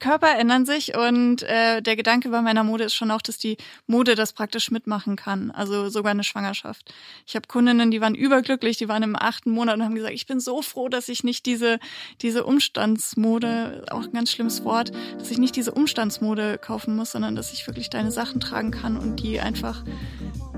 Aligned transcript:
Körper 0.00 0.38
ändern 0.38 0.64
sich 0.64 0.96
und 0.96 1.42
äh, 1.42 1.82
der 1.82 1.96
Gedanke 1.96 2.28
bei 2.28 2.40
meiner 2.40 2.62
Mode 2.62 2.84
ist 2.84 2.94
schon 2.94 3.10
auch, 3.10 3.20
dass 3.20 3.36
die 3.36 3.56
Mode 3.86 4.14
das 4.14 4.32
praktisch 4.32 4.70
mitmachen 4.70 5.16
kann. 5.16 5.50
Also 5.50 5.88
sogar 5.88 6.12
eine 6.12 6.22
Schwangerschaft. 6.22 6.92
Ich 7.26 7.34
habe 7.34 7.48
Kundinnen, 7.48 7.90
die 7.90 8.00
waren 8.00 8.14
überglücklich, 8.14 8.76
die 8.76 8.88
waren 8.88 9.02
im 9.02 9.16
achten 9.16 9.50
Monat 9.50 9.76
und 9.76 9.84
haben 9.84 9.96
gesagt, 9.96 10.14
ich 10.14 10.26
bin 10.26 10.38
so 10.38 10.62
froh, 10.62 10.88
dass 10.88 11.08
ich 11.08 11.24
nicht 11.24 11.46
diese, 11.46 11.80
diese 12.22 12.44
Umstandsmode, 12.44 13.86
auch 13.90 14.04
ein 14.04 14.12
ganz 14.12 14.30
schlimmes 14.30 14.64
Wort, 14.64 14.92
dass 15.18 15.32
ich 15.32 15.38
nicht 15.38 15.56
diese 15.56 15.72
Umstandsmode 15.72 16.58
kaufen 16.58 16.94
muss, 16.94 17.12
sondern 17.12 17.34
dass 17.34 17.52
ich 17.52 17.66
wirklich 17.66 17.90
deine 17.90 18.12
Sachen 18.12 18.38
tragen 18.38 18.70
kann 18.70 18.96
und 18.96 19.16
die 19.16 19.40
einfach 19.40 19.84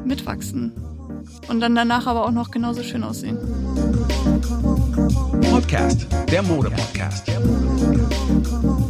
mitwachsen. 0.04 0.72
Und 1.48 1.61
dann 1.61 1.75
danach 1.75 2.07
aber 2.07 2.27
auch 2.27 2.30
noch 2.30 2.50
genauso 2.50 2.82
schön 2.82 3.04
aussehen. 3.04 3.38
Podcast, 5.50 6.07
der 6.30 6.43
Mode-Podcast. 6.43 7.27
Der 7.27 7.41
Mode-Podcast. 7.41 8.89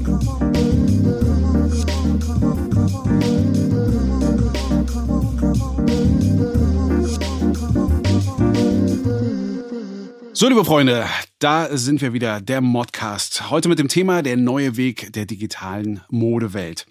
So, 10.40 10.49
liebe 10.49 10.64
Freunde, 10.64 11.04
da 11.39 11.68
sind 11.76 12.00
wir 12.00 12.14
wieder, 12.14 12.40
der 12.40 12.62
Modcast. 12.62 13.50
Heute 13.50 13.68
mit 13.68 13.79
dem 13.79 13.89
Thema 13.89 14.22
der 14.22 14.39
neue 14.39 14.79
Weg 14.79 15.12
der 15.12 15.26
digitalen 15.26 16.00
Modewelt. 16.08 16.86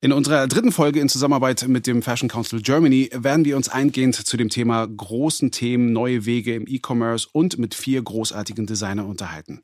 In 0.00 0.12
unserer 0.12 0.46
dritten 0.46 0.70
Folge 0.70 1.00
in 1.00 1.08
Zusammenarbeit 1.08 1.66
mit 1.66 1.88
dem 1.88 2.02
Fashion 2.02 2.28
Council 2.28 2.62
Germany 2.62 3.10
werden 3.12 3.44
wir 3.44 3.56
uns 3.56 3.68
eingehend 3.68 4.14
zu 4.14 4.36
dem 4.36 4.48
Thema 4.48 4.86
großen 4.86 5.50
Themen, 5.50 5.92
neue 5.92 6.24
Wege 6.24 6.54
im 6.54 6.68
E-Commerce 6.68 7.26
und 7.32 7.58
mit 7.58 7.74
vier 7.74 8.00
großartigen 8.00 8.64
Designern 8.64 9.06
unterhalten. 9.06 9.60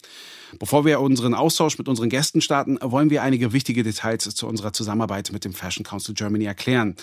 Bevor 0.59 0.85
wir 0.85 0.99
unseren 0.99 1.35
Austausch 1.35 1.79
mit 1.79 1.87
unseren 1.87 2.09
Gästen 2.09 2.41
starten, 2.41 2.79
wollen 2.81 3.11
wir 3.11 3.23
einige 3.23 3.53
wichtige 3.53 3.85
Details 3.85 4.25
zu 4.35 4.49
unserer 4.49 4.73
Zusammenarbeit 4.73 5.31
mit 5.31 5.45
dem 5.45 5.53
Fashion 5.53 5.85
Council 5.85 6.17
Germany 6.17 6.47
erklären. 6.47 6.97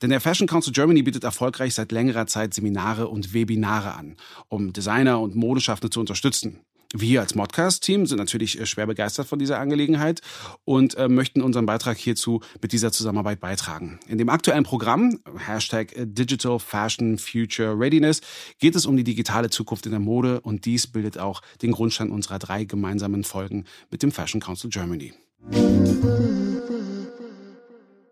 Denn 0.00 0.10
der 0.10 0.20
Fashion 0.20 0.46
Council 0.46 0.72
Germany 0.72 1.02
bietet 1.02 1.24
erfolgreich 1.24 1.74
seit 1.74 1.90
längerer 1.90 2.28
Zeit 2.28 2.54
Seminare 2.54 3.08
und 3.08 3.34
Webinare 3.34 3.94
an, 3.94 4.16
um 4.46 4.72
Designer 4.72 5.20
und 5.20 5.34
Modeschaffende 5.34 5.90
zu 5.90 5.98
unterstützen. 5.98 6.60
Wir 6.94 7.20
als 7.20 7.34
Modcast-Team 7.34 8.06
sind 8.06 8.18
natürlich 8.18 8.60
äh, 8.60 8.66
schwer 8.66 8.86
begeistert 8.86 9.26
von 9.26 9.38
dieser 9.38 9.58
Angelegenheit 9.58 10.20
und 10.64 10.94
äh, 10.96 11.08
möchten 11.08 11.42
unseren 11.42 11.66
Beitrag 11.66 11.96
hierzu 11.96 12.40
mit 12.62 12.72
dieser 12.72 12.92
Zusammenarbeit 12.92 13.40
beitragen. 13.40 13.98
In 14.06 14.18
dem 14.18 14.28
aktuellen 14.28 14.64
Programm, 14.64 15.18
Hashtag 15.36 15.92
Digital 15.96 16.58
Fashion 16.60 17.18
Future 17.18 17.78
Readiness, 17.78 18.20
geht 18.58 18.76
es 18.76 18.86
um 18.86 18.96
die 18.96 19.04
digitale 19.04 19.50
Zukunft 19.50 19.86
in 19.86 19.92
der 19.92 20.00
Mode 20.00 20.40
und 20.40 20.64
dies 20.64 20.86
bildet 20.86 21.18
auch 21.18 21.42
den 21.60 21.72
Grundstein 21.72 22.10
unserer 22.10 22.38
drei 22.38 22.64
gemeinsamen 22.64 23.24
Folgen 23.24 23.64
mit 23.90 24.02
dem 24.02 24.12
Fashion 24.12 24.40
Council 24.40 24.70
Germany. 24.70 25.12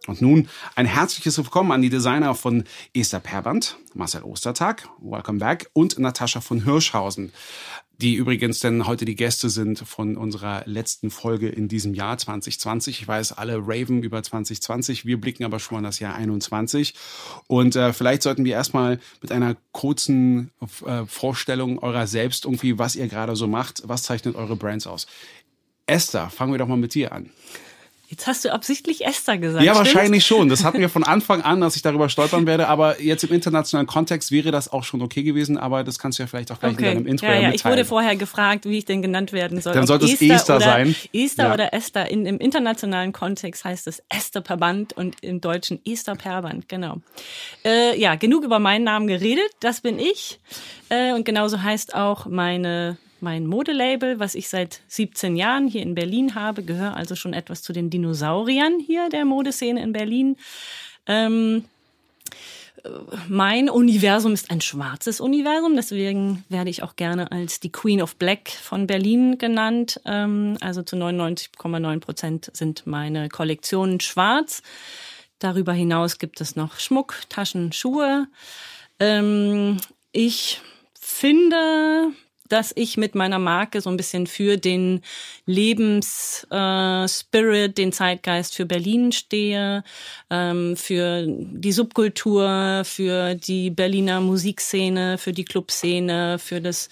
Und 0.06 0.20
nun 0.20 0.48
ein 0.74 0.84
herzliches 0.84 1.38
Willkommen 1.38 1.72
an 1.72 1.80
die 1.80 1.88
Designer 1.88 2.34
von 2.34 2.64
Esther 2.92 3.20
Perband, 3.20 3.78
Marcel 3.94 4.22
Ostertag, 4.22 4.86
welcome 5.00 5.38
back, 5.38 5.70
und 5.72 5.98
Natascha 5.98 6.42
von 6.42 6.64
Hirschhausen 6.64 7.32
die 8.04 8.16
übrigens 8.16 8.60
denn 8.60 8.86
heute 8.86 9.06
die 9.06 9.14
Gäste 9.14 9.48
sind 9.48 9.78
von 9.78 10.18
unserer 10.18 10.62
letzten 10.66 11.10
Folge 11.10 11.48
in 11.48 11.68
diesem 11.68 11.94
Jahr 11.94 12.18
2020. 12.18 13.00
Ich 13.00 13.08
weiß, 13.08 13.32
alle 13.32 13.56
raven 13.56 14.02
über 14.02 14.22
2020, 14.22 15.06
wir 15.06 15.18
blicken 15.18 15.42
aber 15.42 15.58
schon 15.58 15.80
mal 15.80 15.88
das 15.88 16.00
Jahr 16.00 16.14
21. 16.14 16.92
Und 17.46 17.76
äh, 17.76 17.94
vielleicht 17.94 18.20
sollten 18.20 18.44
wir 18.44 18.52
erstmal 18.52 19.00
mit 19.22 19.32
einer 19.32 19.56
kurzen 19.72 20.50
äh, 20.84 21.06
Vorstellung 21.06 21.78
eurer 21.78 22.06
selbst 22.06 22.44
irgendwie, 22.44 22.78
was 22.78 22.94
ihr 22.94 23.08
gerade 23.08 23.36
so 23.36 23.46
macht, 23.46 23.82
was 23.86 24.02
zeichnet 24.02 24.36
eure 24.36 24.56
Brands 24.56 24.86
aus. 24.86 25.06
Esther, 25.86 26.28
fangen 26.28 26.52
wir 26.52 26.58
doch 26.58 26.68
mal 26.68 26.76
mit 26.76 26.92
dir 26.92 27.10
an. 27.10 27.30
Jetzt 28.08 28.26
hast 28.26 28.44
du 28.44 28.52
absichtlich 28.52 29.06
Esther 29.06 29.38
gesagt. 29.38 29.64
Ja, 29.64 29.74
stimmt's? 29.74 29.94
wahrscheinlich 29.94 30.26
schon. 30.26 30.48
Das 30.48 30.62
hatten 30.62 30.78
wir 30.78 30.88
von 30.88 31.04
Anfang 31.04 31.42
an, 31.42 31.60
dass 31.60 31.74
ich 31.74 31.82
darüber 31.82 32.08
stolpern 32.08 32.46
werde. 32.46 32.68
Aber 32.68 33.00
jetzt 33.00 33.24
im 33.24 33.32
internationalen 33.32 33.86
Kontext 33.86 34.30
wäre 34.30 34.50
das 34.50 34.70
auch 34.70 34.84
schon 34.84 35.00
okay 35.00 35.22
gewesen. 35.22 35.56
Aber 35.56 35.84
das 35.84 35.98
kannst 35.98 36.18
du 36.18 36.22
ja 36.22 36.26
vielleicht 36.26 36.52
auch 36.52 36.60
gleich 36.60 36.74
okay. 36.74 36.88
in 36.88 36.94
deinem 36.94 37.06
Intro 37.06 37.26
ja, 37.26 37.32
ja, 37.32 37.38
mitteilen. 37.38 37.54
Ich 37.54 37.64
wurde 37.64 37.84
vorher 37.84 38.16
gefragt, 38.16 38.66
wie 38.66 38.78
ich 38.78 38.84
denn 38.84 39.00
genannt 39.00 39.32
werden 39.32 39.60
soll. 39.60 39.72
Dann 39.72 39.86
sollte 39.86 40.04
es 40.04 40.12
Esther, 40.12 40.34
Esther 40.34 40.60
sein. 40.60 40.94
Esther 41.12 41.46
ja. 41.46 41.54
oder 41.54 41.72
Esther. 41.72 42.10
In, 42.10 42.26
Im 42.26 42.38
internationalen 42.38 43.12
Kontext 43.12 43.64
heißt 43.64 43.86
es 43.86 44.02
Esther 44.10 44.42
Perband 44.42 44.92
und 44.92 45.16
im 45.22 45.40
Deutschen 45.40 45.80
Esther 45.86 46.14
Perband. 46.14 46.68
Genau. 46.68 46.98
Äh, 47.64 47.98
ja, 47.98 48.16
genug 48.16 48.44
über 48.44 48.58
meinen 48.58 48.84
Namen 48.84 49.06
geredet. 49.06 49.50
Das 49.60 49.80
bin 49.80 49.98
ich. 49.98 50.40
Äh, 50.90 51.14
und 51.14 51.24
genauso 51.24 51.62
heißt 51.62 51.94
auch 51.94 52.26
meine 52.26 52.98
mein 53.24 53.46
Modelabel, 53.46 54.20
was 54.20 54.36
ich 54.36 54.48
seit 54.48 54.80
17 54.86 55.34
Jahren 55.34 55.66
hier 55.66 55.82
in 55.82 55.96
Berlin 55.96 56.36
habe, 56.36 56.62
gehöre 56.62 56.94
also 56.96 57.16
schon 57.16 57.32
etwas 57.32 57.62
zu 57.62 57.72
den 57.72 57.90
Dinosauriern 57.90 58.78
hier 58.78 59.08
der 59.08 59.24
Modeszene 59.24 59.82
in 59.82 59.92
Berlin. 59.92 60.36
Ähm, 61.06 61.64
mein 63.28 63.70
Universum 63.70 64.34
ist 64.34 64.50
ein 64.50 64.60
schwarzes 64.60 65.20
Universum, 65.20 65.74
deswegen 65.74 66.44
werde 66.50 66.68
ich 66.68 66.82
auch 66.82 66.96
gerne 66.96 67.32
als 67.32 67.58
die 67.58 67.72
Queen 67.72 68.02
of 68.02 68.16
Black 68.16 68.50
von 68.50 68.86
Berlin 68.86 69.38
genannt. 69.38 70.00
Ähm, 70.04 70.58
also 70.60 70.82
zu 70.82 70.96
99,9 70.96 72.00
Prozent 72.00 72.50
sind 72.52 72.86
meine 72.86 73.28
Kollektionen 73.30 74.00
schwarz. 74.00 74.62
Darüber 75.38 75.72
hinaus 75.72 76.18
gibt 76.18 76.40
es 76.40 76.56
noch 76.56 76.78
Schmuck, 76.78 77.22
Taschen, 77.30 77.72
Schuhe. 77.72 78.28
Ähm, 79.00 79.78
ich 80.12 80.60
finde, 81.00 82.12
dass 82.48 82.72
ich 82.74 82.96
mit 82.96 83.14
meiner 83.14 83.38
Marke 83.38 83.80
so 83.80 83.90
ein 83.90 83.96
bisschen 83.96 84.26
für 84.26 84.56
den 84.56 85.00
Lebensspirit, 85.46 87.24
äh, 87.32 87.72
den 87.72 87.92
Zeitgeist 87.92 88.54
für 88.54 88.66
Berlin 88.66 89.12
stehe, 89.12 89.82
ähm, 90.30 90.76
für 90.76 91.24
die 91.26 91.72
Subkultur, 91.72 92.82
für 92.84 93.34
die 93.34 93.70
Berliner 93.70 94.20
Musikszene, 94.20 95.18
für 95.18 95.32
die 95.32 95.44
Clubszene, 95.44 96.38
für 96.38 96.60
das 96.60 96.88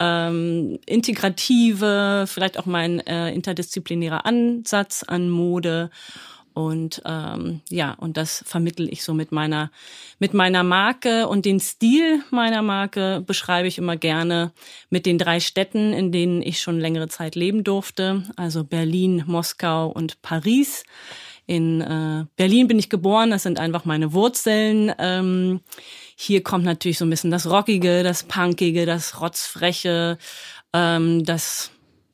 ähm, 0.00 0.78
integrative, 0.86 2.24
vielleicht 2.26 2.58
auch 2.58 2.66
mein 2.66 3.00
äh, 3.00 3.32
interdisziplinärer 3.32 4.26
Ansatz 4.26 5.02
an 5.02 5.30
Mode 5.30 5.90
und 6.58 7.02
ähm, 7.04 7.60
ja, 7.68 7.92
und 7.92 8.16
das 8.16 8.42
vermittel 8.44 8.92
ich 8.92 9.04
so 9.04 9.14
mit 9.14 9.30
meiner, 9.30 9.70
mit 10.18 10.34
meiner 10.34 10.64
Marke 10.64 11.28
und 11.28 11.44
den 11.44 11.60
Stil 11.60 12.20
meiner 12.32 12.62
Marke 12.62 13.22
beschreibe 13.24 13.68
ich 13.68 13.78
immer 13.78 13.96
gerne 13.96 14.50
mit 14.90 15.06
den 15.06 15.18
drei 15.18 15.38
Städten, 15.38 15.92
in 15.92 16.10
denen 16.10 16.42
ich 16.42 16.60
schon 16.60 16.80
längere 16.80 17.06
Zeit 17.06 17.36
leben 17.36 17.62
durfte. 17.62 18.24
Also 18.34 18.64
Berlin, 18.64 19.22
Moskau 19.28 19.86
und 19.86 20.20
Paris. 20.20 20.82
In 21.46 21.80
äh, 21.80 22.26
Berlin 22.34 22.66
bin 22.66 22.80
ich 22.80 22.90
geboren, 22.90 23.30
das 23.30 23.44
sind 23.44 23.60
einfach 23.60 23.84
meine 23.84 24.12
Wurzeln. 24.12 24.92
Ähm, 24.98 25.60
hier 26.16 26.42
kommt 26.42 26.64
natürlich 26.64 26.98
so 26.98 27.04
ein 27.04 27.10
bisschen 27.10 27.30
das 27.30 27.48
Rockige, 27.48 28.02
das 28.02 28.24
Punkige, 28.24 28.84
das 28.84 29.20
Rotzfreche, 29.20 30.18
ähm, 30.72 31.24
das 31.24 31.70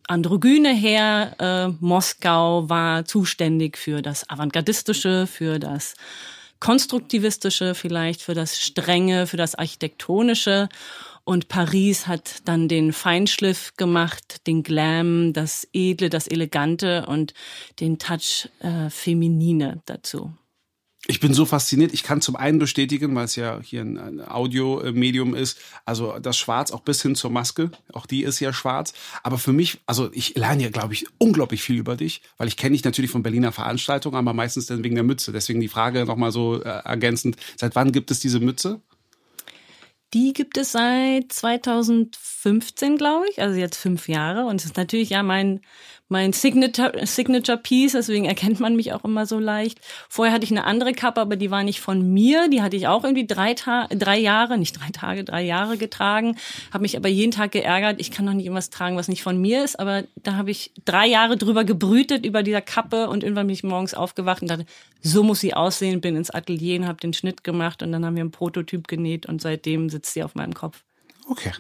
androgyne 0.09 0.75
her. 0.75 1.37
Äh, 1.39 1.69
Moskau 1.81 2.69
war 2.69 3.05
zuständig 3.05 3.79
für 3.79 4.03
das 4.03 4.29
Avantgardistische, 4.29 5.27
für 5.27 5.59
das 5.59 5.95
Konstruktivistische, 6.61 7.75
vielleicht 7.75 8.23
für 8.23 8.35
das 8.35 8.61
Strenge, 8.61 9.27
für 9.27 9.37
das 9.37 9.55
Architektonische. 9.55 10.69
Und 11.25 11.49
Paris 11.49 12.07
hat 12.07 12.47
dann 12.47 12.69
den 12.69 12.93
Feinschliff 12.93 13.77
gemacht, 13.77 14.47
den 14.47 14.63
Glam, 14.63 15.33
das 15.33 15.67
Edle, 15.73 16.11
das 16.11 16.27
Elegante 16.27 17.07
und 17.07 17.33
den 17.81 17.99
Touch 17.99 18.51
äh, 18.61 18.91
Feminine 18.91 19.83
dazu. 19.87 20.33
Ich 21.07 21.21
bin 21.21 21.35
so 21.35 21.45
fasziniert. 21.45 21.93
Ich 21.93 22.03
kann 22.03 22.23
zum 22.23 22.35
einen 22.35 22.59
bestätigen, 22.59 23.15
weil 23.15 23.27
es 23.27 23.37
ja 23.37 23.61
hier 23.61 23.83
ein, 23.83 24.27
Audiomedium 24.27 25.35
ist, 25.35 25.59
also 25.85 26.19
das 26.19 26.37
Schwarz 26.37 26.71
auch 26.71 26.81
bis 26.81 27.03
hin 27.03 27.15
zur 27.15 27.31
Maske, 27.31 27.71
auch 27.93 28.07
die 28.07 28.23
ist 28.23 28.41
ja 28.41 28.53
schwarz. 28.53 28.95
Aber 29.23 29.37
für 29.37 29.53
mich, 29.53 29.81
also 29.87 30.09
ich 30.13 30.35
lerne 30.35 30.63
ja, 30.63 30.71
glaube 30.71 30.95
ich, 30.95 31.07
unglaublich 31.19 31.63
viel 31.63 31.77
über 31.77 31.97
dich, 31.97 32.23
weil 32.39 32.49
ich 32.49 32.57
kenne 32.57 32.73
dich 32.73 32.85
natürlich 32.85 33.11
von 33.11 33.23
Berliner 33.23 33.53
Veranstaltungen, 33.53 34.17
aber 34.17 34.33
meistens 34.33 34.67
dann 34.67 34.83
wegen 34.83 34.95
der 34.95 35.05
Mütze. 35.05 35.33
Deswegen 35.33 35.61
die 35.61 35.69
Frage 35.69 36.07
nochmal 36.07 36.33
so 36.33 36.63
äh, 36.63 36.69
ergänzend, 36.69 37.37
seit 37.57 37.75
wann 37.75 37.93
gibt 37.93 38.11
es 38.11 38.21
diese 38.21 38.41
Mütze? 38.41 38.81
Die 40.15 40.33
gibt 40.33 40.57
es 40.57 40.73
seit 40.73 41.33
2015, 41.33 42.97
glaube 42.97 43.27
ich, 43.31 43.43
also 43.43 43.59
jetzt 43.59 43.77
fünf 43.77 44.09
Jahre. 44.09 44.47
Und 44.47 44.61
es 44.61 44.67
ist 44.67 44.77
natürlich 44.77 45.11
ja 45.11 45.23
mein 45.23 45.61
mein 46.09 46.33
Signature, 46.33 47.07
Signature 47.07 47.57
Piece, 47.57 47.93
deswegen 47.93 48.27
erkennt 48.27 48.61
man 48.61 48.77
mich 48.77 48.93
auch 48.93 49.05
immer 49.05 49.25
so 49.25 49.39
leicht. 49.39 49.81
Vorher 50.09 50.35
hatte 50.35 50.45
ich 50.45 50.51
eine 50.51 50.65
andere 50.65 50.93
Kappe, 50.93 51.21
aber 51.21 51.37
die 51.37 51.51
war 51.51 51.63
nicht 51.63 51.81
von 51.81 52.13
mir. 52.13 52.49
Die 52.49 52.61
hatte 52.61 52.77
ich 52.77 52.87
auch 52.87 53.05
irgendwie 53.05 53.27
drei, 53.27 53.55
Ta 53.55 53.87
drei 53.89 54.19
Jahre, 54.19 54.59
nicht 54.59 54.79
drei 54.79 54.91
Tage, 54.93 55.25
drei 55.25 55.43
Jahre 55.43 55.79
getragen. 55.79 56.37
Habe 56.73 56.83
mich 56.83 56.97
aber 56.97 57.09
jeden 57.09 57.31
Tag 57.31 57.53
geärgert. 57.53 58.01
Ich 58.01 58.11
kann 58.11 58.27
doch 58.27 58.35
nicht 58.35 58.45
irgendwas 58.45 58.71
tragen, 58.71 58.97
was 58.97 59.09
nicht 59.09 59.23
von 59.23 59.41
mir 59.41 59.65
ist. 59.65 59.81
Aber 59.81 60.05
da 60.17 60.35
habe 60.35 60.51
ich 60.51 60.73
drei 60.85 61.07
Jahre 61.07 61.37
drüber 61.39 61.65
gebrütet 61.65 62.27
über 62.27 62.43
dieser 62.43 62.61
Kappe 62.61 63.09
und 63.09 63.23
irgendwann 63.23 63.47
bin 63.47 63.55
ich 63.55 63.65
morgens 63.65 63.95
aufgewacht 63.95 64.43
und 64.43 64.49
dachte, 64.49 64.67
so 65.01 65.23
muss 65.23 65.41
sie 65.41 65.55
aussehen. 65.55 66.03
Bin 66.03 66.17
ins 66.17 66.31
Atelier 66.31 66.81
und 66.81 66.87
habe 66.87 67.01
den 67.01 67.15
Schnitt 67.15 67.45
gemacht 67.45 67.83
und 67.83 67.93
dann 67.93 68.05
haben 68.05 68.17
wir 68.17 68.23
einen 68.23 68.31
Prototyp 68.31 68.89
genäht 68.89 69.27
und 69.27 69.41
seitdem 69.41 69.89
sitzt 69.89 70.13
sie 70.13 70.23
auf 70.23 70.35
meinem 70.35 70.55
Kopf. 70.55 70.85
Okay. 71.29 71.53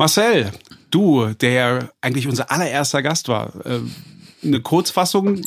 Marcel, 0.00 0.50
du, 0.90 1.26
der 1.26 1.90
eigentlich 2.00 2.26
unser 2.26 2.50
allererster 2.50 3.02
Gast 3.02 3.28
war, 3.28 3.52
äh, 3.66 3.80
eine 4.42 4.60
Kurzfassung 4.62 5.42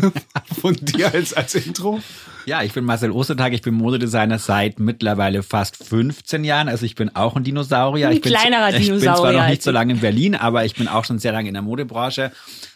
von 0.62 0.74
dir 0.80 1.12
als, 1.12 1.34
als 1.34 1.54
Intro? 1.54 2.00
Ja, 2.46 2.62
ich 2.62 2.72
bin 2.72 2.86
Marcel 2.86 3.10
Ostertag, 3.10 3.52
ich 3.52 3.60
bin 3.60 3.74
Modedesigner 3.74 4.38
seit 4.38 4.80
mittlerweile 4.80 5.42
fast 5.42 5.76
15 5.84 6.42
Jahren. 6.42 6.70
Also 6.70 6.86
ich 6.86 6.94
bin 6.94 7.14
auch 7.14 7.36
ein 7.36 7.44
Dinosaurier. 7.44 8.08
Ein 8.08 8.14
ich 8.14 8.22
bin, 8.22 8.32
kleinerer 8.32 8.70
Ich 8.70 8.88
bin 8.88 8.98
zwar 8.98 9.14
Dinosaurier 9.16 9.40
noch 9.42 9.48
nicht 9.48 9.62
so 9.62 9.72
lange 9.72 9.92
in 9.92 10.00
Berlin, 10.00 10.34
aber 10.34 10.64
ich 10.64 10.74
bin 10.74 10.88
auch 10.88 11.04
schon 11.04 11.18
sehr 11.18 11.32
lange 11.32 11.48
in 11.48 11.54
der 11.54 11.62
Modebranche. 11.62 12.32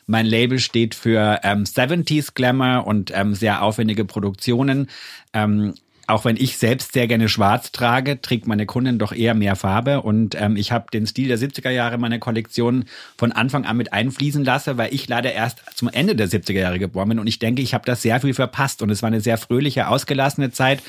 Mein 0.06 0.26
Label 0.26 0.58
steht 0.58 0.94
für 0.94 1.40
ähm, 1.44 1.64
70s 1.64 2.34
Glamour 2.34 2.86
und 2.86 3.10
ähm, 3.14 3.34
sehr 3.34 3.62
aufwendige 3.62 4.04
Produktionen. 4.04 4.90
Ähm, 5.32 5.72
auch 6.12 6.26
wenn 6.26 6.36
ich 6.36 6.58
selbst 6.58 6.92
sehr 6.92 7.06
gerne 7.06 7.30
schwarz 7.30 7.72
trage, 7.72 8.20
trägt 8.20 8.46
meine 8.46 8.66
Kundin 8.66 8.98
doch 8.98 9.12
eher 9.12 9.32
mehr 9.32 9.56
Farbe. 9.56 10.02
Und 10.02 10.38
ähm, 10.38 10.56
ich 10.56 10.70
habe 10.70 10.90
den 10.92 11.06
Stil 11.06 11.28
der 11.28 11.38
70er 11.38 11.70
Jahre 11.70 11.94
in 11.94 12.02
meine 12.02 12.18
Kollektion 12.18 12.84
von 13.16 13.32
Anfang 13.32 13.64
an 13.64 13.78
mit 13.78 13.94
einfließen 13.94 14.44
lassen, 14.44 14.76
weil 14.76 14.92
ich 14.92 15.08
leider 15.08 15.32
erst 15.32 15.62
zum 15.74 15.88
Ende 15.88 16.14
der 16.14 16.28
70er 16.28 16.60
Jahre 16.60 16.78
geboren 16.78 17.08
bin. 17.08 17.18
Und 17.18 17.28
ich 17.28 17.38
denke, 17.38 17.62
ich 17.62 17.72
habe 17.72 17.86
das 17.86 18.02
sehr 18.02 18.20
viel 18.20 18.34
verpasst. 18.34 18.82
Und 18.82 18.90
es 18.90 19.02
war 19.02 19.06
eine 19.06 19.22
sehr 19.22 19.38
fröhliche, 19.38 19.88
ausgelassene 19.88 20.50
Zeit. 20.50 20.82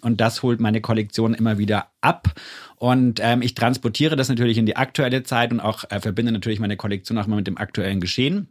Und 0.00 0.22
das 0.22 0.42
holt 0.42 0.60
meine 0.60 0.80
Kollektion 0.80 1.34
immer 1.34 1.58
wieder 1.58 1.88
ab. 2.00 2.32
Und 2.76 3.20
ähm, 3.22 3.42
ich 3.42 3.52
transportiere 3.52 4.16
das 4.16 4.30
natürlich 4.30 4.56
in 4.56 4.64
die 4.64 4.76
aktuelle 4.76 5.24
Zeit 5.24 5.52
und 5.52 5.60
auch 5.60 5.84
äh, 5.90 6.00
verbinde 6.00 6.32
natürlich 6.32 6.58
meine 6.58 6.78
Kollektion 6.78 7.18
auch 7.18 7.26
mal 7.26 7.36
mit 7.36 7.46
dem 7.46 7.58
aktuellen 7.58 8.00
Geschehen. 8.00 8.48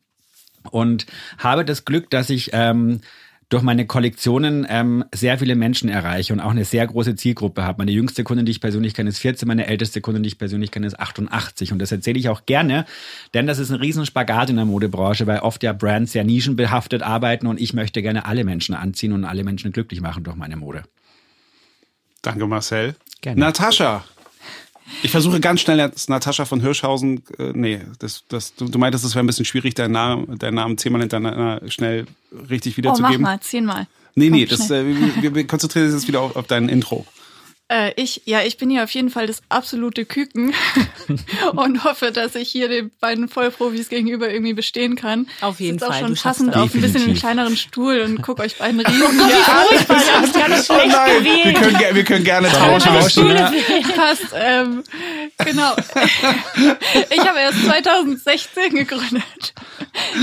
Und 0.70 1.08
habe 1.40 1.66
das 1.66 1.86
Glück, 1.86 2.12
dass 2.12 2.30
ich 2.30 2.52
ähm, 2.54 3.02
durch 3.50 3.64
meine 3.64 3.88
Kollektionen 3.88 4.66
ähm, 4.70 5.04
sehr 5.14 5.40
viele 5.40 5.56
Menschen 5.56 5.90
erreiche 5.90 6.32
und 6.34 6.40
auch 6.40 6.52
eine 6.52 6.66
sehr 6.66 6.86
große 6.86 7.16
Zielgruppe 7.16 7.64
habe. 7.64 7.80
Meine 7.80 7.92
jüngste 7.92 8.24
Kundin, 8.24 8.46
die 8.46 8.52
ich 8.52 8.62
persönlich 8.62 8.94
kenne, 8.94 9.10
ist 9.10 9.18
14, 9.18 9.48
meine 9.48 9.66
älteste 9.66 10.02
Kundin, 10.02 10.22
die 10.22 10.28
ich 10.28 10.38
persönlich 10.38 10.70
kenne, 10.70 10.86
ist 10.86 11.00
88. 11.00 11.72
Und 11.72 11.80
das 11.80 11.92
erzähle 11.92 12.20
ich 12.20 12.30
auch 12.30 12.46
gerne, 12.46 12.86
denn 13.34 13.48
das 13.48 13.58
ist 13.58 13.72
ein 13.72 13.80
Riesenspagat 13.80 14.52
in 14.52 14.58
der 14.58 14.66
Modebranche, 14.66 15.26
weil 15.26 15.40
oft 15.40 15.64
ja 15.64 15.74
Brands 15.74 16.12
sehr 16.12 16.24
nischenbehaftet 16.24 17.02
arbeiten 17.02 17.48
und 17.48 17.60
ich 17.60 17.74
möchte 17.74 18.04
gerne 18.04 18.26
alle 18.26 18.44
Menschen 18.44 18.76
anziehen 18.76 19.14
und 19.14 19.26
alle 19.26 19.44
Menschen 19.44 19.72
glücklich 19.72 20.00
machen 20.00 20.24
durch 20.24 20.36
meine 20.36 20.56
Mode. 20.56 20.84
Danke, 22.22 22.46
Marcel. 22.46 22.96
Gerne. 23.22 23.40
Natascha. 23.40 24.04
Ich 25.04 25.12
versuche 25.12 25.40
ganz 25.40 25.62
schnell 25.62 25.78
jetzt 25.80 26.10
Natascha 26.10 26.46
von 26.46 26.62
Hirschhausen, 26.62 27.22
äh, 27.38 27.52
nee, 27.54 27.82
das, 28.00 28.24
das, 28.30 28.56
du, 28.56 28.68
du 28.70 28.80
meintest, 28.80 29.06
es 29.06 29.16
wäre 29.16 29.24
ein 29.24 29.28
bisschen 29.28 29.46
schwierig, 29.46 29.76
deinen 29.76 29.92
Namen, 29.92 30.38
deinen 30.40 30.56
Namen 30.56 30.78
zehnmal 30.78 31.02
hintereinander 31.02 31.62
schnell 31.70 32.06
richtig 32.50 32.74
Oh, 32.74 32.76
mach 32.76 32.78
wiederzugeben. 32.78 33.22
mal, 33.24 33.40
zehnmal. 33.40 33.88
nee, 34.16 34.30
nee, 34.30 34.46
Komm, 34.46 34.58
das, 34.58 34.68
schnell. 34.68 34.86
äh, 34.92 35.22
wir, 35.22 35.36
wir 35.36 35.48
konzentrieren 35.48 35.86
uns 35.86 35.94
jetzt 35.96 36.08
wieder 36.08 36.22
auf, 36.22 36.36
auf 36.36 36.48
dein 36.48 36.70
Intro. 36.70 37.06
Äh, 37.72 37.94
ich, 37.96 38.24
ja, 38.26 38.42
ich 38.42 38.58
bin 38.58 38.72
hier 38.72 38.84
auf 38.84 38.90
jeden 38.90 39.12
Fall 39.12 39.28
das 39.28 39.44
absolute 39.48 40.04
Küken 40.06 40.56
und 41.54 41.84
hoffe, 41.84 42.12
dass 42.12 42.34
ich 42.34 42.50
hier 42.50 42.68
den 42.68 42.90
beiden 43.00 43.28
Vollprofis 43.28 43.90
gegenüber 43.90 44.28
irgendwie 44.28 44.54
bestehen 44.54 44.96
kann. 44.96 45.28
Auf 45.42 45.60
jeden 45.60 45.78
Sitz 45.78 45.88
auch 45.88 45.92
Fall, 45.92 46.00
schon 46.00 46.10
du 46.10 46.16
schaffst 46.16 46.40
passend 46.40 46.56
auf 46.58 46.74
ein 46.74 46.82
bisschen 46.82 47.04
einen 47.04 47.14
kleineren 47.14 47.56
Stuhl 47.56 48.02
und 48.02 48.24
guck 48.24 48.40
euch 48.40 48.58
beiden 48.58 48.80
riesen 48.86 49.20
Furchtbar, 49.20 49.98
wir 50.00 50.14
haben 50.14 50.24
es 50.24 50.34
ganz 50.34 50.66
schlecht 50.66 50.96
Oh 50.96 51.06
wir 51.06 51.20
gewählt. 51.20 51.58
können, 51.58 51.96
wir 51.96 52.04
können 52.04 52.24
gerne 52.24 52.50
tauschen. 52.50 52.92
Tauschen, 52.92 53.28
ne? 53.28 53.52
Passt, 53.96 54.34
ähm, 54.34 54.84
genau. 55.38 55.76
Ich 57.12 57.20
habe 57.20 57.40
erst 57.40 57.66
2016 57.66 58.76
gegründet. 58.76 59.54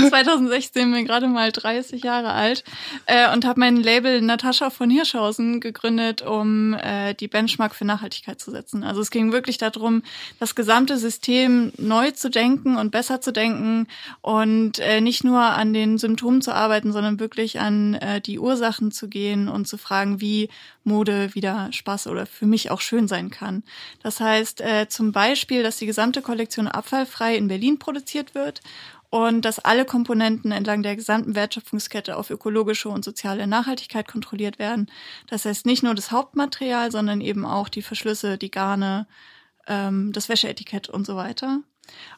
2016 0.09 0.91
bin 0.91 1.05
gerade 1.05 1.27
mal 1.27 1.51
30 1.51 2.03
Jahre 2.03 2.31
alt 2.33 2.63
äh, 3.05 3.31
und 3.31 3.45
habe 3.45 3.59
mein 3.59 3.77
Label 3.77 4.21
Natascha 4.21 4.69
von 4.69 4.89
Hirschhausen 4.89 5.61
gegründet, 5.61 6.21
um 6.21 6.73
äh, 6.73 7.13
die 7.13 7.27
Benchmark 7.37 7.75
für 7.75 7.85
Nachhaltigkeit 7.85 8.39
zu 8.39 8.49
setzen. 8.49 8.83
Also 8.83 8.99
es 8.99 9.11
ging 9.11 9.31
wirklich 9.31 9.59
darum, 9.59 10.01
das 10.39 10.55
gesamte 10.55 10.97
System 10.97 11.71
neu 11.77 12.09
zu 12.09 12.31
denken 12.31 12.77
und 12.77 12.89
besser 12.89 13.21
zu 13.21 13.31
denken 13.31 13.85
und 14.21 14.79
äh, 14.79 15.01
nicht 15.01 15.23
nur 15.23 15.39
an 15.39 15.71
den 15.71 15.99
Symptomen 15.99 16.41
zu 16.41 16.51
arbeiten, 16.51 16.91
sondern 16.91 17.19
wirklich 17.19 17.59
an 17.59 17.93
äh, 17.93 18.21
die 18.21 18.39
Ursachen 18.39 18.89
zu 18.91 19.07
gehen 19.07 19.49
und 19.49 19.67
zu 19.67 19.77
fragen, 19.77 20.19
wie 20.19 20.49
Mode 20.83 21.35
wieder 21.35 21.71
Spaß 21.71 22.07
oder 22.07 22.25
für 22.25 22.47
mich 22.47 22.71
auch 22.71 22.81
schön 22.81 23.07
sein 23.07 23.29
kann. 23.29 23.61
Das 24.01 24.19
heißt 24.19 24.61
äh, 24.61 24.87
zum 24.89 25.11
Beispiel, 25.11 25.61
dass 25.61 25.77
die 25.77 25.85
gesamte 25.85 26.23
Kollektion 26.23 26.67
abfallfrei 26.67 27.35
in 27.35 27.47
Berlin 27.47 27.77
produziert 27.77 28.33
wird 28.33 28.61
und 29.09 29.43
dass 29.43 29.59
alle 29.59 29.85
Komponenten 29.85 30.51
entlang 30.51 30.83
der 30.83 30.95
gesamten 30.95 31.35
Wertschöpfungskette 31.35 32.17
auf 32.17 32.29
ökologische 32.29 32.89
und 32.89 33.05
soziale 33.05 33.47
Nachhaltigkeit 33.47 34.07
kontrolliert 34.07 34.59
werden. 34.59 34.91
Das 35.27 35.45
heißt 35.45 35.65
nicht 35.65 35.83
nur 35.83 35.95
das 35.95 36.11
Hauptmaterial, 36.11 36.91
sondern 36.91 37.21
eben 37.21 37.45
auch 37.45 37.69
die 37.69 37.81
Verschlüsse, 37.81 38.37
die 38.37 38.51
Garne, 38.51 39.07
ähm, 39.67 40.11
das 40.11 40.29
Wäscheetikett 40.29 40.89
und 40.89 41.05
so 41.05 41.15
weiter. 41.15 41.61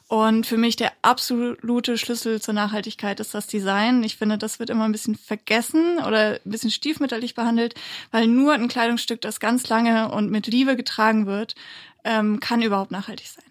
Und 0.08 0.46
für 0.46 0.56
mich 0.56 0.74
der 0.74 0.92
absolute 1.02 1.96
Schlüssel 1.96 2.40
zur 2.42 2.54
Nachhaltigkeit 2.54 3.20
ist 3.20 3.34
das 3.34 3.46
Design. 3.46 4.02
Ich 4.02 4.16
finde, 4.16 4.36
das 4.36 4.58
wird 4.58 4.70
immer 4.70 4.84
ein 4.84 4.92
bisschen 4.92 5.14
vergessen 5.14 5.98
oder 5.98 6.40
ein 6.44 6.50
bisschen 6.50 6.72
stiefmütterlich 6.72 7.36
behandelt, 7.36 7.74
weil 8.10 8.26
nur 8.26 8.52
ein 8.52 8.66
Kleidungsstück, 8.66 9.20
das 9.20 9.38
ganz 9.38 9.68
lange 9.68 10.10
und 10.10 10.30
mit 10.30 10.48
Liebe 10.48 10.74
getragen 10.74 11.26
wird, 11.26 11.54
ähm, 12.02 12.40
kann 12.40 12.62
überhaupt 12.62 12.90
nachhaltig 12.90 13.28
sein. 13.28 13.49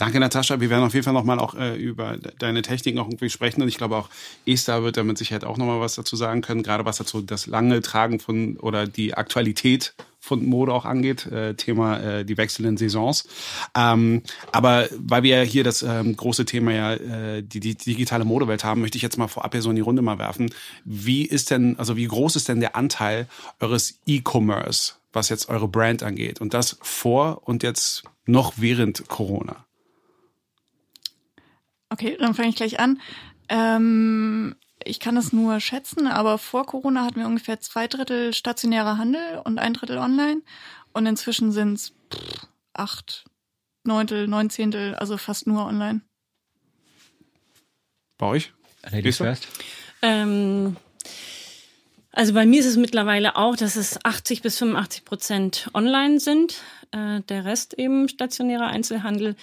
Danke, 0.00 0.18
Natascha. 0.18 0.60
Wir 0.60 0.70
werden 0.70 0.84
auf 0.84 0.94
jeden 0.94 1.04
Fall 1.04 1.12
nochmal 1.12 1.38
auch 1.38 1.54
äh, 1.54 1.76
über 1.76 2.16
deine 2.38 2.62
Techniken 2.62 2.98
auch 3.00 3.08
irgendwie 3.08 3.28
sprechen. 3.28 3.60
Und 3.60 3.68
ich 3.68 3.76
glaube 3.76 3.96
auch, 3.96 4.08
Esther 4.46 4.82
wird 4.82 4.96
da 4.96 5.04
mit 5.04 5.18
Sicherheit 5.18 5.44
auch 5.44 5.58
nochmal 5.58 5.78
was 5.78 5.94
dazu 5.94 6.16
sagen 6.16 6.40
können, 6.40 6.62
gerade 6.62 6.86
was 6.86 6.96
dazu 6.96 7.20
das 7.20 7.46
lange 7.46 7.82
Tragen 7.82 8.18
von 8.18 8.56
oder 8.56 8.86
die 8.86 9.12
Aktualität 9.12 9.92
von 10.18 10.46
Mode 10.46 10.72
auch 10.72 10.86
angeht, 10.86 11.26
äh, 11.26 11.52
Thema 11.52 12.00
äh, 12.00 12.24
die 12.24 12.38
wechselnden 12.38 12.78
Saisons. 12.78 13.28
Ähm, 13.76 14.22
aber 14.52 14.88
weil 14.96 15.22
wir 15.22 15.36
ja 15.36 15.42
hier 15.42 15.64
das 15.64 15.82
ähm, 15.82 16.16
große 16.16 16.46
Thema 16.46 16.72
ja 16.72 16.94
äh, 16.94 17.42
die, 17.42 17.60
die 17.60 17.74
digitale 17.74 18.24
Modewelt 18.24 18.64
haben, 18.64 18.80
möchte 18.80 18.96
ich 18.96 19.02
jetzt 19.02 19.18
mal 19.18 19.28
vorab 19.28 19.52
hier 19.52 19.60
so 19.60 19.68
in 19.68 19.76
die 19.76 19.82
Runde 19.82 20.00
mal 20.00 20.18
werfen. 20.18 20.50
Wie 20.82 21.26
ist 21.26 21.50
denn, 21.50 21.78
also 21.78 21.98
wie 21.98 22.06
groß 22.06 22.36
ist 22.36 22.48
denn 22.48 22.60
der 22.60 22.74
Anteil 22.74 23.26
eures 23.60 23.98
E-Commerce, 24.06 24.94
was 25.12 25.28
jetzt 25.28 25.50
eure 25.50 25.68
Brand 25.68 26.02
angeht? 26.02 26.40
Und 26.40 26.54
das 26.54 26.78
vor 26.80 27.42
und 27.44 27.62
jetzt 27.62 28.04
noch 28.24 28.54
während 28.56 29.06
Corona? 29.06 29.66
Okay, 31.90 32.16
dann 32.18 32.34
fange 32.34 32.48
ich 32.48 32.56
gleich 32.56 32.80
an. 32.80 33.00
Ähm, 33.48 34.56
ich 34.82 35.00
kann 35.00 35.14
das 35.14 35.32
nur 35.32 35.60
schätzen, 35.60 36.06
aber 36.06 36.38
vor 36.38 36.64
Corona 36.64 37.04
hatten 37.04 37.20
wir 37.20 37.26
ungefähr 37.26 37.60
zwei 37.60 37.86
Drittel 37.86 38.32
stationärer 38.32 38.96
Handel 38.96 39.42
und 39.44 39.58
ein 39.58 39.74
Drittel 39.74 39.98
online. 39.98 40.42
Und 40.92 41.06
inzwischen 41.06 41.52
sind 41.52 41.74
es 41.74 41.92
acht, 42.72 43.24
Neuntel, 43.84 44.28
Neunzehntel, 44.28 44.94
also 44.94 45.16
fast 45.16 45.46
nur 45.46 45.64
online. 45.66 46.00
Bei 48.18 48.26
euch? 48.26 48.52
Ladies 48.90 49.18
first. 49.18 49.48
Ähm, 50.02 50.76
also 52.12 52.34
bei 52.34 52.46
mir 52.46 52.60
ist 52.60 52.66
es 52.66 52.76
mittlerweile 52.76 53.36
auch, 53.36 53.56
dass 53.56 53.76
es 53.76 54.04
80 54.04 54.42
bis 54.42 54.58
85 54.58 55.04
Prozent 55.04 55.70
online 55.74 56.20
sind, 56.20 56.62
äh, 56.90 57.20
der 57.20 57.44
Rest 57.44 57.74
eben 57.74 58.08
stationärer 58.08 58.66
Einzelhandel. 58.66 59.36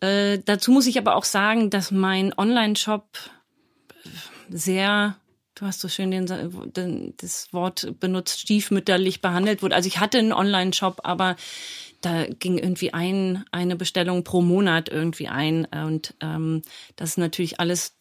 Äh, 0.00 0.38
dazu 0.44 0.72
muss 0.72 0.86
ich 0.86 0.98
aber 0.98 1.16
auch 1.16 1.24
sagen, 1.24 1.70
dass 1.70 1.90
mein 1.90 2.36
Online-Shop 2.36 3.06
sehr, 4.48 5.16
du 5.54 5.66
hast 5.66 5.80
so 5.80 5.88
schön 5.88 6.10
den, 6.10 6.26
den, 6.74 7.14
das 7.18 7.52
Wort 7.52 8.00
benutzt, 8.00 8.40
stiefmütterlich 8.40 9.20
behandelt 9.20 9.62
wurde. 9.62 9.74
Also 9.74 9.86
ich 9.86 10.00
hatte 10.00 10.18
einen 10.18 10.32
Online-Shop, 10.32 11.00
aber 11.04 11.36
da 12.00 12.26
ging 12.26 12.56
irgendwie 12.58 12.94
ein, 12.94 13.44
eine 13.52 13.76
Bestellung 13.76 14.24
pro 14.24 14.40
Monat 14.40 14.88
irgendwie 14.88 15.28
ein. 15.28 15.66
Und 15.66 16.14
ähm, 16.20 16.62
das 16.96 17.10
ist 17.10 17.18
natürlich 17.18 17.60
alles 17.60 17.99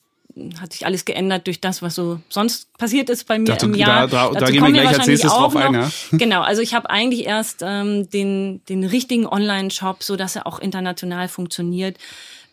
hat 0.60 0.74
sich 0.74 0.86
alles 0.86 1.06
geändert 1.06 1.48
durch 1.48 1.62
das, 1.62 1.82
was 1.82 1.96
so 1.96 2.20
sonst 2.30 2.72
passiert 2.78 3.10
ist 3.10 3.26
bei 3.26 3.38
mir 3.40 3.46
Dazu- 3.46 3.68
im 3.68 3.76
Jahr. 3.76 4.08
da- 4.08 4.30
da- 4.32 4.40
da 4.40 4.50
gehen 4.52 4.64
wir 4.64 4.72
gleich 4.72 4.88
als 4.88 4.98
wahrscheinlich 5.00 5.24
nächstes 5.24 5.32
auch 5.32 5.52
drauf 5.52 5.56
ein, 5.56 5.74
noch. 5.74 5.82
ja. 5.82 5.92
Genau, 6.18 6.42
also 6.42 6.62
ich 6.62 6.74
habe 6.74 6.90
eigentlich 6.90 7.26
erst 7.26 7.64
ähm, 7.66 8.10
den, 8.10 8.62
den 8.70 8.84
richtigen 8.84 9.26
Online-Shop, 9.28 10.04
so 10.04 10.16
dass 10.16 10.36
er 10.36 10.48
auch 10.48 10.60
international 10.60 11.28
funktioniert, 11.28 11.98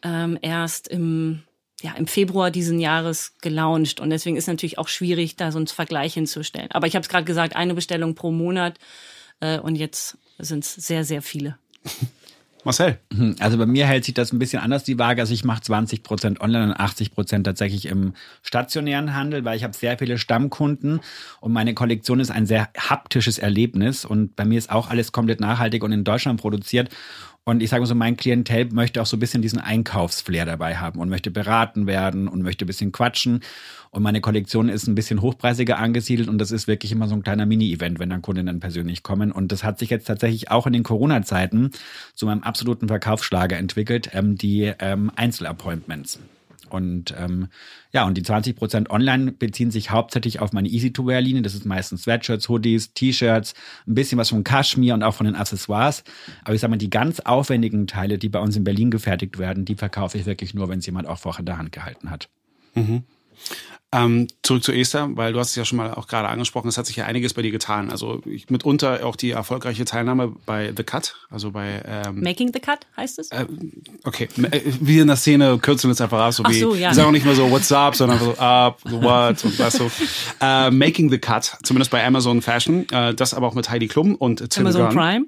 ähm, 0.03 0.39
erst 0.43 0.89
im, 0.89 1.43
ja, 1.83 1.93
im 1.97 2.07
Februar 2.07 2.51
diesen 2.51 2.79
Jahres 2.81 3.35
gelauncht. 3.41 4.01
Und 4.01 4.11
deswegen 4.11 4.37
ist 4.37 4.47
natürlich 4.49 4.79
auch 4.79 4.89
schwierig, 4.89 5.37
da 5.37 5.53
so 5.53 5.59
einen 5.59 5.67
Vergleich 5.67 6.15
hinzustellen. 6.15 6.71
Aber 6.73 6.87
ich 6.87 6.95
habe 6.95 7.03
es 7.03 7.09
gerade 7.09 7.25
gesagt, 7.25 7.57
eine 7.57 7.75
Bestellung 7.75 8.15
pro 8.15 8.31
Monat 8.31 8.79
äh, 9.41 9.59
und 9.59 9.77
jetzt 9.77 10.19
sind 10.39 10.65
es 10.65 10.75
sehr, 10.75 11.05
sehr 11.05 11.23
viele. 11.23 11.59
Marcel. 12.67 12.99
Also 13.41 13.57
bei 13.57 13.65
mir 13.65 13.87
hält 13.87 14.05
sich 14.05 14.13
das 14.13 14.33
ein 14.33 14.39
bisschen 14.39 14.61
anders 14.61 14.85
die 14.85 14.99
Waage. 14.99 15.23
Also 15.23 15.33
ich 15.33 15.45
mache 15.45 15.63
20 15.63 16.03
Prozent 16.03 16.41
online 16.41 16.65
und 16.65 16.73
80 16.73 17.13
Prozent 17.13 17.47
tatsächlich 17.47 17.87
im 17.87 18.13
stationären 18.43 19.15
Handel, 19.15 19.45
weil 19.45 19.57
ich 19.57 19.65
habe 19.65 19.75
sehr 19.75 19.97
viele 19.97 20.19
Stammkunden 20.19 21.01
und 21.41 21.53
meine 21.53 21.75
Kollektion 21.75 22.21
ist 22.21 22.31
ein 22.31 22.45
sehr 22.45 22.69
haptisches 22.77 23.39
Erlebnis 23.39 24.05
und 24.05 24.37
bei 24.37 24.45
mir 24.45 24.59
ist 24.59 24.71
auch 24.71 24.91
alles 24.91 25.13
komplett 25.13 25.41
nachhaltig 25.41 25.83
und 25.85 25.93
in 25.93 26.05
Deutschland 26.05 26.41
produziert. 26.41 26.91
Und 27.49 27.63
ich 27.63 27.71
sage 27.71 27.81
mal 27.81 27.87
so, 27.87 27.95
mein 27.95 28.17
Klientel 28.17 28.73
möchte 28.73 29.01
auch 29.01 29.07
so 29.07 29.17
ein 29.17 29.21
bisschen 29.21 29.41
diesen 29.41 29.61
Einkaufsflair 29.61 30.45
dabei 30.45 30.79
haben 30.79 30.99
und 30.99 31.09
möchte 31.09 31.31
beraten 31.31 31.87
werden 31.87 32.27
und 32.27 32.43
möchte 32.43 32.65
ein 32.65 32.67
bisschen 32.67 32.91
quatschen. 32.91 33.39
Und 33.91 34.03
meine 34.03 34.21
Kollektion 34.21 34.69
ist 34.69 34.89
ein 34.89 34.97
bisschen 34.97 35.23
hochpreisiger 35.23 35.79
angesiedelt 35.79 36.29
und 36.29 36.39
das 36.39 36.51
ist 36.51 36.67
wirklich 36.67 36.91
immer 36.91 37.07
so 37.07 37.15
ein 37.15 37.23
kleiner 37.23 37.47
Mini-Event, 37.47 38.01
wenn 38.01 38.11
dann 38.11 38.21
Kundinnen 38.21 38.59
persönlich 38.59 39.05
kommen. 39.05 39.31
Und 39.31 39.53
das 39.53 39.63
hat 39.63 39.79
sich 39.79 39.91
jetzt 39.91 40.07
tatsächlich 40.07 40.51
auch 40.51 40.67
in 40.67 40.73
den 40.73 40.83
Corona-Zeiten 40.83 41.71
zu 42.17 42.27
meinem 42.27 42.43
absoluten 42.43 42.89
Verkaufsschlager 42.89 43.57
entwickelt, 43.57 44.11
ähm, 44.13 44.37
die 44.37 44.73
ähm, 44.81 45.13
Einzelappointments. 45.15 46.19
Und 46.67 47.15
ähm, 47.19 47.49
ja, 47.93 48.07
und 48.07 48.17
die 48.17 48.23
20 48.23 48.57
Prozent 48.57 48.91
online 48.91 49.33
beziehen 49.33 49.71
sich 49.71 49.91
hauptsächlich 49.91 50.41
auf 50.41 50.53
meine 50.53 50.69
Easy-to-Wear-Linie. 50.69 51.43
Das 51.43 51.55
ist 51.55 51.65
meistens 51.65 52.03
Sweatshirts, 52.03 52.49
Hoodies, 52.49 52.93
T-Shirts, 52.95 53.55
ein 53.87 53.95
bisschen 53.95 54.19
was 54.19 54.31
von 54.31 54.45
Kaschmir 54.45 54.95
und 54.95 55.03
auch 55.03 55.15
von 55.15 55.27
den 55.27 55.37
Accessoires. 55.37 56.05
Aber 56.45 56.55
ich 56.55 56.61
sage 56.61 56.71
mal, 56.71 56.77
die 56.77 56.91
ganz 56.91 57.21
aufwendigen 57.21 57.87
Teile, 57.87 58.19
die 58.19 58.29
bei 58.29 58.41
uns 58.41 58.57
in 58.57 58.65
Berlin 58.65 58.91
gefertigt 58.91 59.39
werden, 59.39 59.65
die 59.65 59.75
verkaufe 59.75 60.19
ich 60.19 60.27
wirklich 60.27 60.55
nur, 60.55 60.69
wenn 60.69 60.79
es 60.81 60.87
jemand 60.87 61.09
auch 61.09 61.19
vorher 61.19 61.41
in 61.41 61.47
der 61.47 61.59
Hand 61.59 61.73
gehalten 61.73 62.11
hat. 62.11 62.29
Mhm. 62.75 63.05
Ähm, 63.93 64.27
zurück 64.43 64.65
zu 64.65 64.73
Esther, 64.73 65.09
weil 65.15 65.33
du 65.33 65.39
hast 65.39 65.51
es 65.51 65.57
ja 65.57 65.65
schon 65.65 65.77
mal 65.79 65.95
auch 65.95 66.09
gerade 66.09 66.29
angesprochen, 66.29 66.67
es 66.67 66.77
hat 66.77 66.87
sich 66.87 66.97
ja 66.97 67.05
einiges 67.05 67.35
bei 67.35 67.43
dir 67.43 67.53
getan. 67.53 67.91
Also 67.91 68.21
ich, 68.27 68.51
mitunter 68.51 69.07
auch 69.07 69.15
die 69.15 69.31
erfolgreiche 69.31 69.85
Teilnahme 69.85 70.35
bei 70.45 70.73
The 70.77 70.83
Cut, 70.83 71.15
also 71.31 71.53
bei 71.53 71.83
ähm, 71.87 72.21
Making 72.21 72.53
the 72.53 72.59
Cut 72.59 72.81
heißt 72.97 73.21
es? 73.21 73.31
Äh, 73.31 73.47
okay, 74.03 74.29
äh, 74.51 74.61
wie 74.81 74.99
in 74.99 75.07
der 75.07 75.15
Szene 75.15 75.59
kürzen 75.59 75.89
wir 75.89 75.93
es 75.93 76.01
einfach 76.01 76.19
ab, 76.19 76.33
so 76.33 76.43
Ach 76.45 76.51
wie, 76.51 76.59
so, 76.59 76.75
ja. 76.75 76.91
wir 76.91 76.95
sagen 76.95 77.09
auch 77.09 77.13
nicht 77.13 77.25
mehr 77.25 77.37
so 77.37 77.49
What's 77.49 77.71
up, 77.71 77.95
sondern 77.95 78.19
so 78.19 78.37
up, 78.37 78.81
what 78.85 79.45
und 79.45 79.59
was 79.59 79.75
so. 79.75 79.91
Äh, 80.41 80.71
Making 80.73 81.09
the 81.09 81.19
Cut, 81.19 81.57
zumindest 81.63 81.93
bei 81.93 82.05
Amazon 82.05 82.43
Fashion, 82.43 82.89
äh, 82.91 83.15
das 83.15 83.35
aber 83.35 83.47
auch 83.47 83.55
mit 83.55 83.71
Heidi 83.71 83.87
Klum 83.87 84.17
und 84.17 84.51
Tim 84.51 84.67
Amazon 84.67 84.89
Gunn. 84.89 84.97
Prime? 84.97 85.27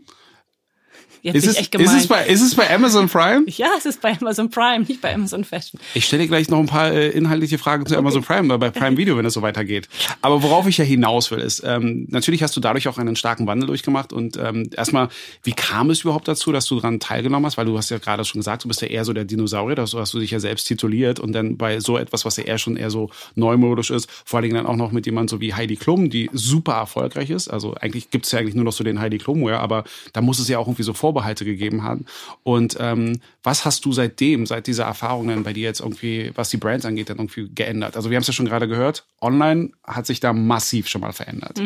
Jetzt 1.32 1.36
Ist 1.36 1.42
bin 1.42 1.50
es, 1.50 1.56
ich 1.56 1.60
echt 1.60 1.74
ist, 1.74 1.94
es 1.94 2.06
bei, 2.06 2.26
ist 2.26 2.42
es 2.42 2.54
bei 2.54 2.74
Amazon 2.74 3.08
Prime? 3.08 3.44
ja, 3.48 3.68
es 3.76 3.84
ist 3.84 4.00
bei 4.00 4.16
Amazon 4.18 4.48
Prime, 4.48 4.84
nicht 4.86 5.00
bei 5.00 5.14
Amazon 5.14 5.44
Fashion. 5.44 5.78
Ich 5.94 6.06
stelle 6.06 6.22
dir 6.22 6.28
gleich 6.28 6.48
noch 6.48 6.58
ein 6.58 6.66
paar 6.66 6.90
äh, 6.90 7.08
inhaltliche 7.10 7.58
Fragen 7.58 7.84
zu 7.86 7.96
Amazon 7.96 8.22
Prime, 8.22 8.58
bei 8.58 8.70
Prime 8.70 8.96
Video, 8.96 9.16
wenn 9.16 9.26
es 9.26 9.34
so 9.34 9.42
weitergeht. 9.42 9.88
Aber 10.22 10.42
worauf 10.42 10.66
ich 10.66 10.78
ja 10.78 10.84
hinaus 10.84 11.30
will, 11.30 11.40
ist, 11.40 11.62
ähm, 11.64 12.06
natürlich 12.10 12.42
hast 12.42 12.56
du 12.56 12.60
dadurch 12.60 12.88
auch 12.88 12.98
einen 12.98 13.16
starken 13.16 13.46
Wandel 13.46 13.66
durchgemacht. 13.66 14.12
Und 14.12 14.36
ähm, 14.36 14.70
erstmal, 14.74 15.08
wie 15.42 15.52
kam 15.52 15.90
es 15.90 16.00
überhaupt 16.00 16.28
dazu, 16.28 16.52
dass 16.52 16.66
du 16.66 16.76
daran 16.76 17.00
teilgenommen 17.00 17.46
hast? 17.46 17.58
Weil 17.58 17.66
du 17.66 17.76
hast 17.76 17.90
ja 17.90 17.98
gerade 17.98 18.24
schon 18.24 18.40
gesagt, 18.40 18.64
du 18.64 18.68
bist 18.68 18.80
ja 18.80 18.88
eher 18.88 19.04
so 19.04 19.12
der 19.12 19.24
Dinosaurier, 19.24 19.76
das 19.76 19.94
hast 19.94 20.14
du 20.14 20.18
dich 20.18 20.30
ja 20.30 20.40
selbst 20.40 20.64
tituliert. 20.64 21.20
Und 21.20 21.32
dann 21.32 21.56
bei 21.56 21.80
so 21.80 21.98
etwas, 21.98 22.24
was 22.24 22.36
ja 22.36 22.44
eher 22.44 22.58
schon 22.58 22.76
eher 22.76 22.90
so 22.90 23.10
neumodisch 23.34 23.90
ist, 23.90 24.08
vor 24.24 24.38
allen 24.38 24.44
Dingen 24.44 24.56
dann 24.56 24.66
auch 24.66 24.76
noch 24.76 24.92
mit 24.92 25.06
jemand 25.06 25.30
so 25.30 25.40
wie 25.40 25.54
Heidi 25.54 25.76
Klum, 25.76 26.10
die 26.10 26.30
super 26.32 26.74
erfolgreich 26.74 27.30
ist. 27.30 27.48
Also 27.48 27.74
eigentlich 27.74 28.10
gibt's 28.10 28.32
ja 28.32 28.38
eigentlich 28.38 28.54
nur 28.54 28.64
noch 28.64 28.72
so 28.72 28.84
den 28.84 29.00
Heidi 29.00 29.18
Klum-Wear, 29.18 29.60
aber 29.60 29.84
da 30.12 30.20
muss 30.20 30.38
es 30.38 30.48
ja 30.48 30.58
auch 30.58 30.66
irgendwie 30.66 30.82
so 30.82 30.94
Vorbehalte 31.18 31.44
gegeben 31.44 31.82
haben. 31.82 32.06
Und 32.44 32.76
ähm, 32.78 33.20
was 33.42 33.64
hast 33.64 33.84
du 33.84 33.92
seitdem, 33.92 34.46
seit 34.46 34.66
dieser 34.66 34.84
Erfahrung 34.84 35.28
dann 35.28 35.42
bei 35.42 35.52
dir 35.52 35.64
jetzt 35.64 35.80
irgendwie, 35.80 36.30
was 36.34 36.50
die 36.50 36.56
Brands 36.56 36.86
angeht, 36.86 37.10
dann 37.10 37.18
irgendwie 37.18 37.48
geändert? 37.52 37.96
Also 37.96 38.10
wir 38.10 38.16
haben 38.16 38.22
es 38.22 38.28
ja 38.28 38.32
schon 38.32 38.46
gerade 38.46 38.68
gehört, 38.68 39.04
online 39.20 39.70
hat 39.84 40.06
sich 40.06 40.20
da 40.20 40.32
massiv 40.32 40.88
schon 40.88 41.00
mal 41.00 41.12
verändert. 41.12 41.58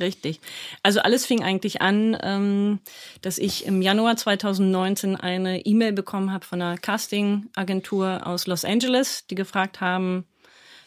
Richtig. 0.00 0.40
Also 0.82 1.00
alles 1.00 1.26
fing 1.26 1.42
eigentlich 1.42 1.82
an, 1.82 2.16
ähm, 2.22 2.78
dass 3.20 3.36
ich 3.36 3.66
im 3.66 3.82
Januar 3.82 4.16
2019 4.16 5.16
eine 5.16 5.66
E-Mail 5.66 5.92
bekommen 5.92 6.32
habe 6.32 6.46
von 6.46 6.62
einer 6.62 6.78
Casting-Agentur 6.78 8.24
aus 8.24 8.46
Los 8.46 8.64
Angeles, 8.64 9.26
die 9.26 9.34
gefragt 9.34 9.80
haben, 9.80 10.24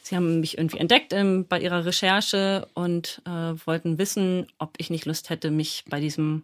sie 0.02 0.16
haben 0.16 0.40
mich 0.40 0.58
irgendwie 0.58 0.78
entdeckt 0.78 1.14
ähm, 1.14 1.46
bei 1.48 1.60
ihrer 1.60 1.86
Recherche 1.86 2.68
und 2.74 3.22
äh, 3.26 3.54
wollten 3.66 3.98
wissen, 3.98 4.48
ob 4.58 4.72
ich 4.78 4.90
nicht 4.90 5.06
Lust 5.06 5.30
hätte, 5.30 5.52
mich 5.52 5.84
bei 5.90 6.00
diesem 6.00 6.44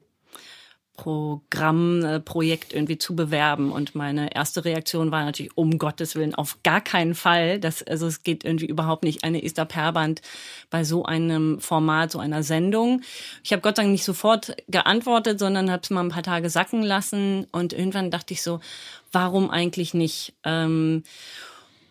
Programm, 0.98 2.04
äh, 2.04 2.20
Projekt 2.20 2.74
irgendwie 2.74 2.98
zu 2.98 3.16
bewerben. 3.16 3.72
Und 3.72 3.96
meine 3.96 4.36
erste 4.36 4.66
Reaktion 4.66 5.12
war 5.12 5.24
natürlich, 5.24 5.56
um 5.56 5.77
Gottes 5.77 6.16
Willen, 6.16 6.36
auf 6.36 6.58
gar 6.63 6.82
keinen 6.82 7.16
Fall. 7.16 7.60
Das, 7.60 7.84
also 7.84 8.08
es 8.08 8.24
geht 8.24 8.44
irgendwie 8.44 8.66
überhaupt 8.66 9.04
nicht, 9.04 9.24
eine 9.24 9.44
Esther 9.44 9.66
Perband 9.66 10.22
bei 10.70 10.84
so 10.84 11.06
einem 11.06 11.62
Format, 11.62 12.12
so 12.12 12.20
einer 12.20 12.44
Sendung. 12.44 13.01
Ich 13.44 13.54
habe 13.54 13.62
Gott 13.62 13.77
sei 13.77 13.84
Dank 13.84 13.92
nicht 13.92 14.04
sofort 14.04 14.58
geantwortet, 14.68 15.39
sondern 15.39 15.72
habe 15.72 15.84
es 15.84 15.92
mal 15.92 16.01
ein 16.04 16.10
paar 16.10 16.24
Tage 16.24 16.50
sacken 16.50 16.82
lassen. 16.82 17.46
Und 17.51 17.74
irgendwann 17.74 18.12
dachte 18.12 18.34
ich 18.34 18.42
so, 18.42 18.60
warum 19.12 19.51
eigentlich 19.51 19.94
nicht? 19.94 20.34
Ähm, 20.44 21.04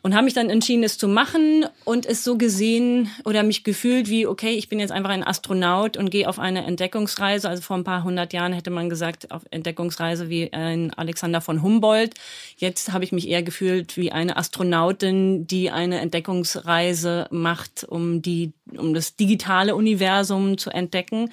und 0.06 0.14
habe 0.14 0.26
mich 0.26 0.34
dann 0.34 0.50
entschieden, 0.50 0.84
es 0.84 0.98
zu 0.98 1.08
machen 1.08 1.66
und 1.84 2.06
es 2.06 2.22
so 2.22 2.38
gesehen 2.38 3.10
oder 3.24 3.42
mich 3.42 3.64
gefühlt 3.64 4.08
wie, 4.08 4.28
okay, 4.28 4.52
ich 4.52 4.68
bin 4.68 4.78
jetzt 4.78 4.92
einfach 4.92 5.10
ein 5.10 5.26
Astronaut 5.26 5.96
und 5.96 6.10
gehe 6.10 6.28
auf 6.28 6.38
eine 6.38 6.64
Entdeckungsreise. 6.64 7.48
Also 7.48 7.62
vor 7.62 7.76
ein 7.76 7.82
paar 7.82 8.04
hundert 8.04 8.32
Jahren 8.32 8.52
hätte 8.52 8.70
man 8.70 8.88
gesagt, 8.88 9.32
auf 9.32 9.42
Entdeckungsreise 9.50 10.28
wie 10.28 10.52
ein 10.52 10.94
Alexander 10.94 11.40
von 11.40 11.60
Humboldt. 11.60 12.14
Jetzt 12.56 12.92
habe 12.92 13.02
ich 13.02 13.10
mich 13.10 13.26
eher 13.26 13.42
gefühlt 13.42 13.96
wie 13.96 14.12
eine 14.12 14.36
Astronautin, 14.36 15.48
die 15.48 15.72
eine 15.72 15.98
Entdeckungsreise 15.98 17.26
macht, 17.32 17.82
um 17.82 18.22
die, 18.22 18.52
um 18.78 18.94
das 18.94 19.16
digitale 19.16 19.74
Universum 19.74 20.56
zu 20.56 20.70
entdecken 20.70 21.30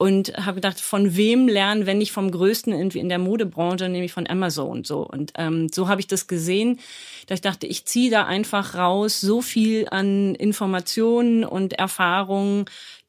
und 0.00 0.32
habe 0.46 0.54
gedacht, 0.54 0.80
von 0.80 1.14
wem 1.14 1.46
lernen, 1.46 1.84
wenn 1.84 1.98
nicht 1.98 2.12
vom 2.12 2.30
Größten 2.30 2.72
irgendwie 2.72 3.00
in 3.00 3.10
der 3.10 3.18
Modebranche, 3.18 3.86
nämlich 3.86 4.14
von 4.14 4.26
Amazon. 4.26 4.82
So 4.82 5.06
und 5.06 5.34
ähm, 5.36 5.68
so 5.70 5.88
habe 5.88 6.00
ich 6.00 6.06
das 6.06 6.26
gesehen, 6.26 6.80
dass 7.26 7.36
ich 7.36 7.42
dachte, 7.42 7.66
ich 7.66 7.84
ziehe 7.84 8.10
da 8.10 8.24
einfach 8.24 8.74
raus 8.76 9.20
so 9.20 9.42
viel 9.42 9.88
an 9.90 10.34
Informationen 10.36 11.44
und 11.44 11.74
Erfahrungen, 11.74 12.64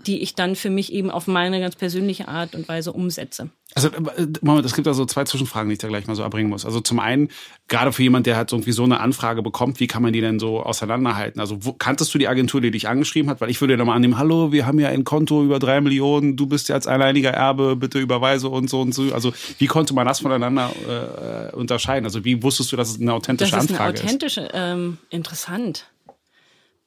die 0.07 0.21
ich 0.21 0.35
dann 0.35 0.55
für 0.55 0.69
mich 0.69 0.91
eben 0.91 1.11
auf 1.11 1.27
meine 1.27 1.59
ganz 1.59 1.75
persönliche 1.75 2.27
Art 2.27 2.55
und 2.55 2.67
Weise 2.67 2.93
umsetze. 2.93 3.49
Also, 3.73 3.87
äh, 3.87 4.27
Moment, 4.41 4.65
es 4.65 4.73
gibt 4.73 4.85
da 4.85 4.93
so 4.93 5.05
zwei 5.05 5.23
Zwischenfragen, 5.23 5.69
die 5.69 5.73
ich 5.73 5.79
da 5.79 5.87
gleich 5.87 6.05
mal 6.05 6.15
so 6.15 6.23
erbringen 6.23 6.49
muss. 6.49 6.65
Also 6.65 6.81
zum 6.81 6.99
einen, 6.99 7.29
gerade 7.69 7.93
für 7.93 8.03
jemand, 8.03 8.25
der 8.25 8.35
halt 8.35 8.51
irgendwie 8.51 8.73
so 8.73 8.83
eine 8.83 8.99
Anfrage 8.99 9.41
bekommt, 9.41 9.79
wie 9.79 9.87
kann 9.87 10.03
man 10.03 10.11
die 10.11 10.19
denn 10.19 10.39
so 10.39 10.61
auseinanderhalten? 10.61 11.39
Also 11.39 11.63
wo, 11.63 11.73
kanntest 11.73 12.13
du 12.13 12.17
die 12.17 12.27
Agentur, 12.27 12.59
die 12.59 12.71
dich 12.71 12.89
angeschrieben 12.89 13.29
hat? 13.29 13.39
Weil 13.39 13.49
ich 13.49 13.61
würde 13.61 13.77
ja 13.77 13.85
mal 13.85 13.95
annehmen, 13.95 14.17
hallo, 14.17 14.51
wir 14.51 14.65
haben 14.65 14.79
ja 14.79 14.89
ein 14.89 15.05
Konto 15.05 15.43
über 15.43 15.59
drei 15.59 15.79
Millionen, 15.79 16.35
du 16.35 16.47
bist 16.47 16.67
ja 16.67 16.75
als 16.75 16.85
alleiniger 16.85 17.31
Erbe, 17.31 17.77
bitte 17.77 17.99
überweise 17.99 18.49
und 18.49 18.69
so 18.69 18.81
und 18.81 18.93
so. 18.93 19.13
Also 19.13 19.31
wie 19.57 19.67
konnte 19.67 19.93
man 19.93 20.05
das 20.05 20.19
voneinander 20.19 20.71
äh, 21.51 21.55
unterscheiden? 21.55 22.05
Also 22.05 22.25
wie 22.25 22.43
wusstest 22.43 22.73
du, 22.73 22.75
dass 22.75 22.89
es 22.89 22.99
eine 22.99 23.13
authentische 23.13 23.51
das 23.51 23.63
ist 23.63 23.71
Anfrage 23.71 23.99
eine 23.99 24.03
authentische, 24.03 24.49
ähm, 24.53 24.97
interessant. 25.09 25.85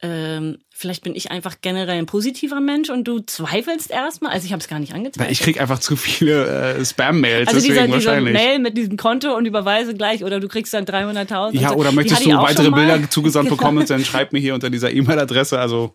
Ähm, 0.06 0.58
vielleicht 0.68 1.02
bin 1.02 1.14
ich 1.14 1.30
einfach 1.30 1.56
generell 1.62 1.98
ein 1.98 2.04
positiver 2.04 2.60
Mensch 2.60 2.90
und 2.90 3.04
du 3.04 3.20
zweifelst 3.20 3.90
erstmal. 3.90 4.32
Also 4.32 4.44
ich 4.44 4.52
habe 4.52 4.60
es 4.60 4.68
gar 4.68 4.78
nicht 4.78 4.92
angezweifelt. 4.92 5.32
Ich 5.32 5.40
krieg 5.40 5.58
einfach 5.58 5.78
zu 5.78 5.96
viele 5.96 6.74
äh, 6.76 6.84
Spam-Mails, 6.84 7.48
also 7.48 7.58
deswegen 7.58 7.90
dieser, 7.90 8.18
dieser. 8.18 8.20
Mail 8.20 8.58
mit 8.58 8.76
diesem 8.76 8.98
Konto 8.98 9.34
und 9.34 9.46
überweise 9.46 9.94
gleich 9.94 10.22
oder 10.22 10.40
du 10.40 10.48
kriegst 10.48 10.74
dann 10.74 10.84
300.000. 10.84 11.58
ja, 11.58 11.70
so. 11.70 11.76
oder 11.76 11.88
Die 11.88 11.96
möchtest 11.96 12.26
du 12.26 12.36
weitere. 12.36 12.70
Bilder 12.70 13.08
zugesandt 13.08 13.48
bekommen, 13.56 13.86
dann 13.86 14.04
schreib 14.04 14.34
mir 14.34 14.40
hier 14.40 14.52
unter 14.52 14.68
dieser 14.68 14.92
E-Mail-Adresse. 14.92 15.58
Also 15.58 15.94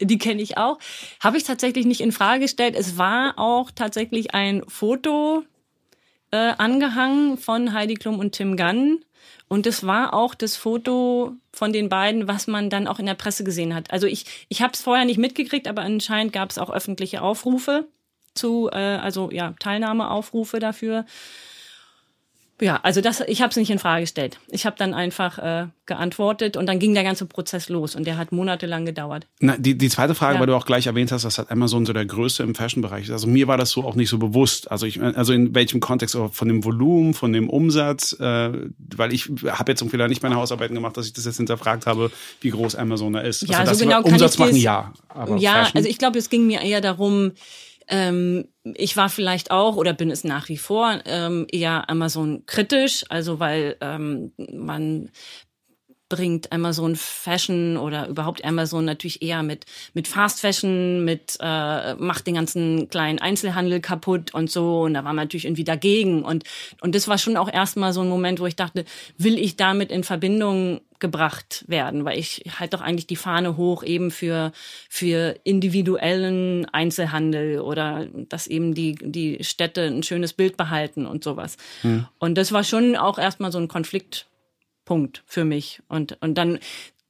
Die 0.00 0.16
kenne 0.16 0.40
ich 0.40 0.56
auch. 0.56 0.78
Habe 1.22 1.36
ich 1.36 1.44
tatsächlich 1.44 1.84
nicht 1.84 2.00
in 2.00 2.12
Frage 2.12 2.40
gestellt. 2.40 2.74
Es 2.78 2.96
war 2.96 3.34
auch 3.36 3.70
tatsächlich 3.70 4.34
ein 4.34 4.62
Foto 4.66 5.42
äh, 6.30 6.52
angehangen 6.56 7.36
von 7.36 7.74
Heidi 7.74 7.94
Klum 7.96 8.18
und 8.18 8.32
Tim 8.32 8.56
Gunn. 8.56 9.00
Und 9.52 9.66
es 9.66 9.84
war 9.84 10.14
auch 10.14 10.36
das 10.36 10.54
Foto 10.54 11.32
von 11.52 11.72
den 11.72 11.88
beiden, 11.88 12.28
was 12.28 12.46
man 12.46 12.70
dann 12.70 12.86
auch 12.86 13.00
in 13.00 13.06
der 13.06 13.14
Presse 13.14 13.42
gesehen 13.42 13.74
hat. 13.74 13.90
Also 13.90 14.06
ich, 14.06 14.46
ich 14.48 14.62
habe 14.62 14.74
es 14.74 14.80
vorher 14.80 15.04
nicht 15.04 15.18
mitgekriegt, 15.18 15.66
aber 15.66 15.82
anscheinend 15.82 16.32
gab 16.32 16.50
es 16.50 16.58
auch 16.58 16.70
öffentliche 16.70 17.20
Aufrufe 17.20 17.88
zu, 18.32 18.70
äh, 18.70 18.76
also 18.76 19.32
ja, 19.32 19.54
Teilnahmeaufrufe 19.58 20.60
dafür. 20.60 21.04
Ja, 22.60 22.80
also 22.82 23.00
das, 23.00 23.20
ich 23.26 23.40
habe 23.40 23.50
es 23.50 23.56
nicht 23.56 23.70
in 23.70 23.78
Frage 23.78 24.02
gestellt. 24.02 24.38
Ich 24.48 24.66
habe 24.66 24.76
dann 24.78 24.92
einfach 24.94 25.38
äh, 25.38 25.66
geantwortet 25.86 26.56
und 26.56 26.66
dann 26.66 26.78
ging 26.78 26.94
der 26.94 27.04
ganze 27.04 27.26
Prozess 27.26 27.68
los 27.68 27.94
und 27.96 28.06
der 28.06 28.18
hat 28.18 28.32
monatelang 28.32 28.84
gedauert. 28.84 29.26
Na, 29.40 29.56
die, 29.56 29.76
die 29.76 29.88
zweite 29.88 30.14
Frage, 30.14 30.34
Ja. 30.34 30.40
weil 30.40 30.46
du 30.46 30.54
auch 30.54 30.66
gleich 30.66 30.86
erwähnt 30.86 31.10
hast, 31.10 31.24
dass 31.24 31.38
halt 31.38 31.50
Amazon 31.50 31.86
so 31.86 31.92
der 31.92 32.04
Größte 32.04 32.42
im 32.42 32.54
Fashion-Bereich 32.54 33.04
ist. 33.04 33.10
Also 33.10 33.26
mir 33.26 33.48
war 33.48 33.56
das 33.56 33.70
so 33.70 33.84
auch 33.84 33.94
nicht 33.94 34.10
so 34.10 34.18
bewusst. 34.18 34.70
Also 34.70 34.86
ich, 34.86 35.02
also 35.02 35.32
in 35.32 35.54
welchem 35.54 35.80
Kontext, 35.80 36.16
von 36.32 36.48
dem 36.48 36.64
Volumen, 36.64 37.14
von 37.14 37.32
dem 37.32 37.48
Umsatz, 37.48 38.12
äh, 38.20 38.52
weil 38.96 39.12
ich 39.12 39.30
habe 39.46 39.72
jetzt 39.72 39.80
irgendwie 39.80 39.96
da 39.96 40.06
nicht 40.08 40.22
meine 40.22 40.36
Hausarbeiten 40.36 40.74
gemacht, 40.74 40.96
dass 40.96 41.06
ich 41.06 41.12
das 41.12 41.24
jetzt 41.24 41.38
hinterfragt 41.38 41.86
habe, 41.86 42.10
wie 42.40 42.50
groß 42.50 42.76
Amazon 42.76 43.14
da 43.14 43.20
ist. 43.20 43.42
Ja, 43.48 43.58
also 43.58 43.70
das 43.70 43.78
so 43.78 43.84
genau 43.84 44.02
kann 44.02 44.12
Umsatz 44.12 44.34
ich 44.34 44.38
machen 44.38 44.56
ja, 44.56 44.92
aber 45.08 45.36
ja, 45.38 45.52
Fashion, 45.64 45.76
also 45.76 45.88
ich 45.88 45.98
glaube, 45.98 46.18
es 46.18 46.30
ging 46.30 46.46
mir 46.46 46.60
eher 46.60 46.80
darum, 46.80 47.32
ähm, 47.90 48.48
ich 48.64 48.96
war 48.96 49.08
vielleicht 49.08 49.50
auch 49.50 49.76
oder 49.76 49.92
bin 49.92 50.10
es 50.10 50.24
nach 50.24 50.48
wie 50.48 50.56
vor 50.56 51.00
ähm, 51.04 51.46
eher 51.50 51.90
Amazon 51.90 52.44
kritisch, 52.46 53.04
also 53.08 53.40
weil 53.40 53.76
ähm, 53.80 54.32
man 54.52 55.10
bringt 56.08 56.52
Amazon 56.52 56.96
Fashion 56.96 57.76
oder 57.76 58.08
überhaupt 58.08 58.44
Amazon 58.44 58.84
natürlich 58.84 59.22
eher 59.22 59.42
mit 59.42 59.64
mit 59.94 60.08
Fast 60.08 60.40
Fashion, 60.40 61.04
mit 61.04 61.38
äh, 61.40 61.94
macht 61.94 62.26
den 62.26 62.34
ganzen 62.34 62.88
kleinen 62.90 63.18
Einzelhandel 63.18 63.80
kaputt 63.80 64.34
und 64.34 64.50
so. 64.50 64.82
Und 64.82 64.94
da 64.94 65.04
war 65.04 65.12
man 65.12 65.24
natürlich 65.24 65.46
irgendwie 65.46 65.64
dagegen. 65.64 66.24
Und 66.24 66.44
und 66.82 66.94
das 66.94 67.08
war 67.08 67.16
schon 67.16 67.36
auch 67.36 67.50
erstmal 67.50 67.92
so 67.92 68.02
ein 68.02 68.08
Moment, 68.08 68.40
wo 68.40 68.46
ich 68.46 68.56
dachte, 68.56 68.84
will 69.16 69.38
ich 69.38 69.56
damit 69.56 69.90
in 69.90 70.04
Verbindung 70.04 70.80
gebracht 71.00 71.64
werden, 71.66 72.04
weil 72.04 72.18
ich 72.18 72.44
halt 72.58 72.74
doch 72.74 72.80
eigentlich 72.80 73.06
die 73.06 73.16
Fahne 73.16 73.56
hoch 73.56 73.82
eben 73.82 74.10
für 74.10 74.52
für 74.88 75.36
individuellen 75.44 76.66
Einzelhandel 76.66 77.60
oder 77.60 78.06
dass 78.28 78.46
eben 78.46 78.74
die 78.74 78.94
die 78.94 79.42
Städte 79.42 79.82
ein 79.82 80.02
schönes 80.02 80.32
Bild 80.32 80.56
behalten 80.56 81.06
und 81.06 81.24
sowas. 81.24 81.56
Und 82.18 82.36
das 82.36 82.52
war 82.52 82.64
schon 82.64 82.96
auch 82.96 83.18
erstmal 83.18 83.50
so 83.50 83.58
ein 83.58 83.68
Konflikt 83.68 84.26
Punkt 84.90 85.22
für 85.24 85.44
mich. 85.44 85.80
Und, 85.86 86.18
und 86.20 86.36
dann, 86.36 86.58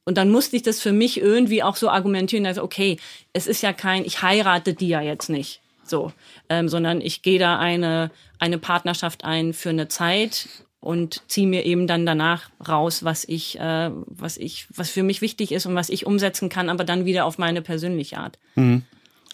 und 0.05 0.15
dann 0.15 0.29
musste 0.29 0.55
ich 0.55 0.61
das 0.61 0.79
für 0.79 0.91
mich 0.91 1.19
irgendwie 1.19 1.63
auch 1.63 1.75
so 1.75 1.89
argumentieren, 1.89 2.43
dass, 2.43 2.59
okay, 2.59 2.97
es 3.33 3.47
ist 3.47 3.63
ja 3.63 3.73
kein, 3.73 4.05
ich 4.05 4.21
heirate 4.21 4.75
die 4.75 4.89
ja 4.89 5.01
jetzt 5.01 5.29
nicht. 5.29 5.61
So, 5.83 6.13
ähm, 6.47 6.69
sondern 6.69 7.01
ich 7.01 7.23
gehe 7.23 7.39
da 7.39 7.57
eine, 7.57 8.11
eine 8.37 8.59
Partnerschaft 8.59 9.25
ein 9.25 9.53
für 9.53 9.69
eine 9.69 9.87
Zeit 9.87 10.47
und 10.81 11.21
ziehe 11.27 11.47
mir 11.47 11.63
eben 11.65 11.87
dann 11.87 12.05
danach 12.05 12.49
raus, 12.67 13.03
was 13.03 13.23
ich, 13.23 13.59
äh, 13.59 13.91
was 14.05 14.37
ich, 14.37 14.67
was 14.75 14.89
für 14.89 15.03
mich 15.03 15.21
wichtig 15.21 15.51
ist 15.51 15.65
und 15.67 15.75
was 15.75 15.89
ich 15.89 16.05
umsetzen 16.05 16.49
kann, 16.49 16.69
aber 16.69 16.83
dann 16.83 17.05
wieder 17.05 17.25
auf 17.25 17.37
meine 17.37 17.61
persönliche 17.61 18.17
Art. 18.17 18.39
Mhm. 18.55 18.83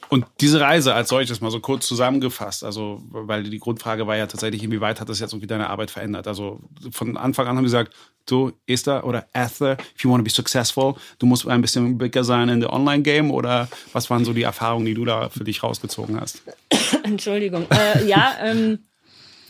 Und 0.10 0.26
diese 0.40 0.62
Reise 0.62 0.94
als 0.94 1.10
solches 1.10 1.42
mal 1.42 1.52
so 1.52 1.60
kurz 1.60 1.86
zusammengefasst, 1.86 2.64
also 2.64 3.02
weil 3.10 3.44
die 3.44 3.60
Grundfrage 3.60 4.08
war 4.08 4.16
ja 4.16 4.28
tatsächlich, 4.28 4.64
inwieweit 4.64 5.02
hat 5.02 5.10
das 5.10 5.20
jetzt 5.20 5.34
irgendwie 5.34 5.48
deine 5.48 5.70
Arbeit 5.70 5.92
verändert? 5.92 6.28
Also 6.28 6.62
von 6.92 7.18
Anfang 7.18 7.48
an 7.48 7.58
haben 7.58 7.66
sie 7.66 7.74
gesagt, 7.74 7.94
du 8.26 8.54
Esther 8.68 9.06
oder 9.06 9.28
Arthur, 9.34 9.78
if 9.96 10.04
you 10.04 10.10
want 10.10 10.22
to 10.22 10.24
be 10.24 10.30
successful, 10.30 10.96
du 11.20 11.26
musst 11.26 11.48
ein 11.48 11.62
bisschen 11.62 11.98
bigger 11.98 12.24
sein 12.24 12.48
in 12.48 12.62
the 12.62 12.68
Online-Game 12.68 13.32
oder 13.32 13.68
was 13.92 14.10
waren 14.10 14.24
so 14.24 14.32
die 14.32 14.44
Erfahrungen, 14.44 14.86
die 14.86 14.94
du 14.94 15.04
da 15.04 15.30
für 15.30 15.44
dich 15.44 15.62
rausgezogen 15.64 16.20
hast? 16.20 16.42
Entschuldigung. 17.04 17.66
Äh, 17.70 18.06
ja, 18.06 18.36
ähm, 18.42 18.80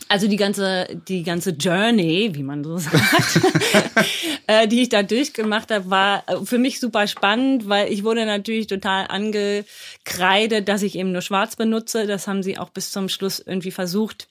also 0.09 0.27
die 0.27 0.35
ganze, 0.35 0.87
die 1.07 1.23
ganze 1.23 1.51
Journey, 1.51 2.31
wie 2.33 2.43
man 2.43 2.63
so 2.63 2.77
sagt, 2.77 3.41
äh, 4.47 4.67
die 4.67 4.81
ich 4.81 4.89
da 4.89 5.03
durchgemacht 5.03 5.71
habe, 5.71 5.89
war 5.89 6.23
äh, 6.27 6.45
für 6.45 6.57
mich 6.57 6.79
super 6.79 7.07
spannend, 7.07 7.67
weil 7.67 7.91
ich 7.91 8.03
wurde 8.03 8.25
natürlich 8.25 8.67
total 8.67 9.07
angekreidet, 9.07 10.67
dass 10.67 10.81
ich 10.81 10.95
eben 10.95 11.11
nur 11.11 11.21
schwarz 11.21 11.55
benutze. 11.55 12.07
Das 12.07 12.27
haben 12.27 12.43
sie 12.43 12.57
auch 12.57 12.69
bis 12.69 12.91
zum 12.91 13.09
Schluss 13.09 13.39
irgendwie 13.39 13.71
versucht 13.71 14.27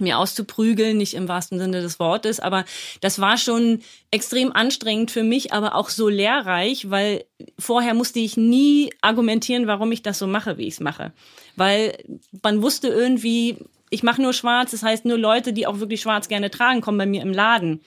mir 0.00 0.18
auszuprügeln, 0.18 0.96
nicht 0.96 1.14
im 1.14 1.28
wahrsten 1.28 1.58
Sinne 1.58 1.80
des 1.80 1.98
Wortes, 2.00 2.40
aber 2.40 2.64
das 3.00 3.20
war 3.20 3.38
schon 3.38 3.80
extrem 4.10 4.52
anstrengend 4.52 5.10
für 5.10 5.22
mich, 5.22 5.52
aber 5.52 5.74
auch 5.74 5.88
so 5.88 6.08
lehrreich, 6.08 6.90
weil 6.90 7.24
vorher 7.58 7.94
musste 7.94 8.18
ich 8.18 8.36
nie 8.36 8.92
argumentieren, 9.02 9.66
warum 9.66 9.92
ich 9.92 10.02
das 10.02 10.18
so 10.18 10.26
mache, 10.26 10.58
wie 10.58 10.66
ich 10.66 10.74
es 10.74 10.80
mache, 10.80 11.12
weil 11.56 11.96
man 12.42 12.62
wusste 12.62 12.88
irgendwie, 12.88 13.58
ich 13.94 14.02
mache 14.02 14.20
nur 14.20 14.32
schwarz, 14.32 14.72
das 14.72 14.82
heißt 14.82 15.04
nur 15.04 15.16
Leute, 15.16 15.52
die 15.52 15.66
auch 15.66 15.78
wirklich 15.78 16.00
schwarz 16.00 16.28
gerne 16.28 16.50
tragen, 16.50 16.80
kommen 16.80 16.98
bei 16.98 17.06
mir 17.06 17.22
im 17.22 17.32
Laden. 17.32 17.80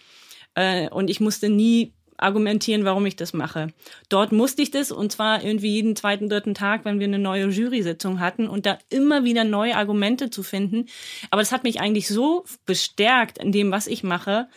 Äh, 0.55 0.89
und 0.89 1.09
ich 1.09 1.19
musste 1.19 1.49
nie 1.49 1.93
argumentieren, 2.15 2.85
warum 2.85 3.05
ich 3.05 3.15
das 3.15 3.33
mache. 3.33 3.67
Dort 4.09 4.31
musste 4.31 4.61
ich 4.61 4.71
das 4.71 4.91
und 4.91 5.11
zwar 5.11 5.43
irgendwie 5.43 5.73
jeden 5.73 5.95
zweiten, 5.95 6.29
dritten 6.29 6.55
Tag, 6.55 6.85
wenn 6.85 6.99
wir 6.99 7.07
eine 7.07 7.19
neue 7.19 7.49
Jury-Sitzung 7.49 8.19
hatten 8.19 8.47
und 8.47 8.65
da 8.65 8.79
immer 8.89 9.23
wieder 9.23 9.43
neue 9.43 9.75
Argumente 9.75 10.29
zu 10.29 10.43
finden. 10.43 10.87
Aber 11.29 11.41
das 11.41 11.51
hat 11.51 11.63
mich 11.63 11.79
eigentlich 11.79 12.07
so 12.07 12.45
bestärkt 12.65 13.37
in 13.37 13.51
dem, 13.51 13.69
was 13.69 13.85
ich 13.85 14.01
mache. 14.01 14.47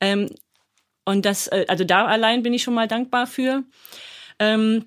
Ähm, 0.00 0.28
und 1.04 1.24
das, 1.24 1.48
äh, 1.48 1.64
also 1.68 1.84
da 1.84 2.04
allein 2.04 2.42
bin 2.42 2.52
ich 2.52 2.62
schon 2.62 2.74
mal 2.74 2.86
dankbar 2.86 3.26
für. 3.26 3.64
Ähm, 4.38 4.84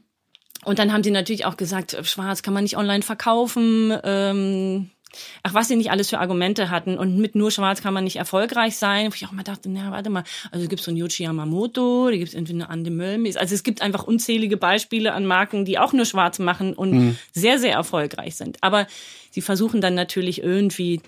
und 0.64 0.78
dann 0.78 0.94
haben 0.94 1.04
sie 1.04 1.12
natürlich 1.12 1.46
auch 1.46 1.58
gesagt, 1.58 1.98
Schwarz 2.04 2.44
kann 2.44 2.54
man 2.54 2.64
nicht 2.64 2.78
online 2.78 3.02
verkaufen. 3.02 3.98
Ähm, 4.04 4.92
ach, 5.44 5.54
was 5.54 5.68
sie 5.68 5.76
nicht 5.76 5.92
alles 5.92 6.10
für 6.10 6.20
Argumente 6.20 6.70
hatten. 6.70 6.98
Und 6.98 7.18
mit 7.18 7.36
nur 7.36 7.52
Schwarz 7.52 7.82
kann 7.82 7.94
man 7.94 8.04
nicht 8.04 8.18
erfolgreich 8.18 8.78
sein. 8.78 9.08
Wo 9.12 9.16
ich 9.16 9.26
auch 9.26 9.32
mal 9.32 9.44
dachte, 9.44 9.70
na, 9.70 9.92
warte 9.92 10.10
mal, 10.10 10.24
also 10.52 10.68
gibt 10.68 10.82
so 10.82 10.92
einen 10.92 10.98
Yoshi 10.98 11.24
Yamamoto, 11.24 12.10
da 12.10 12.16
gibt 12.16 12.30
es 12.30 12.34
irgendwie 12.34 12.54
eine 12.54 12.70
Ande 12.70 12.92
Mölmis. 12.92 13.38
Also 13.38 13.56
es 13.56 13.64
gibt 13.64 13.82
einfach 13.82 14.04
unzählige 14.04 14.58
Beispiele 14.58 15.14
an 15.14 15.26
Marken, 15.26 15.66
die 15.66 15.80
auch 15.80 15.94
nur 15.94 16.06
Schwarz 16.06 16.40
machen 16.40 16.74
und 16.74 16.92
mhm. 16.92 17.18
sehr, 17.32 17.60
sehr 17.60 17.74
erfolgreich 17.74 18.36
sind. 18.36 18.58
Aber 18.62 18.88
sie 19.32 19.42
versuchen 19.42 19.82
dann 19.82 19.96
natürlich 19.96 20.42
irgendwie 20.44 21.02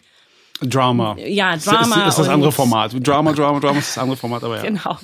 Drama. 0.62 1.16
Ja, 1.18 1.58
Drama. 1.58 2.04
Ist, 2.04 2.10
ist 2.10 2.20
das 2.20 2.30
andere 2.30 2.52
Format. 2.52 2.94
Drama, 3.06 3.34
Drama, 3.34 3.60
Drama 3.60 3.80
ist 3.80 3.90
das 3.90 3.98
andere 3.98 4.18
Format, 4.18 4.44
aber 4.44 4.58
ja. 4.58 4.64
Genau. 4.64 4.98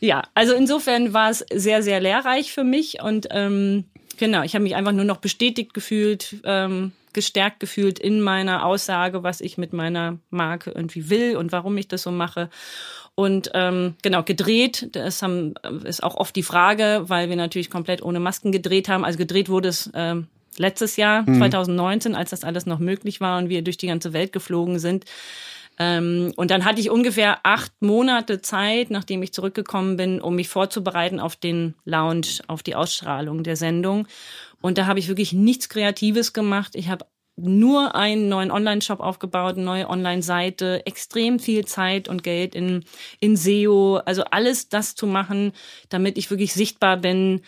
Ja, 0.00 0.22
also 0.34 0.54
insofern 0.54 1.12
war 1.12 1.30
es 1.30 1.44
sehr, 1.52 1.82
sehr 1.82 2.00
lehrreich 2.00 2.52
für 2.52 2.64
mich 2.64 3.02
und 3.02 3.26
ähm, 3.30 3.84
genau, 4.16 4.42
ich 4.42 4.54
habe 4.54 4.62
mich 4.62 4.76
einfach 4.76 4.92
nur 4.92 5.04
noch 5.04 5.18
bestätigt 5.18 5.74
gefühlt, 5.74 6.36
ähm, 6.44 6.92
gestärkt 7.18 7.58
gefühlt 7.58 7.98
in 7.98 8.20
meiner 8.20 8.64
Aussage, 8.64 9.24
was 9.24 9.40
ich 9.40 9.58
mit 9.58 9.72
meiner 9.72 10.18
Marke 10.30 10.70
irgendwie 10.70 11.10
will 11.10 11.36
und 11.36 11.50
warum 11.50 11.76
ich 11.76 11.88
das 11.88 12.04
so 12.04 12.12
mache. 12.12 12.48
Und 13.16 13.50
ähm, 13.54 13.96
genau, 14.02 14.22
gedreht, 14.22 14.90
das 14.92 15.20
haben, 15.20 15.54
ist 15.82 16.04
auch 16.04 16.14
oft 16.14 16.36
die 16.36 16.44
Frage, 16.44 17.06
weil 17.08 17.28
wir 17.28 17.34
natürlich 17.34 17.70
komplett 17.70 18.02
ohne 18.02 18.20
Masken 18.20 18.52
gedreht 18.52 18.88
haben. 18.88 19.04
Also 19.04 19.18
gedreht 19.18 19.48
wurde 19.48 19.68
es 19.68 19.90
ähm, 19.94 20.28
letztes 20.58 20.94
Jahr, 20.94 21.28
mhm. 21.28 21.38
2019, 21.38 22.14
als 22.14 22.30
das 22.30 22.44
alles 22.44 22.64
noch 22.64 22.78
möglich 22.78 23.20
war 23.20 23.38
und 23.38 23.48
wir 23.48 23.62
durch 23.62 23.78
die 23.78 23.88
ganze 23.88 24.12
Welt 24.12 24.32
geflogen 24.32 24.78
sind. 24.78 25.04
Ähm, 25.80 26.32
und 26.36 26.52
dann 26.52 26.64
hatte 26.64 26.80
ich 26.80 26.90
ungefähr 26.90 27.40
acht 27.42 27.72
Monate 27.80 28.40
Zeit, 28.40 28.90
nachdem 28.90 29.24
ich 29.24 29.32
zurückgekommen 29.32 29.96
bin, 29.96 30.20
um 30.20 30.36
mich 30.36 30.48
vorzubereiten 30.48 31.18
auf 31.18 31.34
den 31.34 31.74
Lounge, 31.84 32.38
auf 32.46 32.62
die 32.62 32.76
Ausstrahlung 32.76 33.42
der 33.42 33.56
Sendung. 33.56 34.06
Und 34.60 34.78
da 34.78 34.86
habe 34.86 34.98
ich 34.98 35.08
wirklich 35.08 35.32
nichts 35.32 35.68
Kreatives 35.68 36.32
gemacht. 36.32 36.74
Ich 36.74 36.88
habe 36.88 37.06
nur 37.36 37.94
einen 37.94 38.28
neuen 38.28 38.50
Online-Shop 38.50 39.00
aufgebaut, 39.00 39.54
eine 39.54 39.64
neue 39.64 39.88
Online-Seite, 39.88 40.84
extrem 40.86 41.38
viel 41.38 41.64
Zeit 41.64 42.08
und 42.08 42.24
Geld 42.24 42.54
in, 42.54 42.84
in 43.20 43.36
SEO, 43.36 43.98
also 44.04 44.24
alles 44.24 44.68
das 44.68 44.96
zu 44.96 45.06
machen, 45.06 45.52
damit 45.88 46.18
ich 46.18 46.30
wirklich 46.30 46.52
sichtbar 46.52 46.96
bin 46.96 47.42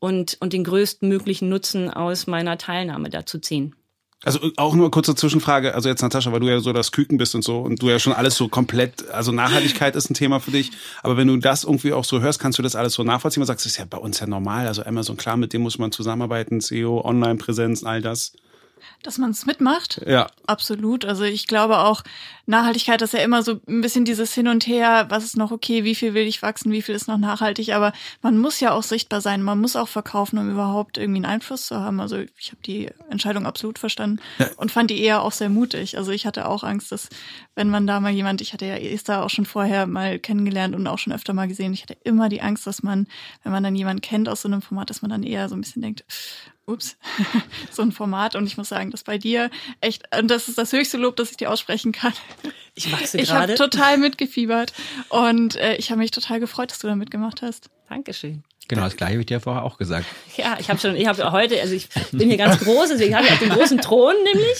und, 0.00 0.36
und 0.40 0.52
den 0.52 0.64
größten 0.64 1.08
möglichen 1.08 1.48
Nutzen 1.48 1.90
aus 1.90 2.26
meiner 2.26 2.58
Teilnahme 2.58 3.08
dazu 3.08 3.38
ziehen. 3.38 3.76
Also 4.26 4.40
auch 4.56 4.74
nur 4.74 4.90
kurze 4.90 5.14
Zwischenfrage, 5.14 5.72
also 5.72 5.88
jetzt 5.88 6.02
Natascha, 6.02 6.32
weil 6.32 6.40
du 6.40 6.48
ja 6.48 6.58
so 6.58 6.72
das 6.72 6.90
Küken 6.90 7.16
bist 7.16 7.36
und 7.36 7.42
so 7.42 7.60
und 7.60 7.80
du 7.80 7.88
ja 7.88 8.00
schon 8.00 8.12
alles 8.12 8.34
so 8.34 8.48
komplett, 8.48 9.08
also 9.10 9.30
Nachhaltigkeit 9.30 9.94
ist 9.94 10.10
ein 10.10 10.14
Thema 10.14 10.40
für 10.40 10.50
dich, 10.50 10.72
aber 11.04 11.16
wenn 11.16 11.28
du 11.28 11.36
das 11.36 11.62
irgendwie 11.62 11.92
auch 11.92 12.02
so 12.02 12.20
hörst, 12.20 12.40
kannst 12.40 12.58
du 12.58 12.62
das 12.64 12.74
alles 12.74 12.94
so 12.94 13.04
nachvollziehen? 13.04 13.44
Und 13.44 13.46
sagst, 13.46 13.64
das 13.64 13.74
ist 13.74 13.78
ja 13.78 13.84
bei 13.88 13.98
uns 13.98 14.18
ja 14.18 14.26
normal, 14.26 14.66
also 14.66 14.84
Amazon, 14.84 15.16
klar, 15.16 15.36
mit 15.36 15.52
dem 15.52 15.62
muss 15.62 15.78
man 15.78 15.92
zusammenarbeiten, 15.92 16.60
SEO, 16.60 17.02
Online-Präsenz, 17.04 17.84
all 17.84 18.02
das. 18.02 18.32
Dass 19.02 19.18
man 19.18 19.30
es 19.30 19.46
mitmacht? 19.46 20.00
Ja. 20.06 20.28
Absolut. 20.46 21.04
Also 21.04 21.24
ich 21.24 21.46
glaube 21.46 21.78
auch, 21.78 22.02
Nachhaltigkeit 22.46 23.02
ist 23.02 23.12
ja 23.12 23.20
immer 23.20 23.42
so 23.42 23.60
ein 23.66 23.80
bisschen 23.80 24.04
dieses 24.04 24.32
Hin 24.32 24.46
und 24.46 24.66
Her, 24.66 25.06
was 25.08 25.24
ist 25.24 25.36
noch 25.36 25.50
okay, 25.50 25.82
wie 25.84 25.96
viel 25.96 26.14
will 26.14 26.26
ich 26.26 26.42
wachsen, 26.42 26.70
wie 26.70 26.82
viel 26.82 26.94
ist 26.94 27.08
noch 27.08 27.18
nachhaltig, 27.18 27.72
aber 27.74 27.92
man 28.22 28.38
muss 28.38 28.60
ja 28.60 28.72
auch 28.72 28.84
sichtbar 28.84 29.20
sein, 29.20 29.42
man 29.42 29.60
muss 29.60 29.74
auch 29.74 29.88
verkaufen, 29.88 30.38
um 30.38 30.50
überhaupt 30.50 30.96
irgendwie 30.96 31.18
einen 31.18 31.32
Einfluss 31.32 31.66
zu 31.66 31.76
haben. 31.76 32.00
Also 32.00 32.18
ich 32.38 32.52
habe 32.52 32.62
die 32.64 32.88
Entscheidung 33.10 33.46
absolut 33.46 33.78
verstanden 33.78 34.20
ja. 34.38 34.48
und 34.56 34.70
fand 34.70 34.90
die 34.90 35.00
eher 35.00 35.22
auch 35.22 35.32
sehr 35.32 35.48
mutig. 35.48 35.98
Also 35.98 36.12
ich 36.12 36.24
hatte 36.24 36.48
auch 36.48 36.62
Angst, 36.62 36.92
dass 36.92 37.08
wenn 37.56 37.68
man 37.68 37.86
da 37.86 37.98
mal 37.98 38.12
jemand, 38.12 38.40
ich 38.40 38.52
hatte 38.52 38.66
ja 38.66 38.76
Esther 38.76 39.24
auch 39.24 39.30
schon 39.30 39.46
vorher 39.46 39.86
mal 39.86 40.18
kennengelernt 40.20 40.76
und 40.76 40.86
auch 40.86 40.98
schon 40.98 41.12
öfter 41.12 41.32
mal 41.32 41.48
gesehen, 41.48 41.72
ich 41.72 41.82
hatte 41.82 41.96
immer 42.04 42.28
die 42.28 42.42
Angst, 42.42 42.66
dass 42.66 42.82
man, 42.82 43.08
wenn 43.42 43.52
man 43.52 43.64
dann 43.64 43.74
jemanden 43.74 44.02
kennt 44.02 44.28
aus 44.28 44.42
so 44.42 44.48
einem 44.48 44.62
Format, 44.62 44.90
dass 44.90 45.02
man 45.02 45.10
dann 45.10 45.24
eher 45.24 45.48
so 45.48 45.56
ein 45.56 45.60
bisschen 45.60 45.82
denkt, 45.82 46.04
ups, 46.66 46.96
so 47.70 47.82
ein 47.82 47.92
Format. 47.92 48.34
Und 48.34 48.46
ich 48.46 48.56
muss 48.56 48.68
sagen, 48.68 48.90
dass 48.90 49.04
bei 49.04 49.18
dir 49.18 49.50
echt, 49.80 50.04
und 50.16 50.30
das 50.30 50.48
ist 50.48 50.58
das 50.58 50.72
höchste 50.72 50.96
Lob, 50.98 51.16
das 51.16 51.30
ich 51.30 51.36
dir 51.36 51.50
aussprechen 51.50 51.92
kann. 51.92 52.12
Ich 52.74 52.92
wachse 52.92 53.18
Ich 53.20 53.30
habe 53.30 53.54
total 53.54 53.98
mitgefiebert 53.98 54.72
und 55.08 55.56
äh, 55.56 55.76
ich 55.76 55.90
habe 55.90 55.98
mich 55.98 56.10
total 56.10 56.40
gefreut, 56.40 56.70
dass 56.70 56.78
du 56.78 56.86
da 56.86 56.96
mitgemacht 56.96 57.42
hast. 57.42 57.70
Dankeschön. 57.88 58.42
Genau, 58.68 58.82
das 58.82 58.96
gleiche 58.96 59.12
habe 59.12 59.20
ich 59.20 59.26
dir 59.26 59.40
vorher 59.40 59.62
auch 59.62 59.78
gesagt. 59.78 60.06
Ja, 60.36 60.56
ich 60.58 60.68
habe 60.68 60.80
schon, 60.80 60.96
ich 60.96 61.06
habe 61.06 61.30
heute, 61.30 61.60
also 61.60 61.72
ich 61.72 61.88
bin 62.10 62.28
hier 62.28 62.36
ganz 62.36 62.58
groß, 62.58 62.88
deswegen 62.88 63.14
habe 63.14 63.24
ich 63.26 63.32
auch 63.32 63.38
den 63.38 63.50
großen 63.50 63.80
Thron 63.80 64.14
nämlich. 64.24 64.56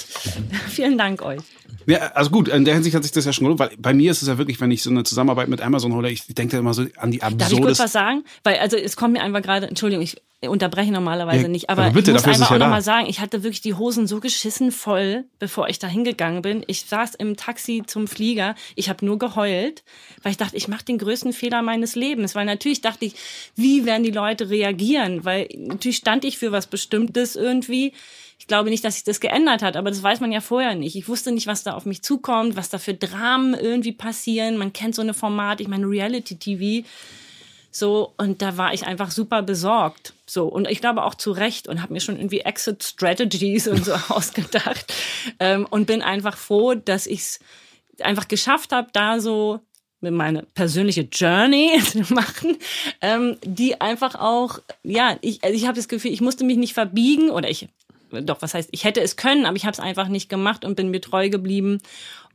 Vielen 0.68 0.96
Dank 0.96 1.22
euch. 1.22 1.40
Ja, 1.86 1.98
also 2.14 2.30
gut, 2.30 2.48
in 2.48 2.64
der 2.64 2.74
Hinsicht 2.74 2.96
hat 2.96 3.02
sich 3.04 3.12
das 3.12 3.24
ja 3.24 3.32
schon 3.32 3.44
gelohnt, 3.44 3.60
weil 3.60 3.70
bei 3.78 3.94
mir 3.94 4.10
ist 4.10 4.22
es 4.22 4.28
ja 4.28 4.38
wirklich, 4.38 4.60
wenn 4.60 4.70
ich 4.70 4.82
so 4.82 4.90
eine 4.90 5.04
Zusammenarbeit 5.04 5.48
mit 5.48 5.60
Amazon 5.60 5.94
hole, 5.94 6.10
ich 6.10 6.26
denke 6.26 6.52
da 6.52 6.58
immer 6.58 6.74
so 6.74 6.84
an 6.96 7.12
die 7.12 7.22
absurdes... 7.22 7.48
Darf 7.48 7.52
ich 7.52 7.64
kurz 7.64 7.78
was 7.78 7.92
sagen? 7.92 8.24
Weil, 8.42 8.58
also 8.58 8.76
es 8.76 8.96
kommt 8.96 9.12
mir 9.12 9.22
einfach 9.22 9.42
gerade, 9.42 9.68
Entschuldigung, 9.68 10.02
ich 10.02 10.16
unterbreche 10.46 10.92
normalerweise 10.92 11.42
ja, 11.42 11.48
nicht, 11.48 11.70
aber, 11.70 11.84
aber 11.84 11.94
bitte, 11.94 12.10
ich 12.10 12.16
muss 12.16 12.26
einfach 12.26 12.50
ja 12.50 12.56
auch 12.56 12.60
nochmal 12.60 12.82
sagen, 12.82 13.06
ich 13.08 13.20
hatte 13.20 13.42
wirklich 13.42 13.62
die 13.62 13.74
Hosen 13.74 14.06
so 14.06 14.20
geschissen 14.20 14.70
voll, 14.70 15.24
bevor 15.38 15.68
ich 15.68 15.78
da 15.78 15.86
hingegangen 15.86 16.42
bin. 16.42 16.62
Ich 16.66 16.82
saß 16.86 17.14
im 17.14 17.36
Taxi 17.36 17.82
zum 17.86 18.06
Flieger, 18.06 18.54
ich 18.74 18.88
habe 18.88 19.04
nur 19.04 19.18
geheult, 19.18 19.82
weil 20.22 20.32
ich 20.32 20.38
dachte, 20.38 20.56
ich 20.56 20.68
mache 20.68 20.84
den 20.84 20.98
größten 20.98 21.32
Fehler 21.32 21.62
meines 21.62 21.94
Lebens, 21.94 22.34
weil 22.34 22.44
natürlich 22.44 22.80
dachte 22.80 23.06
ich, 23.06 23.14
wie 23.54 23.86
werden 23.86 24.02
die 24.02 24.10
Leute 24.10 24.50
reagieren, 24.50 25.24
weil 25.24 25.48
natürlich 25.56 25.98
stand 25.98 26.24
ich 26.24 26.38
für 26.38 26.52
was 26.52 26.66
Bestimmtes 26.66 27.36
irgendwie 27.36 27.92
ich 28.38 28.46
glaube 28.46 28.70
nicht, 28.70 28.84
dass 28.84 28.94
sich 28.94 29.04
das 29.04 29.20
geändert 29.20 29.62
hat, 29.62 29.76
aber 29.76 29.90
das 29.90 30.02
weiß 30.02 30.20
man 30.20 30.30
ja 30.30 30.40
vorher 30.40 30.74
nicht. 30.74 30.94
Ich 30.96 31.08
wusste 31.08 31.32
nicht, 31.32 31.46
was 31.46 31.62
da 31.62 31.72
auf 31.72 31.86
mich 31.86 32.02
zukommt, 32.02 32.56
was 32.56 32.68
da 32.68 32.78
für 32.78 32.94
Dramen 32.94 33.54
irgendwie 33.54 33.92
passieren. 33.92 34.58
Man 34.58 34.72
kennt 34.72 34.94
so 34.94 35.02
eine 35.02 35.14
Format, 35.14 35.60
ich 35.60 35.68
meine 35.68 35.86
Reality-TV. 35.86 36.86
So, 37.70 38.14
und 38.16 38.42
da 38.42 38.56
war 38.56 38.72
ich 38.72 38.86
einfach 38.86 39.10
super 39.10 39.42
besorgt. 39.42 40.14
So, 40.26 40.46
und 40.46 40.68
ich 40.68 40.80
glaube 40.80 41.04
auch 41.04 41.14
zu 41.14 41.30
Recht 41.32 41.68
und 41.68 41.82
habe 41.82 41.92
mir 41.92 42.00
schon 42.00 42.16
irgendwie 42.16 42.40
Exit 42.40 42.82
Strategies 42.82 43.68
und 43.68 43.84
so 43.84 43.92
ausgedacht. 44.08 44.92
Ähm, 45.40 45.66
und 45.68 45.86
bin 45.86 46.02
einfach 46.02 46.36
froh, 46.36 46.74
dass 46.74 47.06
ich 47.06 47.20
es 47.20 47.40
einfach 48.00 48.28
geschafft 48.28 48.72
habe, 48.72 48.88
da 48.92 49.20
so 49.20 49.60
meine 50.00 50.42
persönliche 50.54 51.02
Journey 51.02 51.80
zu 51.90 52.14
machen, 52.14 52.56
ähm, 53.00 53.36
die 53.44 53.80
einfach 53.80 54.14
auch, 54.14 54.60
ja, 54.82 55.18
ich, 55.20 55.42
also 55.42 55.56
ich 55.56 55.66
habe 55.66 55.76
das 55.76 55.88
Gefühl, 55.88 56.12
ich 56.12 56.20
musste 56.20 56.44
mich 56.44 56.58
nicht 56.58 56.74
verbiegen 56.74 57.30
oder 57.30 57.50
ich 57.50 57.68
doch, 58.22 58.42
was 58.42 58.54
heißt, 58.54 58.68
ich 58.72 58.84
hätte 58.84 59.00
es 59.00 59.16
können, 59.16 59.46
aber 59.46 59.56
ich 59.56 59.64
habe 59.64 59.72
es 59.72 59.80
einfach 59.80 60.08
nicht 60.08 60.28
gemacht 60.28 60.64
und 60.64 60.76
bin 60.76 60.90
mir 60.90 61.00
treu 61.00 61.28
geblieben 61.28 61.80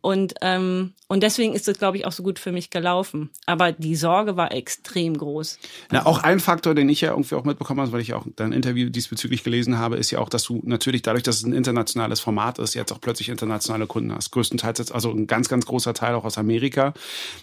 Und, 0.03 0.33
ähm, 0.41 0.93
und 1.07 1.21
deswegen 1.21 1.53
ist 1.53 1.67
es, 1.67 1.77
glaube 1.77 1.97
ich, 1.97 2.05
auch 2.07 2.11
so 2.11 2.23
gut 2.23 2.39
für 2.39 2.51
mich 2.51 2.71
gelaufen. 2.71 3.29
Aber 3.45 3.71
die 3.71 3.95
Sorge 3.95 4.35
war 4.35 4.51
extrem 4.51 5.15
groß. 5.15 5.59
Na, 5.91 6.07
auch 6.07 6.23
ein 6.23 6.39
Faktor, 6.39 6.73
den 6.73 6.89
ich 6.89 7.01
ja 7.01 7.11
irgendwie 7.11 7.35
auch 7.35 7.43
mitbekommen 7.43 7.81
habe, 7.81 7.91
weil 7.91 8.01
ich 8.01 8.09
ja 8.09 8.17
auch 8.17 8.25
dein 8.35 8.51
Interview 8.51 8.89
diesbezüglich 8.89 9.43
gelesen 9.43 9.77
habe, 9.77 9.97
ist 9.97 10.09
ja 10.09 10.17
auch, 10.19 10.29
dass 10.29 10.43
du 10.43 10.59
natürlich 10.63 11.03
dadurch, 11.03 11.23
dass 11.23 11.37
es 11.37 11.43
ein 11.43 11.53
internationales 11.53 12.19
Format 12.19 12.57
ist, 12.57 12.73
jetzt 12.73 12.91
auch 12.91 12.99
plötzlich 12.99 13.29
internationale 13.29 13.85
Kunden 13.85 14.11
hast. 14.11 14.31
Größtenteils 14.31 14.79
jetzt, 14.79 14.91
also 14.91 15.11
ein 15.11 15.27
ganz, 15.27 15.49
ganz 15.49 15.67
großer 15.67 15.93
Teil 15.93 16.15
auch 16.15 16.25
aus 16.25 16.37
Amerika. 16.39 16.93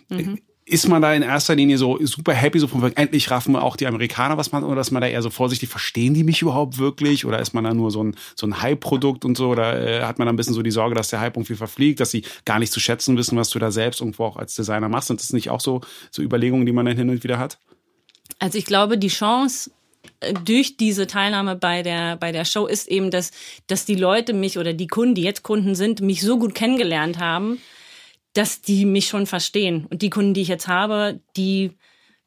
Mhm 0.08 0.40
ist 0.68 0.86
man 0.86 1.00
da 1.00 1.14
in 1.14 1.22
erster 1.22 1.54
Linie 1.54 1.78
so 1.78 1.98
super 2.04 2.34
happy, 2.34 2.58
so 2.58 2.66
von 2.68 2.94
endlich 2.94 3.30
raffen 3.30 3.56
auch 3.56 3.76
die 3.76 3.86
Amerikaner 3.86 4.36
was 4.36 4.52
man, 4.52 4.64
oder 4.64 4.82
ist 4.82 4.90
man 4.90 5.00
da 5.00 5.08
eher 5.08 5.22
so 5.22 5.30
vorsichtig, 5.30 5.68
verstehen 5.68 6.12
die 6.12 6.24
mich 6.24 6.42
überhaupt 6.42 6.78
wirklich? 6.78 7.24
Oder 7.24 7.40
ist 7.40 7.54
man 7.54 7.64
da 7.64 7.72
nur 7.72 7.90
so 7.90 8.04
ein, 8.04 8.14
so 8.36 8.46
ein 8.46 8.60
Hype-Produkt 8.60 9.24
und 9.24 9.36
so? 9.36 9.48
Oder 9.48 9.80
äh, 9.80 10.02
hat 10.02 10.18
man 10.18 10.26
da 10.26 10.32
ein 10.32 10.36
bisschen 10.36 10.54
so 10.54 10.62
die 10.62 10.70
Sorge, 10.70 10.94
dass 10.94 11.08
der 11.08 11.20
Hype 11.20 11.36
irgendwie 11.36 11.54
verfliegt, 11.54 12.00
dass 12.00 12.10
sie 12.10 12.22
gar 12.44 12.58
nicht 12.58 12.72
zu 12.72 12.80
schätzen 12.80 13.16
wissen, 13.16 13.38
was 13.38 13.50
du 13.50 13.58
da 13.58 13.70
selbst 13.70 14.00
irgendwo 14.00 14.24
auch 14.24 14.36
als 14.36 14.54
Designer 14.54 14.88
machst? 14.88 15.08
Sind 15.08 15.20
das 15.20 15.32
nicht 15.32 15.48
auch 15.48 15.60
so, 15.60 15.80
so 16.10 16.22
Überlegungen, 16.22 16.66
die 16.66 16.72
man 16.72 16.84
dann 16.84 16.96
hin 16.96 17.08
und 17.08 17.24
wieder 17.24 17.38
hat? 17.38 17.58
Also 18.38 18.58
ich 18.58 18.66
glaube, 18.66 18.98
die 18.98 19.08
Chance 19.08 19.70
äh, 20.20 20.34
durch 20.34 20.76
diese 20.76 21.06
Teilnahme 21.06 21.56
bei 21.56 21.82
der 21.82 22.16
bei 22.16 22.30
der 22.30 22.44
Show 22.44 22.66
ist 22.66 22.88
eben, 22.88 23.10
dass 23.10 23.30
dass 23.68 23.86
die 23.86 23.94
Leute 23.94 24.34
mich 24.34 24.58
oder 24.58 24.74
die 24.74 24.86
Kunden, 24.86 25.14
die 25.14 25.22
jetzt 25.22 25.42
Kunden 25.42 25.74
sind, 25.74 26.02
mich 26.02 26.20
so 26.20 26.38
gut 26.38 26.54
kennengelernt 26.54 27.18
haben, 27.18 27.58
dass 28.34 28.62
die 28.62 28.84
mich 28.84 29.08
schon 29.08 29.26
verstehen. 29.26 29.86
Und 29.90 30.02
die 30.02 30.10
Kunden, 30.10 30.34
die 30.34 30.42
ich 30.42 30.48
jetzt 30.48 30.68
habe, 30.68 31.20
die 31.36 31.76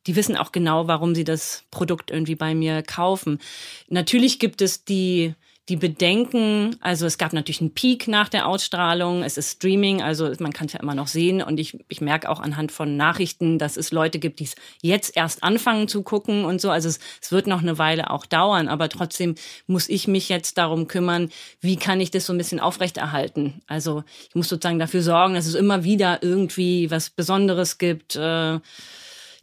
die 0.07 0.15
wissen 0.15 0.35
auch 0.35 0.51
genau, 0.51 0.87
warum 0.87 1.13
sie 1.13 1.23
das 1.23 1.63
Produkt 1.69 2.11
irgendwie 2.11 2.35
bei 2.35 2.55
mir 2.55 2.81
kaufen. 2.81 3.39
Natürlich 3.87 4.39
gibt 4.39 4.61
es 4.61 4.83
die 4.83 5.35
die 5.69 5.75
Bedenken, 5.75 6.75
also 6.81 7.05
es 7.05 7.19
gab 7.19 7.33
natürlich 7.33 7.61
einen 7.61 7.73
Peak 7.73 8.07
nach 8.07 8.29
der 8.29 8.47
Ausstrahlung, 8.47 9.23
es 9.23 9.37
ist 9.37 9.51
Streaming, 9.57 10.01
also 10.01 10.31
man 10.39 10.53
kann 10.53 10.65
es 10.65 10.73
ja 10.73 10.79
immer 10.79 10.95
noch 10.95 11.07
sehen 11.07 11.41
und 11.41 11.59
ich, 11.59 11.77
ich 11.87 12.01
merke 12.01 12.29
auch 12.29 12.39
anhand 12.39 12.71
von 12.71 12.97
Nachrichten, 12.97 13.59
dass 13.59 13.77
es 13.77 13.91
Leute 13.91 14.17
gibt, 14.17 14.39
die 14.39 14.45
es 14.45 14.55
jetzt 14.81 15.15
erst 15.15 15.43
anfangen 15.43 15.87
zu 15.87 16.01
gucken 16.01 16.45
und 16.45 16.59
so. 16.59 16.71
Also 16.71 16.89
es, 16.89 16.99
es 17.21 17.31
wird 17.31 17.45
noch 17.45 17.61
eine 17.61 17.77
Weile 17.77 18.09
auch 18.09 18.25
dauern, 18.25 18.67
aber 18.67 18.89
trotzdem 18.89 19.35
muss 19.67 19.87
ich 19.87 20.07
mich 20.07 20.29
jetzt 20.29 20.57
darum 20.57 20.87
kümmern, 20.87 21.29
wie 21.61 21.77
kann 21.77 22.01
ich 22.01 22.09
das 22.09 22.25
so 22.25 22.33
ein 22.33 22.39
bisschen 22.39 22.59
aufrechterhalten. 22.59 23.61
Also 23.67 24.03
ich 24.29 24.35
muss 24.35 24.49
sozusagen 24.49 24.79
dafür 24.79 25.03
sorgen, 25.03 25.35
dass 25.35 25.45
es 25.45 25.55
immer 25.55 25.83
wieder 25.83 26.23
irgendwie 26.23 26.89
was 26.89 27.11
Besonderes 27.11 27.77
gibt, 27.77 28.15
äh, 28.15 28.59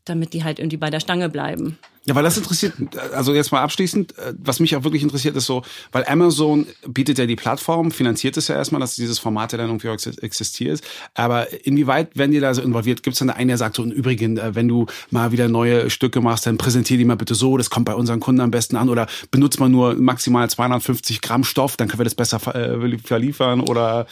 damit 0.05 0.33
die 0.33 0.43
halt 0.43 0.59
irgendwie 0.59 0.79
bei 0.79 0.91
der 0.91 1.01
Stange 1.01 1.29
bleiben. 1.29 1.79
Ja, 2.09 2.15
weil 2.15 2.23
das 2.23 2.39
interessiert, 2.39 2.73
also 3.13 3.35
jetzt 3.35 3.53
mal 3.53 3.61
abschließend, 3.61 4.17
äh, 4.17 4.33
was 4.39 4.61
mich 4.61 4.75
auch 4.75 4.83
wirklich 4.83 5.03
interessiert, 5.03 5.37
ist 5.37 5.45
so, 5.45 5.63
weil 5.93 6.07
Amazon 6.07 6.67
bietet 6.87 7.19
ja 7.19 7.27
die 7.27 7.37
Plattform, 7.37 7.91
finanziert 7.91 8.39
es 8.39 8.49
ja 8.49 8.55
erstmal, 8.55 8.81
dass 8.81 8.95
dieses 8.95 9.19
Format 9.19 9.53
ja 9.53 9.59
dann 9.59 9.69
irgendwie 9.69 9.89
existiert. 10.23 10.81
Aber 11.13 11.53
inwieweit 11.67 12.17
werden 12.17 12.31
die 12.31 12.41
da 12.41 12.55
so 12.55 12.63
involviert? 12.63 13.03
Gibt 13.03 13.13
es 13.13 13.19
dann 13.19 13.29
einen, 13.29 13.49
der 13.49 13.59
sagt 13.59 13.77
so, 13.77 13.83
im 13.83 13.91
Übrigen, 13.91 14.39
äh, 14.39 14.55
wenn 14.55 14.69
du 14.69 14.87
mal 15.11 15.33
wieder 15.33 15.49
neue 15.49 15.91
Stücke 15.91 16.23
machst, 16.23 16.47
dann 16.47 16.57
präsentier 16.57 16.97
die 16.97 17.05
mal 17.05 17.19
bitte 17.19 17.35
so, 17.35 17.59
das 17.59 17.69
kommt 17.69 17.85
bei 17.85 17.95
unseren 17.95 18.21
Kunden 18.21 18.41
am 18.41 18.51
besten 18.51 18.77
an 18.77 18.89
oder 18.89 19.07
benutzt 19.31 19.61
man 19.61 19.71
nur 19.71 19.93
maximal 19.97 20.49
250 20.49 21.21
Gramm 21.21 21.45
Stoff, 21.45 21.77
dann 21.77 21.89
können 21.89 22.01
wir 22.01 22.05
das 22.05 22.15
besser 22.15 22.39
äh, 22.55 22.99
verliefern 23.01 23.61
oder 23.61 24.07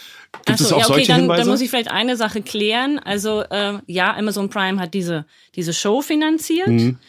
gibt 0.45 0.59
so, 0.59 0.65
es 0.65 0.71
auch 0.71 0.77
ja, 0.77 0.85
okay, 0.85 0.93
solche 0.93 1.07
dann, 1.13 1.21
Hinweise? 1.21 1.41
Dann 1.41 1.49
muss 1.49 1.61
ich 1.61 1.71
vielleicht 1.71 1.89
eine 1.89 2.15
Sache 2.15 2.43
klären. 2.43 2.99
Also 2.99 3.41
äh, 3.41 3.79
ja, 3.87 4.15
Amazon 4.15 4.51
Prime 4.51 4.79
hat 4.79 4.93
diese, 4.93 5.25
diese 5.55 5.73
Show 5.73 6.03
finanziert. 6.03 6.67
Mhm. 6.67 6.99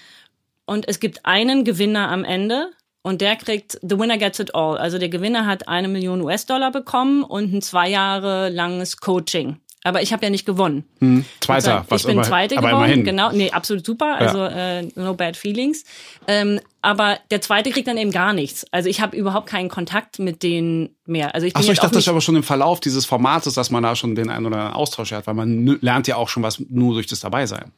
Und 0.69 0.87
es 0.87 1.01
gibt 1.01 1.25
einen 1.25 1.65
Gewinner 1.65 2.11
am 2.11 2.25
Ende 2.25 2.69
und 3.01 3.23
der 3.23 3.37
kriegt, 3.37 3.79
the 3.81 3.99
winner 3.99 4.19
gets 4.19 4.39
it 4.39 4.55
all. 4.55 4.77
Also 4.77 4.99
der 4.99 5.09
Gewinner 5.09 5.47
hat 5.47 5.67
eine 5.67 5.89
Million 5.89 6.21
US-Dollar 6.21 6.71
bekommen 6.71 7.25
und 7.25 7.55
ein 7.55 7.63
zwei 7.63 7.89
Jahre 7.89 8.51
langes 8.51 8.99
Coaching. 8.99 9.57
Aber 9.83 10.03
ich 10.03 10.13
habe 10.13 10.27
ja 10.27 10.31
nicht 10.31 10.45
gewonnen. 10.45 10.85
Hm, 10.99 11.25
Zweiter, 11.41 11.87
was 11.89 12.03
Ich 12.03 12.07
bin 12.07 12.17
immer, 12.17 12.23
Zweite 12.23 12.57
gewonnen, 12.57 12.75
immerhin. 12.75 13.05
genau. 13.05 13.33
Nee, 13.33 13.51
absolut 13.51 13.87
super. 13.87 14.17
Also 14.19 14.41
ja. 14.41 14.81
äh, 14.81 14.89
no 14.95 15.15
bad 15.15 15.39
feelings. 15.39 15.85
Ähm, 16.27 16.61
aber 16.83 17.19
der 17.31 17.41
Zweite 17.41 17.71
kriegt 17.71 17.89
dann 17.89 17.97
eben 17.97 18.11
gar 18.11 18.35
nichts. 18.35 18.67
Also 18.71 18.91
ich 18.91 19.01
habe 19.01 19.17
überhaupt 19.17 19.49
keinen 19.49 19.71
Kontakt 19.71 20.19
mit 20.19 20.43
denen 20.43 20.91
mehr. 21.07 21.35
Also 21.35 21.47
ich 21.47 21.57
Achso, 21.57 21.73
ich 21.73 21.79
dachte, 21.79 21.95
das 21.95 22.05
ist 22.05 22.09
aber 22.09 22.21
schon 22.21 22.37
im 22.37 22.43
Verlauf 22.43 22.81
dieses 22.81 23.07
Formates, 23.07 23.55
dass 23.55 23.71
man 23.71 23.85
da 23.85 23.97
schon 23.97 24.15
den 24.15 24.29
einen 24.29 24.45
oder 24.45 24.57
anderen 24.57 24.75
Austausch 24.75 25.13
hat, 25.13 25.27
weil 25.27 25.35
man 25.35 25.79
lernt 25.81 26.09
ja 26.09 26.17
auch 26.17 26.29
schon 26.29 26.43
was 26.43 26.61
nur 26.69 26.93
durch 26.93 27.07
das 27.07 27.21
Dabeisein. 27.21 27.73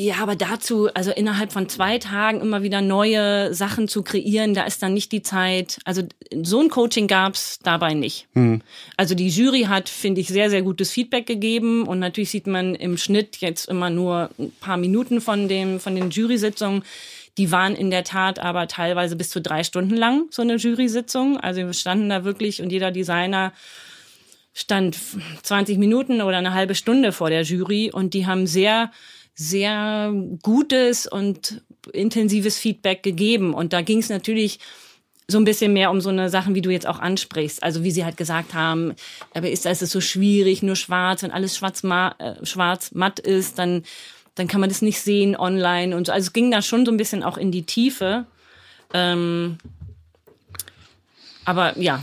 Ja, 0.00 0.18
aber 0.20 0.36
dazu, 0.36 0.88
also 0.94 1.10
innerhalb 1.10 1.52
von 1.52 1.68
zwei 1.68 1.98
Tagen 1.98 2.40
immer 2.40 2.62
wieder 2.62 2.80
neue 2.80 3.52
Sachen 3.52 3.88
zu 3.88 4.04
kreieren, 4.04 4.54
da 4.54 4.62
ist 4.62 4.80
dann 4.80 4.94
nicht 4.94 5.10
die 5.10 5.22
Zeit. 5.22 5.80
Also 5.84 6.02
so 6.40 6.60
ein 6.60 6.68
Coaching 6.68 7.08
gab's 7.08 7.58
dabei 7.64 7.94
nicht. 7.94 8.28
Hm. 8.34 8.62
Also 8.96 9.16
die 9.16 9.28
Jury 9.28 9.62
hat, 9.62 9.88
finde 9.88 10.20
ich, 10.20 10.28
sehr, 10.28 10.50
sehr 10.50 10.62
gutes 10.62 10.92
Feedback 10.92 11.26
gegeben 11.26 11.82
und 11.82 11.98
natürlich 11.98 12.30
sieht 12.30 12.46
man 12.46 12.76
im 12.76 12.96
Schnitt 12.96 13.38
jetzt 13.38 13.68
immer 13.68 13.90
nur 13.90 14.30
ein 14.38 14.52
paar 14.60 14.76
Minuten 14.76 15.20
von 15.20 15.48
dem, 15.48 15.80
von 15.80 15.96
den 15.96 16.10
Jury-Sitzungen. 16.10 16.84
Die 17.36 17.50
waren 17.50 17.74
in 17.74 17.90
der 17.90 18.04
Tat 18.04 18.38
aber 18.38 18.68
teilweise 18.68 19.16
bis 19.16 19.30
zu 19.30 19.40
drei 19.40 19.64
Stunden 19.64 19.96
lang, 19.96 20.26
so 20.30 20.42
eine 20.42 20.58
Jury-Sitzung. 20.58 21.38
Also 21.38 21.62
wir 21.62 21.72
standen 21.72 22.08
da 22.08 22.22
wirklich 22.22 22.62
und 22.62 22.70
jeder 22.70 22.92
Designer 22.92 23.52
stand 24.54 24.96
20 25.42 25.76
Minuten 25.76 26.22
oder 26.22 26.36
eine 26.36 26.54
halbe 26.54 26.76
Stunde 26.76 27.10
vor 27.10 27.30
der 27.30 27.42
Jury 27.42 27.90
und 27.92 28.14
die 28.14 28.26
haben 28.26 28.46
sehr 28.46 28.92
sehr 29.40 30.12
gutes 30.42 31.06
und 31.06 31.62
intensives 31.92 32.58
Feedback 32.58 33.04
gegeben. 33.04 33.54
Und 33.54 33.72
da 33.72 33.82
ging 33.82 34.00
es 34.00 34.08
natürlich 34.08 34.58
so 35.28 35.38
ein 35.38 35.44
bisschen 35.44 35.72
mehr 35.72 35.92
um 35.92 36.00
so 36.00 36.08
eine 36.08 36.28
Sachen, 36.28 36.56
wie 36.56 36.60
du 36.60 36.70
jetzt 36.70 36.88
auch 36.88 36.98
ansprichst. 36.98 37.62
Also 37.62 37.84
wie 37.84 37.92
sie 37.92 38.04
halt 38.04 38.16
gesagt 38.16 38.52
haben, 38.52 38.94
aber 39.34 39.48
ist 39.48 39.64
das 39.64 39.78
so 39.78 40.00
schwierig, 40.00 40.62
nur 40.64 40.74
schwarz, 40.74 41.22
wenn 41.22 41.30
alles 41.30 41.56
schwarz, 41.56 41.84
äh, 41.84 42.44
schwarz 42.44 42.90
matt 42.92 43.20
ist, 43.20 43.60
dann, 43.60 43.84
dann 44.34 44.48
kann 44.48 44.60
man 44.60 44.70
das 44.70 44.82
nicht 44.82 45.00
sehen 45.00 45.36
online 45.36 45.96
und 45.96 46.08
so. 46.08 46.12
Also 46.12 46.26
es 46.26 46.32
ging 46.32 46.50
da 46.50 46.60
schon 46.60 46.84
so 46.84 46.90
ein 46.90 46.96
bisschen 46.96 47.22
auch 47.22 47.38
in 47.38 47.52
die 47.52 47.62
Tiefe. 47.62 48.26
Ähm, 48.92 49.58
aber 51.44 51.78
ja, 51.78 52.02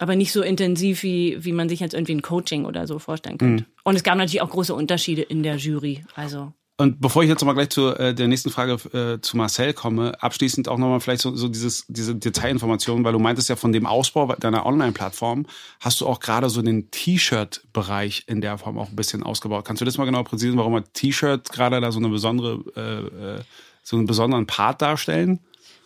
aber 0.00 0.16
nicht 0.16 0.32
so 0.32 0.42
intensiv, 0.42 1.02
wie, 1.02 1.36
wie 1.44 1.52
man 1.52 1.68
sich 1.68 1.78
jetzt 1.78 1.92
irgendwie 1.92 2.14
ein 2.14 2.22
Coaching 2.22 2.64
oder 2.64 2.86
so 2.86 2.98
vorstellen 2.98 3.36
könnte. 3.36 3.64
Mhm. 3.64 3.66
Und 3.84 3.96
es 3.96 4.02
gab 4.02 4.16
natürlich 4.16 4.40
auch 4.40 4.48
große 4.48 4.74
Unterschiede 4.74 5.20
in 5.20 5.42
der 5.42 5.56
Jury. 5.56 6.02
Also. 6.14 6.54
Und 6.78 7.02
bevor 7.02 7.22
ich 7.22 7.28
jetzt 7.28 7.44
mal 7.44 7.52
gleich 7.52 7.68
zu 7.68 7.88
äh, 7.88 8.14
der 8.14 8.26
nächsten 8.26 8.48
Frage 8.48 8.72
äh, 8.96 9.20
zu 9.20 9.36
Marcel 9.36 9.74
komme, 9.74 10.14
abschließend 10.22 10.68
auch 10.68 10.78
nochmal 10.78 11.00
vielleicht 11.00 11.20
so, 11.20 11.36
so 11.36 11.48
dieses, 11.48 11.84
diese 11.88 12.14
Detailinformation, 12.14 13.04
weil 13.04 13.12
du 13.12 13.18
meintest 13.18 13.50
ja 13.50 13.56
von 13.56 13.72
dem 13.72 13.84
Ausbau 13.84 14.34
deiner 14.36 14.64
Online-Plattform, 14.64 15.44
hast 15.80 16.00
du 16.00 16.06
auch 16.06 16.20
gerade 16.20 16.48
so 16.48 16.62
den 16.62 16.90
T-Shirt-Bereich 16.90 18.24
in 18.26 18.40
der 18.40 18.56
Form 18.56 18.78
auch 18.78 18.88
ein 18.88 18.96
bisschen 18.96 19.22
ausgebaut. 19.22 19.66
Kannst 19.66 19.82
du 19.82 19.84
das 19.84 19.98
mal 19.98 20.06
genau 20.06 20.22
präzisieren, 20.22 20.56
warum 20.56 20.82
T-Shirt 20.94 21.52
gerade 21.52 21.78
da 21.82 21.92
so 21.92 21.98
eine 21.98 22.08
besondere, 22.08 22.64
äh, 22.74 23.36
äh, 23.36 23.40
so 23.82 23.98
einen 23.98 24.06
besonderen 24.06 24.46
Part 24.46 24.80
darstellen? 24.80 25.40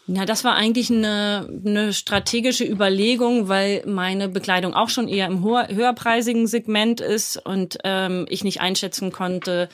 Na, 0.07 0.27
das 0.27 0.45
war 0.45 0.55
eigentlich 0.55 0.91
eine, 0.91 1.49
eine 1.65 1.95
strategische 1.95 2.65
Überlegung, 2.65 3.49
weil 3.49 3.83
meine 3.87 4.29
Bekleidung 4.29 4.75
auch 4.75 4.91
schon 4.91 5.09
eher 5.09 5.27
im 5.27 5.43
höherpreisigen 5.43 6.47
Segment 6.47 7.01
ist 7.01 7.39
und 7.39 7.79
ähm, 7.85 8.27
ich 8.29 8.45
nicht 8.45 8.61
einschätzen 8.61 9.13
konnte, 9.13 9.71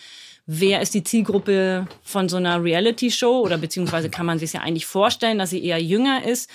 wer 0.47 0.81
ist 0.83 0.95
die 0.95 1.03
Zielgruppe 1.03 1.89
von 2.05 2.29
so 2.29 2.37
einer 2.37 2.63
Reality-Show 2.63 3.41
oder 3.41 3.59
beziehungsweise 3.59 4.09
kann 4.09 4.27
man 4.27 4.39
sich 4.39 4.53
ja 4.53 4.61
eigentlich 4.61 4.87
vorstellen, 4.87 5.39
dass 5.39 5.51
sie 5.51 5.65
eher 5.65 5.83
jünger 5.83 6.25
ist. 6.25 6.49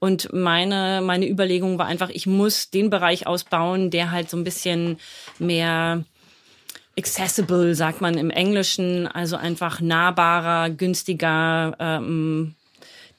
Und 0.00 0.32
meine, 0.32 1.00
meine 1.02 1.28
Überlegung 1.28 1.78
war 1.78 1.86
einfach, 1.86 2.10
ich 2.10 2.26
muss 2.26 2.70
den 2.70 2.90
Bereich 2.90 3.28
ausbauen, 3.28 3.90
der 3.90 4.10
halt 4.10 4.28
so 4.28 4.36
ein 4.36 4.44
bisschen 4.44 4.98
mehr 5.38 6.04
accessible, 6.98 7.74
sagt 7.74 8.00
man 8.00 8.18
im 8.18 8.30
Englischen, 8.30 9.06
also 9.06 9.36
einfach 9.36 9.80
nahbarer, 9.80 10.70
günstiger, 10.70 11.76
ähm, 11.78 12.54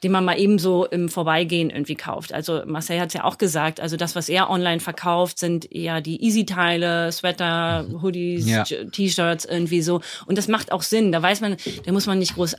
den 0.03 0.11
man 0.11 0.25
mal 0.25 0.39
eben 0.39 0.57
so 0.57 0.85
im 0.85 1.09
Vorbeigehen 1.09 1.69
irgendwie 1.69 1.95
kauft. 1.95 2.33
Also 2.33 2.63
Marcel 2.65 2.99
hat 2.99 3.09
es 3.09 3.13
ja 3.13 3.23
auch 3.23 3.37
gesagt, 3.37 3.79
also 3.79 3.97
das, 3.97 4.15
was 4.15 4.29
er 4.29 4.49
online 4.49 4.79
verkauft, 4.79 5.37
sind 5.37 5.71
eher 5.71 6.01
die 6.01 6.23
Easy-Teile, 6.23 7.11
Sweater, 7.11 7.85
Hoodies, 8.01 8.49
ja. 8.49 8.63
T-Shirts 8.63 9.45
irgendwie 9.45 9.81
so. 9.81 10.01
Und 10.25 10.37
das 10.37 10.47
macht 10.47 10.71
auch 10.71 10.81
Sinn. 10.81 11.11
Da 11.11 11.21
weiß 11.21 11.41
man, 11.41 11.57
da 11.85 11.91
muss 11.91 12.07
man 12.07 12.17
nicht 12.17 12.35
groß 12.35 12.55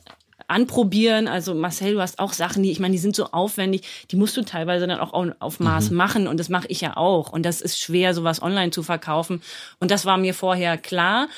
anprobieren. 0.46 1.26
Also 1.26 1.54
Marcel, 1.54 1.94
du 1.94 2.00
hast 2.00 2.18
auch 2.18 2.32
Sachen, 2.32 2.62
die, 2.62 2.70
ich 2.70 2.78
meine, 2.78 2.92
die 2.92 2.98
sind 2.98 3.16
so 3.16 3.26
aufwendig, 3.26 3.82
die 4.10 4.16
musst 4.16 4.36
du 4.36 4.42
teilweise 4.42 4.86
dann 4.86 5.00
auch 5.00 5.12
auf 5.40 5.60
Maß 5.60 5.90
mhm. 5.90 5.96
machen 5.96 6.28
und 6.28 6.38
das 6.38 6.48
mache 6.48 6.68
ich 6.68 6.80
ja 6.80 6.96
auch. 6.96 7.32
Und 7.32 7.44
das 7.44 7.60
ist 7.60 7.78
schwer, 7.78 8.14
sowas 8.14 8.42
online 8.42 8.70
zu 8.70 8.82
verkaufen. 8.82 9.42
Und 9.80 9.90
das 9.90 10.04
war 10.04 10.16
mir 10.16 10.34
vorher 10.34 10.78
klar. 10.78 11.28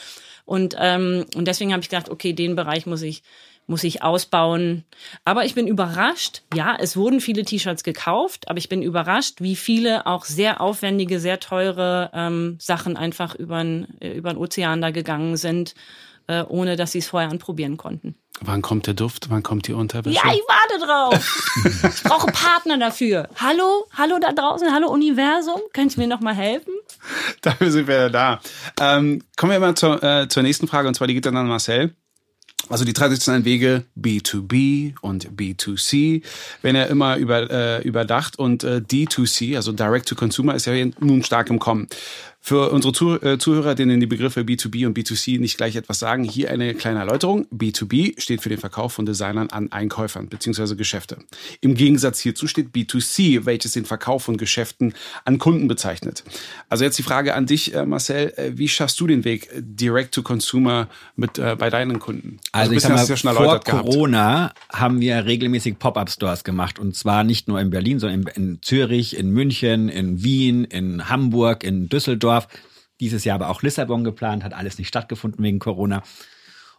Und, 0.44 0.76
ähm, 0.78 1.24
und 1.34 1.48
deswegen 1.48 1.72
habe 1.72 1.82
ich 1.82 1.88
gedacht, 1.88 2.10
okay, 2.10 2.34
den 2.34 2.54
Bereich 2.56 2.84
muss 2.84 3.00
ich 3.00 3.22
muss 3.66 3.85
ich 3.85 4.03
ausbauen. 4.03 4.85
Aber 5.24 5.44
ich 5.44 5.55
bin 5.55 5.66
überrascht. 5.66 6.42
Ja, 6.55 6.77
es 6.79 6.96
wurden 6.96 7.20
viele 7.20 7.44
T-Shirts 7.44 7.83
gekauft, 7.85 8.48
aber 8.48 8.59
ich 8.59 8.68
bin 8.68 8.83
überrascht, 8.83 9.40
wie 9.40 9.57
viele 9.57 10.07
auch 10.07 10.24
sehr 10.24 10.61
aufwendige, 10.61 11.20
sehr 11.20 11.40
teure 11.40 12.11
ähm, 12.12 12.57
Sachen 12.61 12.96
einfach 12.96 13.35
über 13.35 13.62
den 13.62 13.87
äh, 14.00 14.20
Ozean 14.20 14.81
da 14.81 14.90
gegangen 14.90 15.37
sind. 15.37 15.74
äh, 16.27 16.42
ohne 16.48 16.77
dass 16.77 16.92
sie 16.92 17.00
es 17.00 17.09
vorher 17.09 17.31
anprobieren 17.31 17.77
konnten. 17.77 18.14
Wann 18.40 18.62
kommt 18.62 18.87
der 18.87 18.94
Duft? 18.94 19.29
Wann 19.31 19.42
kommt 19.42 19.68
die 19.68 19.74
Unterwäsche? 19.74 20.16
Ja, 20.16 20.33
ich 20.33 20.40
warte 20.48 20.87
drauf. 20.87 21.94
ich 21.94 22.03
brauche 22.03 22.33
Partner 22.33 22.79
dafür. 22.79 23.29
Hallo, 23.37 23.87
hallo 23.96 24.18
da 24.18 24.33
draußen, 24.33 24.72
hallo 24.72 24.88
Universum. 24.90 25.61
Könnt 25.72 25.96
ihr 25.96 26.00
mir 26.03 26.09
noch 26.09 26.20
mal 26.20 26.35
helfen? 26.35 26.72
Dafür 27.42 27.70
sind 27.70 27.87
wir 27.87 27.96
ja 27.96 28.09
da. 28.09 28.40
Ähm, 28.81 29.22
kommen 29.37 29.53
wir 29.53 29.61
mal 29.61 29.74
zur, 29.74 30.03
äh, 30.03 30.27
zur 30.29 30.42
nächsten 30.42 30.66
Frage 30.66 30.88
und 30.88 30.94
zwar 30.94 31.07
die 31.07 31.14
geht 31.14 31.27
dann 31.27 31.37
an 31.37 31.46
Marcel. 31.46 31.94
Also 32.68 32.85
die 32.85 32.94
traditionellen 32.94 33.44
Wege 33.44 33.85
B2B 34.00 34.94
und 35.03 35.29
B2C 35.37 36.22
werden 36.62 36.77
ja 36.77 36.85
immer 36.85 37.16
über, 37.16 37.50
äh, 37.50 37.83
überdacht 37.83 38.38
und 38.38 38.64
äh, 38.64 38.81
D2C, 38.81 39.57
also 39.57 39.72
Direct 39.72 40.09
to 40.09 40.14
Consumer, 40.14 40.55
ist 40.55 40.66
ja 40.66 40.72
nun 41.00 41.22
stark 41.22 41.50
im 41.50 41.59
Kommen. 41.59 41.88
Für 42.46 42.72
unsere 42.72 42.92
Zuh 42.92 43.14
äh, 43.22 43.38
Zuhörer, 43.38 43.74
denen 43.74 44.00
die 44.00 44.07
Begriffe 44.07 44.40
B2B 44.42 44.87
und 44.87 44.94
B2C 44.94 45.40
nicht 45.40 45.57
gleich 45.57 45.76
etwas 45.76 45.98
sagen, 45.98 46.24
hier 46.24 46.50
eine 46.50 46.74
kleine 46.74 46.98
Erläuterung. 46.98 47.46
B2B 47.46 48.20
steht 48.20 48.42
für 48.42 48.50
den 48.50 48.59
Verkauf 48.59 48.92
von 48.92 49.07
Designern 49.07 49.48
an 49.48 49.72
Einkäufern 49.72 50.26
bzw. 50.26 50.74
Geschäfte. 50.74 51.16
Im 51.62 51.74
Gegensatz 51.74 52.20
hierzu 52.20 52.46
steht 52.46 52.74
B2C, 52.74 53.46
welches 53.46 53.72
den 53.72 53.87
Verkauf 53.87 54.24
von 54.24 54.37
Geschäften 54.37 54.92
an 55.24 55.38
Kunden 55.38 55.68
bezeichnet. 55.68 56.22
Also 56.68 56.85
jetzt 56.85 56.98
die 56.98 57.02
Frage 57.02 57.35
an 57.35 57.46
dich, 57.46 57.72
äh, 57.72 57.87
Marcel, 57.87 58.35
äh, 58.37 58.50
wie 58.59 58.68
schaffst 58.68 59.00
du 59.00 59.07
den 59.07 59.24
Weg 59.24 59.48
Direct 59.57 60.12
to 60.12 60.20
Consumer 60.20 60.88
mit 61.16 61.38
äh, 61.38 61.57
bei 61.59 61.70
deinen 61.70 61.98
Kunden? 61.98 62.40
Also, 62.52 62.74
also 62.74 62.74
ich 62.74 62.83
sag 62.83 63.24
mal, 63.24 63.33
ja 63.33 63.42
vor 63.42 63.61
Corona 63.61 64.48
gehabt. 64.48 64.83
haben 64.83 65.00
wir 65.00 65.24
regelmäßig 65.24 65.78
Pop-up-Stores 65.78 66.44
gemacht 66.44 66.78
und 66.78 66.94
zwar 66.94 67.24
nicht 67.24 67.48
nur 67.48 67.59
in 67.59 67.70
Berlin, 67.70 68.00
sondern 68.00 68.20
in, 68.20 68.26
in 68.26 68.59
Zürich, 68.61 69.16
in 69.16 69.30
München, 69.30 69.88
in 69.88 70.22
Wien, 70.22 70.64
in 70.64 71.09
Hamburg, 71.09 71.64
in 71.64 71.88
Düsseldorf 71.88 72.34
Düsseldorf. 72.35 72.49
Dieses 73.01 73.25
Jahr 73.25 73.35
aber 73.37 73.51
auch 73.51 73.62
Lissabon 73.62 74.05
geplant, 74.05 74.44
hat 74.44 74.55
alles 74.55 74.79
nicht 74.79 74.88
stattgefunden 74.88 75.44
wegen 75.44 75.59
Corona. 75.59 76.03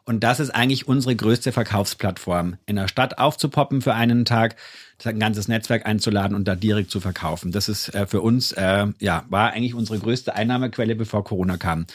Und 0.06 0.24
das 0.24 0.40
ist 0.40 0.52
eigentlich 0.52 0.88
unsere 0.88 1.16
größte 1.16 1.52
Verkaufsplattform, 1.52 2.58
in 2.68 2.76
der 2.76 2.88
Stadt 2.88 3.18
aufzupoppen 3.18 3.82
für 3.82 3.96
einen 3.96 4.24
Tag, 4.24 4.56
ein 5.04 5.20
ganzes 5.20 5.48
Netzwerk 5.48 5.86
einzuladen 5.86 6.36
und 6.36 6.48
da 6.48 6.56
direkt 6.56 6.92
zu 6.92 7.00
verkaufen. 7.00 7.52
Das 7.52 7.68
ist 7.68 7.94
äh, 7.94 8.06
für 8.06 8.22
uns, 8.22 8.52
äh, 8.54 8.88
ja, 9.00 9.26
war 9.30 9.52
eigentlich 9.52 9.74
unsere 9.74 10.00
größte 10.00 10.36
Einnahmequelle, 10.36 10.96
bevor 10.96 11.24
Corona 11.24 11.58
kam. 11.58 11.86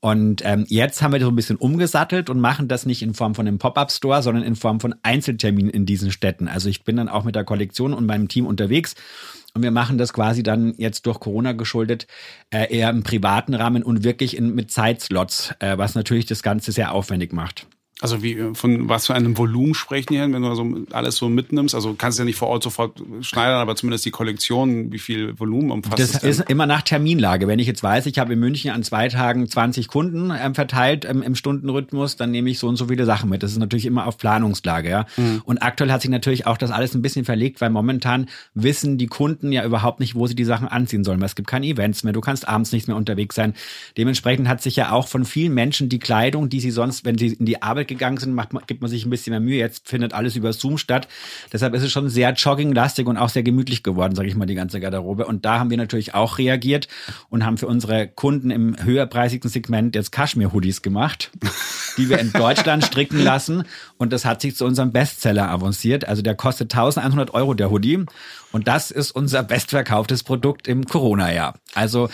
Und 0.00 0.42
ähm, 0.44 0.66
jetzt 0.68 1.00
haben 1.02 1.12
wir 1.12 1.18
das 1.18 1.26
so 1.26 1.32
ein 1.32 1.36
bisschen 1.36 1.56
umgesattelt 1.56 2.28
und 2.28 2.38
machen 2.38 2.68
das 2.68 2.84
nicht 2.84 3.02
in 3.02 3.14
Form 3.14 3.34
von 3.34 3.48
einem 3.48 3.58
Pop-up-Store, 3.58 4.22
sondern 4.22 4.44
in 4.44 4.54
Form 4.54 4.78
von 4.78 4.94
Einzelterminen 5.02 5.70
in 5.70 5.86
diesen 5.86 6.12
Städten. 6.12 6.48
Also 6.48 6.68
ich 6.68 6.84
bin 6.84 6.96
dann 6.96 7.08
auch 7.08 7.24
mit 7.24 7.34
der 7.34 7.44
Kollektion 7.44 7.94
und 7.94 8.06
meinem 8.06 8.28
Team 8.28 8.46
unterwegs 8.46 8.94
und 9.56 9.62
wir 9.62 9.70
machen 9.70 9.98
das 9.98 10.12
quasi 10.12 10.42
dann 10.42 10.74
jetzt 10.76 11.06
durch 11.06 11.18
Corona 11.18 11.52
geschuldet 11.52 12.06
äh, 12.50 12.72
eher 12.72 12.90
im 12.90 13.02
privaten 13.02 13.54
Rahmen 13.54 13.82
und 13.82 14.04
wirklich 14.04 14.36
in, 14.36 14.54
mit 14.54 14.70
Zeitslots, 14.70 15.54
äh, 15.60 15.78
was 15.78 15.94
natürlich 15.94 16.26
das 16.26 16.42
Ganze 16.42 16.72
sehr 16.72 16.92
aufwendig 16.92 17.32
macht. 17.32 17.66
Also 18.02 18.22
wie 18.22 18.36
von 18.52 18.90
was 18.90 19.06
für 19.06 19.14
einem 19.14 19.38
Volumen 19.38 19.72
sprechen 19.72 20.12
hier, 20.12 20.30
wenn 20.30 20.42
du 20.42 20.48
also 20.48 20.66
alles 20.92 21.16
so 21.16 21.30
mitnimmst? 21.30 21.74
Also 21.74 21.94
kannst 21.94 22.18
du 22.18 22.22
ja 22.22 22.24
nicht 22.26 22.36
vor 22.36 22.48
Ort 22.48 22.62
sofort 22.62 23.02
schneidern, 23.22 23.58
aber 23.58 23.74
zumindest 23.74 24.04
die 24.04 24.10
Kollektion, 24.10 24.92
wie 24.92 24.98
viel 24.98 25.38
Volumen 25.40 25.70
umfasst 25.70 25.98
das? 25.98 26.12
Das 26.12 26.22
ist 26.22 26.50
immer 26.50 26.66
nach 26.66 26.82
Terminlage. 26.82 27.48
Wenn 27.48 27.58
ich 27.58 27.66
jetzt 27.66 27.82
weiß, 27.82 28.04
ich 28.04 28.18
habe 28.18 28.34
in 28.34 28.38
München 28.38 28.70
an 28.70 28.82
zwei 28.82 29.08
Tagen 29.08 29.48
20 29.48 29.88
Kunden 29.88 30.30
ähm, 30.30 30.54
verteilt 30.54 31.06
ähm, 31.06 31.22
im 31.22 31.34
Stundenrhythmus, 31.34 32.16
dann 32.16 32.32
nehme 32.32 32.50
ich 32.50 32.58
so 32.58 32.68
und 32.68 32.76
so 32.76 32.88
viele 32.88 33.06
Sachen 33.06 33.30
mit. 33.30 33.42
Das 33.42 33.52
ist 33.52 33.58
natürlich 33.58 33.86
immer 33.86 34.06
auf 34.06 34.18
Planungslage, 34.18 34.90
ja. 34.90 35.06
Mhm. 35.16 35.40
Und 35.46 35.62
aktuell 35.62 35.90
hat 35.90 36.02
sich 36.02 36.10
natürlich 36.10 36.46
auch 36.46 36.58
das 36.58 36.72
alles 36.72 36.94
ein 36.94 37.00
bisschen 37.00 37.24
verlegt, 37.24 37.62
weil 37.62 37.70
momentan 37.70 38.28
wissen 38.52 38.98
die 38.98 39.06
Kunden 39.06 39.52
ja 39.52 39.64
überhaupt 39.64 40.00
nicht, 40.00 40.14
wo 40.14 40.26
sie 40.26 40.34
die 40.34 40.44
Sachen 40.44 40.68
anziehen 40.68 41.02
sollen. 41.02 41.20
Weil 41.20 41.26
es 41.26 41.34
gibt 41.34 41.48
keine 41.48 41.66
Events 41.66 42.04
mehr, 42.04 42.12
du 42.12 42.20
kannst 42.20 42.46
abends 42.46 42.72
nicht 42.72 42.88
mehr 42.88 42.96
unterwegs 42.96 43.36
sein. 43.36 43.54
Dementsprechend 43.96 44.48
hat 44.48 44.60
sich 44.60 44.76
ja 44.76 44.92
auch 44.92 45.08
von 45.08 45.24
vielen 45.24 45.54
Menschen 45.54 45.88
die 45.88 45.98
Kleidung, 45.98 46.50
die 46.50 46.60
sie 46.60 46.70
sonst, 46.70 47.06
wenn 47.06 47.16
sie 47.16 47.28
in 47.28 47.46
die 47.46 47.62
Arbeit 47.62 47.85
gegangen 47.88 48.16
sind, 48.18 48.34
macht, 48.34 48.50
gibt 48.66 48.80
man 48.80 48.90
sich 48.90 49.04
ein 49.04 49.10
bisschen 49.10 49.30
mehr 49.32 49.40
Mühe. 49.40 49.58
Jetzt 49.58 49.88
findet 49.88 50.12
alles 50.12 50.36
über 50.36 50.52
Zoom 50.52 50.78
statt. 50.78 51.08
Deshalb 51.52 51.74
ist 51.74 51.82
es 51.82 51.92
schon 51.92 52.08
sehr 52.08 52.32
jogginglastig 52.32 53.06
und 53.06 53.16
auch 53.16 53.28
sehr 53.28 53.42
gemütlich 53.42 53.82
geworden, 53.82 54.14
sage 54.14 54.28
ich 54.28 54.36
mal, 54.36 54.46
die 54.46 54.54
ganze 54.54 54.80
Garderobe. 54.80 55.26
Und 55.26 55.44
da 55.44 55.58
haben 55.58 55.70
wir 55.70 55.76
natürlich 55.76 56.14
auch 56.14 56.38
reagiert 56.38 56.88
und 57.30 57.44
haben 57.44 57.58
für 57.58 57.66
unsere 57.66 58.08
Kunden 58.08 58.50
im 58.50 58.76
höherpreisigen 58.82 59.50
Segment 59.50 59.94
jetzt 59.94 60.12
Kaschmir-Hoodies 60.12 60.82
gemacht, 60.82 61.30
die 61.96 62.08
wir 62.08 62.18
in 62.18 62.32
Deutschland 62.32 62.84
stricken 62.86 63.22
lassen. 63.22 63.64
Und 63.98 64.12
das 64.12 64.24
hat 64.24 64.40
sich 64.40 64.56
zu 64.56 64.64
unserem 64.64 64.92
Bestseller 64.92 65.48
avanciert. 65.48 66.06
Also 66.06 66.22
der 66.22 66.34
kostet 66.34 66.72
1100 66.74 67.34
Euro, 67.34 67.54
der 67.54 67.70
Hoodie. 67.70 68.04
Und 68.56 68.66
das 68.68 68.90
ist 68.90 69.10
unser 69.10 69.42
bestverkauftes 69.42 70.22
Produkt 70.22 70.66
im 70.66 70.86
Corona-Jahr. 70.86 71.60
Also 71.74 72.08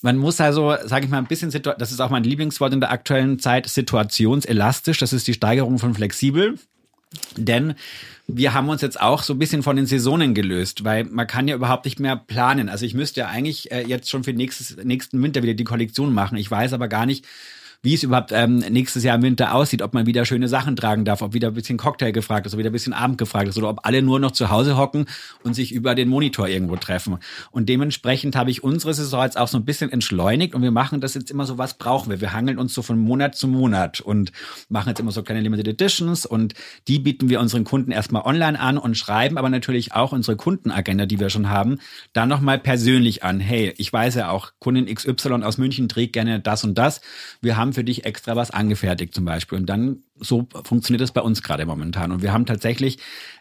man 0.00 0.16
muss 0.16 0.40
also, 0.40 0.74
sage 0.86 1.04
ich 1.04 1.10
mal, 1.10 1.18
ein 1.18 1.26
bisschen, 1.26 1.50
das 1.50 1.92
ist 1.92 2.00
auch 2.00 2.08
mein 2.08 2.24
Lieblingswort 2.24 2.72
in 2.72 2.80
der 2.80 2.90
aktuellen 2.90 3.38
Zeit, 3.38 3.68
situationselastisch. 3.68 4.96
Das 4.96 5.12
ist 5.12 5.26
die 5.28 5.34
Steigerung 5.34 5.78
von 5.78 5.94
flexibel. 5.94 6.58
Denn 7.36 7.74
wir 8.26 8.54
haben 8.54 8.70
uns 8.70 8.80
jetzt 8.80 8.98
auch 8.98 9.22
so 9.22 9.34
ein 9.34 9.38
bisschen 9.38 9.62
von 9.62 9.76
den 9.76 9.84
Saisonen 9.84 10.32
gelöst, 10.32 10.82
weil 10.82 11.04
man 11.04 11.26
kann 11.26 11.46
ja 11.46 11.54
überhaupt 11.54 11.84
nicht 11.84 12.00
mehr 12.00 12.16
planen. 12.16 12.70
Also 12.70 12.86
ich 12.86 12.94
müsste 12.94 13.20
ja 13.20 13.26
eigentlich 13.28 13.70
äh, 13.70 13.82
jetzt 13.86 14.08
schon 14.08 14.24
für 14.24 14.32
nächstes, 14.32 14.78
nächsten 14.82 15.22
Winter 15.22 15.42
wieder 15.42 15.52
die 15.52 15.64
Kollektion 15.64 16.14
machen. 16.14 16.38
Ich 16.38 16.50
weiß 16.50 16.72
aber 16.72 16.88
gar 16.88 17.04
nicht, 17.04 17.26
wie 17.82 17.94
es 17.94 18.04
überhaupt 18.04 18.30
ähm, 18.32 18.58
nächstes 18.58 19.02
Jahr 19.02 19.16
im 19.16 19.22
Winter 19.22 19.54
aussieht, 19.54 19.82
ob 19.82 19.92
man 19.92 20.06
wieder 20.06 20.24
schöne 20.24 20.46
Sachen 20.46 20.76
tragen 20.76 21.04
darf, 21.04 21.20
ob 21.20 21.34
wieder 21.34 21.48
ein 21.48 21.54
bisschen 21.54 21.78
Cocktail 21.78 22.12
gefragt 22.12 22.46
ist, 22.46 22.52
ob 22.54 22.60
wieder 22.60 22.70
ein 22.70 22.72
bisschen 22.72 22.92
Abend 22.92 23.18
gefragt 23.18 23.48
ist 23.48 23.58
oder 23.58 23.68
ob 23.68 23.84
alle 23.84 24.02
nur 24.02 24.20
noch 24.20 24.30
zu 24.30 24.50
Hause 24.50 24.76
hocken 24.76 25.06
und 25.42 25.54
sich 25.54 25.72
über 25.72 25.96
den 25.96 26.08
Monitor 26.08 26.46
irgendwo 26.46 26.76
treffen. 26.76 27.18
Und 27.50 27.68
dementsprechend 27.68 28.36
habe 28.36 28.52
ich 28.52 28.62
unsere 28.62 28.94
Saison 28.94 29.24
jetzt 29.24 29.36
auch 29.36 29.48
so 29.48 29.58
ein 29.58 29.64
bisschen 29.64 29.90
entschleunigt 29.90 30.54
und 30.54 30.62
wir 30.62 30.70
machen 30.70 31.00
das 31.00 31.14
jetzt 31.14 31.28
immer 31.32 31.44
so, 31.44 31.58
was 31.58 31.74
brauchen 31.74 32.08
wir? 32.08 32.20
Wir 32.20 32.32
hangeln 32.32 32.58
uns 32.58 32.72
so 32.72 32.82
von 32.82 32.98
Monat 32.98 33.34
zu 33.34 33.48
Monat 33.48 34.00
und 34.00 34.30
machen 34.68 34.90
jetzt 34.90 35.00
immer 35.00 35.10
so 35.10 35.24
kleine 35.24 35.40
Limited 35.40 35.66
Editions 35.66 36.24
und 36.24 36.54
die 36.86 37.00
bieten 37.00 37.30
wir 37.30 37.40
unseren 37.40 37.64
Kunden 37.64 37.90
erstmal 37.90 38.22
online 38.22 38.60
an 38.60 38.78
und 38.78 38.96
schreiben 38.96 39.38
aber 39.38 39.50
natürlich 39.50 39.92
auch 39.92 40.12
unsere 40.12 40.36
Kundenagenda, 40.36 41.06
die 41.06 41.18
wir 41.18 41.30
schon 41.30 41.48
haben, 41.48 41.80
dann 42.12 42.28
nochmal 42.28 42.60
persönlich 42.60 43.24
an. 43.24 43.40
Hey, 43.40 43.74
ich 43.76 43.92
weiß 43.92 44.14
ja 44.14 44.30
auch, 44.30 44.52
Kundin 44.60 44.86
XY 44.86 45.42
aus 45.42 45.58
München 45.58 45.88
trägt 45.88 46.12
gerne 46.12 46.38
das 46.38 46.62
und 46.62 46.78
das. 46.78 47.00
Wir 47.40 47.56
haben 47.56 47.71
für 47.74 47.84
dich 47.84 48.04
extra 48.04 48.36
was 48.36 48.50
angefertigt 48.50 49.14
zum 49.14 49.24
Beispiel. 49.24 49.58
Und 49.58 49.66
dann 49.66 50.02
so 50.18 50.48
funktioniert 50.64 51.00
das 51.00 51.12
bei 51.12 51.20
uns 51.20 51.42
gerade 51.42 51.66
momentan. 51.66 52.12
Und 52.12 52.22
wir 52.22 52.32
haben 52.32 52.46
tatsächlich 52.46 52.98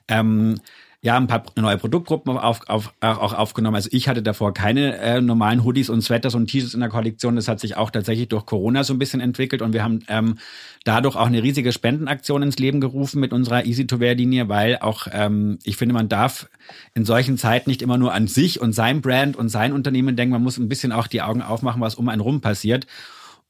ähm, 0.08 0.60
ja, 1.04 1.17
ein 1.17 1.26
paar 1.26 1.44
neue 1.56 1.80
Produktgruppen 1.80 2.38
auf, 2.38 2.62
auf, 2.67 2.94
auch 3.02 3.34
aufgenommen. 3.34 3.76
Also 3.76 3.89
ich 3.91 4.08
hatte 4.08 4.22
davor 4.22 4.54
keine 4.54 4.98
äh, 4.98 5.20
normalen 5.20 5.63
Hoodies 5.63 5.89
und 5.89 6.04
Sweaters 6.04 6.36
und 6.36 6.46
T-Shirts 6.46 6.76
in 6.76 6.80
der 6.80 6.89
Kollektion. 6.89 7.36
Das 7.36 7.48
hat 7.48 7.60
sich 7.60 7.76
auch 7.76 7.89
tatsächlich 7.89 8.30
durch 8.30 8.46
Corona 8.46 8.84
so 8.84 8.94
ein 8.94 9.00
bisschen 9.00 9.20
entwickelt 9.20 9.63
und 9.63 9.74
wir 9.74 9.84
haben 9.84 10.04
ähm, 10.10 10.38
dadurch 10.84 11.15
auch 11.15 11.26
eine 11.26 11.41
riesige 11.41 11.72
Spendenaktion 11.72 12.44
ins 12.44 12.60
Leben 12.60 12.82
gerufen 12.82 13.20
mit 13.20 13.34
unserer 13.34 13.65
Easy-to-Wear-Linie, 13.65 14.48
weil 14.48 14.78
auch 14.78 15.08
ähm, 15.12 15.58
ich 15.63 15.76
finde, 15.76 15.94
man 15.94 16.08
darf 16.08 16.48
in 16.94 17.04
solchen 17.04 17.39
Zeiten 17.39 17.72
nicht 17.72 17.82
immer 17.82 17.98
nur 17.98 18.13
an 18.13 18.28
sich 18.28 18.62
und 18.62 18.74
sein 18.74 19.02
Brand 19.02 19.36
und 19.36 19.50
sein 19.50 19.74
Unternehmen 19.74 20.15
denken. 20.15 20.34
Man 20.34 20.44
muss 20.44 20.60
ein 20.60 20.70
bisschen 20.70 20.91
auch 20.91 21.08
die 21.08 21.24
Augen 21.24 21.41
aufmachen, 21.41 21.82
was 21.82 21.96
um 21.96 22.10
einen 22.10 22.22
rum 22.22 22.41
passiert. 22.41 22.86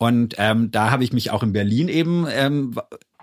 Und 0.01 0.33
ähm, 0.39 0.71
da 0.71 0.89
habe 0.89 1.03
ich 1.03 1.13
mich 1.13 1.29
auch 1.29 1.43
in 1.43 1.53
Berlin 1.53 1.87
eben, 1.87 2.25
ähm, 2.33 2.73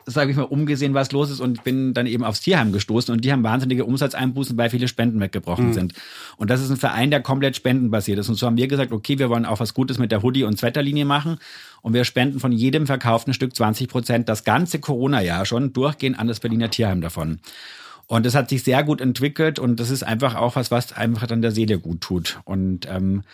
sage 0.07 0.31
ich 0.31 0.37
mal, 0.37 0.45
umgesehen, 0.45 0.95
was 0.95 1.11
los 1.11 1.29
ist 1.29 1.41
und 1.41 1.65
bin 1.65 1.93
dann 1.93 2.07
eben 2.07 2.23
aufs 2.23 2.41
Tierheim 2.41 2.71
gestoßen 2.71 3.13
und 3.13 3.25
die 3.25 3.33
haben 3.33 3.43
wahnsinnige 3.43 3.85
Umsatzeinbußen, 3.85 4.57
weil 4.57 4.71
viele 4.71 4.87
Spenden 4.87 5.19
weggebrochen 5.19 5.71
mhm. 5.71 5.73
sind. 5.73 5.95
Und 6.37 6.51
das 6.51 6.63
ist 6.63 6.71
ein 6.71 6.77
Verein, 6.77 7.11
der 7.11 7.21
komplett 7.21 7.57
spendenbasiert 7.57 8.21
ist. 8.21 8.29
Und 8.29 8.37
so 8.37 8.47
haben 8.47 8.57
wir 8.57 8.69
gesagt, 8.69 8.93
okay, 8.93 9.19
wir 9.19 9.29
wollen 9.29 9.45
auch 9.45 9.59
was 9.59 9.75
Gutes 9.75 9.99
mit 9.99 10.13
der 10.13 10.23
Hoodie- 10.23 10.45
und 10.45 10.57
Sweaterlinie 10.57 11.05
machen 11.05 11.39
und 11.83 11.95
wir 11.95 12.05
spenden 12.05 12.39
von 12.39 12.53
jedem 12.53 12.87
verkauften 12.87 13.35
Stück 13.35 13.57
20 13.57 13.89
Prozent 13.89 14.29
das 14.29 14.45
ganze 14.45 14.79
Corona-Jahr 14.79 15.47
schon 15.47 15.73
durchgehend 15.73 16.17
an 16.17 16.29
das 16.29 16.39
Berliner 16.39 16.71
Tierheim 16.71 17.01
davon. 17.01 17.41
Und 18.07 18.25
das 18.25 18.37
hat 18.37 18.51
sich 18.51 18.63
sehr 18.63 18.85
gut 18.85 19.01
entwickelt 19.01 19.59
und 19.59 19.81
das 19.81 19.91
ist 19.91 20.05
einfach 20.05 20.37
auch 20.37 20.55
was, 20.55 20.71
was 20.71 20.93
einfach 20.93 21.27
dann 21.27 21.43
der 21.43 21.51
Seele 21.51 21.81
gut 21.81 22.03
tut. 22.03 22.39
Und 22.45 22.87
ähm, 22.89 23.25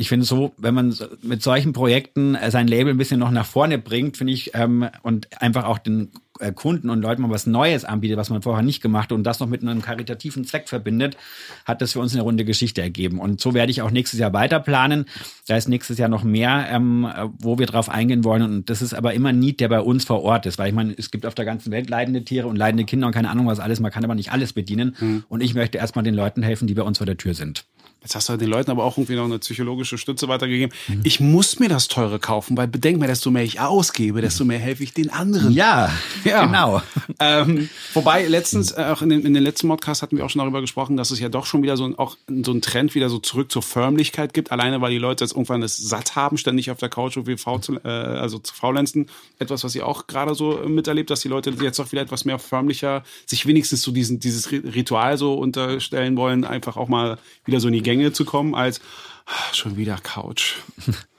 ich 0.00 0.08
finde 0.08 0.24
so, 0.24 0.54
wenn 0.56 0.72
man 0.72 0.96
mit 1.20 1.42
solchen 1.42 1.74
Projekten 1.74 2.34
äh, 2.34 2.50
sein 2.50 2.66
Label 2.66 2.94
ein 2.94 2.96
bisschen 2.96 3.20
noch 3.20 3.30
nach 3.30 3.44
vorne 3.44 3.76
bringt, 3.76 4.16
finde 4.16 4.32
ich, 4.32 4.52
ähm, 4.54 4.88
und 5.02 5.28
einfach 5.42 5.66
auch 5.66 5.76
den 5.76 6.10
äh, 6.38 6.52
Kunden 6.52 6.88
und 6.88 7.02
Leuten 7.02 7.20
mal 7.20 7.28
was 7.28 7.46
Neues 7.46 7.84
anbietet, 7.84 8.16
was 8.16 8.30
man 8.30 8.40
vorher 8.40 8.62
nicht 8.62 8.80
gemacht 8.80 9.10
hat 9.10 9.12
und 9.12 9.24
das 9.24 9.40
noch 9.40 9.46
mit 9.46 9.60
einem 9.60 9.82
karitativen 9.82 10.46
Zweck 10.46 10.70
verbindet, 10.70 11.18
hat 11.66 11.82
das 11.82 11.92
für 11.92 12.00
uns 12.00 12.14
eine 12.14 12.22
runde 12.22 12.46
Geschichte 12.46 12.80
ergeben. 12.80 13.18
Und 13.20 13.42
so 13.42 13.52
werde 13.52 13.70
ich 13.70 13.82
auch 13.82 13.90
nächstes 13.90 14.18
Jahr 14.18 14.32
weiter 14.32 14.58
planen. 14.58 15.04
Da 15.46 15.58
ist 15.58 15.68
nächstes 15.68 15.98
Jahr 15.98 16.08
noch 16.08 16.24
mehr, 16.24 16.66
ähm, 16.70 17.06
wo 17.38 17.58
wir 17.58 17.66
drauf 17.66 17.90
eingehen 17.90 18.24
wollen. 18.24 18.40
Und 18.40 18.70
das 18.70 18.80
ist 18.80 18.94
aber 18.94 19.12
immer 19.12 19.28
ein 19.28 19.38
Need, 19.38 19.60
der 19.60 19.68
bei 19.68 19.82
uns 19.82 20.06
vor 20.06 20.22
Ort 20.22 20.46
ist, 20.46 20.58
weil 20.58 20.68
ich 20.68 20.74
meine, 20.74 20.94
es 20.96 21.10
gibt 21.10 21.26
auf 21.26 21.34
der 21.34 21.44
ganzen 21.44 21.72
Welt 21.72 21.90
leidende 21.90 22.24
Tiere 22.24 22.46
und 22.48 22.56
leidende 22.56 22.84
Kinder 22.84 23.06
und 23.06 23.12
keine 23.12 23.28
Ahnung 23.28 23.46
was 23.48 23.60
alles. 23.60 23.80
Man 23.80 23.92
kann 23.92 24.02
aber 24.02 24.14
nicht 24.14 24.32
alles 24.32 24.54
bedienen. 24.54 24.96
Mhm. 24.98 25.24
Und 25.28 25.42
ich 25.42 25.52
möchte 25.52 25.76
erstmal 25.76 26.04
den 26.04 26.14
Leuten 26.14 26.42
helfen, 26.42 26.66
die 26.66 26.72
bei 26.72 26.84
uns 26.84 26.96
vor 26.96 27.06
der 27.06 27.18
Tür 27.18 27.34
sind. 27.34 27.66
Jetzt 28.02 28.14
hast 28.14 28.30
du 28.30 28.36
den 28.38 28.48
Leuten 28.48 28.70
aber 28.70 28.84
auch 28.84 28.96
irgendwie 28.96 29.14
noch 29.14 29.26
eine 29.26 29.38
psychologische 29.38 29.98
Stütze 29.98 30.26
weitergegeben. 30.26 30.74
Mhm. 30.88 31.00
Ich 31.04 31.20
muss 31.20 31.58
mir 31.58 31.68
das 31.68 31.88
teure 31.88 32.18
kaufen, 32.18 32.56
weil 32.56 32.66
bedenk 32.66 32.98
mir, 32.98 33.06
desto 33.06 33.30
mehr 33.30 33.44
ich 33.44 33.60
ausgebe, 33.60 34.22
desto 34.22 34.46
mehr 34.46 34.58
helfe 34.58 34.82
ich 34.84 34.94
den 34.94 35.10
anderen. 35.10 35.52
Ja, 35.52 35.92
ja. 36.24 36.46
genau. 36.46 36.82
Ähm, 37.22 37.68
wobei 37.92 38.26
letztens, 38.26 38.72
äh, 38.72 38.86
auch 38.94 39.02
in 39.02 39.10
den, 39.10 39.26
in 39.26 39.34
den 39.34 39.42
letzten 39.42 39.68
Podcasts 39.68 40.02
hatten 40.02 40.16
wir 40.16 40.24
auch 40.24 40.30
schon 40.30 40.38
darüber 40.38 40.62
gesprochen, 40.62 40.96
dass 40.96 41.10
es 41.10 41.20
ja 41.20 41.28
doch 41.28 41.44
schon 41.44 41.62
wieder 41.62 41.76
so 41.76 41.84
ein, 41.84 41.98
auch 41.98 42.16
so 42.28 42.52
ein 42.52 42.62
Trend 42.62 42.94
wieder 42.94 43.10
so 43.10 43.18
zurück 43.18 43.52
zur 43.52 43.62
Förmlichkeit 43.62 44.32
gibt. 44.32 44.52
Alleine, 44.52 44.80
weil 44.80 44.90
die 44.90 44.98
Leute 44.98 45.24
jetzt 45.24 45.32
irgendwann 45.32 45.62
es 45.62 45.76
satt 45.76 46.16
haben, 46.16 46.38
ständig 46.38 46.70
auf 46.70 46.78
der 46.78 46.88
Couch 46.88 47.16
irgendwie 47.16 47.36
faul 47.36 47.60
zu, 47.60 47.74
äh, 47.84 47.88
also 47.88 48.38
zu 48.38 48.54
faulenzen. 48.54 49.10
Etwas, 49.38 49.64
was 49.64 49.74
ihr 49.74 49.86
auch 49.86 50.06
gerade 50.06 50.34
so 50.34 50.62
miterlebt, 50.66 51.10
dass 51.10 51.20
die 51.20 51.28
Leute 51.28 51.52
jetzt 51.60 51.78
auch 51.78 51.92
wieder 51.92 52.00
etwas 52.00 52.24
mehr 52.24 52.38
förmlicher 52.38 53.02
sich 53.26 53.44
wenigstens 53.46 53.82
so 53.82 53.92
diesen, 53.92 54.18
dieses 54.18 54.50
Ritual 54.50 55.18
so 55.18 55.34
unterstellen 55.34 56.16
wollen, 56.16 56.44
einfach 56.44 56.78
auch 56.78 56.88
mal 56.88 57.18
wieder 57.44 57.60
so 57.60 57.68
in 57.68 57.74
die 57.74 57.82
Gänge 57.90 58.12
zu 58.12 58.24
kommen, 58.24 58.54
als 58.54 58.80
ach, 59.26 59.52
schon 59.52 59.76
wieder 59.76 59.96
Couch. 59.96 60.54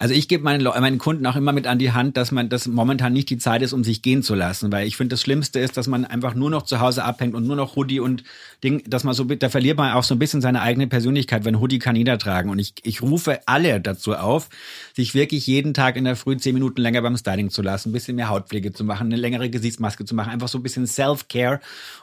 Also 0.00 0.14
ich 0.14 0.28
gebe 0.28 0.44
meinen, 0.44 0.62
meinen 0.62 0.98
Kunden 0.98 1.26
auch 1.26 1.34
immer 1.34 1.50
mit 1.50 1.66
an 1.66 1.80
die 1.80 1.90
Hand, 1.90 2.16
dass 2.16 2.30
man 2.30 2.48
das 2.48 2.68
momentan 2.68 3.12
nicht 3.12 3.30
die 3.30 3.38
Zeit 3.38 3.62
ist, 3.62 3.72
um 3.72 3.82
sich 3.82 4.00
gehen 4.00 4.22
zu 4.22 4.36
lassen, 4.36 4.70
weil 4.70 4.86
ich 4.86 4.96
finde, 4.96 5.14
das 5.14 5.22
Schlimmste 5.22 5.58
ist, 5.58 5.76
dass 5.76 5.88
man 5.88 6.04
einfach 6.04 6.34
nur 6.34 6.50
noch 6.50 6.62
zu 6.62 6.78
Hause 6.78 7.02
abhängt 7.02 7.34
und 7.34 7.48
nur 7.48 7.56
noch 7.56 7.74
Hoodie 7.74 7.98
und 7.98 8.22
Ding, 8.62 8.88
dass 8.88 9.02
man 9.02 9.14
so, 9.14 9.24
da 9.24 9.48
verliert 9.48 9.76
man 9.76 9.94
auch 9.94 10.04
so 10.04 10.14
ein 10.14 10.20
bisschen 10.20 10.40
seine 10.40 10.62
eigene 10.62 10.86
Persönlichkeit, 10.86 11.44
wenn 11.44 11.58
Hoodie 11.58 11.80
kann 11.80 11.96
jeder 11.96 12.16
tragen. 12.16 12.48
Und 12.48 12.60
ich, 12.60 12.74
ich 12.84 13.02
rufe 13.02 13.40
alle 13.46 13.80
dazu 13.80 14.14
auf, 14.14 14.48
sich 14.94 15.14
wirklich 15.14 15.48
jeden 15.48 15.74
Tag 15.74 15.96
in 15.96 16.04
der 16.04 16.14
Früh 16.14 16.36
zehn 16.36 16.54
Minuten 16.54 16.80
länger 16.80 17.02
beim 17.02 17.16
Styling 17.16 17.50
zu 17.50 17.62
lassen, 17.62 17.88
ein 17.90 17.92
bisschen 17.92 18.14
mehr 18.14 18.28
Hautpflege 18.28 18.72
zu 18.72 18.84
machen, 18.84 19.08
eine 19.08 19.16
längere 19.16 19.50
Gesichtsmaske 19.50 20.04
zu 20.04 20.14
machen, 20.14 20.30
einfach 20.30 20.48
so 20.48 20.58
ein 20.58 20.62
bisschen 20.62 20.86
Self-Care 20.86 21.58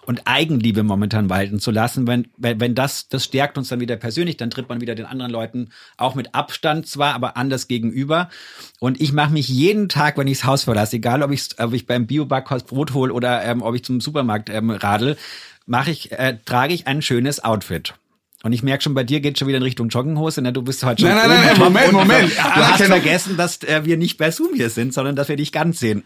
und 0.06 0.22
Eigenliebe 0.26 0.84
momentan 0.84 1.30
walten 1.30 1.62
zu 1.62 1.72
lassen. 1.72 2.08
Wenn, 2.08 2.28
wenn, 2.36 2.60
wenn 2.60 2.76
das, 2.76 3.08
das 3.08 3.24
stärkt 3.24 3.58
uns 3.58 3.70
dann 3.70 3.80
wieder 3.80 3.96
persönlich, 3.96 4.36
dann 4.36 4.50
tritt 4.50 4.68
man 4.68 4.82
wieder 4.82 4.96
den 4.96 5.06
anderen 5.06 5.32
Leuten 5.32 5.70
auch 5.96 6.16
mit 6.16 6.36
Abstand 6.36 6.88
zwar, 6.88 7.14
aber 7.14 7.38
anders 7.38 7.70
gegenüber. 7.90 8.30
Und 8.80 9.02
ich 9.02 9.14
mache 9.14 9.34
mich 9.34 9.48
jeden 9.48 9.90
Tag, 9.90 10.18
wenn 10.18 10.28
ich 10.28 10.40
das 10.40 10.48
Haus 10.48 10.64
verlasse, 10.64 10.98
egal 10.98 11.24
ob 11.24 11.32
ich, 11.32 11.50
ob 11.60 11.74
ich 11.74 11.86
beim 11.86 12.08
Biobackhaus 12.08 12.64
Brot 12.64 12.94
hole 12.94 13.14
oder 13.14 13.44
ähm, 13.44 13.62
ob 13.62 13.76
ich 13.76 13.84
zum 13.84 14.02
Supermarkt 14.02 14.50
ähm, 14.50 14.70
radel, 14.70 15.18
mache 15.66 15.92
ich, 15.92 16.12
äh, 16.12 16.38
trage 16.46 16.74
ich 16.74 16.88
ein 16.88 17.02
schönes 17.02 17.44
Outfit. 17.44 17.96
Und 18.46 18.54
ich 18.54 18.62
merke 18.62 18.84
schon, 18.84 18.94
bei 18.94 19.04
dir 19.04 19.22
geht 19.22 19.40
schon 19.40 19.48
wieder 19.48 19.58
in 19.58 19.64
Richtung 19.64 19.90
Jogginghose. 19.90 20.40
Ne? 20.40 20.54
Du 20.54 20.62
bist 20.62 20.84
heute 20.84 21.02
schon. 21.02 21.10
Nein, 21.10 21.28
nein, 21.28 21.46
nein, 21.48 21.58
Moment, 21.58 21.92
Moment. 21.92 22.32
Du 22.32 22.44
hast 22.44 22.84
vergessen, 22.84 23.38
dass 23.38 23.64
äh, 23.64 23.86
wir 23.86 23.98
nicht 23.98 24.20
bei 24.20 24.30
Zoom 24.30 24.54
hier 24.54 24.70
sind, 24.70 24.94
sondern 24.94 25.16
dass 25.16 25.30
wir 25.30 25.36
dich 25.36 25.52
ganz 25.52 25.80
sehen. 25.80 26.06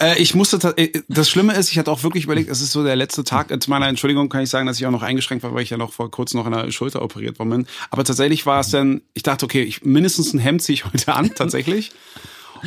Äh, 0.00 0.16
ich 0.22 0.36
musste, 0.36 0.72
äh, 0.76 0.92
das 1.08 1.28
Schlimme 1.28 1.52
ist, 1.54 1.72
ich 1.72 1.80
hatte 1.80 1.90
auch 1.90 2.04
wirklich 2.04 2.22
überlegt, 2.22 2.48
es 2.48 2.60
ist 2.60 2.70
so 2.70 2.84
der 2.84 2.94
letzte 2.94 3.24
Tag. 3.24 3.48
Zu 3.60 3.70
meiner 3.70 3.88
Entschuldigung 3.88 4.28
kann 4.28 4.40
ich 4.40 4.50
sagen, 4.50 4.68
dass 4.68 4.78
ich 4.78 4.86
auch 4.86 4.92
noch 4.92 5.02
eingeschränkt 5.02 5.42
war, 5.42 5.52
weil 5.52 5.64
ich 5.64 5.70
ja 5.70 5.78
noch 5.78 5.92
vor 5.92 6.08
kurzem 6.12 6.38
noch 6.38 6.46
an 6.46 6.52
der 6.52 6.70
Schulter 6.70 7.02
operiert 7.02 7.40
worden 7.40 7.50
bin. 7.50 7.66
Aber 7.90 8.04
tatsächlich 8.04 8.46
war 8.46 8.60
es 8.60 8.70
dann, 8.70 9.00
ich 9.14 9.24
dachte, 9.24 9.44
okay, 9.44 9.64
ich, 9.64 9.84
mindestens 9.84 10.32
ein 10.32 10.38
Hemd 10.38 10.62
ziehe 10.62 10.74
ich 10.74 10.84
heute 10.84 11.12
an, 11.12 11.34
tatsächlich. 11.34 11.90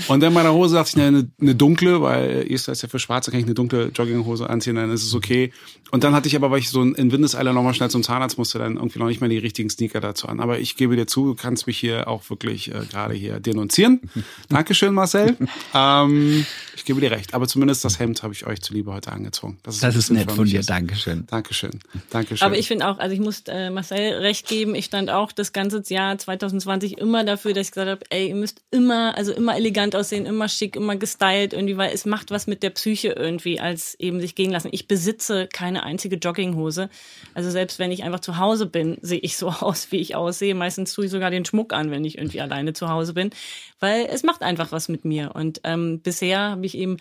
Und 0.08 0.22
dann 0.22 0.34
meiner 0.34 0.54
Hose 0.54 0.76
dachte 0.76 0.92
ich, 0.96 1.04
eine, 1.04 1.30
eine 1.40 1.56
dunkle, 1.56 2.02
weil 2.02 2.52
Esther 2.52 2.72
ist 2.72 2.82
ja 2.82 2.90
für 2.90 3.00
Schwarze, 3.00 3.32
kann 3.32 3.40
ich 3.40 3.46
eine 3.46 3.54
dunkle 3.54 3.92
Jogginghose 3.94 4.50
anziehen, 4.50 4.76
dann 4.76 4.92
ist 4.92 5.04
es 5.04 5.14
okay. 5.14 5.52
Und 5.92 6.04
dann 6.04 6.16
hatte 6.16 6.28
ich 6.28 6.36
aber, 6.36 6.50
weil 6.50 6.60
ich 6.60 6.70
so 6.70 6.82
in 6.82 7.12
Windeseile 7.12 7.54
nochmal 7.54 7.74
schnell 7.76 7.90
zum 7.90 8.02
Zahnarzt 8.02 8.38
musste, 8.38 8.58
dann 8.58 8.78
irgendwie 8.78 9.00
noch 9.00 9.08
nicht 9.08 9.22
mehr 9.22 9.30
die 9.30 9.38
richtigen 9.38 9.70
Sneaker 9.70 10.02
dazu 10.02 10.28
an. 10.28 10.40
Aber 10.40 10.60
ich 10.60 10.76
gebe 10.76 10.96
dir 10.96 11.06
zu, 11.06 11.26
du 11.26 11.36
kannst 11.36 11.68
mich 11.68 11.78
hier 11.78 12.08
auch 12.08 12.28
wirklich 12.30 12.74
äh, 12.74 12.82
gerade 12.90 13.14
hier 13.14 13.40
denunzieren. 13.40 14.02
Dankeschön, 14.50 14.94
Marcel. 14.94 15.38
ähm, 15.76 16.46
ich 16.76 16.86
gebe 16.86 17.00
dir 17.00 17.12
recht. 17.12 17.36
Aber 17.36 17.48
zumindest 17.48 17.86
das 17.86 18.00
Hemd 18.00 18.24
habe 18.24 18.34
ich 18.34 18.48
euch 18.48 18.62
zuliebe 18.62 18.92
heute 18.92 19.12
angezogen. 19.12 19.60
Das 19.62 19.76
ist, 19.76 19.84
das 19.84 19.96
ist 19.96 20.10
nett 20.10 20.32
von 20.32 20.46
dir. 20.46 20.62
Ist. 20.62 20.70
Dankeschön. 20.70 21.28
Dankeschön. 21.28 21.80
Dankeschön. 22.10 22.46
Aber 22.46 22.58
ich 22.58 22.68
finde 22.68 22.88
auch, 22.88 22.98
also 22.98 23.14
ich 23.14 23.22
muss 23.22 23.44
äh, 23.48 23.70
Marcel 23.70 24.14
recht 24.14 24.48
geben, 24.48 24.74
ich 24.74 24.86
stand 24.86 25.12
auch 25.12 25.32
das 25.32 25.54
ganze 25.54 25.84
Jahr 25.94 26.18
2020 26.18 26.98
immer 26.98 27.24
dafür, 27.24 27.54
dass 27.54 27.68
ich 27.68 27.72
gesagt 27.72 27.90
habe, 27.90 28.02
ey, 28.10 28.30
ihr 28.30 28.36
müsst 28.36 28.62
immer, 28.72 29.16
also 29.16 29.32
immer 29.32 29.56
elegant 29.56 29.83
aussehen, 29.92 30.26
immer 30.26 30.48
schick, 30.48 30.76
immer 30.76 30.96
gestylt 30.96 31.54
irgendwie, 31.54 31.78
weil 31.78 31.94
es 31.94 32.06
macht 32.06 32.32
was 32.32 32.48
mit 32.48 32.64
der 32.64 32.70
Psyche 32.70 33.10
irgendwie, 33.10 33.60
als 33.60 33.96
eben 34.00 34.22
sich 34.22 34.36
gehen 34.36 34.52
lassen. 34.52 34.70
Ich 34.72 34.88
besitze 34.88 35.48
keine 35.48 35.84
einzige 35.84 36.16
Jogginghose. 36.16 36.90
Also 37.34 37.50
selbst 37.50 37.80
wenn 37.80 37.92
ich 37.92 38.04
einfach 38.04 38.22
zu 38.22 38.38
Hause 38.38 38.66
bin, 38.66 38.98
sehe 39.02 39.20
ich 39.20 39.38
so 39.38 39.50
aus, 39.60 39.92
wie 39.92 40.00
ich 40.00 40.16
aussehe. 40.16 40.56
Meistens 40.56 40.94
tue 40.94 41.06
ich 41.06 41.12
sogar 41.12 41.32
den 41.32 41.46
Schmuck 41.46 41.74
an, 41.74 41.92
wenn 41.92 42.06
ich 42.06 42.18
irgendwie 42.18 42.42
alleine 42.42 42.74
zu 42.74 42.90
Hause 42.90 43.14
bin, 43.14 43.32
weil 43.80 44.08
es 44.10 44.24
macht 44.24 44.42
einfach 44.42 44.72
was 44.72 44.88
mit 44.88 45.04
mir. 45.04 45.32
Und 45.36 45.62
ähm, 45.66 46.00
bisher 46.00 46.52
habe 46.52 46.66
ich 46.66 46.78
eben 46.78 46.98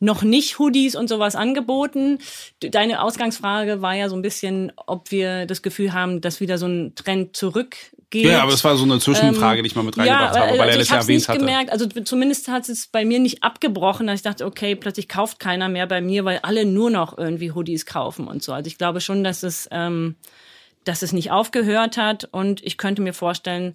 noch 0.00 0.22
nicht 0.22 0.58
Hoodies 0.58 0.96
und 0.96 1.08
sowas 1.08 1.36
angeboten. 1.36 2.18
Deine 2.60 3.02
Ausgangsfrage 3.02 3.82
war 3.82 3.94
ja 3.94 4.08
so 4.08 4.16
ein 4.16 4.22
bisschen, 4.22 4.72
ob 4.86 5.10
wir 5.10 5.46
das 5.46 5.62
Gefühl 5.62 5.92
haben, 5.92 6.20
dass 6.20 6.40
wieder 6.40 6.58
so 6.58 6.66
ein 6.66 6.94
Trend 6.94 7.36
zurückgeht. 8.12 8.30
Ja, 8.30 8.42
aber 8.42 8.52
das 8.52 8.64
war 8.64 8.76
so 8.76 8.84
eine 8.84 8.98
Zwischenfrage, 8.98 9.58
ähm, 9.58 9.64
die 9.64 9.68
ich 9.68 9.76
mal 9.76 9.82
mit 9.82 9.96
reingebracht 9.96 10.34
ja, 10.34 10.40
habe, 10.40 10.52
weil 10.52 10.60
also 10.60 10.72
er 10.72 10.78
das 10.78 10.88
ja 10.88 10.96
erwähnt 10.96 11.18
nicht 11.18 11.28
hatte. 11.28 11.38
Gemerkt, 11.38 11.72
also 11.72 11.86
zumindest 11.86 12.48
hat 12.48 12.68
es 12.68 12.86
bei 12.86 13.04
mir 13.04 13.18
nicht 13.18 13.42
abgebrochen, 13.42 14.06
dass 14.06 14.16
ich 14.16 14.22
dachte, 14.22 14.44
okay, 14.44 14.76
plötzlich 14.76 15.08
kauft 15.08 15.40
keiner 15.40 15.68
mehr 15.68 15.86
bei 15.86 16.00
mir, 16.00 16.24
weil 16.24 16.38
alle 16.42 16.64
nur 16.64 16.90
noch 16.90 17.16
irgendwie 17.16 17.52
Hoodies 17.52 17.86
kaufen 17.86 18.28
und 18.28 18.42
so. 18.42 18.52
Also 18.52 18.68
ich 18.68 18.78
glaube 18.78 19.00
schon, 19.00 19.24
dass 19.24 19.42
es, 19.42 19.68
ähm, 19.70 20.16
dass 20.84 21.02
es 21.02 21.12
nicht 21.12 21.30
aufgehört 21.30 21.96
hat 21.96 22.28
und 22.30 22.62
ich 22.62 22.76
könnte 22.78 23.02
mir 23.02 23.14
vorstellen, 23.14 23.74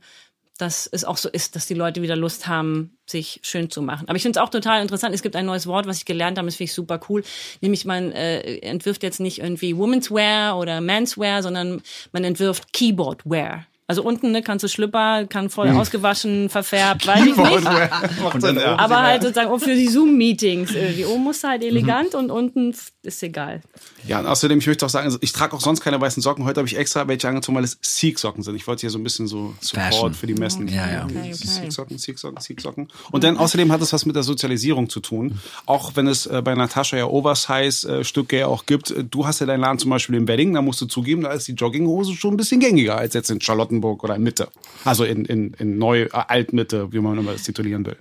dass 0.57 0.87
es 0.87 1.05
auch 1.05 1.17
so 1.17 1.29
ist, 1.29 1.55
dass 1.55 1.67
die 1.67 1.75
Leute 1.75 2.01
wieder 2.01 2.15
Lust 2.15 2.47
haben, 2.47 2.97
sich 3.05 3.39
schön 3.43 3.69
zu 3.69 3.83
machen. 3.83 4.09
Aber 4.09 4.15
ich 4.15 4.23
finde 4.23 4.39
es 4.39 4.43
auch 4.43 4.49
total 4.49 4.81
interessant. 4.81 5.13
Es 5.13 5.21
gibt 5.21 5.35
ein 5.35 5.45
neues 5.45 5.67
Wort, 5.67 5.85
was 5.85 5.99
ich 5.99 6.05
gelernt 6.05 6.39
habe, 6.39 6.47
das 6.47 6.55
finde 6.55 6.71
ich 6.71 6.73
super 6.73 6.99
cool. 7.09 7.23
Nämlich 7.61 7.85
man 7.85 8.11
äh, 8.11 8.57
entwirft 8.61 9.03
jetzt 9.03 9.19
nicht 9.19 9.37
irgendwie 9.37 9.77
Women's 9.77 10.09
Wear 10.09 10.57
oder 10.57 10.81
Menswear, 10.81 11.43
sondern 11.43 11.83
man 12.11 12.23
entwirft 12.23 12.73
Keyboard 12.73 13.21
Wear. 13.23 13.67
Also 13.89 14.03
unten 14.03 14.31
ne, 14.31 14.41
kannst 14.41 14.63
du 14.63 14.67
Schlüpper, 14.67 15.25
kann 15.27 15.49
voll 15.49 15.69
hm. 15.69 15.77
ausgewaschen, 15.77 16.49
verfärbt, 16.49 17.07
weiß 17.07 17.25
ich 17.25 17.37
nicht. 17.37 18.65
Aber 18.65 19.01
halt 19.01 19.21
sozusagen 19.21 19.49
auch 19.49 19.59
für 19.59 19.75
die 19.75 19.87
Zoom-Meetings 19.87 20.75
irgendwie. 20.75 21.05
Oben 21.05 21.23
musst 21.23 21.45
du 21.45 21.47
halt 21.47 21.63
elegant 21.63 22.11
mhm. 22.11 22.19
und 22.19 22.31
unten 22.31 22.75
ist 23.07 23.23
egal. 23.23 23.61
Ja, 24.07 24.19
und 24.19 24.25
außerdem, 24.25 24.59
ich 24.59 24.67
möchte 24.67 24.85
auch 24.85 24.89
sagen, 24.89 25.05
also 25.05 25.17
ich 25.21 25.31
trage 25.31 25.55
auch 25.55 25.61
sonst 25.61 25.81
keine 25.81 25.99
weißen 25.99 26.21
Socken. 26.21 26.45
Heute 26.45 26.59
habe 26.59 26.67
ich 26.67 26.77
extra 26.77 27.07
welche 27.07 27.27
angezogen, 27.27 27.57
weil 27.57 27.63
es 27.63 27.77
Sikh-Socken 27.81 28.43
sind. 28.43 28.55
Ich 28.55 28.67
wollte 28.67 28.81
hier 28.81 28.89
so 28.89 28.97
ein 28.97 29.03
bisschen 29.03 29.27
so 29.27 29.53
Support 29.61 29.93
Fashion. 29.93 30.13
für 30.13 30.27
die 30.27 30.33
Messen. 30.33 30.67
Ja, 30.67 30.89
ja. 30.91 31.03
Okay, 31.05 31.17
okay. 31.19 31.33
Sikh-Socken, 31.33 31.97
Sikh-Socken, 31.97 32.41
Sikh-Socken. 32.41 32.89
Und 33.11 33.23
dann 33.23 33.37
außerdem 33.37 33.71
hat 33.71 33.81
es 33.81 33.93
was 33.93 34.05
mit 34.05 34.15
der 34.15 34.23
Sozialisierung 34.23 34.89
zu 34.89 34.99
tun. 34.99 35.39
Auch 35.65 35.95
wenn 35.95 36.07
es 36.07 36.25
äh, 36.25 36.41
bei 36.43 36.55
Natascha 36.55 36.97
ja 36.97 37.05
Oversize-Stücke 37.05 38.39
ja 38.39 38.47
auch 38.47 38.65
gibt. 38.65 38.93
Du 39.11 39.25
hast 39.25 39.39
ja 39.39 39.45
deinen 39.45 39.61
Laden 39.61 39.79
zum 39.79 39.91
Beispiel 39.91 40.15
in 40.15 40.27
Wedding, 40.27 40.53
da 40.53 40.61
musst 40.61 40.81
du 40.81 40.85
zugeben, 40.85 41.21
da 41.21 41.31
ist 41.31 41.47
die 41.47 41.53
Jogginghose 41.53 42.13
schon 42.15 42.33
ein 42.33 42.37
bisschen 42.37 42.59
gängiger 42.59 42.97
als 42.97 43.13
jetzt 43.13 43.29
in 43.29 43.39
Charlotten 43.39 43.67
Charlottenburg 43.67 44.03
oder 44.03 44.15
in 44.15 44.23
Mitte. 44.23 44.49
Also 44.83 45.03
in, 45.03 45.25
in, 45.25 45.53
in 45.59 45.77
Neu, 45.77 46.03
äh, 46.03 46.09
Altmitte, 46.11 46.91
wie 46.91 46.99
man 46.99 47.17
immer 47.17 47.33
das 47.33 47.43
titulieren 47.43 47.85
will. 47.85 47.97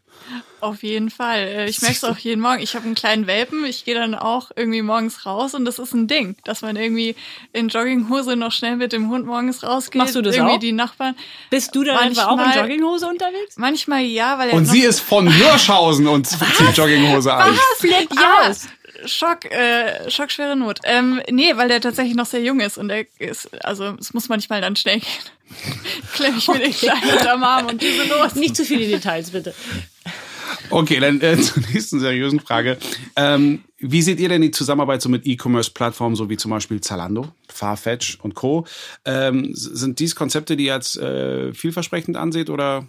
Auf 0.61 0.83
jeden 0.83 1.11
Fall. 1.11 1.41
Äh, 1.41 1.69
ich 1.69 1.83
merke 1.83 1.97
es 1.97 2.05
auch 2.05 2.17
jeden 2.19 2.41
Morgen. 2.41 2.63
Ich 2.63 2.75
habe 2.75 2.87
einen 2.87 2.95
kleinen 2.95 3.27
Welpen. 3.27 3.65
Ich 3.65 3.85
gehe 3.85 3.95
dann 3.95 4.15
auch 4.15 4.51
irgendwie 4.57 4.83
morgens 4.83 5.27
raus 5.27 5.55
und 5.55 5.65
das 5.65 5.79
ist 5.79 5.93
ein 5.93 6.09
Ding, 6.09 6.37
dass 6.45 6.63
man 6.63 6.77
irgendwie 6.77 7.15
in 7.53 7.69
Jogginghose 7.69 8.37
noch 8.37 8.53
schnell 8.53 8.77
mit 8.77 8.93
dem 8.93 9.11
Hund 9.11 9.27
morgens 9.27 9.63
rausgeht. 9.63 10.01
Machst 10.01 10.15
du 10.15 10.23
das 10.23 10.37
irgendwie 10.37 10.55
auch? 10.55 10.61
die 10.61 10.73
Nachbarn. 10.73 11.15
Bist 11.51 11.75
du 11.75 11.85
dann 11.85 11.97
manchmal, 11.97 12.27
auch 12.27 12.39
in 12.39 12.61
Jogginghose 12.61 13.07
unterwegs? 13.07 13.57
Manchmal 13.57 14.03
ja, 14.03 14.39
weil 14.39 14.51
er 14.51 14.55
Und 14.55 14.67
sie 14.67 14.81
ist 14.81 15.01
von 15.01 15.31
Hirschhausen 15.31 16.07
und 16.07 16.27
zieht 16.27 16.77
Jogginghose 16.77 17.33
an. 17.33 17.53
Was? 17.53 17.79
Flippt 17.79 18.15
ja. 18.15 18.53
Schock, 19.05 19.45
äh, 19.45 20.11
schockschwere 20.11 20.57
Not. 20.57 20.81
Ähm, 20.85 21.21
nee, 21.31 21.55
weil 21.57 21.69
der 21.69 21.83
tatsächlich 21.83 22.17
noch 22.17 22.25
sehr 22.25 22.41
jung 22.41 22.61
ist 22.61 22.79
und 22.79 22.89
er 22.89 23.05
ist, 23.19 23.49
also 23.65 23.95
es 24.01 24.15
muss 24.15 24.31
manchmal 24.31 24.63
dann 24.63 24.75
schnell 24.75 25.01
gehen. 25.01 25.11
Klemm 26.15 26.39
ich 26.39 26.49
mir 26.49 26.59
den 26.59 26.73
Kleinen 26.73 27.11
unterm 27.11 27.45
Arm 27.45 27.67
und 27.67 27.83
diese 27.83 28.05
los. 28.05 28.35
Nicht 28.35 28.57
zu 28.57 28.65
viele 28.65 28.87
Details, 28.87 29.31
bitte. 29.31 29.55
Okay, 30.71 31.01
dann 31.01 31.21
äh, 31.21 31.37
zur 31.41 31.63
nächsten 31.73 32.01
seriösen 32.01 32.41
Frage. 32.41 32.79
Ähm, 33.17 33.65
wie 33.79 34.03
seht 34.03 34.21
ihr 34.21 34.29
denn 34.29 34.43
die 34.43 34.51
Zusammenarbeit 34.51 35.03
so 35.03 35.09
mit 35.09 35.27
E-Commerce-Plattformen, 35.27 36.17
so 36.17 36.31
wie 36.31 36.37
zum 36.37 36.51
Beispiel 36.51 36.81
Zalando, 36.81 37.29
Farfetch 37.49 38.19
und 38.23 38.35
Co.? 38.35 38.67
Ähm, 39.05 39.51
sind 39.55 39.99
dies 39.99 40.15
Konzepte, 40.15 40.57
die 40.57 40.67
ihr 40.67 40.75
jetzt 40.75 40.97
äh, 40.97 41.53
vielversprechend 41.53 42.17
anseht 42.17 42.51
oder 42.51 42.87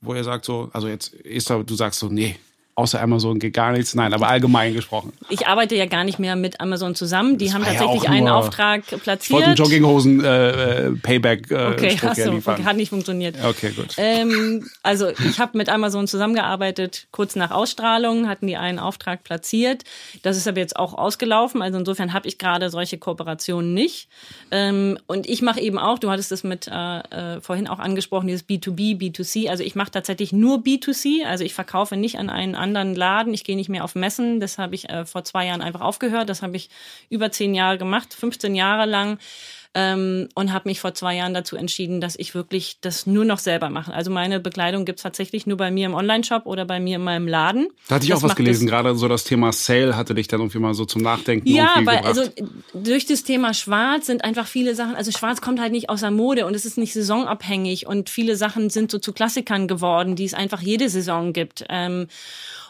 wo 0.00 0.14
ihr 0.14 0.24
sagt 0.24 0.44
so, 0.44 0.70
also 0.72 0.88
jetzt 0.88 1.14
Esther, 1.24 1.64
du 1.64 1.74
sagst 1.74 2.00
so, 2.00 2.08
nee, 2.08 2.36
außer 2.76 3.00
Amazon 3.00 3.38
geht 3.38 3.54
gar 3.54 3.72
nichts. 3.72 3.94
Nein, 3.94 4.12
aber 4.12 4.28
allgemein 4.28 4.74
gesprochen. 4.74 5.12
Ich 5.30 5.46
arbeite 5.46 5.74
ja 5.74 5.86
gar 5.86 6.04
nicht 6.04 6.18
mehr 6.18 6.36
mit 6.36 6.60
Amazon 6.60 6.94
zusammen. 6.94 7.38
Die 7.38 7.46
das 7.46 7.54
haben 7.54 7.64
tatsächlich 7.64 8.02
ja 8.02 8.10
einen 8.10 8.28
Auftrag 8.28 8.84
platziert. 8.86 9.22
Ich 9.22 9.30
wollte 9.30 9.46
einen 9.46 9.56
Jogginghosen 9.56 10.22
äh, 10.22 10.90
Payback 11.02 11.50
äh, 11.50 11.54
okay, 11.72 11.98
achso, 12.02 12.32
okay, 12.32 12.64
hat 12.64 12.76
nicht 12.76 12.90
funktioniert. 12.90 13.36
Okay, 13.42 13.70
gut. 13.70 13.94
Ähm, 13.96 14.68
also 14.82 15.08
ich 15.08 15.38
habe 15.40 15.56
mit 15.56 15.70
Amazon 15.70 16.06
zusammengearbeitet. 16.06 17.08
Kurz 17.12 17.34
nach 17.34 17.50
Ausstrahlung 17.50 18.28
hatten 18.28 18.46
die 18.46 18.58
einen 18.58 18.78
Auftrag 18.78 19.24
platziert. 19.24 19.84
Das 20.22 20.36
ist 20.36 20.46
aber 20.46 20.58
jetzt 20.58 20.76
auch 20.76 20.92
ausgelaufen. 20.92 21.62
Also 21.62 21.78
insofern 21.78 22.12
habe 22.12 22.28
ich 22.28 22.36
gerade 22.36 22.68
solche 22.68 22.98
Kooperationen 22.98 23.72
nicht. 23.72 24.08
Ähm, 24.50 24.98
und 25.06 25.26
ich 25.26 25.40
mache 25.40 25.60
eben 25.60 25.78
auch. 25.78 25.98
Du 25.98 26.10
hattest 26.10 26.30
es 26.30 26.44
mit 26.44 26.68
äh, 26.68 26.98
äh 26.98 27.40
vorhin 27.40 27.68
auch 27.68 27.78
angesprochen, 27.78 28.26
dieses 28.26 28.46
B2B, 28.46 28.98
B2C. 28.98 29.48
Also 29.48 29.64
ich 29.64 29.74
mache 29.74 29.90
tatsächlich 29.90 30.32
nur 30.32 30.58
B2C. 30.58 31.24
Also 31.24 31.42
ich 31.42 31.54
verkaufe 31.54 31.96
nicht 31.96 32.18
an 32.18 32.28
einen 32.28 32.54
anderen 32.66 32.94
Laden. 32.94 33.32
Ich 33.34 33.44
gehe 33.44 33.56
nicht 33.56 33.68
mehr 33.68 33.84
auf 33.84 33.94
Messen. 33.94 34.40
Das 34.40 34.58
habe 34.58 34.74
ich 34.74 34.88
äh, 34.88 35.04
vor 35.06 35.24
zwei 35.24 35.46
Jahren 35.46 35.62
einfach 35.62 35.80
aufgehört. 35.80 36.28
Das 36.28 36.42
habe 36.42 36.56
ich 36.56 36.68
über 37.08 37.30
zehn 37.30 37.54
Jahre 37.54 37.78
gemacht, 37.78 38.12
15 38.12 38.54
Jahre 38.54 38.86
lang. 38.86 39.18
Ähm, 39.78 40.28
und 40.34 40.54
habe 40.54 40.68
mich 40.70 40.80
vor 40.80 40.94
zwei 40.94 41.16
Jahren 41.16 41.34
dazu 41.34 41.54
entschieden, 41.54 42.00
dass 42.00 42.16
ich 42.18 42.34
wirklich 42.34 42.78
das 42.80 43.06
nur 43.06 43.26
noch 43.26 43.38
selber 43.38 43.68
mache. 43.68 43.92
Also 43.92 44.10
meine 44.10 44.40
Bekleidung 44.40 44.86
gibt's 44.86 45.02
tatsächlich 45.02 45.46
nur 45.46 45.58
bei 45.58 45.70
mir 45.70 45.84
im 45.84 45.92
Online-Shop 45.94 46.46
oder 46.46 46.64
bei 46.64 46.80
mir 46.80 46.96
in 46.96 47.04
meinem 47.04 47.28
Laden. 47.28 47.68
Da 47.88 47.96
hatte 47.96 48.04
ich 48.04 48.10
das 48.10 48.20
auch 48.20 48.22
was 48.30 48.36
gelesen, 48.36 48.64
es- 48.64 48.70
gerade 48.70 48.94
so 48.96 49.06
das 49.06 49.24
Thema 49.24 49.52
Sale 49.52 49.94
hatte 49.94 50.14
dich 50.14 50.28
dann 50.28 50.40
irgendwie 50.40 50.58
mal 50.60 50.72
so 50.72 50.86
zum 50.86 51.02
Nachdenken 51.02 51.46
Ja, 51.46 51.74
weil 51.84 51.98
gebracht. 51.98 52.04
also 52.06 52.22
durch 52.72 53.04
das 53.04 53.22
Thema 53.22 53.52
Schwarz 53.52 54.06
sind 54.06 54.24
einfach 54.24 54.46
viele 54.46 54.74
Sachen, 54.74 54.94
also 54.96 55.10
Schwarz 55.12 55.42
kommt 55.42 55.60
halt 55.60 55.72
nicht 55.72 55.90
aus 55.90 56.00
der 56.00 56.10
Mode 56.10 56.46
und 56.46 56.54
es 56.56 56.64
ist 56.64 56.78
nicht 56.78 56.94
saisonabhängig 56.94 57.86
und 57.86 58.08
viele 58.08 58.36
Sachen 58.36 58.70
sind 58.70 58.90
so 58.90 58.98
zu 58.98 59.12
Klassikern 59.12 59.68
geworden, 59.68 60.16
die 60.16 60.24
es 60.24 60.32
einfach 60.32 60.62
jede 60.62 60.88
Saison 60.88 61.34
gibt. 61.34 61.64
Ähm, 61.68 62.06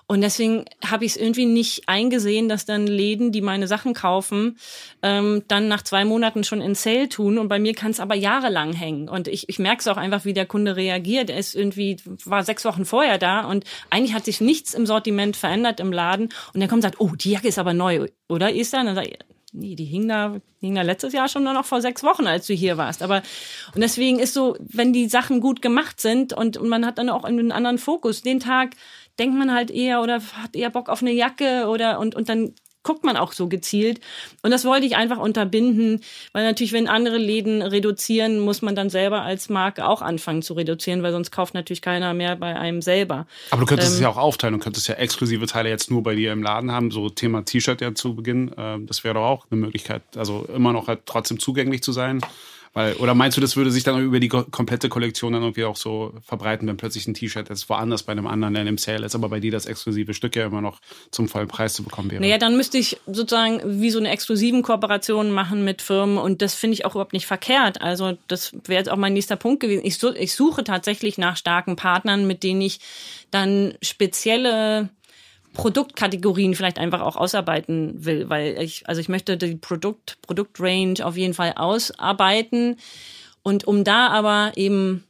und 0.09 0.21
deswegen 0.21 0.67
habe 0.85 1.05
ich 1.05 1.13
es 1.13 1.17
irgendwie 1.17 1.47
nicht 1.47 1.89
eingesehen, 1.89 2.49
dass 2.49 2.65
dann 2.65 2.87
Läden, 2.87 3.33
die 3.33 3.41
meine 3.41 3.67
Sachen 3.67 3.93
kaufen, 3.93 4.57
ähm, 5.03 5.43
dann 5.49 5.67
nach 5.67 5.83
zwei 5.83 6.05
Monaten 6.05 6.45
schon 6.45 6.61
in 6.61 6.77
Sale 6.77 7.09
tun. 7.09 7.39
Und 7.39 7.49
bei 7.49 7.59
mir 7.59 7.75
kann 7.75 7.91
es 7.91 7.99
aber 7.99 8.15
jahrelang 8.15 8.73
hängen. 8.73 9.09
Und 9.09 9.27
ich, 9.27 9.49
ich 9.49 9.59
merke 9.59 9.81
es 9.81 9.89
auch 9.89 9.97
einfach, 9.97 10.25
wie 10.25 10.33
der 10.33 10.47
Kunde 10.47 10.77
reagiert. 10.77 11.29
Er 11.29 11.39
ist 11.39 11.57
irgendwie, 11.57 11.97
war 12.25 12.45
sechs 12.45 12.65
Wochen 12.65 12.85
vorher 12.85 13.19
da 13.19 13.41
und 13.41 13.65
eigentlich 13.91 14.15
hat 14.15 14.25
sich 14.25 14.41
nichts 14.41 14.75
im 14.75 14.87
Sortiment 14.87 15.37
verändert 15.37 15.81
im 15.81 15.93
Laden. 15.93 16.29
Und 16.55 16.61
er 16.61 16.69
kommt 16.69 16.85
und 16.85 16.91
sagt, 16.91 17.01
oh, 17.01 17.17
die 17.17 17.33
Jacke 17.33 17.49
ist 17.49 17.59
aber 17.59 17.75
neu, 17.75 18.07
oder 18.29 18.55
Esther? 18.55 18.81
Und 18.81 18.87
dann 18.87 18.95
sag 18.95 19.09
ich, 19.09 19.19
nee, 19.57 19.75
die 19.75 19.85
hing 19.85 20.07
da, 20.07 20.37
hing 20.61 20.75
da 20.75 20.83
letztes 20.83 21.13
Jahr 21.15 21.29
schon 21.29 21.43
nur 21.43 21.53
noch 21.53 21.65
vor 21.65 21.81
sechs 21.81 22.03
Wochen, 22.03 22.27
als 22.27 22.47
du 22.47 22.55
hier 22.55 22.77
warst. 22.77 23.03
Aber 23.03 23.23
und 23.75 23.81
deswegen 23.81 24.19
ist 24.19 24.35
so, 24.35 24.57
wenn 24.61 24.93
die 24.93 25.09
Sachen 25.09 25.41
gut 25.41 25.63
gemacht 25.63 26.01
sind 26.01 26.33
und, 26.33 26.57
und 26.57 26.69
man 26.69 26.87
hat 26.87 26.99
dann 26.99 27.09
auch 27.09 27.25
einen 27.25 27.53
anderen 27.53 27.79
Fokus, 27.79 28.23
den 28.23 28.39
Tag 28.41 28.71
denkt 29.19 29.37
man 29.37 29.53
halt 29.53 29.71
eher 29.71 30.03
oder 30.03 30.21
hat 30.43 30.55
eher 30.55 30.71
Bock 30.71 30.89
auf 30.89 31.03
eine 31.03 31.13
Jacke 31.13 31.67
oder 31.69 31.99
und, 31.99 32.15
und 32.15 32.29
dann 32.29 32.55
guckt 32.87 33.05
man 33.05 33.17
auch 33.17 33.33
so 33.33 33.49
gezielt. 33.49 34.01
Und 34.43 34.53
das 34.53 34.65
wollte 34.65 34.87
ich 34.87 34.97
einfach 34.97 35.19
unterbinden, 35.19 36.03
weil 36.33 36.45
natürlich, 36.45 36.73
wenn 36.73 36.87
andere 36.87 37.19
Läden 37.19 37.61
reduzieren, 37.61 38.39
muss 38.39 38.63
man 38.63 38.77
dann 38.77 38.91
selber 38.91 39.23
als 39.23 39.49
Marke 39.49 39.87
auch 39.87 40.03
anfangen 40.03 40.41
zu 40.41 40.55
reduzieren, 40.55 41.03
weil 41.03 41.11
sonst 41.11 41.33
kauft 41.33 41.53
natürlich 41.53 41.83
keiner 41.83 42.15
mehr 42.15 42.37
bei 42.37 42.55
einem 42.57 42.81
selber. 42.81 43.27
Aber 43.51 43.63
du 43.63 43.67
könntest 43.67 43.91
es 43.91 43.99
ähm, 43.99 44.05
ja 44.05 44.09
auch 44.09 44.17
aufteilen 44.17 44.55
und 44.55 44.61
könntest 44.61 44.87
ja 44.87 44.95
exklusive 44.95 45.47
Teile 45.47 45.69
jetzt 45.69 45.91
nur 45.91 46.05
bei 46.05 46.15
dir 46.15 46.33
im 46.33 46.45
Laden 46.45 46.71
haben, 46.71 46.93
so 46.93 47.09
Thema 47.09 47.45
T-Shirt 47.45 47.81
ja 47.81 47.93
zu 47.93 48.15
Beginn. 48.15 48.53
Ähm, 48.57 48.87
das 48.87 49.03
wäre 49.03 49.15
doch 49.15 49.25
auch 49.25 49.47
eine 49.51 49.61
Möglichkeit, 49.61 50.03
also 50.17 50.47
immer 50.55 50.73
noch 50.73 50.87
halt 50.87 51.01
trotzdem 51.07 51.41
zugänglich 51.41 51.83
zu 51.83 51.91
sein. 51.91 52.21
Weil, 52.77 52.93
oder 52.97 53.15
meinst 53.15 53.39
du, 53.39 53.41
das 53.41 53.57
würde 53.57 53.71
sich 53.71 53.85
dann 53.85 54.03
über 54.03 54.21
die 54.21 54.29
ko- 54.29 54.45
komplette 54.45 54.91
Kollektion 54.91 55.33
dann 55.33 55.41
irgendwie 55.41 55.65
auch 55.65 55.77
so 55.77 56.13
verbreiten, 56.23 56.69
wenn 56.69 56.77
plötzlich 56.77 57.07
ein 57.09 57.15
T-Shirt 57.15 57.49
jetzt 57.49 57.71
woanders 57.71 58.03
bei 58.03 58.13
einem 58.13 58.27
anderen 58.27 58.55
in 58.55 58.67
dem 58.67 58.77
Sale 58.77 59.07
ist, 59.07 59.15
aber 59.15 59.31
bei 59.31 59.41
dir 59.41 59.51
das 59.51 59.65
exklusive 59.65 60.13
Stück 60.13 60.37
ja 60.37 60.45
immer 60.45 60.61
noch 60.61 60.83
zum 61.11 61.27
vollen 61.27 61.49
Preis 61.49 61.73
zu 61.73 61.85
bekommen 61.85 62.11
wäre? 62.11 62.21
Naja, 62.21 62.37
dann 62.37 62.55
müsste 62.55 62.77
ich 62.77 62.99
sozusagen 63.07 63.81
wie 63.81 63.89
so 63.89 63.99
eine 63.99 64.11
exklusiven 64.11 64.61
Kooperation 64.61 65.31
machen 65.31 65.65
mit 65.65 65.81
Firmen 65.81 66.19
und 66.19 66.43
das 66.43 66.55
finde 66.55 66.75
ich 66.75 66.85
auch 66.85 66.91
überhaupt 66.91 67.15
nicht 67.15 67.25
verkehrt. 67.25 67.81
Also 67.81 68.19
das 68.29 68.53
wäre 68.67 68.81
jetzt 68.81 68.91
auch 68.91 68.99
mein 68.99 69.15
nächster 69.15 69.37
Punkt 69.37 69.61
gewesen. 69.61 69.81
Ich, 69.83 69.97
su 69.97 70.13
ich 70.13 70.35
suche 70.35 70.63
tatsächlich 70.63 71.17
nach 71.17 71.39
starken 71.39 71.77
Partnern, 71.77 72.27
mit 72.27 72.43
denen 72.43 72.61
ich 72.61 72.81
dann 73.31 73.73
spezielle 73.81 74.91
Produktkategorien 75.57 76.55
vielleicht 76.55 76.79
einfach 76.79 77.01
auch 77.01 77.17
ausarbeiten 77.17 78.05
will, 78.05 78.29
weil 78.29 78.61
ich, 78.61 78.89
also 78.89 79.01
ich 79.01 79.09
möchte 79.09 79.37
die 79.37 79.57
Produkt, 79.57 80.19
Produktrange 80.23 80.97
auf 81.03 81.17
jeden 81.17 81.35
Fall 81.35 81.55
ausarbeiten 81.57 82.77
und 83.43 83.65
um 83.65 83.85
da 83.85 84.09
aber 84.09 84.53
eben 84.57 85.05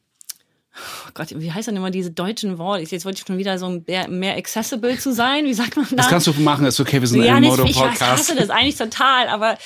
Oh 1.07 1.11
Gott, 1.15 1.29
wie 1.35 1.51
heißt 1.51 1.69
denn 1.69 1.77
immer 1.77 1.91
diese 1.91 2.11
deutschen 2.11 2.59
Worte? 2.59 2.83
Jetzt 2.83 3.07
wollte 3.07 3.19
ich 3.19 3.27
schon 3.27 3.39
wieder 3.39 3.59
so 3.59 3.83
mehr, 3.87 4.09
mehr 4.09 4.37
accessible 4.37 4.99
zu 4.99 5.15
sein. 5.15 5.47
Wie 5.47 5.55
sagt 5.55 5.75
man 5.77 5.87
da? 5.89 5.97
das 5.97 6.09
kannst 6.09 6.27
du 6.27 6.35
machen, 6.35 6.67
ist 6.67 6.79
okay, 6.79 7.01
wir 7.01 7.09
sind 7.09 7.23
ja, 7.23 7.37
ein 7.37 7.41
nee, 7.41 7.49
ich 7.49 7.57
Modo-Podcast. 7.57 8.03
hasse 8.03 8.37
das 8.37 8.51
eigentlich 8.51 8.77
total, 8.77 9.29
aber 9.29 9.57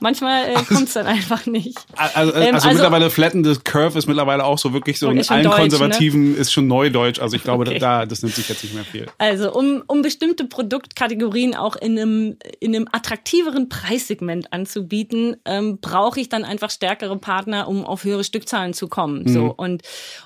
manchmal 0.00 0.48
äh, 0.48 0.54
kommt 0.54 0.88
es 0.88 0.94
dann 0.94 1.06
einfach 1.06 1.46
nicht. 1.46 1.78
Also, 1.96 2.32
Ähm, 2.34 2.54
also, 2.54 2.68
also- 2.68 2.68
mittlerweile 2.68 3.10
Flatten 3.10 3.44
the 3.44 3.56
Curve 3.62 3.98
ist 3.98 4.06
mittlerweile 4.06 4.44
auch 4.44 4.58
so 4.58 4.72
wirklich 4.72 4.98
so 4.98 5.10
in 5.10 5.18
Ist 5.18 5.26
schon 5.28 5.36
allen 5.36 5.44
Deutsch, 5.44 5.54
ne? 5.56 5.60
Konservativen 5.62 6.36
ist 6.36 6.52
schon 6.52 6.66
Neudeutsch. 6.66 7.20
Also 7.20 7.36
ich 7.36 7.42
glaube, 7.42 7.64
Okay. 7.66 7.78
da, 7.78 8.06
das 8.06 8.22
nimmt 8.22 8.34
sich 8.34 8.48
jetzt 8.48 8.62
nicht 8.64 8.74
mehr 8.74 8.84
viel. 8.84 9.06
Also 9.18 9.52
um, 9.52 9.82
um 9.86 10.02
bestimmte 10.02 10.44
Produktkategorien 10.44 11.54
auch 11.54 11.76
in 11.76 11.98
einem, 11.98 12.36
in 12.60 12.74
einem 12.74 12.88
attraktiveren 12.92 13.68
Preissegment 13.68 14.52
anzubieten, 14.52 15.36
ähm, 15.44 15.78
brauche 15.80 16.20
ich 16.20 16.28
dann 16.28 16.44
einfach 16.44 16.70
stärkere 16.70 17.16
Partner, 17.18 17.68
um 17.68 17.84
auf 17.84 18.04
höhere 18.04 18.24
Stückzahlen 18.24 18.74
zu 18.74 18.88
kommen. 18.88 19.26
So 19.28 19.52
und 19.56 19.82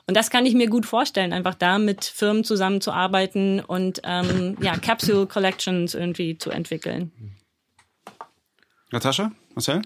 und 0.07 0.16
das 0.16 0.30
kann 0.30 0.47
ich 0.47 0.55
mir 0.55 0.68
gut 0.68 0.87
vorstellen, 0.87 1.32
einfach 1.32 1.55
da 1.55 1.78
mit 1.78 2.05
Firmen 2.05 2.45
zusammenzuarbeiten 2.45 3.61
und 3.61 4.01
ähm, 4.05 4.57
ja 4.61 4.76
Capsule 4.76 5.26
Collections 5.26 5.95
irgendwie 5.95 6.39
zu 6.39 6.51
entwickeln. 6.51 7.11
Natascha, 8.93 9.32
Marcel? 9.55 9.82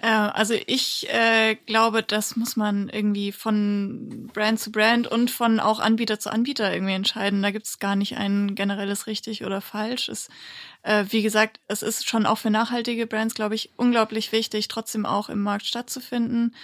Äh, 0.00 0.08
also 0.08 0.54
ich 0.66 1.08
äh, 1.10 1.56
glaube, 1.66 2.02
das 2.02 2.36
muss 2.36 2.56
man 2.56 2.88
irgendwie 2.88 3.32
von 3.32 4.28
Brand 4.32 4.60
zu 4.60 4.70
Brand 4.70 5.06
und 5.06 5.30
von 5.30 5.60
auch 5.60 5.80
Anbieter 5.80 6.18
zu 6.18 6.30
Anbieter 6.30 6.72
irgendwie 6.72 6.94
entscheiden. 6.94 7.42
Da 7.42 7.50
gibt 7.50 7.66
es 7.66 7.78
gar 7.78 7.96
nicht 7.96 8.16
ein 8.16 8.54
generelles 8.54 9.06
richtig 9.06 9.44
oder 9.44 9.60
falsch. 9.60 10.08
Es, 10.08 10.28
äh, 10.82 11.04
wie 11.08 11.22
gesagt, 11.22 11.60
es 11.68 11.82
ist 11.82 12.08
schon 12.08 12.26
auch 12.26 12.38
für 12.38 12.50
nachhaltige 12.50 13.06
Brands, 13.06 13.34
glaube 13.34 13.54
ich, 13.54 13.70
unglaublich 13.76 14.32
wichtig, 14.32 14.68
trotzdem 14.68 15.06
auch 15.06 15.28
im 15.30 15.42
Markt 15.42 15.66
stattzufinden. 15.66 16.54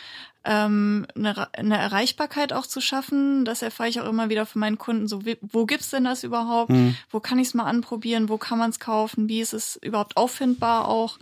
Ähm, 0.45 1.07
eine, 1.15 1.55
eine 1.55 1.79
Erreichbarkeit 1.79 2.53
auch 2.53 2.67
zu 2.67 2.81
schaffen. 2.81 3.45
Das 3.45 3.63
erfahre 3.63 3.89
ich 3.89 4.01
auch 4.01 4.09
immer 4.09 4.29
wieder 4.29 4.45
von 4.45 4.61
meinen 4.61 4.77
Kunden. 4.77 5.07
So, 5.07 5.23
wo 5.41 5.67
gibt's 5.67 5.91
denn 5.91 6.05
das 6.05 6.25
überhaupt? 6.25 6.73
Wo 7.11 7.21
kann 7.21 7.39
ich 7.39 7.49
es 7.49 7.55
mal 7.55 7.65
anprobieren? 7.65 8.29
Wo 8.29 8.39
kann 8.39 8.59
man 8.59 8.71
es 8.71 8.81
kaufen? 8.81 9.29
Wie 9.29 9.41
ist 9.41 9.53
es 9.53 9.77
überhaupt 9.77 10.17
auffindbar 10.17 10.89
auch? 10.89 11.19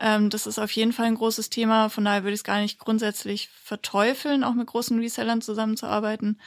Ähm, 0.00 0.30
das 0.30 0.46
ist 0.46 0.58
auf 0.58 0.70
jeden 0.72 0.92
Fall 0.92 1.06
ein 1.06 1.14
großes 1.14 1.50
Thema. 1.50 1.88
Von 1.88 2.04
daher 2.04 2.24
würde 2.24 2.34
ich 2.34 2.40
es 2.40 2.44
gar 2.44 2.60
nicht 2.60 2.78
grundsätzlich 2.78 3.48
verteufeln, 3.48 4.44
auch 4.44 4.54
mit 4.54 4.66
großen 4.66 4.98
Resellern 4.98 5.40
zusammenzuarbeiten. 5.40 6.40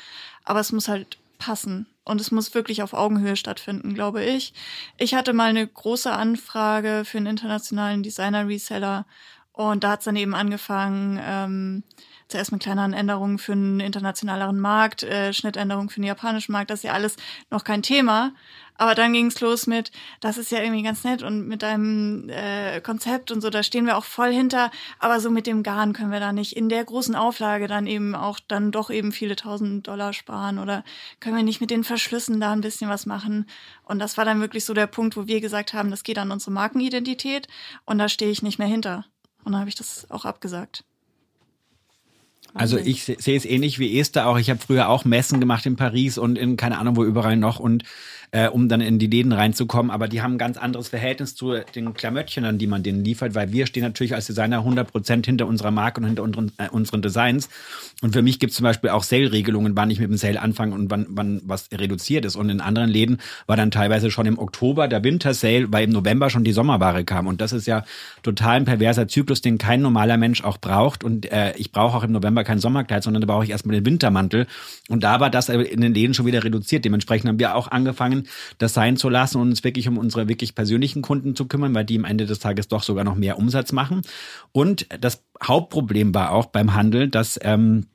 Aber 0.44 0.60
es 0.60 0.72
muss 0.72 0.88
halt 0.88 1.18
passen. 1.38 1.88
Und 2.04 2.22
es 2.22 2.32
muss 2.32 2.56
wirklich 2.56 2.82
auf 2.84 2.94
Augenhöhe 2.94 3.36
stattfinden, 3.36 3.94
glaube 3.94 4.24
ich. 4.24 4.54
Ich 4.98 5.14
hatte 5.14 5.34
mal 5.34 5.50
eine 5.50 5.68
große 5.68 6.12
Anfrage 6.12 7.04
für 7.06 7.18
einen 7.18 7.28
internationalen 7.28 8.02
Designer-Reseller. 8.02 9.06
Und 9.52 9.84
da 9.84 9.92
hat 9.92 10.00
es 10.00 10.06
dann 10.06 10.16
eben 10.16 10.34
angefangen, 10.34 11.20
ähm, 11.22 11.84
zuerst 12.28 12.52
mit 12.52 12.62
kleineren 12.62 12.94
Änderungen 12.94 13.38
für 13.38 13.54
einen 13.54 13.80
internationaleren 13.80 14.60
Markt, 14.60 15.04
äh, 15.04 15.34
Schnittänderungen 15.34 15.90
für 15.90 16.00
den 16.00 16.08
japanischen 16.08 16.52
Markt. 16.52 16.70
Das 16.70 16.80
ist 16.80 16.84
ja 16.84 16.94
alles 16.94 17.16
noch 17.50 17.64
kein 17.64 17.84
Thema. 17.84 18.34
Aber 18.78 18.94
dann 18.94 19.12
ging 19.12 19.26
es 19.26 19.42
los 19.42 19.66
mit, 19.66 19.92
das 20.20 20.38
ist 20.38 20.52
ja 20.52 20.62
irgendwie 20.62 20.84
ganz 20.84 21.04
nett 21.04 21.24
und 21.24 21.48
mit 21.48 21.64
deinem 21.64 22.30
äh, 22.30 22.80
Konzept 22.82 23.32
und 23.32 23.42
so, 23.42 23.50
da 23.50 23.64
stehen 23.64 23.88
wir 23.88 23.98
auch 23.98 24.04
voll 24.04 24.32
hinter. 24.32 24.70
Aber 25.00 25.20
so 25.20 25.32
mit 25.32 25.48
dem 25.48 25.64
Garn 25.64 25.94
können 25.94 26.12
wir 26.12 26.20
da 26.20 26.32
nicht 26.32 26.56
in 26.56 26.70
der 26.70 26.86
großen 26.86 27.16
Auflage 27.16 27.68
dann 27.68 27.88
eben 27.88 28.14
auch 28.14 28.40
dann 28.48 28.72
doch 28.72 28.92
eben 28.92 29.12
viele 29.12 29.36
tausend 29.36 29.88
Dollar 29.88 30.14
sparen 30.14 30.60
oder 30.60 30.84
können 31.20 31.36
wir 31.36 31.44
nicht 31.44 31.60
mit 31.60 31.72
den 31.72 31.84
Verschlüssen 31.84 32.40
da 32.40 32.52
ein 32.52 32.62
bisschen 32.62 32.90
was 32.90 33.08
machen. 33.08 33.48
Und 33.84 34.00
das 34.00 34.18
war 34.18 34.26
dann 34.26 34.42
wirklich 34.42 34.64
so 34.64 34.76
der 34.76 34.88
Punkt, 34.88 35.18
wo 35.18 35.26
wir 35.26 35.42
gesagt 35.42 35.74
haben, 35.74 35.90
das 35.90 36.04
geht 36.04 36.20
an 36.20 36.32
unsere 36.32 36.52
Markenidentität 36.52 37.48
und 37.86 37.98
da 37.98 38.08
stehe 38.10 38.32
ich 38.32 38.44
nicht 38.44 38.60
mehr 38.60 38.68
hinter. 38.68 39.06
Und 39.44 39.54
dann 39.54 39.62
habe 39.62 39.70
ich 39.70 39.76
das 39.76 40.12
auch 40.12 40.26
abgesagt. 40.26 40.84
Also 42.54 42.78
ich 42.78 43.04
se- 43.04 43.18
sehe 43.20 43.38
es 43.38 43.46
ähnlich 43.46 43.78
wie 43.80 44.00
Esther 44.00 44.28
auch. 44.28 44.38
Ich 44.38 44.50
habe 44.50 44.60
früher 44.60 44.90
auch 44.90 45.06
Messen 45.06 45.40
gemacht 45.40 45.66
in 45.66 45.76
Paris 45.76 46.18
und 46.18 46.38
in 46.38 46.58
keine 46.58 46.78
Ahnung 46.80 46.96
wo 46.96 47.04
überall 47.04 47.38
noch 47.38 47.60
und 47.60 47.84
äh, 48.32 48.48
um 48.48 48.68
dann 48.68 48.82
in 48.82 49.00
die 49.00 49.08
Läden 49.08 49.32
reinzukommen. 49.32 49.92
Aber 49.92 50.08
die 50.08 50.22
haben 50.22 50.34
ein 50.34 50.38
ganz 50.38 50.58
anderes 50.58 50.90
Verhältnis 50.90 51.36
zu 51.36 51.56
den 51.76 51.94
Klamöttchen, 51.94 52.46
an 52.46 52.58
die 52.58 52.68
man 52.68 52.84
denen 52.84 53.04
liefert, 53.04 53.36
weil 53.36 53.52
wir 53.52 53.66
stehen 53.66 53.84
natürlich 53.84 54.14
als 54.14 54.28
Designer 54.28 54.66
100% 54.66 55.26
hinter 55.26 55.48
unserer 55.48 55.72
Marke 55.72 56.02
und 56.02 56.08
hinter 56.08 56.24
unseren, 56.24 56.52
äh, 56.58 56.70
unseren 56.70 57.02
Designs. 57.02 57.50
Und 58.02 58.14
für 58.14 58.22
mich 58.22 58.40
gibt 58.40 58.52
es 58.52 58.58
zum 58.58 58.64
Beispiel 58.66 58.90
auch 58.90 59.04
Sale-Regelungen, 59.04 59.76
wann 59.76 59.90
ich 59.90 60.00
mit 60.00 60.10
dem 60.10 60.18
Sale 60.18 60.42
anfange 60.42 60.76
und 60.76 60.92
wann, 60.92 61.06
wann 61.10 61.42
was 61.46 61.70
reduziert 61.74 62.26
ist. 62.26 62.36
Und 62.36 62.50
in 62.50 62.62
anderen 62.62 62.90
Läden 62.90 63.20
war 63.46 63.56
dann 63.56 63.72
teilweise 63.72 64.12
schon 64.12 64.26
im 64.26 64.38
Oktober 64.38 64.88
der 64.88 65.04
Winter-Sale, 65.04 65.72
weil 65.72 65.86
im 65.86 65.92
November 65.92 66.30
schon 66.30 66.44
die 66.44 66.52
Sommerware 66.52 67.06
kam. 67.06 67.28
Und 67.28 67.42
das 67.42 67.54
ist 67.54 67.66
ja 67.66 67.86
total 68.24 68.58
ein 68.58 68.66
perverser 68.66 69.08
Zyklus, 69.08 69.42
den 69.42 69.58
kein 69.58 69.82
normaler 69.82 70.18
Mensch 70.18 70.44
auch 70.44 70.58
braucht. 70.58 71.04
Und 71.04 71.32
äh, 71.32 71.54
ich 71.58 71.72
brauche 71.72 71.98
auch 71.98 72.04
im 72.04 72.12
November 72.12 72.44
kein 72.44 72.60
Sommerkleid, 72.60 73.04
sondern 73.04 73.22
da 73.22 73.28
brauche 73.28 73.46
ich 73.46 73.52
erstmal 73.52 73.76
den 73.76 73.86
Wintermantel. 73.86 74.48
Und 74.90 75.04
da 75.04 75.20
war 75.20 75.30
das 75.30 75.50
in 75.50 75.82
den 75.82 75.94
Läden 75.94 76.14
schon 76.14 76.26
wieder 76.26 76.44
reduziert. 76.44 76.86
Dementsprechend 76.86 77.30
haben 77.30 77.40
wir 77.40 77.56
auch 77.56 77.70
angefangen, 77.70 78.17
das 78.58 78.74
sein 78.74 78.98
zu 78.98 79.10
lassen 79.10 79.40
und 79.40 79.50
uns 79.50 79.64
wirklich 79.64 79.88
um 79.88 79.98
unsere 79.98 80.28
wirklich 80.28 80.56
persönlichen 80.56 81.02
Kunden 81.02 81.36
zu 81.36 81.48
kümmern, 81.48 81.74
weil 81.74 81.86
die 81.86 81.98
am 81.98 82.06
Ende 82.06 82.26
des 82.26 82.40
Tages 82.40 82.68
doch 82.68 82.84
sogar 82.84 83.04
noch 83.04 83.16
mehr 83.16 83.38
Umsatz 83.38 83.72
machen. 83.72 84.02
Und 84.52 84.88
das 85.00 85.24
Hauptproblem 85.44 86.14
war 86.14 86.32
auch 86.32 86.48
beim 86.48 86.74
Handel, 86.74 87.10
dass 87.10 87.40
ähm, 87.44 87.88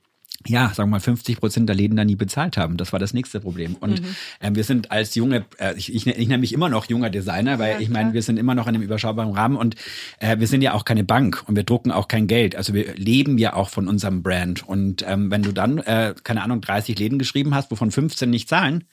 ja, 0.47 0.69
sagen 0.73 0.89
wir 0.89 0.97
mal, 0.97 0.99
50 0.99 1.39
Prozent 1.39 1.69
der 1.69 1.75
Läden 1.75 1.95
da 1.95 2.03
nie 2.03 2.15
bezahlt 2.15 2.57
haben. 2.57 2.77
Das 2.77 2.91
war 2.91 2.99
das 2.99 3.13
nächste 3.13 3.39
Problem. 3.39 3.75
Und 3.79 4.01
ähm, 4.41 4.55
wir 4.55 4.63
sind 4.63 4.91
als 4.91 5.15
junge, 5.15 5.45
äh, 5.57 5.73
ich, 5.77 5.93
ich, 5.93 6.05
ich 6.05 6.27
nenne 6.27 6.39
mich 6.39 6.53
immer 6.53 6.69
noch 6.69 6.85
junger 6.85 7.09
Designer, 7.09 7.59
weil 7.59 7.73
Ja, 7.73 7.79
ich 7.79 7.89
meine, 7.89 8.13
wir 8.13 8.21
sind 8.21 8.37
immer 8.37 8.55
noch 8.55 8.67
in 8.67 8.75
einem 8.75 8.83
überschaubaren 8.83 9.33
Rahmen 9.33 9.55
und 9.55 9.75
äh, 10.19 10.39
wir 10.39 10.47
sind 10.47 10.61
ja 10.61 10.73
auch 10.73 10.85
keine 10.85 11.03
Bank 11.03 11.43
und 11.47 11.55
wir 11.55 11.63
drucken 11.63 11.91
auch 11.91 12.07
kein 12.07 12.27
Geld. 12.27 12.55
Also 12.55 12.73
wir 12.73 12.93
leben 12.95 13.37
ja 13.37 13.53
auch 13.53 13.69
von 13.69 13.87
unserem 13.87 14.21
Brand. 14.21 14.67
Und 14.67 15.05
ähm, 15.07 15.31
wenn 15.31 15.43
du 15.43 15.51
dann, 15.51 15.77
äh, 15.79 16.13
keine 16.23 16.43
Ahnung, 16.43 16.61
30 16.61 16.99
Läden 16.99 17.19
geschrieben 17.19 17.55
hast, 17.55 17.71
wovon 17.71 17.91
15 17.91 18.29
nicht 18.29 18.49
zahlen, 18.49 18.83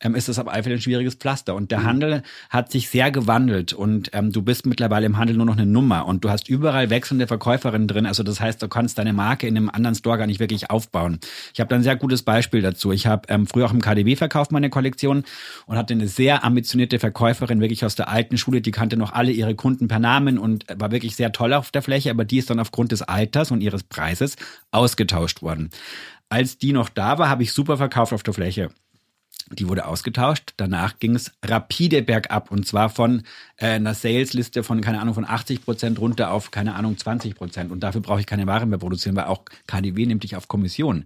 ähm, 0.00 0.14
ist 0.14 0.28
das 0.28 0.38
auf 0.38 0.48
alle 0.48 0.62
Fälle 0.62 0.76
ein 0.76 0.80
schwieriges 0.80 1.14
Pflaster. 1.14 1.54
Und 1.54 1.70
der 1.70 1.80
mhm. 1.80 1.84
Handel 1.84 2.22
hat 2.50 2.70
sich 2.70 2.88
sehr 2.88 3.10
gewandelt 3.10 3.72
und 3.72 4.10
ähm, 4.12 4.32
du 4.32 4.42
bist 4.42 4.66
mittlerweile 4.66 5.06
im 5.06 5.18
Handel 5.18 5.36
nur 5.36 5.46
noch 5.46 5.56
eine 5.56 5.66
Nummer 5.66 6.06
und 6.06 6.24
du 6.24 6.30
hast 6.30 6.48
überall 6.48 6.90
wechselnde 6.90 7.26
Verkäuferinnen 7.26 7.88
drin. 7.88 8.06
Also 8.06 8.22
das 8.22 8.40
heißt, 8.40 8.62
du 8.62 8.68
kannst 8.68 8.98
deine 8.98 9.12
Marke 9.12 9.46
in 9.46 9.56
einem 9.56 9.70
anderen 9.70 9.94
Store 9.94 10.18
gar 10.18 10.26
nicht 10.26 10.40
wirklich 10.40 10.70
aufbauen. 10.70 11.18
Ich 11.54 11.60
habe 11.60 11.68
da 11.68 11.76
ein 11.76 11.82
sehr 11.82 11.96
gutes 11.96 12.22
Beispiel 12.22 12.62
dazu. 12.62 12.92
Ich 12.92 13.06
habe 13.06 13.28
ähm, 13.28 13.46
früher 13.46 13.66
auch 13.66 13.72
im 13.72 13.80
KDW 13.80 14.16
verkauft 14.16 14.52
meine 14.52 14.70
Kollektion 14.70 15.24
und 15.66 15.76
hatte 15.76 15.94
eine 15.94 16.08
sehr 16.08 16.44
ambitionierte 16.44 16.98
Verkäuferin, 16.98 17.60
wirklich 17.60 17.84
aus 17.84 17.94
der 17.94 18.08
alten 18.08 18.38
Schule, 18.38 18.60
die 18.60 18.70
kannte 18.70 18.96
noch 18.96 19.12
alle 19.12 19.32
ihre 19.32 19.54
Kunden 19.54 19.88
per 19.88 19.98
Namen 19.98 20.38
und 20.38 20.66
war 20.76 20.90
wirklich 20.90 21.16
sehr 21.16 21.32
toll 21.32 21.52
auf 21.52 21.70
der 21.70 21.82
Fläche, 21.82 22.10
aber 22.10 22.24
die 22.24 22.38
ist 22.38 22.50
dann 22.50 22.60
aufgrund 22.60 22.92
des 22.92 23.02
Alters 23.02 23.50
und 23.50 23.60
ihres 23.60 23.82
Preises 23.82 24.36
ausgetauscht 24.70 25.42
worden. 25.42 25.70
Als 26.28 26.58
die 26.58 26.72
noch 26.72 26.88
da 26.88 27.18
war, 27.18 27.28
habe 27.28 27.44
ich 27.44 27.52
super 27.52 27.76
verkauft 27.76 28.12
auf 28.12 28.22
der 28.22 28.34
Fläche. 28.34 28.70
Die 29.52 29.68
wurde 29.68 29.86
ausgetauscht. 29.86 30.54
Danach 30.56 30.98
ging 30.98 31.14
es 31.14 31.32
rapide 31.44 32.02
bergab 32.02 32.50
und 32.50 32.66
zwar 32.66 32.88
von 32.88 33.22
äh, 33.58 33.66
einer 33.66 33.94
Salesliste 33.94 34.64
von, 34.64 34.80
keine 34.80 35.00
Ahnung, 35.00 35.14
von 35.14 35.24
80 35.24 35.64
Prozent 35.64 36.00
runter 36.00 36.32
auf, 36.32 36.50
keine 36.50 36.74
Ahnung, 36.74 36.98
20 36.98 37.36
Prozent. 37.36 37.70
Und 37.70 37.80
dafür 37.80 38.00
brauche 38.00 38.18
ich 38.20 38.26
keine 38.26 38.46
Ware 38.46 38.66
mehr 38.66 38.78
produzieren, 38.78 39.14
weil 39.14 39.24
auch 39.24 39.42
KDW 39.66 40.06
nimmt 40.06 40.24
dich 40.24 40.34
auf 40.34 40.48
Kommission. 40.48 41.04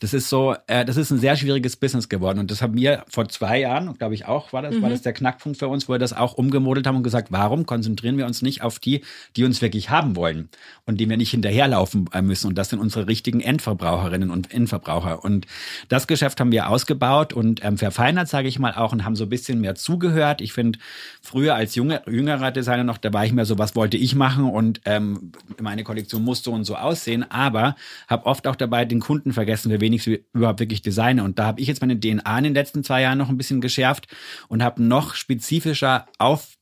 Das 0.00 0.14
ist 0.14 0.30
so, 0.30 0.56
äh, 0.68 0.84
das 0.86 0.96
ist 0.96 1.10
ein 1.10 1.18
sehr 1.18 1.36
schwieriges 1.36 1.76
Business 1.76 2.08
geworden. 2.08 2.38
Und 2.38 2.50
das 2.50 2.62
haben 2.62 2.76
wir 2.76 3.04
vor 3.08 3.28
zwei 3.28 3.60
Jahren, 3.60 3.96
glaube 3.98 4.14
ich 4.14 4.24
auch, 4.24 4.54
war 4.54 4.62
das, 4.62 4.74
mhm. 4.74 4.82
war 4.82 4.90
das 4.90 5.02
der 5.02 5.12
Knackpunkt 5.12 5.58
für 5.58 5.68
uns, 5.68 5.86
wo 5.88 5.92
wir 5.92 5.98
das 5.98 6.14
auch 6.14 6.32
umgemodelt 6.34 6.86
haben 6.86 6.96
und 6.96 7.02
gesagt, 7.02 7.28
warum 7.30 7.66
konzentrieren 7.66 8.16
wir 8.16 8.24
uns 8.26 8.40
nicht 8.40 8.62
auf 8.62 8.78
die, 8.78 9.02
die 9.36 9.44
uns 9.44 9.60
wirklich 9.60 9.90
haben 9.90 10.16
wollen 10.16 10.48
und 10.86 10.98
die 10.98 11.08
wir 11.08 11.18
nicht 11.18 11.30
hinterherlaufen 11.30 12.08
äh, 12.12 12.22
müssen. 12.22 12.46
Und 12.46 12.56
das 12.56 12.70
sind 12.70 12.78
unsere 12.78 13.06
richtigen 13.06 13.40
Endverbraucherinnen 13.40 14.30
und 14.30 14.52
Endverbraucher. 14.52 15.22
Und 15.22 15.46
das 15.88 16.06
Geschäft 16.06 16.40
haben 16.40 16.52
wir 16.52 16.68
ausgebaut 16.68 17.34
und 17.34 17.62
ähm, 17.62 17.76
verfeinert, 17.82 18.28
sage 18.28 18.46
ich 18.46 18.60
mal 18.60 18.74
auch, 18.74 18.92
und 18.92 19.04
haben 19.04 19.16
so 19.16 19.24
ein 19.24 19.28
bisschen 19.28 19.60
mehr 19.60 19.74
zugehört. 19.74 20.40
Ich 20.40 20.52
finde, 20.52 20.78
früher 21.20 21.56
als 21.56 21.74
junge, 21.74 22.00
jüngerer 22.06 22.52
Designer 22.52 22.84
noch, 22.84 22.98
da 22.98 23.12
war 23.12 23.26
ich 23.26 23.32
mehr 23.32 23.44
so, 23.44 23.58
was 23.58 23.74
wollte 23.74 23.96
ich 23.96 24.14
machen 24.14 24.44
und 24.44 24.80
ähm, 24.84 25.32
meine 25.60 25.82
Kollektion 25.82 26.22
muss 26.22 26.44
so 26.44 26.52
und 26.52 26.64
so 26.64 26.76
aussehen, 26.76 27.28
aber 27.28 27.74
habe 28.06 28.26
oft 28.26 28.46
auch 28.46 28.54
dabei 28.54 28.84
den 28.84 29.00
Kunden 29.00 29.32
vergessen, 29.32 29.70
wer 29.70 29.80
wenigstens 29.80 30.20
überhaupt 30.32 30.60
wirklich 30.60 30.82
designe. 30.82 31.24
Und 31.24 31.40
da 31.40 31.46
habe 31.46 31.60
ich 31.60 31.66
jetzt 31.66 31.80
meine 31.80 31.98
DNA 31.98 32.38
in 32.38 32.44
den 32.44 32.54
letzten 32.54 32.84
zwei 32.84 33.02
Jahren 33.02 33.18
noch 33.18 33.28
ein 33.28 33.36
bisschen 33.36 33.60
geschärft 33.60 34.06
und 34.46 34.62
habe 34.62 34.82
noch 34.82 35.14
spezifischer 35.14 36.06
auf 36.18 36.56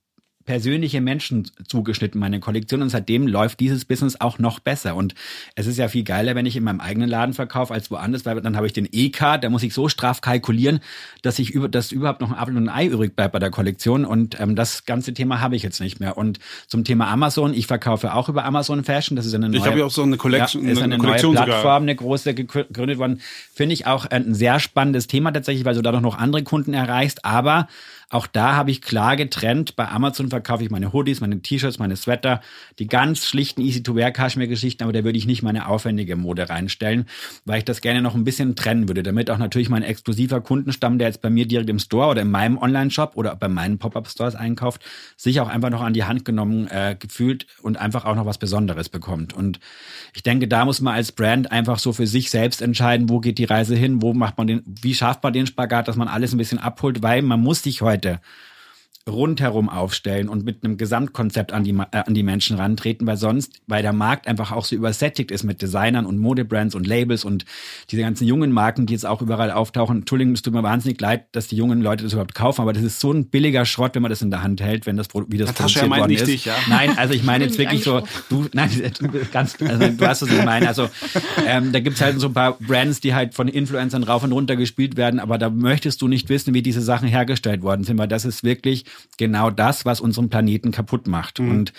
persönliche 0.51 1.01
Menschen 1.01 1.49
zugeschnitten, 1.69 2.19
meine 2.19 2.41
Kollektion. 2.41 2.83
Und 2.83 2.89
seitdem 2.89 3.29
läuft 3.29 3.61
dieses 3.61 3.85
Business 3.85 4.21
auch 4.21 4.41
noch 4.41 4.59
besser. 4.59 4.97
Und 4.97 5.15
es 5.55 5.69
ist 5.69 5.77
ja 5.77 5.87
viel 5.87 6.03
geiler, 6.03 6.35
wenn 6.35 6.45
ich 6.45 6.57
in 6.57 6.65
meinem 6.65 6.81
eigenen 6.81 7.09
Laden 7.09 7.35
verkaufe 7.35 7.73
als 7.73 7.89
woanders, 7.93 8.27
weil 8.27 8.41
dann 8.41 8.57
habe 8.57 8.67
ich 8.67 8.73
den 8.73 8.89
EK, 8.91 9.41
da 9.41 9.49
muss 9.49 9.63
ich 9.63 9.73
so 9.73 9.89
straff 9.89 10.23
kalkulieren, 10.23 10.81
dass 11.23 11.39
ich 11.39 11.53
über, 11.53 11.69
dass 11.69 11.93
überhaupt 11.93 12.21
noch 12.21 12.33
ein 12.33 12.37
Apfel 12.37 12.57
und 12.57 12.69
ein 12.69 12.69
Ei 12.69 12.87
übrig 12.89 13.15
bleibt 13.15 13.33
bei 13.33 13.39
der 13.39 13.53
Kollektion. 13.53 14.05
Und 14.05 14.41
ähm, 14.41 14.57
das 14.57 14.87
ganze 14.87 15.15
Thema 15.15 15.41
habe 15.41 15.55
ich 15.55 15.63
jetzt 15.63 15.81
nicht 15.81 16.01
mehr. 16.01 16.19
Und 16.19 16.41
zum 16.67 16.83
Thema 16.83 17.07
Amazon, 17.07 17.55
ich 17.55 17.69
verkaufe 17.69 18.13
auch 18.13 18.29
über 18.29 18.45
Amazon 18.45 18.83
Fashion. 18.83 19.15
Das 19.15 19.27
ist 19.27 19.35
eine 19.35 19.51
neue, 19.51 19.59
ich 19.59 19.67
habe 19.67 19.79
ja 19.79 19.85
auch 19.85 19.93
so 19.93 20.03
eine 20.03 20.17
Collection, 20.17 20.65
ja, 20.65 20.73
ist 20.73 20.83
eine, 20.83 20.97
eine 20.97 21.05
neue 21.05 21.13
Plattform, 21.13 21.37
sogar. 21.37 21.77
eine 21.77 21.95
große 21.95 22.35
gegründet 22.35 22.99
worden. 22.99 23.21
Finde 23.55 23.75
ich 23.75 23.87
auch 23.87 24.07
ein 24.07 24.35
sehr 24.35 24.59
spannendes 24.59 25.07
Thema 25.07 25.31
tatsächlich, 25.31 25.65
weil 25.65 25.77
du 25.77 25.83
dadurch 25.83 26.03
noch 26.03 26.19
andere 26.19 26.43
Kunden 26.43 26.75
erreichst. 26.75 27.25
Aber 27.25 27.69
auch 28.11 28.27
da 28.27 28.57
habe 28.57 28.73
ich 28.73 28.83
klar 28.83 29.17
getrennt. 29.17 29.77
Bei 29.77 29.89
Amazon 29.89 30.31
verkaufe 30.31 30.65
ich 30.65 30.71
meine 30.71 30.93
Hoodies, 30.93 31.21
meine 31.21 31.41
T-Shirts, 31.41 31.79
meine 31.79 31.95
Sweater, 31.95 32.41
die 32.81 32.89
ganz 32.89 33.25
schlichten 33.25 33.61
Easy-to-Wear-Kaschmir-Geschichten, 33.63 34.83
aber 34.83 34.93
da 34.93 35.05
würde 35.05 35.17
ich 35.17 35.27
nicht 35.27 35.45
meine 35.45 35.69
aufwendige 35.69 36.17
Mode 36.17 36.49
reinstellen, 36.49 37.07
weil 37.45 37.59
ich 37.59 37.65
das 37.65 37.81
gerne 37.81 38.03
noch 38.03 38.17
ein 38.17 38.25
bisschen 38.25 38.57
trennen 38.57 38.89
würde, 38.89 39.05
damit 39.05 39.31
auch 39.31 39.39
natürlich 39.39 39.69
mein 39.69 39.85
exklusiver 39.85 40.41
Kundenstamm, 40.41 40.99
der 40.99 41.07
jetzt 41.07 41.23
bei 41.23 41.31
mir 41.31 41.47
direkt 41.47 41.71
im 41.71 41.79
Store 41.79 42.09
oder 42.09 42.23
in 42.23 42.31
meinem 42.31 42.59
Online-Shop 42.59 43.13
oder 43.15 43.37
bei 43.37 43.49
meinen 43.49 43.79
Pop-Up-Stores 43.79 44.35
einkauft, 44.35 44.83
sich 45.17 45.41
auch 45.41 45.49
einfach 45.49 45.71
noch 45.71 45.83
an 45.83 45.93
die 45.93 46.05
Hand 46.05 46.25
genommen 46.25 46.67
äh, 46.67 46.97
gefühlt 46.99 47.47
und 47.63 47.77
einfach 47.77 48.05
auch 48.07 48.17
noch 48.17 48.27
was 48.27 48.39
Besonderes 48.39 48.89
bekommt. 48.89 49.35
Und 49.35 49.61
ich 50.15 50.25
denke, 50.25 50.49
da 50.49 50.65
muss 50.65 50.81
man 50.81 50.95
als 50.95 51.13
Brand 51.13 51.53
einfach 51.53 51.79
so 51.79 51.93
für 51.93 52.09
sich 52.09 52.31
selbst 52.31 52.61
entscheiden, 52.61 53.09
wo 53.09 53.21
geht 53.21 53.39
die 53.39 53.45
Reise 53.45 53.77
hin, 53.77 54.03
wo 54.03 54.15
macht 54.15 54.37
man 54.37 54.49
den, 54.49 54.63
wie 54.67 54.95
schafft 54.95 55.23
man 55.23 55.33
den 55.33 55.47
Spagat, 55.47 55.87
dass 55.87 55.95
man 55.95 56.09
alles 56.09 56.33
ein 56.33 56.39
bisschen 56.39 56.59
abholt, 56.59 57.05
weil 57.05 57.23
man 57.23 57.41
muss 57.41 57.63
sich 57.63 57.83
heute 57.83 58.00
Seite 58.01 58.21
rundherum 59.11 59.69
aufstellen 59.69 60.29
und 60.29 60.45
mit 60.45 60.65
einem 60.65 60.77
Gesamtkonzept 60.77 61.53
an 61.53 61.65
die, 61.65 61.73
äh, 61.73 62.03
an 62.07 62.15
die 62.15 62.23
Menschen 62.23 62.57
rantreten, 62.57 63.07
weil 63.07 63.17
sonst, 63.17 63.61
weil 63.67 63.83
der 63.83 63.93
Markt 63.93 64.27
einfach 64.27 64.53
auch 64.53 64.65
so 64.65 64.77
übersättigt 64.77 65.31
ist 65.31 65.45
mit 65.45 65.63
Designern 65.63 66.07
und 66.07 66.19
Modebrands 66.19 66.75
und 66.75 66.87
Labels 66.87 67.25
und 67.25 67.45
diese 67.91 68.03
ganzen 68.03 68.27
jungen 68.27 68.53
Marken, 68.53 68.87
die 68.87 68.93
jetzt 68.93 69.07
auch 69.07 69.23
überall 69.23 69.51
auftauchen. 69.51 69.99
Entschuldigung, 69.99 70.35
es 70.35 70.43
tut 70.43 70.55
mir 70.55 70.63
wahnsinnig 70.63 71.01
leid, 71.01 71.27
dass 71.33 71.49
die 71.49 71.57
jungen 71.57 71.83
Leute 71.83 72.05
das 72.05 72.13
überhaupt 72.13 72.35
kaufen, 72.35 72.63
aber 72.63 72.73
das 72.73 72.83
ist 72.83 73.01
so 73.01 73.13
ein 73.13 73.27
billiger 73.27 73.65
Schrott, 73.65 73.95
wenn 73.95 74.03
man 74.03 74.11
das 74.11 74.23
in 74.23 74.31
der 74.31 74.43
Hand 74.43 74.61
hält, 74.61 74.87
wenn 74.87 74.97
das 74.97 75.09
wie 75.29 75.39
das 75.39 75.49
Natascha 75.49 75.81
produziert 75.81 76.01
worden 76.01 76.13
ist. 76.13 76.27
Dich, 76.27 76.45
ja? 76.45 76.55
Nein, 76.69 76.97
also 76.97 77.15
ich 77.15 77.25
meine 77.25 77.45
jetzt 77.45 77.59
wirklich 77.59 77.85
so, 77.85 78.03
du, 78.29 78.47
nein, 78.53 78.71
ganz, 79.33 79.57
also 79.61 79.89
du 79.89 80.01
was 80.01 80.23
ich 80.23 80.45
meine. 80.45 80.69
Also 80.69 80.89
ähm, 81.47 81.73
da 81.73 81.81
gibt's 81.81 82.01
halt 82.01 82.21
so 82.21 82.29
ein 82.29 82.35
paar 82.35 82.59
Brands, 82.59 83.01
die 83.01 83.15
halt 83.15 83.35
von 83.35 83.49
Influencern 83.49 84.03
rauf 84.03 84.23
und 84.23 84.33
runter 84.33 84.57
gespielt 84.57 84.97
werden, 84.97 85.21
aber 85.21 85.39
da 85.39 85.51
möchtest 85.51 86.03
du 86.03 86.09
nicht 86.09 86.29
wissen, 86.29 86.55
wie 86.55 86.63
diese 86.63 86.81
Sachen 86.81 87.09
hergestellt 87.09 87.63
worden 87.63 87.85
sind, 87.85 87.99
weil 87.99 88.09
das 88.09 88.25
ist 88.25 88.45
wirklich 88.45 88.85
genau 89.19 89.51
das, 89.51 89.85
was 89.85 90.01
unseren 90.01 90.31
Planeten 90.31 90.71
kaputt 90.73 91.07
macht. 91.07 91.39
Mhm. 91.39 91.51
Und 91.51 91.73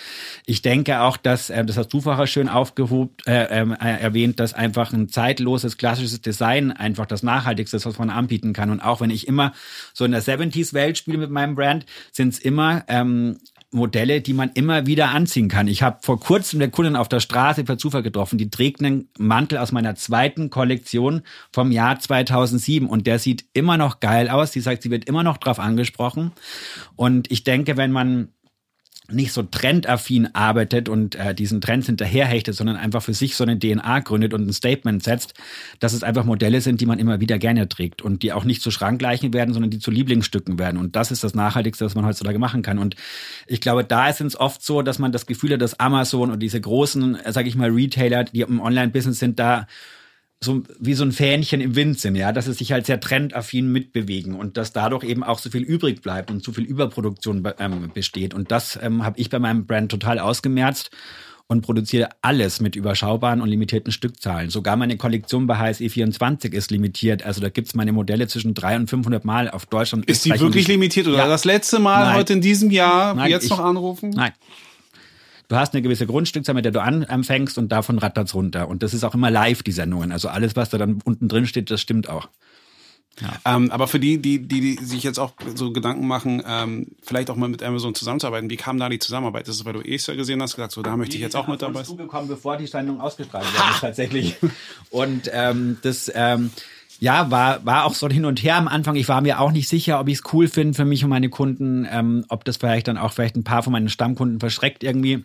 ich 0.46 0.62
denke 0.62 1.00
auch, 1.00 1.16
dass, 1.16 1.50
äh, 1.50 1.64
das 1.64 1.76
hast 1.76 1.92
du 1.92 2.00
vorher 2.00 2.26
schön 2.26 2.48
aufgehoben, 2.48 3.14
äh, 3.26 3.60
ähm, 3.60 3.72
äh, 3.72 4.00
erwähnt, 4.00 4.40
dass 4.40 4.54
einfach 4.54 4.92
ein 4.92 5.08
zeitloses, 5.08 5.76
klassisches 5.76 6.20
Design 6.20 6.72
einfach 6.72 7.06
das 7.06 7.22
Nachhaltigste 7.22 7.76
ist, 7.76 7.86
was 7.86 7.98
man 7.98 8.10
anbieten 8.10 8.52
kann. 8.52 8.70
Und 8.70 8.80
auch 8.80 9.00
wenn 9.00 9.10
ich 9.10 9.26
immer 9.28 9.52
so 9.92 10.04
in 10.04 10.12
der 10.12 10.22
70s-Welt 10.22 10.98
spiele 10.98 11.18
mit 11.18 11.30
meinem 11.30 11.54
Brand, 11.54 11.86
sind 12.12 12.32
es 12.34 12.38
immer 12.38 12.84
ähm, 12.88 13.38
Modelle, 13.72 14.20
die 14.20 14.34
man 14.34 14.50
immer 14.54 14.86
wieder 14.86 15.10
anziehen 15.10 15.48
kann. 15.48 15.66
Ich 15.66 15.82
habe 15.82 15.98
vor 16.02 16.20
kurzem 16.20 16.60
eine 16.60 16.70
Kundin 16.70 16.96
auf 16.96 17.08
der 17.08 17.20
Straße 17.20 17.64
per 17.64 17.78
Zufall 17.78 18.02
getroffen, 18.02 18.38
die 18.38 18.50
trägt 18.50 18.80
einen 18.80 19.08
Mantel 19.18 19.58
aus 19.58 19.72
meiner 19.72 19.94
zweiten 19.94 20.50
Kollektion 20.50 21.22
vom 21.52 21.72
Jahr 21.72 21.98
2007 21.98 22.88
und 22.88 23.06
der 23.06 23.18
sieht 23.18 23.44
immer 23.54 23.76
noch 23.76 24.00
geil 24.00 24.28
aus. 24.28 24.52
Sie 24.52 24.60
sagt, 24.60 24.82
sie 24.82 24.90
wird 24.90 25.06
immer 25.06 25.22
noch 25.22 25.38
drauf 25.38 25.58
angesprochen. 25.58 26.32
Und 26.96 27.30
ich 27.30 27.44
denke, 27.44 27.76
wenn 27.76 27.92
man 27.92 28.28
nicht 29.10 29.32
so 29.32 29.42
trendaffin 29.42 30.34
arbeitet 30.34 30.88
und 30.88 31.16
äh, 31.16 31.34
diesen 31.34 31.60
Trends 31.60 31.86
hinterherhechtet, 31.86 32.54
sondern 32.54 32.76
einfach 32.76 33.02
für 33.02 33.14
sich 33.14 33.36
so 33.36 33.44
eine 33.44 33.58
DNA 33.58 34.00
gründet 34.00 34.32
und 34.32 34.46
ein 34.46 34.52
Statement 34.52 35.02
setzt, 35.02 35.34
dass 35.80 35.92
es 35.92 36.02
einfach 36.02 36.24
Modelle 36.24 36.60
sind, 36.60 36.80
die 36.80 36.86
man 36.86 36.98
immer 36.98 37.20
wieder 37.20 37.38
gerne 37.38 37.68
trägt 37.68 38.02
und 38.02 38.22
die 38.22 38.32
auch 38.32 38.44
nicht 38.44 38.62
zu 38.62 38.70
Schrankleichen 38.70 39.32
werden, 39.32 39.52
sondern 39.52 39.70
die 39.70 39.80
zu 39.80 39.90
Lieblingsstücken 39.90 40.58
werden. 40.58 40.78
Und 40.78 40.96
das 40.96 41.10
ist 41.10 41.24
das 41.24 41.34
Nachhaltigste, 41.34 41.84
was 41.84 41.94
man 41.94 42.06
heutzutage 42.06 42.38
machen 42.38 42.62
kann. 42.62 42.78
Und 42.78 42.96
ich 43.46 43.60
glaube, 43.60 43.84
da 43.84 44.08
ist 44.08 44.20
es 44.20 44.38
oft 44.38 44.62
so, 44.62 44.82
dass 44.82 44.98
man 44.98 45.12
das 45.12 45.26
Gefühl 45.26 45.52
hat, 45.52 45.60
dass 45.60 45.80
Amazon 45.80 46.30
und 46.30 46.40
diese 46.40 46.60
großen, 46.60 47.16
äh, 47.16 47.32
sage 47.32 47.48
ich 47.48 47.56
mal, 47.56 47.70
Retailer, 47.70 48.24
die 48.24 48.40
im 48.42 48.60
Online-Business 48.60 49.18
sind, 49.18 49.38
da 49.38 49.66
so 50.42 50.62
wie 50.78 50.94
so 50.94 51.04
ein 51.04 51.12
Fähnchen 51.12 51.60
im 51.60 51.76
Wind 51.76 52.00
sind, 52.00 52.16
ja, 52.16 52.32
dass 52.32 52.46
es 52.46 52.58
sich 52.58 52.72
halt 52.72 52.86
sehr 52.86 53.00
trendaffin 53.00 53.70
mitbewegen 53.70 54.34
und 54.34 54.56
dass 54.56 54.72
dadurch 54.72 55.04
eben 55.04 55.22
auch 55.22 55.38
so 55.38 55.50
viel 55.50 55.62
übrig 55.62 56.02
bleibt 56.02 56.30
und 56.30 56.42
so 56.42 56.52
viel 56.52 56.64
Überproduktion 56.64 57.46
ähm, 57.58 57.90
besteht. 57.94 58.34
Und 58.34 58.50
das 58.50 58.78
ähm, 58.82 59.04
habe 59.04 59.18
ich 59.20 59.30
bei 59.30 59.38
meinem 59.38 59.66
Brand 59.66 59.90
total 59.90 60.18
ausgemerzt 60.18 60.90
und 61.46 61.62
produziere 61.62 62.08
alles 62.22 62.60
mit 62.60 62.76
überschaubaren 62.76 63.40
und 63.40 63.48
limitierten 63.48 63.92
Stückzahlen. 63.92 64.50
Sogar 64.50 64.76
meine 64.76 64.96
Kollektion 64.96 65.46
bei 65.46 65.56
HSE24 65.58 66.52
ist 66.52 66.70
limitiert. 66.70 67.24
Also 67.24 67.40
da 67.40 67.48
gibt's 67.50 67.74
meine 67.74 67.92
Modelle 67.92 68.26
zwischen 68.26 68.54
300 68.54 68.80
und 68.80 68.90
500 68.90 69.24
Mal 69.24 69.50
auf 69.50 69.66
Deutschland. 69.66 70.06
Ist 70.06 70.24
die 70.24 70.38
wirklich 70.38 70.66
limitiert 70.66 71.06
oder 71.06 71.18
ja. 71.18 71.28
das 71.28 71.44
letzte 71.44 71.78
Mal 71.78 72.06
Nein. 72.06 72.16
heute 72.16 72.32
in 72.32 72.40
diesem 72.40 72.70
Jahr 72.70 73.14
Nein, 73.14 73.30
jetzt 73.30 73.44
ich, 73.44 73.50
noch 73.50 73.60
anrufen? 73.60 74.10
Nein. 74.10 74.32
Du 75.52 75.58
hast 75.58 75.74
eine 75.74 75.82
gewisse 75.82 76.06
Grundstückzahl, 76.06 76.54
mit 76.54 76.64
der 76.64 76.72
du 76.72 76.80
anfängst 76.80 77.58
und 77.58 77.70
davon 77.70 77.98
rattert's 77.98 78.32
runter. 78.32 78.68
Und 78.68 78.82
das 78.82 78.94
ist 78.94 79.04
auch 79.04 79.12
immer 79.12 79.30
live, 79.30 79.62
die 79.62 79.72
Sendungen. 79.72 80.10
Also 80.10 80.28
alles, 80.28 80.56
was 80.56 80.70
da 80.70 80.78
dann 80.78 81.02
unten 81.04 81.28
drin 81.28 81.46
steht, 81.46 81.70
das 81.70 81.78
stimmt 81.78 82.08
auch. 82.08 82.30
Ja. 83.20 83.56
Ähm, 83.56 83.70
aber 83.70 83.86
für 83.86 84.00
die, 84.00 84.16
die, 84.16 84.38
die, 84.38 84.62
die 84.62 84.82
sich 84.82 85.02
jetzt 85.02 85.18
auch 85.18 85.34
so 85.54 85.70
Gedanken 85.70 86.06
machen, 86.06 86.42
ähm, 86.48 86.86
vielleicht 87.02 87.28
auch 87.28 87.36
mal 87.36 87.50
mit 87.50 87.62
Amazon 87.62 87.94
zusammenzuarbeiten, 87.94 88.48
wie 88.48 88.56
kam 88.56 88.78
da 88.78 88.88
die 88.88 88.98
Zusammenarbeit? 88.98 89.46
Das 89.46 89.56
ist, 89.56 89.66
weil 89.66 89.74
du 89.74 89.82
Esther 89.82 90.16
gesehen 90.16 90.40
hast, 90.40 90.56
gesagt, 90.56 90.72
so 90.72 90.80
da 90.80 90.96
möchte 90.96 91.16
ich 91.16 91.20
jetzt 91.20 91.36
auch 91.36 91.46
mit 91.46 91.60
dabei 91.60 91.80
sein. 91.80 91.84
zugekommen, 91.84 92.28
bevor 92.28 92.56
die 92.56 92.66
Sendung 92.66 93.02
ausgestrahlt 93.02 93.44
wurde, 93.52 93.78
tatsächlich. 93.78 94.36
Und 94.88 95.30
ähm, 95.34 95.76
das 95.82 96.10
ähm, 96.14 96.50
ja, 96.98 97.30
war, 97.30 97.66
war 97.66 97.84
auch 97.84 97.94
so 97.94 98.08
hin 98.08 98.24
und 98.24 98.42
her 98.42 98.56
am 98.56 98.68
Anfang. 98.68 98.96
Ich 98.96 99.08
war 99.08 99.20
mir 99.20 99.38
auch 99.38 99.52
nicht 99.52 99.68
sicher, 99.68 100.00
ob 100.00 100.08
ich 100.08 100.20
es 100.20 100.32
cool 100.32 100.48
finde 100.48 100.72
für 100.72 100.86
mich 100.86 101.04
und 101.04 101.10
meine 101.10 101.28
Kunden, 101.28 101.86
ähm, 101.90 102.24
ob 102.30 102.46
das 102.46 102.56
vielleicht 102.56 102.88
dann 102.88 102.96
auch 102.96 103.12
vielleicht 103.12 103.36
ein 103.36 103.44
paar 103.44 103.62
von 103.62 103.74
meinen 103.74 103.90
Stammkunden 103.90 104.40
verschreckt 104.40 104.82
irgendwie. 104.82 105.24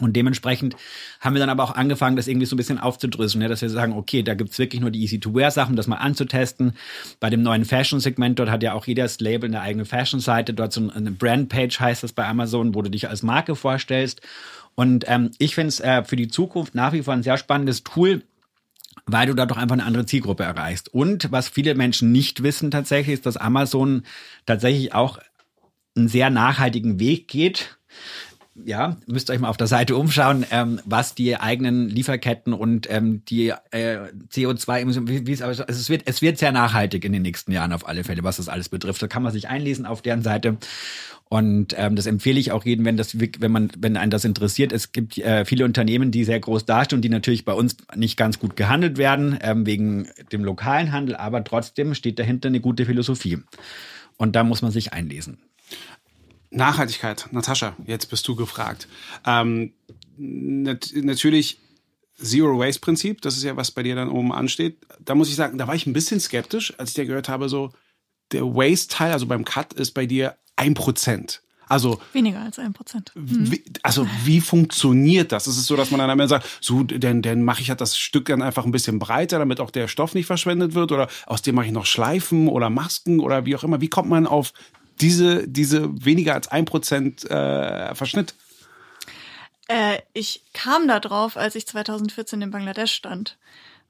Und 0.00 0.14
dementsprechend 0.14 0.76
haben 1.20 1.34
wir 1.34 1.40
dann 1.40 1.50
aber 1.50 1.64
auch 1.64 1.74
angefangen, 1.74 2.16
das 2.16 2.26
irgendwie 2.26 2.46
so 2.46 2.54
ein 2.54 2.58
bisschen 2.58 2.78
aufzudrüsseln, 2.78 3.42
ja, 3.42 3.48
dass 3.48 3.62
wir 3.62 3.70
sagen, 3.70 3.92
okay, 3.92 4.22
da 4.22 4.34
gibt's 4.34 4.58
wirklich 4.58 4.80
nur 4.80 4.90
die 4.90 5.00
Easy-to-Wear-Sachen, 5.02 5.76
das 5.76 5.86
mal 5.86 5.96
anzutesten. 5.96 6.74
Bei 7.20 7.30
dem 7.30 7.42
neuen 7.42 7.64
Fashion-Segment, 7.64 8.38
dort 8.38 8.50
hat 8.50 8.62
ja 8.62 8.72
auch 8.72 8.86
jedes 8.86 9.20
Label 9.20 9.48
eine 9.48 9.60
eigene 9.60 9.84
Fashion-Seite, 9.84 10.54
dort 10.54 10.72
so 10.72 10.90
eine 10.90 11.10
Brand-Page 11.10 11.78
heißt 11.80 12.02
das 12.02 12.12
bei 12.12 12.26
Amazon, 12.26 12.74
wo 12.74 12.82
du 12.82 12.90
dich 12.90 13.08
als 13.08 13.22
Marke 13.22 13.54
vorstellst. 13.54 14.20
Und 14.74 15.04
ähm, 15.08 15.30
ich 15.38 15.54
finde 15.54 15.68
es 15.68 15.80
äh, 15.80 16.04
für 16.04 16.16
die 16.16 16.28
Zukunft 16.28 16.74
nach 16.74 16.92
wie 16.92 17.02
vor 17.02 17.14
ein 17.14 17.22
sehr 17.22 17.36
spannendes 17.36 17.82
Tool, 17.82 18.22
weil 19.06 19.26
du 19.26 19.34
da 19.34 19.46
doch 19.46 19.56
einfach 19.56 19.74
eine 19.74 19.84
andere 19.84 20.06
Zielgruppe 20.06 20.44
erreichst. 20.44 20.92
Und 20.92 21.30
was 21.32 21.48
viele 21.48 21.74
Menschen 21.74 22.12
nicht 22.12 22.42
wissen 22.42 22.70
tatsächlich, 22.70 23.14
ist, 23.14 23.26
dass 23.26 23.36
Amazon 23.36 24.04
tatsächlich 24.46 24.94
auch 24.94 25.18
einen 25.96 26.08
sehr 26.08 26.30
nachhaltigen 26.30 26.98
Weg 27.00 27.28
geht 27.28 27.76
ja, 28.64 28.96
müsst 29.06 29.30
euch 29.30 29.38
mal 29.38 29.48
auf 29.48 29.56
der 29.56 29.66
Seite 29.66 29.96
umschauen, 29.96 30.44
ähm, 30.50 30.80
was 30.84 31.14
die 31.14 31.36
eigenen 31.36 31.88
Lieferketten 31.88 32.52
und 32.52 32.90
ähm, 32.90 33.22
die 33.26 33.48
äh, 33.70 33.98
CO2-Emissionen, 34.32 35.08
wie, 35.08 35.26
wie 35.26 35.32
es, 35.32 35.42
also 35.42 35.64
es 35.66 35.88
wird, 35.88 36.02
es 36.06 36.22
wird 36.22 36.38
sehr 36.38 36.52
nachhaltig 36.52 37.04
in 37.04 37.12
den 37.12 37.22
nächsten 37.22 37.52
Jahren 37.52 37.72
auf 37.72 37.86
alle 37.88 38.04
Fälle, 38.04 38.24
was 38.24 38.36
das 38.36 38.48
alles 38.48 38.68
betrifft. 38.68 39.02
Da 39.02 39.08
kann 39.08 39.22
man 39.22 39.32
sich 39.32 39.48
einlesen 39.48 39.86
auf 39.86 40.02
deren 40.02 40.22
Seite. 40.22 40.58
Und 41.28 41.76
ähm, 41.78 41.94
das 41.94 42.06
empfehle 42.06 42.40
ich 42.40 42.50
auch 42.50 42.64
jedem, 42.64 42.84
wenn 42.84 42.96
das, 42.96 43.16
wenn 43.18 43.52
man, 43.52 43.70
wenn 43.78 43.96
einen 43.96 44.10
das 44.10 44.24
interessiert. 44.24 44.72
Es 44.72 44.90
gibt 44.90 45.16
äh, 45.18 45.44
viele 45.44 45.64
Unternehmen, 45.64 46.10
die 46.10 46.24
sehr 46.24 46.40
groß 46.40 46.64
dastehen 46.64 46.98
und 46.98 47.02
die 47.02 47.08
natürlich 47.08 47.44
bei 47.44 47.52
uns 47.52 47.76
nicht 47.94 48.16
ganz 48.16 48.40
gut 48.40 48.56
gehandelt 48.56 48.98
werden 48.98 49.38
ähm, 49.40 49.64
wegen 49.64 50.08
dem 50.32 50.42
lokalen 50.42 50.90
Handel, 50.90 51.14
aber 51.14 51.44
trotzdem 51.44 51.94
steht 51.94 52.18
dahinter 52.18 52.48
eine 52.48 52.58
gute 52.60 52.84
Philosophie. 52.84 53.38
Und 54.16 54.34
da 54.34 54.42
muss 54.42 54.60
man 54.60 54.72
sich 54.72 54.92
einlesen. 54.92 55.38
Nachhaltigkeit, 56.50 57.28
Natascha, 57.30 57.76
jetzt 57.86 58.10
bist 58.10 58.26
du 58.26 58.34
gefragt. 58.34 58.88
Ähm, 59.24 59.72
nat 60.16 60.90
natürlich 60.94 61.58
Zero 62.22 62.58
Waste 62.58 62.80
Prinzip, 62.80 63.22
das 63.22 63.36
ist 63.36 63.44
ja 63.44 63.56
was 63.56 63.70
bei 63.70 63.82
dir 63.82 63.94
dann 63.94 64.08
oben 64.08 64.32
ansteht. 64.32 64.78
Da 65.00 65.14
muss 65.14 65.28
ich 65.28 65.36
sagen, 65.36 65.58
da 65.58 65.66
war 65.66 65.74
ich 65.74 65.86
ein 65.86 65.92
bisschen 65.92 66.20
skeptisch, 66.20 66.74
als 66.78 66.90
ich 66.90 66.94
dir 66.94 67.06
gehört 67.06 67.28
habe, 67.28 67.48
so 67.48 67.72
der 68.32 68.42
Waste-Teil, 68.42 69.12
also 69.12 69.26
beim 69.26 69.44
Cut, 69.44 69.72
ist 69.72 69.92
bei 69.92 70.06
dir 70.06 70.36
ein 70.56 70.74
Prozent. 70.74 71.42
Also 71.70 72.00
weniger 72.12 72.40
als 72.40 72.58
ein 72.58 72.72
Prozent. 72.72 73.12
Mhm. 73.14 73.56
Also 73.84 74.04
wie 74.24 74.40
funktioniert 74.40 75.30
das? 75.30 75.46
Ist 75.46 75.56
es 75.56 75.66
so, 75.66 75.76
dass 75.76 75.92
man 75.92 76.00
dann 76.00 76.10
einmal 76.10 76.28
sagt, 76.28 76.44
so, 76.60 76.82
dann, 76.82 77.22
dann 77.22 77.44
mache 77.44 77.62
ich 77.62 77.70
halt 77.70 77.80
das 77.80 77.96
Stück 77.96 78.26
dann 78.26 78.42
einfach 78.42 78.64
ein 78.64 78.72
bisschen 78.72 78.98
breiter, 78.98 79.38
damit 79.38 79.60
auch 79.60 79.70
der 79.70 79.86
Stoff 79.86 80.14
nicht 80.14 80.26
verschwendet 80.26 80.74
wird, 80.74 80.90
oder 80.90 81.08
aus 81.26 81.42
dem 81.42 81.54
mache 81.54 81.66
ich 81.66 81.72
noch 81.72 81.86
Schleifen 81.86 82.48
oder 82.48 82.70
Masken 82.70 83.20
oder 83.20 83.46
wie 83.46 83.54
auch 83.54 83.62
immer. 83.62 83.80
Wie 83.80 83.88
kommt 83.88 84.08
man 84.08 84.26
auf 84.26 84.52
diese, 85.00 85.46
diese 85.48 86.04
weniger 86.04 86.34
als 86.34 86.48
ein 86.48 86.64
Prozent 86.64 87.24
äh, 87.30 87.94
Verschnitt? 87.94 88.34
Äh, 89.68 89.98
ich 90.12 90.42
kam 90.52 90.88
da 90.88 91.00
drauf, 91.00 91.36
als 91.36 91.54
ich 91.54 91.66
2014 91.66 92.42
in 92.42 92.50
Bangladesch 92.50 92.92
stand. 92.92 93.38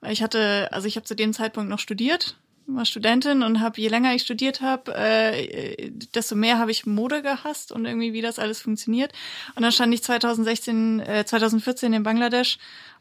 Weil 0.01 0.13
ich 0.13 0.23
hatte, 0.23 0.69
also 0.73 0.87
ich 0.87 0.97
habe 0.97 1.07
zu 1.07 1.15
dem 1.15 1.33
Zeitpunkt 1.33 1.69
noch 1.69 1.79
studiert, 1.79 2.37
war 2.67 2.85
Studentin 2.85 3.43
und 3.43 3.61
habe, 3.61 3.81
je 3.81 3.89
länger 3.89 4.15
ich 4.15 4.23
studiert 4.23 4.61
habe, 4.61 4.95
äh, 4.95 5.91
desto 6.15 6.35
mehr 6.35 6.59
habe 6.59 6.71
ich 6.71 6.87
Mode 6.87 7.23
gehasst 7.23 7.73
und 7.73 7.85
irgendwie, 7.85 8.13
wie 8.13 8.23
das 8.23 8.39
alles 8.39 8.61
funktioniert. 8.61 9.13
Und 9.57 9.63
dann 9.63 9.73
stand 9.73 9.93
ich 9.93 10.03
2016, 10.03 11.01
äh, 11.01 11.25
2014 11.25 11.93
in 11.93 12.03
Bangladesch 12.03 12.59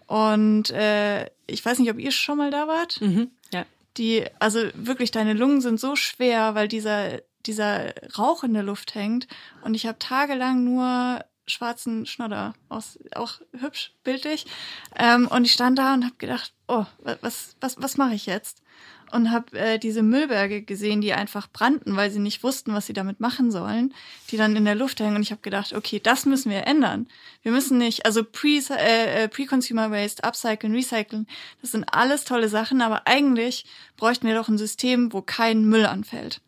und 0.08 0.72
äh, 0.72 1.26
ich 1.48 1.64
weiß 1.64 1.80
nicht, 1.80 1.92
ob 1.92 2.00
ihr 2.00 2.12
schon 2.12 2.38
mal 2.38 2.52
da 2.52 2.68
wart. 2.68 3.00
Mhm, 3.02 3.30
ja. 3.54 3.66
Die, 3.98 4.26
also 4.40 4.60
wirklich, 4.74 5.12
deine 5.12 5.34
Lungen 5.34 5.62
sind 5.62 5.80
so 5.80 5.96
schwer, 5.96 6.56
weil 6.56 6.68
dieser 6.68 7.20
dieser 7.46 7.94
Rauch 8.18 8.44
in 8.44 8.54
der 8.54 8.64
Luft 8.64 8.96
hängt. 8.96 9.28
Und 9.64 9.74
ich 9.74 9.86
habe 9.86 10.00
tagelang 10.00 10.64
nur 10.64 11.24
schwarzen 11.50 12.06
Schnodder 12.06 12.54
aus 12.70 13.00
auch 13.16 13.42
hübsch 13.58 13.94
bildlich. 14.04 14.46
Ähm, 14.96 15.28
und 15.28 15.46
ich 15.46 15.54
stand 15.54 15.78
da 15.78 15.94
und 15.94 16.06
habe 16.06 16.16
gedacht 16.18 16.54
oh 16.68 16.86
was 17.22 17.56
was 17.60 17.82
was 17.82 17.98
mache 17.98 18.14
ich 18.14 18.26
jetzt? 18.26 18.62
Und 19.12 19.32
habe 19.32 19.58
äh, 19.58 19.80
diese 19.80 20.04
Müllberge 20.04 20.62
gesehen 20.62 21.02
die 21.02 21.14
einfach 21.14 21.48
brannten 21.52 21.96
weil 21.96 22.12
sie 22.12 22.20
nicht 22.20 22.44
wussten 22.44 22.74
was 22.74 22.86
sie 22.86 22.94
damit 22.94 23.20
machen 23.20 23.52
sollen 23.52 23.94
die 24.30 24.38
dann 24.38 24.56
in 24.56 24.66
der 24.66 24.76
Luft 24.76 25.00
hängen. 25.00 25.16
Und 25.16 25.24
ich 25.24 25.32
habe 25.32 25.42
gedacht 25.42 25.74
okay 25.74 26.00
das 26.00 26.26
müssen 26.26 26.52
wir 26.52 26.68
ändern. 26.68 27.08
Wir 27.42 27.52
müssen 27.52 27.78
nicht 27.80 28.06
also 28.06 28.24
pre 28.24 28.62
äh, 28.70 29.24
äh, 29.24 29.28
pre 29.28 29.46
Waste 29.50 30.24
upcyclen 30.24 30.76
recyceln 30.76 31.28
das 31.62 31.72
sind 31.72 31.86
alles 31.86 32.26
tolle 32.26 32.50
Sachen 32.50 32.82
aber 32.82 33.08
eigentlich 33.08 33.66
bräuchten 33.98 34.28
wir 34.28 34.36
doch 34.36 34.50
ein 34.50 34.58
System 34.58 35.12
wo 35.12 35.22
kein 35.22 35.66
Müll 35.66 35.86
anfällt 35.86 36.42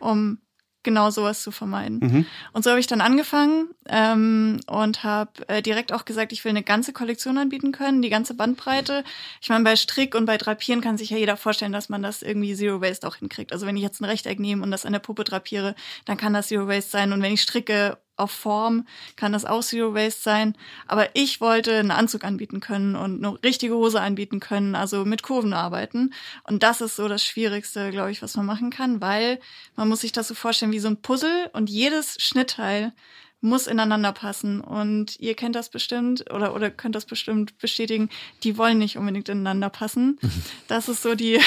um 0.00 0.38
genau 0.86 1.10
sowas 1.10 1.42
zu 1.42 1.50
vermeiden. 1.50 1.98
Mhm. 2.00 2.26
Und 2.52 2.62
so 2.62 2.70
habe 2.70 2.78
ich 2.80 2.86
dann 2.86 3.00
angefangen 3.00 3.70
ähm, 3.88 4.60
und 4.68 5.02
habe 5.02 5.46
äh, 5.48 5.60
direkt 5.60 5.92
auch 5.92 6.04
gesagt, 6.04 6.32
ich 6.32 6.44
will 6.44 6.50
eine 6.50 6.62
ganze 6.62 6.92
Kollektion 6.92 7.36
anbieten 7.36 7.72
können, 7.72 8.02
die 8.02 8.08
ganze 8.08 8.34
Bandbreite. 8.34 9.02
Ich 9.42 9.48
meine, 9.48 9.64
bei 9.64 9.74
Strick 9.74 10.14
und 10.14 10.26
bei 10.26 10.38
Drapieren 10.38 10.80
kann 10.80 10.96
sich 10.96 11.10
ja 11.10 11.18
jeder 11.18 11.36
vorstellen, 11.36 11.72
dass 11.72 11.88
man 11.88 12.02
das 12.02 12.22
irgendwie 12.22 12.54
Zero 12.54 12.80
Waste 12.80 13.06
auch 13.06 13.16
hinkriegt. 13.16 13.52
Also 13.52 13.66
wenn 13.66 13.76
ich 13.76 13.82
jetzt 13.82 14.00
ein 14.00 14.04
Rechteck 14.04 14.38
nehme 14.38 14.62
und 14.62 14.70
das 14.70 14.86
an 14.86 14.92
der 14.92 15.00
Puppe 15.00 15.24
drapiere, 15.24 15.74
dann 16.04 16.16
kann 16.16 16.32
das 16.32 16.46
Zero 16.46 16.68
Waste 16.68 16.92
sein. 16.92 17.12
Und 17.12 17.20
wenn 17.20 17.34
ich 17.34 17.42
stricke 17.42 17.98
auf 18.16 18.30
Form 18.30 18.86
kann 19.16 19.32
das 19.32 19.44
auch 19.44 19.62
Zero 19.62 19.94
Waste 19.94 20.20
sein. 20.20 20.56
Aber 20.86 21.08
ich 21.14 21.40
wollte 21.40 21.78
einen 21.78 21.90
Anzug 21.90 22.24
anbieten 22.24 22.60
können 22.60 22.96
und 22.96 23.24
eine 23.24 23.42
richtige 23.42 23.74
Hose 23.74 24.00
anbieten 24.00 24.40
können, 24.40 24.74
also 24.74 25.04
mit 25.04 25.22
Kurven 25.22 25.52
arbeiten. 25.52 26.12
Und 26.44 26.62
das 26.62 26.80
ist 26.80 26.96
so 26.96 27.08
das 27.08 27.24
Schwierigste, 27.24 27.90
glaube 27.90 28.10
ich, 28.10 28.22
was 28.22 28.36
man 28.36 28.46
machen 28.46 28.70
kann, 28.70 29.00
weil 29.00 29.38
man 29.76 29.88
muss 29.88 30.00
sich 30.00 30.12
das 30.12 30.28
so 30.28 30.34
vorstellen 30.34 30.72
wie 30.72 30.78
so 30.78 30.88
ein 30.88 31.02
Puzzle 31.02 31.50
und 31.52 31.70
jedes 31.70 32.16
Schnittteil 32.20 32.92
muss 33.40 33.66
ineinander 33.66 34.12
passen. 34.12 34.60
Und 34.60 35.18
ihr 35.20 35.34
kennt 35.34 35.54
das 35.54 35.68
bestimmt 35.68 36.30
oder, 36.32 36.54
oder 36.54 36.70
könnt 36.70 36.94
das 36.94 37.04
bestimmt 37.04 37.58
bestätigen, 37.58 38.08
die 38.42 38.56
wollen 38.58 38.78
nicht 38.78 38.96
unbedingt 38.96 39.28
ineinander 39.28 39.70
passen. 39.70 40.18
Das 40.68 40.88
ist 40.88 41.02
so 41.02 41.14
die, 41.14 41.40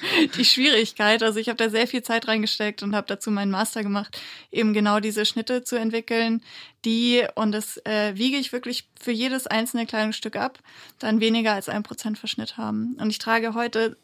die 0.36 0.44
Schwierigkeit. 0.44 1.22
Also 1.22 1.38
ich 1.38 1.48
habe 1.48 1.56
da 1.56 1.70
sehr 1.70 1.86
viel 1.86 2.02
Zeit 2.02 2.28
reingesteckt 2.28 2.82
und 2.82 2.94
habe 2.94 3.06
dazu 3.06 3.30
meinen 3.30 3.50
Master 3.50 3.82
gemacht, 3.82 4.20
eben 4.50 4.72
genau 4.72 5.00
diese 5.00 5.24
Schnitte 5.24 5.64
zu 5.64 5.76
entwickeln, 5.76 6.42
die, 6.84 7.24
und 7.34 7.52
das 7.52 7.78
äh, 7.84 8.16
wiege 8.16 8.36
ich 8.36 8.52
wirklich 8.52 8.88
für 9.00 9.10
jedes 9.10 9.46
einzelne 9.46 9.86
Kleidungsstück 9.86 10.36
ab, 10.36 10.58
dann 10.98 11.20
weniger 11.20 11.54
als 11.54 11.68
ein 11.68 11.82
Prozent 11.82 12.18
Verschnitt 12.18 12.56
haben. 12.56 12.96
Und 13.00 13.10
ich 13.10 13.18
trage 13.18 13.54
heute 13.54 13.96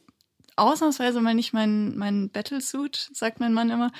ausnahmsweise 0.56 1.20
mal 1.20 1.34
nicht 1.34 1.52
meinen 1.52 1.96
mein 1.96 2.28
Battlesuit, 2.28 3.10
sagt 3.12 3.40
mein 3.40 3.54
Mann 3.54 3.70
immer. 3.70 3.90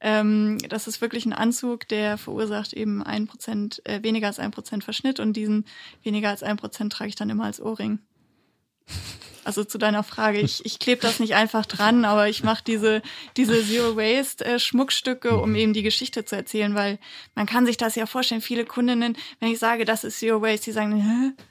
Ähm, 0.00 0.58
das 0.68 0.88
ist 0.88 1.00
wirklich 1.00 1.26
ein 1.26 1.32
Anzug, 1.32 1.86
der 1.88 2.18
verursacht 2.18 2.72
eben 2.72 3.02
ein 3.02 3.26
Prozent, 3.26 3.82
äh, 3.84 4.02
weniger 4.02 4.28
als 4.28 4.38
ein 4.38 4.50
Prozent 4.50 4.82
Verschnitt 4.82 5.20
und 5.20 5.34
diesen 5.34 5.66
weniger 6.02 6.30
als 6.30 6.42
ein 6.42 6.56
Prozent 6.56 6.92
trage 6.92 7.10
ich 7.10 7.16
dann 7.16 7.30
immer 7.30 7.44
als 7.44 7.60
Ohrring. 7.60 8.00
Also 9.42 9.64
zu 9.64 9.78
deiner 9.78 10.02
Frage, 10.02 10.38
ich, 10.38 10.64
ich 10.66 10.78
klebe 10.78 11.00
das 11.00 11.18
nicht 11.18 11.34
einfach 11.34 11.64
dran, 11.64 12.04
aber 12.04 12.28
ich 12.28 12.44
mache 12.44 12.62
diese, 12.64 13.02
diese 13.36 13.64
Zero 13.66 13.96
Waste 13.96 14.44
äh, 14.44 14.58
Schmuckstücke, 14.58 15.36
um 15.38 15.54
eben 15.54 15.72
die 15.72 15.82
Geschichte 15.82 16.24
zu 16.24 16.36
erzählen, 16.36 16.74
weil 16.74 16.98
man 17.34 17.46
kann 17.46 17.64
sich 17.64 17.76
das 17.76 17.94
ja 17.94 18.06
vorstellen. 18.06 18.42
Viele 18.42 18.64
Kundinnen, 18.64 19.16
wenn 19.40 19.50
ich 19.50 19.58
sage, 19.58 19.84
das 19.84 20.04
ist 20.04 20.18
Zero 20.18 20.42
Waste, 20.42 20.66
die 20.66 20.72
sagen, 20.72 20.94
hä? 20.96 21.42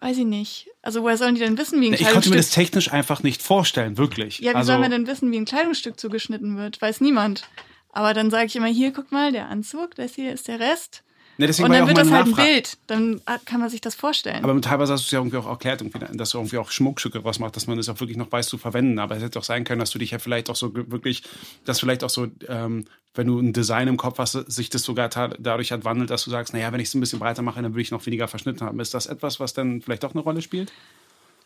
Weiß 0.00 0.18
ich 0.18 0.24
nicht. 0.24 0.68
Also 0.82 1.02
woher 1.02 1.16
sollen 1.16 1.34
die 1.34 1.40
denn 1.40 1.56
wissen, 1.56 1.80
wie 1.80 1.86
ein 1.86 1.92
ich 1.92 2.00
Kleidungsstück... 2.00 2.08
Ich 2.08 2.12
konnte 2.14 2.30
mir 2.30 2.36
das 2.36 2.50
technisch 2.50 2.92
einfach 2.92 3.22
nicht 3.22 3.42
vorstellen, 3.42 3.96
wirklich. 3.96 4.38
Ja, 4.38 4.52
wie 4.52 4.56
also, 4.56 4.72
soll 4.72 4.80
man 4.80 4.90
denn 4.90 5.06
wissen, 5.06 5.30
wie 5.30 5.38
ein 5.38 5.44
Kleidungsstück 5.44 5.98
zugeschnitten 5.98 6.56
wird? 6.56 6.80
Weiß 6.82 7.00
niemand. 7.00 7.48
Aber 7.92 8.12
dann 8.12 8.30
sage 8.30 8.46
ich 8.46 8.56
immer, 8.56 8.66
hier, 8.66 8.92
guck 8.92 9.12
mal, 9.12 9.32
der 9.32 9.48
Anzug, 9.48 9.94
das 9.94 10.14
hier 10.14 10.32
ist 10.32 10.48
der 10.48 10.60
Rest. 10.60 11.04
Ne, 11.36 11.46
und 11.46 11.70
dann 11.70 11.88
wird 11.88 11.98
das 11.98 12.10
halt 12.12 12.26
ein 12.26 12.34
Bild, 12.34 12.78
dann 12.86 13.20
kann 13.44 13.58
man 13.60 13.68
sich 13.68 13.80
das 13.80 13.96
vorstellen. 13.96 14.44
Aber 14.44 14.60
teilweise 14.60 14.92
hast 14.92 15.02
du 15.02 15.06
es 15.06 15.10
ja 15.10 15.18
irgendwie 15.18 15.36
auch 15.36 15.48
erklärt, 15.48 15.84
dass 16.12 16.30
du 16.30 16.38
irgendwie 16.38 16.58
auch 16.58 16.70
Schmuckstücke 16.70 17.24
was 17.24 17.40
machst, 17.40 17.56
dass 17.56 17.66
man 17.66 17.76
das 17.76 17.88
auch 17.88 17.98
wirklich 17.98 18.16
noch 18.16 18.30
weiß 18.30 18.46
zu 18.46 18.56
verwenden. 18.56 19.00
Aber 19.00 19.16
es 19.16 19.22
hätte 19.22 19.40
auch 19.40 19.44
sein 19.44 19.64
können, 19.64 19.80
dass 19.80 19.90
du 19.90 19.98
dich 19.98 20.12
ja 20.12 20.20
vielleicht 20.20 20.48
auch 20.48 20.56
so 20.56 20.72
wirklich, 20.74 21.24
dass 21.64 21.80
vielleicht 21.80 22.04
auch 22.04 22.10
so, 22.10 22.28
ähm, 22.48 22.84
wenn 23.14 23.26
du 23.26 23.40
ein 23.40 23.52
Design 23.52 23.88
im 23.88 23.96
Kopf 23.96 24.18
hast, 24.18 24.32
sich 24.32 24.70
das 24.70 24.82
sogar 24.82 25.08
dadurch 25.08 25.72
hat 25.72 25.84
wandelt, 25.84 26.10
dass 26.10 26.24
du 26.24 26.30
sagst, 26.30 26.54
naja, 26.54 26.72
wenn 26.72 26.80
ich 26.80 26.88
es 26.88 26.94
ein 26.94 27.00
bisschen 27.00 27.18
breiter 27.18 27.42
mache, 27.42 27.60
dann 27.60 27.74
will 27.74 27.82
ich 27.82 27.90
noch 27.90 28.06
weniger 28.06 28.28
verschnitten 28.28 28.64
haben. 28.64 28.78
Ist 28.78 28.94
das 28.94 29.06
etwas, 29.06 29.40
was 29.40 29.54
dann 29.54 29.80
vielleicht 29.80 30.04
auch 30.04 30.14
eine 30.14 30.22
Rolle 30.22 30.40
spielt? 30.40 30.72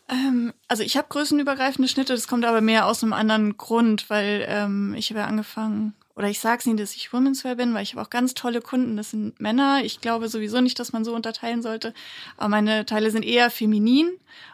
Ähm, 0.09 0.53
also 0.67 0.83
ich 0.83 0.97
habe 0.97 1.07
größenübergreifende 1.09 1.87
Schnitte, 1.87 2.13
das 2.13 2.27
kommt 2.27 2.45
aber 2.45 2.61
mehr 2.61 2.85
aus 2.85 3.03
einem 3.03 3.13
anderen 3.13 3.57
Grund, 3.57 4.09
weil 4.09 4.45
ähm, 4.47 4.93
ich 4.95 5.09
habe 5.09 5.21
ja 5.21 5.25
angefangen 5.25 5.93
oder 6.19 6.27
ich 6.27 6.41
sage 6.41 6.59
es 6.59 6.65
nie, 6.65 6.75
dass 6.75 6.97
ich 6.97 7.13
Womenswear 7.13 7.55
bin, 7.55 7.73
weil 7.73 7.81
ich 7.81 7.93
habe 7.93 8.01
auch 8.01 8.09
ganz 8.09 8.33
tolle 8.33 8.59
Kunden, 8.59 8.97
das 8.97 9.11
sind 9.11 9.39
Männer. 9.39 9.85
Ich 9.85 10.01
glaube 10.01 10.27
sowieso 10.27 10.59
nicht, 10.59 10.77
dass 10.77 10.91
man 10.91 11.05
so 11.05 11.15
unterteilen 11.15 11.61
sollte, 11.61 11.93
aber 12.35 12.49
meine 12.49 12.85
Teile 12.85 13.09
sind 13.09 13.23
eher 13.23 13.49
feminin 13.49 14.09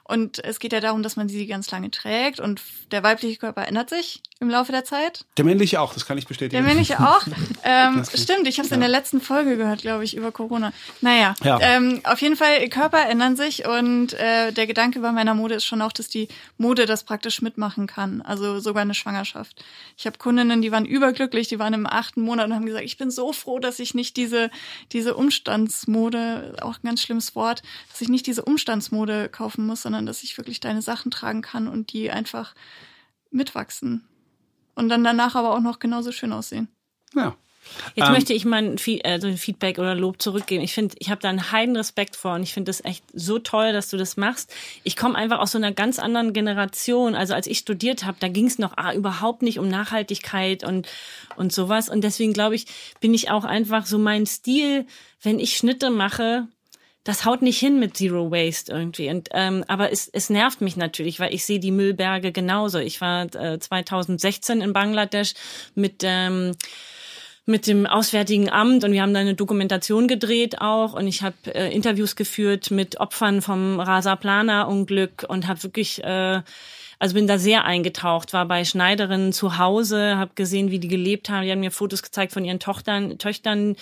und 0.08 0.44
es 0.44 0.60
geht 0.60 0.72
ja 0.72 0.80
darum, 0.80 1.02
dass 1.02 1.16
man 1.16 1.30
sie 1.30 1.48
ganz 1.48 1.72
lange 1.72 1.90
trägt 1.90 2.40
und 2.40 2.62
der 2.92 3.02
weibliche 3.02 3.38
Körper 3.38 3.68
ändert 3.68 3.90
sich 3.90 4.22
im 4.40 4.50
Laufe 4.50 4.72
der 4.72 4.84
Zeit. 4.86 5.26
Der 5.38 5.46
männliche 5.46 5.82
auch, 5.82 5.96
das 5.96 6.06
kann 6.06 6.18
ich 6.20 6.28
bestätigen. 6.28 6.62
Der 6.62 6.62
männliche 6.62 7.00
auch. 7.00 7.26
ähm, 7.64 8.04
stimmt, 8.14 8.48
ich 8.48 8.58
habe 8.58 8.66
es 8.66 8.70
ja. 8.70 8.76
in 8.76 8.82
der 8.82 8.90
letzten 8.90 9.20
Folge 9.20 9.58
gehört, 9.58 9.82
glaube 9.82 10.04
ich, 10.04 10.16
über 10.16 10.32
Corona. 10.32 10.74
Naja, 11.02 11.34
ja. 11.44 11.60
ähm, 11.60 12.02
auf 12.04 12.22
jeden 12.22 12.36
Fall, 12.36 12.70
Körper 12.70 13.08
ändern 13.10 13.36
sich 13.36 13.66
und 13.66 14.14
äh, 14.14 14.52
der 14.52 14.68
Gedanke 14.68 15.00
bei 15.00 15.12
meiner 15.12 15.34
Mode 15.34 15.56
ist 15.56 15.66
schon 15.66 15.82
auch, 15.82 15.92
dass 15.92 16.08
die 16.08 16.28
Mode 16.60 16.86
das 16.86 17.04
praktisch 17.04 17.42
mitmachen 17.42 17.88
kann. 17.88 18.22
Also 18.22 18.60
sogar 18.60 18.84
eine 18.84 18.94
Schwangerschaft. 18.94 19.64
Ich 19.98 20.06
habe 20.06 20.20
Kundinnen, 20.20 20.62
die 20.62 20.72
waren 20.72 20.86
überglücklich, 20.86 21.48
die 21.48 21.58
waren 21.58 21.74
im 21.74 21.88
achten 21.88 22.22
Monat 22.22 22.46
und 22.46 22.54
haben 22.54 22.66
gesagt, 22.68 22.86
ich 22.86 22.98
bin 22.98 23.10
so 23.10 23.34
froh, 23.34 23.58
dass 23.58 23.80
ich 23.80 23.96
nicht 23.96 24.18
diese, 24.18 24.52
diese 24.92 25.16
Umstandsmode, 25.16 26.58
auch 26.62 26.76
ein 26.76 26.88
ganz 26.88 27.02
schlimmes 27.02 27.36
Wort, 27.36 27.64
dass 27.90 28.02
ich 28.02 28.10
nicht 28.10 28.28
diese 28.28 28.44
Umstandsmode 28.44 29.30
kaufen 29.30 29.66
muss, 29.66 29.82
sondern 29.82 29.95
dass 30.04 30.24
ich 30.24 30.38
wirklich 30.38 30.60
deine 30.60 30.82
Sachen 30.82 31.12
tragen 31.12 31.42
kann 31.42 31.68
und 31.68 31.94
die 31.94 32.12
einfach 32.12 32.56
mitwachsen. 33.32 34.08
Und 34.76 34.90
dann 34.90 35.04
danach 35.04 35.36
aber 35.36 35.54
auch 35.54 35.62
noch 35.62 35.80
genauso 35.80 36.12
schön 36.12 36.34
aussehen. 36.34 36.68
Ja. 37.14 37.36
Jetzt 37.96 38.08
ähm, 38.08 38.14
möchte 38.14 38.34
ich 38.34 38.46
mal 38.46 38.64
ein 38.64 38.78
also 39.04 39.32
Feedback 39.36 39.80
oder 39.80 39.96
Lob 39.96 40.22
zurückgeben. 40.22 40.64
Ich 40.64 40.74
finde, 40.74 40.96
ich 41.00 41.10
habe 41.10 41.22
da 41.22 41.30
einen 41.30 41.52
heiden 41.52 41.76
Respekt 41.76 42.16
vor 42.16 42.36
und 42.36 42.44
ich 42.44 42.54
finde 42.54 42.70
das 42.70 42.84
echt 42.84 43.04
so 43.14 43.40
toll, 43.40 43.74
dass 43.74 43.90
du 43.90 43.98
das 43.98 44.18
machst. 44.18 44.54
Ich 44.84 44.96
komme 44.96 45.16
einfach 45.16 45.40
aus 45.40 45.52
so 45.52 45.58
einer 45.58 45.72
ganz 45.72 46.00
anderen 46.00 46.34
Generation. 46.34 47.16
Also 47.16 47.34
als 47.34 47.48
ich 47.48 47.58
studiert 47.58 48.06
habe, 48.06 48.18
da 48.20 48.28
ging 48.28 48.48
es 48.48 48.60
noch 48.60 48.78
ah, 48.78 48.94
überhaupt 48.94 49.42
nicht 49.42 49.60
um 49.60 49.68
Nachhaltigkeit 49.68 50.64
und 50.64 50.88
und 51.36 51.52
sowas. 51.52 51.90
Und 51.90 52.04
deswegen 52.04 52.34
glaube 52.34 52.56
ich, 52.56 52.68
bin 53.00 53.14
ich 53.14 53.32
auch 53.32 53.46
einfach 53.46 53.86
so 53.86 53.98
mein 53.98 54.26
Stil, 54.26 54.86
wenn 55.22 55.40
ich 55.40 55.58
Schnitte 55.58 55.90
mache, 55.90 56.48
das 57.06 57.24
haut 57.24 57.42
nicht 57.42 57.60
hin 57.60 57.80
mit 57.80 57.96
Zero 57.96 58.32
Waste 58.32 58.74
irgendwie. 58.74 59.10
Und, 59.10 59.30
ähm, 59.32 59.64
aber 59.68 59.92
es, 59.92 60.10
es 60.10 60.30
nervt 60.30 60.60
mich 60.60 60.76
natürlich, 60.76 61.20
weil 61.20 61.34
ich 61.34 61.46
sehe 61.46 61.60
die 61.60 61.72
Müllberge 61.72 62.32
genauso. 62.34 62.80
Ich 62.80 63.00
war 63.00 63.34
äh, 63.36 63.60
2016 63.60 64.60
in 64.60 64.74
Bangladesch 64.74 65.36
mit 65.76 66.02
ähm, 66.04 66.52
mit 67.48 67.68
dem 67.68 67.86
Auswärtigen 67.86 68.50
Amt 68.50 68.84
und 68.84 68.92
wir 68.92 69.04
haben 69.04 69.14
da 69.14 69.20
eine 69.20 69.36
Dokumentation 69.36 70.08
gedreht 70.08 70.62
auch 70.62 70.94
und 70.94 71.06
ich 71.06 71.22
habe 71.22 71.36
äh, 71.46 71.72
Interviews 71.72 72.16
geführt 72.16 72.72
mit 72.72 73.00
Opfern 73.00 73.44
vom 73.44 73.80
Rasa 73.80 74.16
Plana 74.16 74.64
Unglück 74.64 75.28
und 75.30 75.48
habe 75.48 75.62
wirklich 75.62 76.04
äh, 76.04 76.42
also 76.98 77.14
bin 77.14 77.28
da 77.28 77.38
sehr 77.38 77.66
eingetaucht, 77.66 78.34
war 78.34 78.48
bei 78.48 78.66
Schneiderinnen 78.66 79.32
zu 79.32 79.60
Hause, 79.60 80.18
habe 80.18 80.32
gesehen, 80.34 80.72
wie 80.72 80.80
die 80.80 80.88
gelebt 80.88 81.30
haben. 81.30 81.44
Die 81.44 81.52
haben 81.52 81.60
mir 81.60 81.72
Fotos 81.72 82.02
gezeigt 82.02 82.32
von 82.32 82.46
ihren 82.46 82.60
Tochtern, 82.60 83.20
Töchtern, 83.20 83.76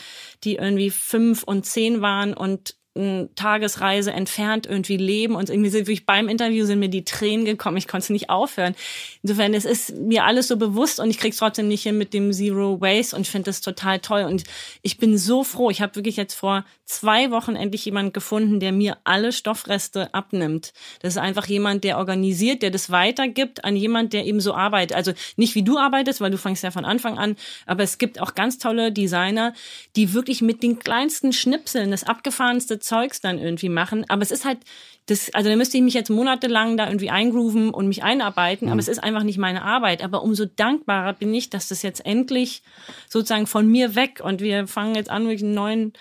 die 0.44 0.56
irgendwie 0.56 0.90
fünf 0.90 1.44
und 1.44 1.66
zehn 1.66 2.02
waren 2.02 2.34
und 2.34 2.76
Tagesreise 2.96 4.12
entfernt 4.12 4.68
irgendwie 4.68 4.98
leben 4.98 5.34
und 5.34 5.50
irgendwie 5.50 5.72
sind 5.72 5.88
wirklich 5.88 6.06
beim 6.06 6.30
Interview 6.30 6.66
sind 6.66 6.78
mir 6.78 6.90
die 6.90 7.04
Tränen 7.04 7.44
gekommen. 7.44 7.78
Ich 7.78 7.88
konnte 7.88 8.14
nicht 8.14 8.30
aufhören. 8.30 8.76
Insofern, 9.24 9.56
es 9.56 9.66
ist 9.66 9.96
mir 9.98 10.26
alles 10.26 10.48
so 10.48 10.58
bewusst 10.58 11.00
und 11.00 11.10
ich 11.10 11.18
krieg's 11.18 11.38
trotzdem 11.38 11.68
nicht 11.68 11.82
hin 11.82 11.98
mit 11.98 12.14
dem 12.14 12.32
Zero 12.32 12.80
Waste 12.82 13.16
und 13.16 13.28
finde 13.28 13.46
das 13.46 13.62
total 13.62 14.00
toll 14.00 14.24
und 14.26 14.44
ich 14.84 15.00
bin 15.00 15.18
so 15.18 15.44
froh. 15.44 15.72
Ich 15.72 15.82
habe 15.82 15.96
wirklich 15.96 16.18
jetzt 16.18 16.36
vor 16.36 16.66
zwei 16.86 17.32
Wochen 17.32 17.56
endlich 17.56 17.84
jemand 17.86 18.14
gefunden, 18.14 18.60
der 18.60 18.72
mir 18.72 18.98
alle 19.06 19.32
Stoffreste 19.32 20.14
abnimmt. 20.14 20.72
Das 21.02 21.14
ist 21.14 21.18
einfach 21.18 21.48
jemand, 21.48 21.84
der 21.84 21.98
organisiert, 21.98 22.62
der 22.62 22.70
das 22.70 22.92
weitergibt 22.92 23.66
an 23.66 23.76
jemand, 23.76 24.14
der 24.14 24.26
eben 24.26 24.40
so 24.40 24.54
arbeitet. 24.54 24.96
Also 24.96 25.14
nicht 25.36 25.56
wie 25.56 25.64
du 25.64 25.80
arbeitest, 25.80 26.22
weil 26.22 26.30
du 26.30 26.38
fängst 26.38 26.64
ja 26.64 26.70
von 26.70 26.86
Anfang 26.86 27.18
an, 27.18 27.38
aber 27.66 27.82
es 27.82 27.98
gibt 27.98 28.22
auch 28.22 28.36
ganz 28.36 28.60
tolle 28.60 28.92
Designer, 28.92 29.54
die 29.96 30.14
wirklich 30.14 30.44
mit 30.44 30.62
den 30.62 30.78
kleinsten 30.78 31.34
Schnipseln 31.34 31.90
das 31.90 32.04
abgefahrenste 32.04 32.80
Zeugs 32.84 33.22
dann 33.22 33.40
irgendwie 33.40 33.70
machen. 33.70 34.06
Aber 34.10 34.22
es 34.22 34.32
ist 34.32 34.46
halt, 34.46 34.60
das, 35.08 35.34
also 35.34 35.50
da 35.50 35.56
müsste 35.56 35.78
ich 35.78 35.84
mich 35.84 35.94
jetzt 35.94 36.10
monatelang 36.10 36.78
da 36.78 36.88
irgendwie 36.88 37.10
eingrooven 37.10 37.72
und 37.72 37.88
mich 37.88 38.04
einarbeiten, 38.04 38.68
mhm. 38.68 38.72
aber 38.72 38.80
es 38.80 38.88
ist 38.88 39.04
einfach 39.04 39.24
nicht 39.24 39.38
meine 39.38 39.64
Arbeit. 39.64 40.04
Aber 40.04 40.24
umso 40.24 40.46
dankbarer 40.46 41.14
bin 41.14 41.34
ich, 41.34 41.50
dass 41.50 41.68
das 41.68 41.82
jetzt 41.82 42.06
endlich 42.06 42.62
sozusagen 43.10 43.48
von 43.48 43.68
mir 43.68 43.96
weg 43.96 44.22
und 44.24 44.42
wir 44.42 44.68
fangen 44.68 44.96
jetzt 44.96 45.10
an, 45.10 45.24
wirklich 45.24 45.44
einen 45.44 45.56
neuen 45.56 45.94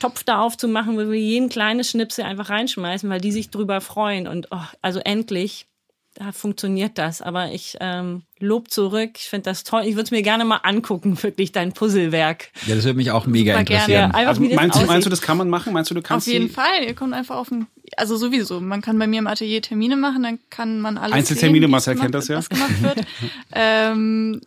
Topf 0.00 0.24
da 0.24 0.40
aufzumachen, 0.40 0.96
wo 0.96 1.10
wir 1.10 1.18
jeden 1.18 1.48
kleines 1.48 1.90
Schnipsel 1.90 2.24
einfach 2.24 2.50
reinschmeißen, 2.50 3.08
weil 3.08 3.20
die 3.20 3.32
sich 3.32 3.50
drüber 3.50 3.80
freuen. 3.80 4.26
Und 4.26 4.48
oh, 4.50 4.64
also 4.82 5.00
endlich 5.00 5.66
da 6.14 6.32
funktioniert 6.32 6.96
das. 6.96 7.20
Aber 7.20 7.50
ich 7.50 7.76
ähm, 7.80 8.22
lob 8.38 8.70
zurück. 8.70 9.10
Ich 9.16 9.28
finde 9.28 9.50
das 9.50 9.64
toll. 9.64 9.82
Ich 9.84 9.94
würde 9.94 10.04
es 10.04 10.10
mir 10.10 10.22
gerne 10.22 10.44
mal 10.44 10.58
angucken, 10.62 11.20
wirklich 11.22 11.52
dein 11.52 11.72
Puzzlewerk. 11.72 12.50
Ja, 12.66 12.74
das 12.76 12.84
würde 12.84 12.96
mich 12.96 13.10
auch 13.10 13.26
mega 13.26 13.52
Super 13.52 13.60
interessieren. 13.60 14.12
Gerne. 14.12 14.28
Also, 14.28 14.40
meinst, 14.42 14.80
du, 14.80 14.86
meinst 14.86 15.06
du, 15.06 15.10
das 15.10 15.20
kann 15.20 15.36
man 15.36 15.48
machen? 15.48 15.72
Meinst 15.72 15.90
du, 15.90 15.94
du 15.94 16.02
kannst 16.02 16.28
Auf 16.28 16.32
jeden 16.32 16.50
Fall. 16.50 16.84
Ihr 16.86 16.94
kommt 16.94 17.14
einfach 17.14 17.36
auf 17.36 17.50
ein, 17.50 17.66
also 17.96 18.16
sowieso. 18.16 18.60
Man 18.60 18.80
kann 18.80 18.98
bei 18.98 19.06
mir 19.06 19.18
im 19.18 19.26
Atelier 19.26 19.60
Termine 19.60 19.96
machen, 19.96 20.22
dann 20.22 20.38
kann 20.50 20.80
man 20.80 20.96
alles 20.96 21.14
Einzeltermine, 21.14 21.68
Marcel 21.68 21.96
kennt 21.96 22.14
das 22.14 22.28
ja. 22.28 22.38
Was 22.38 22.48
gemacht 22.48 22.82
wird. 22.82 23.00
ähm, 23.52 24.40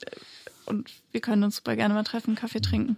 und 0.66 0.90
wir 1.12 1.22
können 1.22 1.44
uns 1.44 1.58
super 1.58 1.76
gerne 1.76 1.94
mal 1.94 2.04
treffen, 2.04 2.36
Kaffee 2.36 2.62
trinken. 2.62 2.98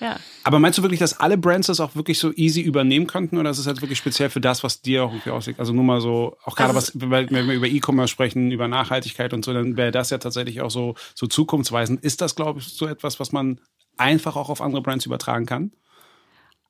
Ja. 0.00 0.18
Aber 0.44 0.58
meinst 0.58 0.78
du 0.78 0.82
wirklich, 0.82 1.00
dass 1.00 1.18
alle 1.18 1.38
Brands 1.38 1.68
das 1.68 1.80
auch 1.80 1.96
wirklich 1.96 2.18
so 2.18 2.32
easy 2.34 2.60
übernehmen 2.60 3.06
könnten 3.06 3.38
oder 3.38 3.50
ist 3.50 3.58
es 3.58 3.66
halt 3.66 3.80
wirklich 3.80 3.98
speziell 3.98 4.28
für 4.28 4.40
das, 4.40 4.62
was 4.62 4.82
dir 4.82 5.04
auch 5.04 5.12
irgendwie 5.12 5.30
aussieht? 5.30 5.58
Also 5.58 5.72
nur 5.72 5.84
mal 5.84 6.00
so, 6.00 6.36
auch 6.44 6.54
gerade 6.54 6.74
also, 6.74 6.92
was, 6.94 7.10
wenn 7.10 7.48
wir 7.48 7.54
über 7.54 7.66
E-Commerce 7.66 8.08
sprechen, 8.08 8.50
über 8.50 8.68
Nachhaltigkeit 8.68 9.32
und 9.32 9.44
so, 9.44 9.52
dann 9.52 9.76
wäre 9.76 9.92
das 9.92 10.10
ja 10.10 10.18
tatsächlich 10.18 10.60
auch 10.60 10.70
so, 10.70 10.94
so 11.14 11.26
zukunftsweisend. 11.26 12.04
Ist 12.04 12.20
das, 12.20 12.34
glaube 12.36 12.60
ich, 12.60 12.68
so 12.68 12.86
etwas, 12.86 13.18
was 13.20 13.32
man 13.32 13.60
einfach 13.96 14.36
auch 14.36 14.50
auf 14.50 14.60
andere 14.60 14.82
Brands 14.82 15.06
übertragen 15.06 15.46
kann? 15.46 15.72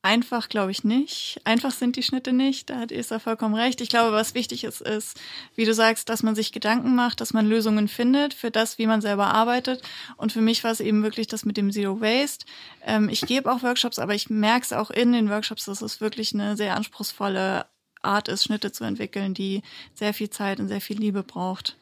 Einfach 0.07 0.49
glaube 0.49 0.71
ich 0.71 0.85
nicht. 0.85 1.41
Einfach 1.43 1.73
sind 1.73 1.97
die 1.97 2.03
Schnitte 2.05 2.33
nicht. 2.33 2.71
Da 2.71 2.79
hat 2.79 2.93
Esther 2.93 3.19
vollkommen 3.19 3.57
recht. 3.57 3.81
Ich 3.81 3.89
glaube, 3.89 4.13
was 4.13 4.35
wichtig 4.37 4.63
ist, 4.63 4.81
ist, 4.81 5.19
wie 5.57 5.65
du 5.65 5.75
sagst, 5.75 6.09
dass 6.09 6.23
man 6.23 6.37
sich 6.37 6.53
Gedanken 6.53 6.95
macht, 6.95 7.21
dass 7.21 7.33
man 7.33 7.45
Lösungen 7.45 7.89
findet 7.89 8.33
für 8.33 8.53
das, 8.53 8.79
wie 8.79 8.87
man 8.87 9.01
selber 9.01 9.35
arbeitet. 9.35 9.83
Und 10.17 10.31
für 10.31 10.41
mich 10.41 10.63
war 10.63 10.71
es 10.71 10.79
eben 10.79 11.03
wirklich 11.03 11.27
das 11.27 11.45
mit 11.45 11.57
dem 11.57 11.73
Zero 11.73 12.01
Waste. 12.01 12.47
Ähm, 12.85 13.09
ich 13.09 13.23
gebe 13.23 13.51
auch 13.51 13.65
Workshops, 13.65 13.99
aber 13.99 14.15
ich 14.15 14.31
merke 14.31 14.67
es 14.67 14.73
auch 14.73 14.93
in 14.93 15.11
den 15.11 15.29
Workshops, 15.29 15.65
dass 15.65 15.83
es 15.83 16.01
wirklich 16.01 16.33
eine 16.35 16.57
sehr 16.57 16.77
anspruchsvolle 16.77 17.67
Art 18.01 18.29
ist, 18.29 18.45
Schnitte 18.45 18.71
zu 18.71 18.85
entwickeln, 18.85 19.35
die 19.35 19.63
sehr 19.95 20.15
viel 20.15 20.31
Zeit 20.31 20.61
und 20.61 20.69
sehr 20.69 20.81
viel 20.81 21.01
Liebe 21.01 21.25
braucht. 21.25 21.77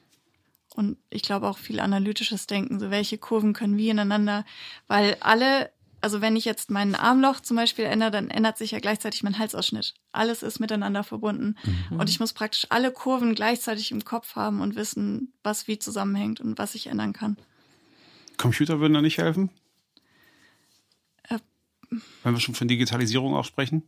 Und 0.74 0.96
ich 1.10 1.20
glaube 1.20 1.46
auch 1.46 1.58
viel 1.58 1.78
analytisches 1.78 2.46
Denken, 2.46 2.80
so 2.80 2.90
welche 2.90 3.18
Kurven 3.18 3.52
können 3.52 3.76
wie 3.76 3.90
ineinander, 3.90 4.46
weil 4.86 5.18
alle 5.20 5.70
also 6.04 6.20
wenn 6.20 6.36
ich 6.36 6.44
jetzt 6.44 6.70
mein 6.70 6.94
Armloch 6.94 7.40
zum 7.40 7.56
Beispiel 7.56 7.86
ändere, 7.86 8.10
dann 8.10 8.28
ändert 8.28 8.58
sich 8.58 8.72
ja 8.72 8.78
gleichzeitig 8.78 9.22
mein 9.22 9.38
Halsausschnitt. 9.38 9.94
Alles 10.12 10.42
ist 10.42 10.60
miteinander 10.60 11.02
verbunden. 11.02 11.56
Mhm. 11.64 11.98
Und 11.98 12.10
ich 12.10 12.20
muss 12.20 12.34
praktisch 12.34 12.66
alle 12.68 12.92
Kurven 12.92 13.34
gleichzeitig 13.34 13.90
im 13.90 14.04
Kopf 14.04 14.36
haben 14.36 14.60
und 14.60 14.76
wissen, 14.76 15.32
was 15.42 15.66
wie 15.66 15.78
zusammenhängt 15.78 16.40
und 16.40 16.58
was 16.58 16.74
ich 16.74 16.88
ändern 16.88 17.14
kann. 17.14 17.38
Computer 18.36 18.80
würden 18.80 18.92
da 18.92 19.00
nicht 19.00 19.16
helfen? 19.16 19.48
Äh, 21.22 21.38
wenn 22.22 22.34
wir 22.34 22.40
schon 22.40 22.54
von 22.54 22.68
Digitalisierung 22.68 23.34
auch 23.34 23.46
sprechen? 23.46 23.82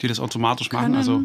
Die 0.00 0.08
das 0.08 0.18
automatisch 0.18 0.72
machen, 0.72 0.94
also 0.94 1.24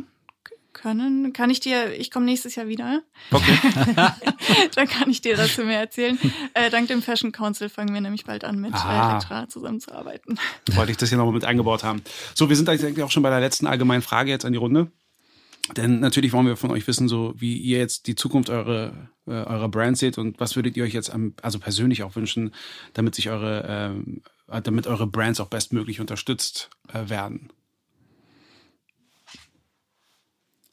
können. 0.76 1.34
Kann 1.34 1.49
ich 1.49 1.59
dir, 1.59 1.99
ich 1.99 2.11
komme 2.11 2.28
nächstes 2.28 2.53
Jahr 2.53 2.67
wieder. 2.67 3.01
Okay. 3.32 3.57
Dann 4.76 4.88
kann 4.88 5.09
ich 5.09 5.21
dir 5.21 5.36
dazu 5.36 5.63
mehr 5.63 5.80
erzählen. 5.80 6.19
Äh, 6.53 6.69
dank 6.69 6.88
dem 6.88 7.01
Fashion 7.01 7.32
Council 7.32 7.69
fangen 7.69 7.93
wir 7.93 8.01
nämlich 8.01 8.26
bald 8.26 8.43
an, 8.43 8.59
mit 8.59 8.76
ah. 8.76 9.13
Elektra 9.13 9.49
zusammenzuarbeiten. 9.49 10.38
Wollte 10.76 10.91
ich 10.91 10.97
das 10.97 11.09
hier 11.09 11.17
nochmal 11.17 11.34
mit 11.34 11.45
eingebaut 11.45 11.84
haben. 11.84 12.03
So, 12.36 12.49
wir 12.49 12.55
sind 12.55 12.69
eigentlich 12.69 13.01
auch 13.01 13.09
schon 13.09 13.23
bei 13.23 13.32
der 13.32 13.39
letzten 13.39 13.65
allgemeinen 13.65 14.03
Frage 14.03 14.30
jetzt 14.30 14.45
an 14.45 14.51
die 14.51 14.59
Runde. 14.59 14.91
Denn 15.76 15.99
natürlich 15.99 16.32
wollen 16.32 16.45
wir 16.45 16.57
von 16.57 16.69
euch 16.69 16.86
wissen, 16.86 17.07
so 17.07 17.34
wie 17.38 17.57
ihr 17.57 17.80
jetzt 17.80 18.05
die 18.05 18.13
Zukunft 18.13 18.51
eure, 18.51 19.09
äh, 19.26 19.32
eurer 19.32 19.69
Brand 19.69 19.97
seht 19.97 20.19
und 20.19 20.39
was 20.39 20.55
würdet 20.55 20.78
ihr 20.78 20.84
euch 20.84 20.93
jetzt 20.93 21.09
am, 21.09 21.34
also 21.41 21.57
persönlich 21.57 22.03
auch 22.03 22.15
wünschen, 22.15 22.53
damit 22.93 23.15
sich 23.15 23.32
eure, 23.32 23.65
ähm, 23.67 24.21
damit 24.63 24.86
eure 24.86 25.07
Brands 25.07 25.39
auch 25.39 25.47
bestmöglich 25.47 25.99
unterstützt 25.99 26.69
äh, 26.93 27.09
werden. 27.09 27.49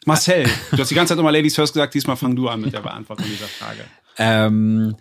Marcel, 0.05 0.44
du 0.72 0.78
hast 0.78 0.90
die 0.90 0.94
ganze 0.94 1.14
Zeit 1.14 1.20
immer 1.20 1.32
Ladies 1.32 1.55
First 1.55 1.74
gesagt, 1.74 1.94
diesmal 1.94 2.16
fang 2.16 2.34
du 2.34 2.48
an 2.48 2.61
mit 2.61 2.72
der 2.72 2.80
Beantwortung 2.80 3.26
dieser 3.26 3.46
Frage. 3.46 3.84
Ähm, 4.18 4.96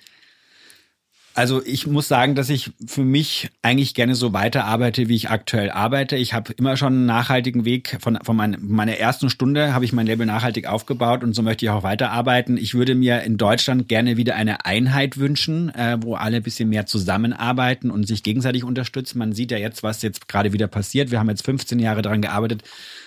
also 1.33 1.63
ich 1.65 1.87
muss 1.87 2.09
sagen, 2.09 2.35
dass 2.35 2.49
ich 2.49 2.71
für 2.85 3.03
mich 3.03 3.49
eigentlich 3.61 3.93
gerne 3.93 4.15
so 4.15 4.33
weiterarbeite, 4.33 5.07
wie 5.07 5.15
ich 5.15 5.29
aktuell 5.29 5.69
arbeite. 5.69 6.17
Ich 6.17 6.33
habe 6.33 6.51
immer 6.53 6.75
schon 6.75 6.93
einen 6.93 7.05
nachhaltigen 7.05 7.63
Weg. 7.63 7.97
Von, 8.01 8.19
von 8.21 8.35
mein, 8.35 8.57
meiner 8.59 8.97
ersten 8.97 9.29
Stunde 9.29 9.73
habe 9.73 9.85
ich 9.85 9.93
mein 9.93 10.07
Label 10.07 10.25
nachhaltig 10.25 10.67
aufgebaut 10.67 11.23
und 11.23 11.33
so 11.33 11.41
möchte 11.41 11.65
ich 11.65 11.69
auch 11.69 11.83
weiterarbeiten. 11.83 12.57
Ich 12.57 12.73
würde 12.73 12.95
mir 12.95 13.21
in 13.21 13.37
Deutschland 13.37 13.87
gerne 13.87 14.17
wieder 14.17 14.35
eine 14.35 14.65
Einheit 14.65 15.17
wünschen, 15.17 15.73
äh, 15.73 15.97
wo 16.01 16.15
alle 16.15 16.37
ein 16.37 16.43
bisschen 16.43 16.67
mehr 16.67 16.85
zusammenarbeiten 16.85 17.91
und 17.91 18.07
sich 18.07 18.23
gegenseitig 18.23 18.65
unterstützen. 18.65 19.19
Man 19.19 19.31
sieht 19.31 19.51
ja 19.51 19.57
jetzt, 19.57 19.83
was 19.83 20.01
jetzt 20.01 20.27
gerade 20.27 20.51
wieder 20.51 20.67
passiert. 20.67 21.11
Wir 21.11 21.19
haben 21.19 21.29
jetzt 21.29 21.45
15 21.45 21.79
Jahre 21.79 22.01
daran 22.01 22.21
gearbeitet, 22.21 22.63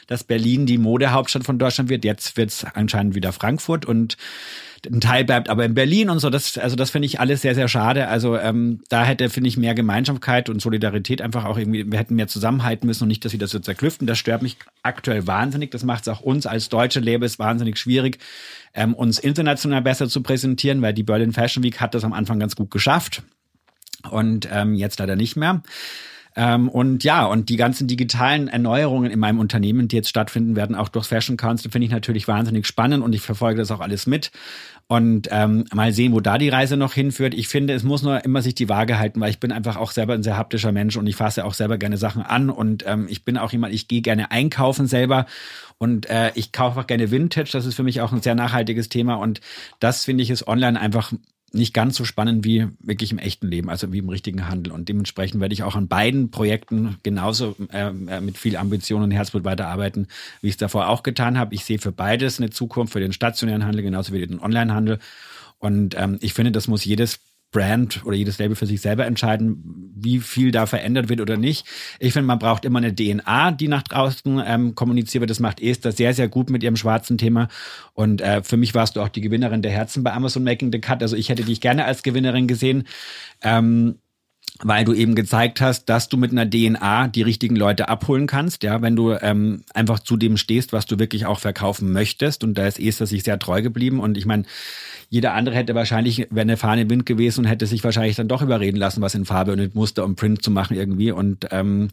dass 0.07 0.25
Berlin 0.25 0.65
die 0.65 0.79
Modehauptstadt 0.79 1.45
von 1.45 1.59
Deutschland 1.59 1.91
wird. 1.91 2.05
Jetzt 2.05 2.39
wird 2.39 2.51
es 2.51 2.65
anscheinend 2.65 3.15
wieder 3.15 3.33
Frankfurt 3.33 3.85
und 3.85 4.17
ein 4.87 5.01
Teil 5.01 5.25
bleibt 5.25 5.49
aber 5.49 5.65
in 5.65 5.75
Berlin 5.75 6.11
und 6.11 6.19
so. 6.19 6.31
Das, 6.31 6.59
also 6.59 6.77
das 6.77 6.91
finde 6.91 7.07
ich 7.07 7.21
alles 7.21 7.43
sehr, 7.43 7.55
sehr 7.55 7.69
schade. 7.69 8.09
Also 8.09 8.37
ähm, 8.37 8.81
da 8.89 9.05
hätte, 9.05 9.29
finde 9.31 9.49
ich, 9.49 9.57
mehr 9.57 9.75
Gemeinsamkeit 9.75 10.49
und 10.49 10.61
Solidarität 10.61 11.23
einfach 11.23 11.45
auch 11.45 11.59
irgendwie, 11.59 11.91
wir 11.91 11.99
hätten 11.99 12.15
mehr 12.15 12.29
zusammenhalten 12.29 12.87
müssen 12.87 13.05
und 13.05 13.09
nicht, 13.09 13.25
dass 13.25 13.33
wir 13.33 13.39
das 13.39 13.51
so 13.51 13.59
zerklüften. 13.59 14.07
Das 14.07 14.19
stört 14.19 14.43
mich 14.43 14.57
aktuell 14.83 15.27
wahnsinnig. 15.27 15.71
Das 15.71 15.85
macht 15.85 16.03
es 16.03 16.09
auch 16.09 16.21
uns 16.21 16.47
als 16.47 16.69
deutsche 16.69 17.01
Labels 17.01 17.39
wahnsinnig 17.39 17.79
schwierig, 17.79 18.19
ähm, 18.75 18.95
uns 18.95 19.19
international 19.19 19.83
besser 19.83 20.09
zu 20.09 20.23
präsentieren, 20.23 20.83
weil 20.83 20.95
die 20.95 21.03
Berlin 21.03 21.33
Fashion 21.33 21.63
Week 21.63 21.81
hat 21.81 21.95
das 21.95 22.05
am 22.05 22.13
Anfang 22.13 22.39
ganz 22.39 22.57
gut 22.57 22.71
geschafft 22.71 23.23
und 24.11 24.49
ähm, 24.51 24.75
jetzt 24.75 24.99
leider 24.99 25.17
nicht 25.17 25.37
mehr. 25.37 25.63
Ähm, 26.37 26.69
und 26.69 27.05
ja, 27.05 27.27
und 27.27 27.49
die 27.49 27.57
ganzen 27.57 27.87
digitalen 27.87 28.49
Erneuerungen 28.49 29.11
in 29.11 29.21
meinem 29.21 29.39
Unternehmen, 29.39 29.87
die 29.87 29.97
jetzt 29.97 30.09
stattfinden 30.09 30.57
werden, 30.57 30.75
auch 30.75 30.89
durch 30.89 31.07
Fashion 31.07 31.37
Council, 31.37 31.71
finde 31.71 31.87
ich 31.87 31.93
natürlich 31.93 32.27
wahnsinnig 32.27 32.67
spannend 32.67 33.05
und 33.05 33.13
ich 33.13 33.21
verfolge 33.21 33.59
das 33.59 33.71
auch 33.71 33.81
alles 33.81 34.07
mit. 34.07 34.33
Und 34.87 35.29
ähm, 35.31 35.65
mal 35.73 35.93
sehen, 35.93 36.13
wo 36.13 36.21
da 36.21 36.37
die 36.37 36.51
Reise 36.51 36.77
noch 36.77 36.93
hinführt. 36.93 37.33
Ich 37.33 37.49
finde, 37.49 37.73
es 37.73 37.85
muss 37.85 38.03
nur 38.03 38.23
immer 38.23 38.43
sich 38.43 38.55
die 38.55 38.69
Waage 38.69 38.99
halten, 38.99 39.19
weil 39.19 39.31
ich 39.31 39.41
bin 39.41 39.51
einfach 39.51 39.77
auch 39.77 39.91
selber 39.91 40.13
ein 40.13 40.23
sehr 40.23 40.37
haptischer 40.37 40.73
Mensch 40.73 40.99
und 40.99 41.07
ich 41.07 41.17
fasse 41.17 41.47
auch 41.47 41.55
selber 41.55 41.79
gerne 41.79 41.97
Sachen 41.97 42.23
an 42.23 42.51
und 42.51 42.85
ähm, 42.87 43.07
ich 43.09 43.25
bin 43.25 43.39
auch 43.39 43.51
jemand, 43.51 43.73
ich 43.73 43.89
gehe 43.89 44.03
gerne 44.03 44.31
einkaufen 44.31 44.87
selber 44.87 45.25
und 45.79 46.11
äh, 46.11 46.33
ich 46.35 46.53
kaufe 46.53 46.81
auch 46.81 46.87
gerne 46.87 47.11
Vintage. 47.11 47.51
Das 47.53 47.65
ist 47.65 47.77
für 47.77 47.83
mich 47.83 48.03
auch 48.03 48.13
ein 48.13 48.21
sehr 48.21 48.35
nachhaltiges 48.35 48.91
Thema 48.91 49.15
und 49.15 49.41
das 49.81 50.05
finde 50.05 50.23
ich 50.23 50.29
ist 50.29 50.47
online 50.47 50.79
einfach 50.79 51.13
nicht 51.55 51.75
ganz 51.75 51.97
so 51.97 52.05
spannend 52.05 52.45
wie 52.45 52.69
wirklich 52.81 53.13
im 53.13 53.19
echten 53.19 53.49
Leben, 53.49 53.71
also 53.71 53.93
wie 53.93 53.99
im 53.99 54.09
richtigen 54.09 54.49
Handel. 54.49 54.73
Und 54.73 54.89
dementsprechend 54.89 55.41
werde 55.41 55.55
ich 55.55 55.63
auch 55.63 55.77
an 55.77 55.89
beiden 55.89 56.31
Projekten 56.31 56.97
genauso 57.03 57.57
äh, 57.73 57.91
mit 58.21 58.39
viel 58.39 58.57
Ambition 58.57 59.03
und 59.03 59.11
Herzblut 59.11 59.45
weiterarbeiten, 59.45 60.09
wie 60.41 60.49
ich 60.49 60.55
es 60.55 60.59
davor 60.59 60.89
auch 60.89 61.03
getan 61.03 61.39
habe. 61.39 61.55
Ich 61.55 61.65
sehe 61.65 61.79
für 61.79 61.93
beides 61.93 62.41
eine 62.41 62.51
Zukunft, 62.51 62.93
für 62.93 63.01
den 63.01 63.13
stationären 63.13 63.65
Handel 63.65 63.83
genauso 63.83 64.13
wie 64.13 64.27
den 64.27 64.41
Onlinehandel. 64.41 64.99
Und 65.59 65.95
ähm, 65.99 66.19
ich 66.21 66.35
finde, 66.35 66.53
das 66.53 66.69
muss 66.69 66.85
jedes 66.85 67.21
Brand 67.55 68.05
oder 68.05 68.17
jedes 68.17 68.39
Label 68.39 68.57
für 68.57 68.67
sich 68.67 68.81
selber 68.81 69.07
entscheiden, 69.07 69.93
wie 69.95 70.19
viel 70.19 70.51
da 70.51 70.67
verändert 70.67 71.09
wird 71.09 71.21
oder 71.21 71.37
nicht. 71.37 71.67
Ich 72.01 72.13
finde, 72.13 72.27
man 72.27 72.41
braucht 72.41 72.65
immer 72.65 72.81
eine 72.81 72.95
DNA, 72.95 73.53
die 73.53 73.69
nach 73.69 73.85
draußen 73.85 74.43
ähm, 74.45 74.75
kommuniziert 74.75 75.23
wird. 75.23 75.31
Das 75.31 75.39
macht 75.39 75.63
Esther 75.63 75.93
sehr, 75.93 76.13
sehr 76.15 76.29
gut 76.29 76.51
mit 76.51 76.65
ihrem 76.65 76.77
schwarzen 76.77 77.17
Thema. 77.17 77.49
Und 77.93 78.21
äh, 78.21 78.43
für 78.43 78.57
mich 78.57 78.75
warst 78.75 78.97
du 78.97 79.01
auch 79.01 79.09
die 79.09 79.21
Gewinnerin 79.21 79.63
der 79.63 79.71
Herzen 79.71 80.03
bei 80.03 80.13
Amazon 80.13 80.43
Making 80.43 80.73
the 80.73 80.81
Cut. 80.81 81.01
Also 81.01 81.15
ich 81.15 81.29
hätte 81.29 81.45
dich 81.45 81.61
gerne 81.61 81.85
als 81.85 82.03
Gewinnerin 82.03 82.49
gesehen. 82.49 82.85
Ähm, 83.41 84.01
weil 84.63 84.85
du 84.85 84.93
eben 84.93 85.15
gezeigt 85.15 85.61
hast, 85.61 85.87
dass 85.87 86.09
du 86.09 86.17
mit 86.17 86.31
einer 86.31 86.49
DNA 86.49 87.09
die 87.09 87.23
richtigen 87.23 87.57
Leute 87.57 87.89
abholen 87.89 88.27
kannst, 88.27 88.63
ja, 88.63 88.81
wenn 88.83 88.95
du 88.95 89.13
ähm, 89.13 89.65
einfach 89.75 89.99
zu 89.99 90.17
dem 90.17 90.37
stehst, 90.37 90.73
was 90.73 90.87
du 90.87 90.99
wirklich 90.99 91.27
auch 91.27 91.41
verkaufen 91.41 91.93
möchtest. 91.93 92.45
Und 92.45 92.57
da 92.57 92.67
ist 92.67 92.79
Esther 92.79 93.07
sich 93.07 93.25
sehr 93.25 93.39
treu 93.39 93.63
geblieben. 93.63 93.99
Und 93.99 94.17
ich 94.17 94.27
meine, 94.27 94.45
jeder 95.11 95.35
andere 95.35 95.57
hätte 95.57 95.75
wahrscheinlich, 95.75 96.29
wäre 96.31 96.43
eine 96.43 96.57
Fahne 96.57 96.83
im 96.83 96.91
Wind 96.91 97.05
gewesen 97.05 97.41
und 97.41 97.51
hätte 97.51 97.67
sich 97.67 97.83
wahrscheinlich 97.83 98.17
dann 98.17 98.29
doch 98.29 98.43
überreden 98.43 98.77
lassen, 98.77 99.01
was 99.01 99.17
in 99.17 99.25
Farbe 99.25 99.53
und 99.53 99.59
mit 99.59 99.75
Muster 99.75 100.05
und 100.05 100.15
Print 100.15 100.43
zu 100.43 100.53
machen 100.53 100.77
irgendwie. 100.77 101.11
Und 101.11 101.49
ähm, 101.51 101.89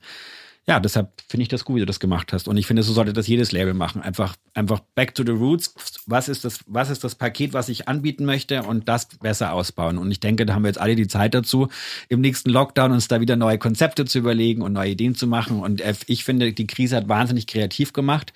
ja, 0.72 0.80
deshalb 0.80 1.12
finde 1.28 1.42
ich 1.42 1.50
das 1.50 1.66
gut, 1.66 1.76
wie 1.76 1.80
du 1.82 1.86
das 1.86 2.00
gemacht 2.00 2.32
hast. 2.32 2.48
Und 2.48 2.56
ich 2.56 2.66
finde, 2.66 2.82
so 2.82 2.94
sollte 2.94 3.12
das 3.12 3.28
jedes 3.28 3.52
Label 3.52 3.74
machen. 3.74 4.02
Einfach, 4.02 4.38
einfach 4.54 4.80
back 4.96 5.14
to 5.14 5.22
the 5.26 5.34
roots. 5.34 5.74
Was 6.06 6.30
ist 6.30 6.46
das, 6.46 6.62
was 6.66 6.90
ist 6.90 7.04
das 7.04 7.16
Paket, 7.16 7.52
was 7.52 7.68
ich 7.68 7.90
anbieten 7.90 8.24
möchte 8.24 8.64
und 8.64 8.88
das 8.88 9.10
besser 9.20 9.52
ausbauen? 9.52 9.98
Und 9.98 10.10
ich 10.12 10.22
denke, 10.22 10.46
da 10.46 10.54
haben 10.54 10.64
wir 10.64 10.70
jetzt 10.70 10.80
alle 10.80 10.96
die 10.96 11.10
Zeit 11.10 11.34
dazu, 11.34 11.68
im 12.08 12.22
nächsten 12.22 12.50
Lockdown 12.50 12.94
uns 12.94 13.10
da 13.10 13.20
wieder 13.20 13.36
neue 13.36 13.58
Konzepte 13.58 14.06
zu 14.06 14.20
überlegen 14.20 14.62
und 14.62 14.72
neue 14.72 14.92
Ideen 14.92 15.14
zu 15.14 15.28
machen. 15.28 15.60
Und 15.60 15.84
ich 16.08 16.24
finde, 16.24 16.54
die 16.54 16.68
Krise 16.68 16.96
hat 16.96 17.10
wahnsinnig 17.10 17.48
kreativ 17.48 17.92
gemacht 17.92 18.32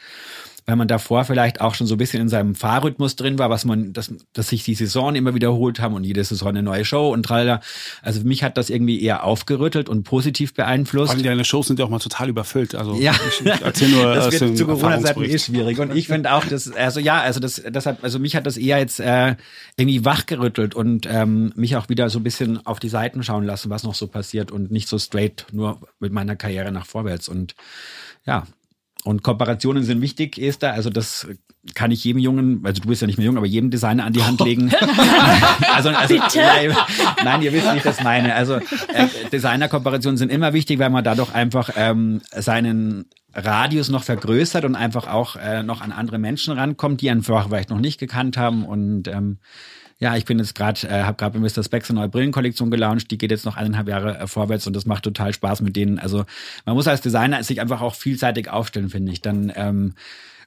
weil 0.66 0.76
man 0.76 0.88
davor 0.88 1.26
vielleicht 1.26 1.62
auch 1.62 1.76
schon 1.76 1.86
so 1.86 1.96
ein 1.96 1.98
bisschen 2.00 2.22
in 2.22 2.30
seinem 2.30 2.56
Fahrrhythmus 2.56 3.16
drin 3.16 3.38
war, 3.38 3.52
was 3.52 3.66
man, 3.66 3.94
dass, 3.94 4.12
dass 4.34 4.50
sich 4.50 4.64
die 4.64 4.74
Saison 4.74 5.14
immer 5.14 5.36
wiederholt 5.36 5.80
haben 5.80 5.94
und 5.94 6.04
jede 6.04 6.24
Saison 6.24 6.50
eine 6.50 6.64
neue 6.64 6.84
Show 6.86 7.14
und 7.14 7.24
tralala. 7.24 7.62
Also 8.02 8.22
mich 8.22 8.44
hat 8.44 8.58
das 8.58 8.72
irgendwie 8.72 9.02
eher 9.02 9.24
aufgerüttelt 9.24 9.90
und 9.90 10.04
positiv 10.04 10.56
beeinflusst. 10.56 11.12
Vor 11.12 11.18
allem 11.18 11.24
deine 11.24 11.46
Shows 11.46 11.68
sind 11.68 11.78
ja 11.78 11.86
auch 11.86 11.90
mal 11.90 12.00
total 12.00 12.30
überfüllt. 12.30 12.74
Also 12.74 12.96
ja, 12.96 13.14
ich, 13.28 13.46
ich 13.46 13.62
erzähl 13.62 13.90
nur 13.90 14.16
das 14.16 14.40
wird 14.40 14.58
zu 14.58 14.66
Corona-Zeiten 14.66 15.24
eh 15.24 15.38
schwierig. 15.38 15.80
Und 15.80 15.96
ich 15.96 16.08
finde 16.08 16.34
auch, 16.34 16.46
dass, 16.46 16.72
also 16.72 17.00
ja, 17.00 17.22
also 17.22 17.40
das, 17.40 17.62
deshalb, 17.68 18.04
also 18.04 18.18
mich 18.18 18.36
hat 18.36 18.48
das 18.48 18.58
eher 18.58 18.80
jetzt 18.80 19.00
äh, 19.00 19.36
irgendwie 19.78 20.04
wachgerüttelt 20.04 20.74
und 20.74 21.08
ähm, 21.08 21.54
mich 21.56 21.76
auch 21.76 21.90
wieder 21.90 22.10
so 22.10 22.20
ein 22.20 22.24
bisschen 22.24 22.66
auf 22.66 22.80
die 22.80 22.90
Seiten 22.90 23.24
schauen 23.24 23.46
lassen, 23.46 23.70
was 23.70 23.84
noch 23.84 23.94
so 23.94 24.08
passiert 24.08 24.52
und 24.52 24.72
nicht 24.72 24.88
so 24.88 24.98
straight 24.98 25.46
nur 25.52 25.80
mit 26.00 26.12
meiner 26.12 26.36
Karriere 26.36 26.72
nach 26.72 26.88
vorwärts. 26.88 27.30
Und 27.30 27.56
ja, 28.26 28.48
und 29.06 29.22
Kooperationen 29.22 29.84
sind 29.84 30.02
wichtig, 30.02 30.40
Esther. 30.40 30.74
Also 30.74 30.90
das 30.90 31.28
kann 31.76 31.92
ich 31.92 32.04
jedem 32.04 32.20
Jungen, 32.20 32.62
also 32.66 32.82
du 32.82 32.88
bist 32.88 33.02
ja 33.02 33.08
nicht 33.08 33.18
mehr 33.18 33.26
jung, 33.28 33.38
aber 33.38 33.46
jedem 33.46 33.70
Designer 33.70 34.04
an 34.04 34.14
die 34.14 34.24
Hand 34.24 34.40
legen. 34.44 34.72
also, 35.74 35.90
also 35.90 36.16
nein, 36.36 36.76
nein, 37.24 37.42
ihr 37.44 37.54
wisst, 37.54 37.72
wie 37.72 37.78
ich 37.78 37.84
das 37.84 38.04
meine. 38.04 38.34
Also 38.34 38.56
äh, 38.56 39.08
Designer-Kooperationen 39.32 40.18
sind 40.18 40.32
immer 40.32 40.54
wichtig, 40.54 40.80
weil 40.80 40.90
man 40.90 41.04
dadurch 41.04 41.34
einfach 41.36 41.70
ähm, 41.76 42.22
seinen 42.32 43.06
Radius 43.32 43.90
noch 43.90 44.04
vergrößert 44.04 44.66
und 44.66 44.76
einfach 44.76 45.08
auch 45.08 45.36
äh, 45.36 45.62
noch 45.62 45.82
an 45.82 45.92
andere 45.92 46.18
Menschen 46.18 46.58
rankommt, 46.58 47.02
die 47.02 47.12
einfach 47.12 47.48
vielleicht 47.48 47.70
noch 47.70 47.80
nicht 47.80 48.00
gekannt 48.00 48.38
haben 48.38 48.66
und 48.66 49.08
ähm, 49.08 49.38
ja, 49.98 50.16
ich 50.18 50.26
bin 50.26 50.40
jetzt 50.40 50.56
gerade, 50.56 50.88
äh, 50.88 51.04
habe 51.04 51.18
gerade 51.18 51.40
bei 51.40 51.48
Mr. 51.48 51.64
Specs 51.64 51.90
eine 51.90 52.00
neue 52.00 52.10
Brillenkollektion 52.10 52.70
gelauncht, 52.70 53.12
die 53.12 53.18
geht 53.18 53.32
jetzt 53.32 53.46
noch 53.46 53.56
eineinhalb 53.56 53.88
Jahre 53.88 54.20
äh, 54.20 54.28
vorwärts 54.28 54.68
und 54.68 54.76
das 54.76 54.86
macht 54.86 55.04
total 55.04 55.34
Spaß 55.34 55.62
mit 55.62 55.76
denen. 55.76 56.00
Also 56.00 56.26
man 56.66 56.76
muss 56.76 56.88
als 56.88 57.02
Designer 57.02 57.44
sich 57.44 57.62
einfach 57.62 57.82
auch 57.82 57.96
vielseitig 57.96 58.50
aufstellen, 58.50 58.90
finde 58.90 59.14
ich. 59.14 59.22
Dann 59.22 59.54
ähm, 59.56 59.94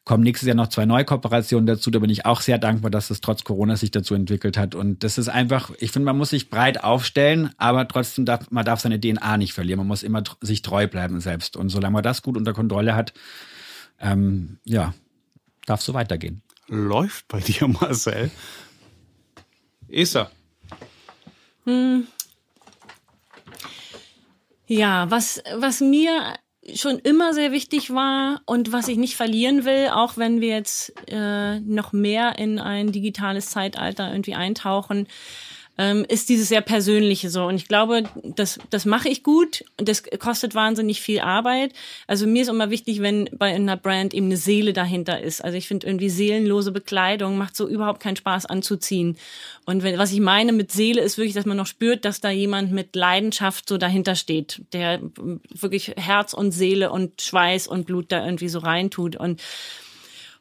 kommen 0.04 0.22
nächstes 0.22 0.46
Jahr 0.46 0.56
noch 0.56 0.68
zwei 0.68 0.84
neue 0.84 1.04
Kooperationen 1.04 1.66
dazu. 1.66 1.90
Da 1.90 1.98
bin 1.98 2.10
ich 2.10 2.26
auch 2.26 2.42
sehr 2.42 2.58
dankbar, 2.58 2.90
dass 2.90 3.10
es 3.10 3.22
trotz 3.22 3.44
Corona 3.44 3.76
sich 3.76 3.90
dazu 3.90 4.14
entwickelt 4.14 4.58
hat. 4.58 4.74
Und 4.74 5.02
das 5.02 5.16
ist 5.16 5.28
einfach, 5.28 5.70
ich 5.78 5.92
finde, 5.92 6.06
man 6.06 6.18
muss 6.18 6.30
sich 6.30 6.50
breit 6.50 6.84
aufstellen, 6.84 7.50
aber 7.56 7.88
trotzdem 7.88 8.26
darf 8.26 8.50
man 8.50 8.66
darf 8.66 8.80
seine 8.80 9.00
DNA 9.00 9.38
nicht 9.38 9.54
verlieren. 9.54 9.78
Man 9.78 9.86
muss 9.86 10.02
immer 10.02 10.22
sich 10.42 10.60
treu 10.60 10.86
bleiben 10.86 11.20
selbst. 11.20 11.56
Und 11.56 11.70
solange 11.70 11.94
man 11.94 12.02
das 12.02 12.22
gut 12.22 12.36
unter 12.36 12.52
Kontrolle 12.52 12.94
hat, 12.94 13.14
ähm, 13.98 14.58
ja, 14.64 14.92
darf 15.64 15.80
so 15.80 15.94
weitergehen. 15.94 16.42
Läuft 16.68 17.28
bei 17.28 17.40
dir, 17.40 17.66
Marcel. 17.68 18.30
Esther. 19.90 20.30
Hm. 21.64 22.06
Ja, 24.66 25.10
was, 25.10 25.42
was 25.56 25.80
mir 25.80 26.34
schon 26.74 26.98
immer 26.98 27.32
sehr 27.32 27.52
wichtig 27.52 27.92
war 27.92 28.42
und 28.44 28.72
was 28.72 28.88
ich 28.88 28.98
nicht 28.98 29.16
verlieren 29.16 29.64
will, 29.64 29.88
auch 29.88 30.16
wenn 30.16 30.40
wir 30.40 30.48
jetzt 30.48 30.92
äh, 31.08 31.60
noch 31.60 31.92
mehr 31.92 32.38
in 32.38 32.58
ein 32.58 32.92
digitales 32.92 33.50
Zeitalter 33.50 34.10
irgendwie 34.10 34.34
eintauchen, 34.34 35.06
ähm, 35.78 36.04
ist 36.08 36.28
dieses 36.28 36.48
sehr 36.48 36.60
persönliche 36.60 37.30
so. 37.30 37.44
Und 37.44 37.54
ich 37.54 37.68
glaube, 37.68 38.02
das, 38.22 38.58
das 38.70 38.84
mache 38.84 39.08
ich 39.08 39.22
gut 39.22 39.64
und 39.78 39.88
das 39.88 40.02
kostet 40.18 40.56
wahnsinnig 40.56 41.00
viel 41.00 41.20
Arbeit. 41.20 41.72
Also 42.08 42.26
mir 42.26 42.42
ist 42.42 42.48
immer 42.48 42.70
wichtig, 42.70 43.00
wenn 43.00 43.30
bei 43.32 43.54
einer 43.54 43.76
Brand 43.76 44.12
eben 44.12 44.26
eine 44.26 44.36
Seele 44.36 44.72
dahinter 44.72 45.22
ist. 45.22 45.42
Also 45.42 45.56
ich 45.56 45.68
finde 45.68 45.86
irgendwie 45.86 46.10
seelenlose 46.10 46.72
Bekleidung 46.72 47.38
macht 47.38 47.54
so 47.54 47.68
überhaupt 47.68 48.00
keinen 48.00 48.16
Spaß 48.16 48.46
anzuziehen. 48.46 49.16
Und 49.64 49.84
wenn, 49.84 49.98
was 49.98 50.12
ich 50.12 50.20
meine 50.20 50.52
mit 50.52 50.72
Seele 50.72 51.00
ist 51.00 51.16
wirklich, 51.16 51.34
dass 51.34 51.46
man 51.46 51.56
noch 51.56 51.66
spürt, 51.66 52.04
dass 52.04 52.20
da 52.20 52.30
jemand 52.30 52.72
mit 52.72 52.96
Leidenschaft 52.96 53.68
so 53.68 53.78
dahinter 53.78 54.16
steht, 54.16 54.62
der 54.72 55.00
wirklich 55.54 55.94
Herz 55.96 56.34
und 56.34 56.50
Seele 56.50 56.90
und 56.90 57.22
Schweiß 57.22 57.68
und 57.68 57.86
Blut 57.86 58.06
da 58.10 58.24
irgendwie 58.24 58.48
so 58.48 58.58
reintut. 58.58 59.14
Und 59.14 59.40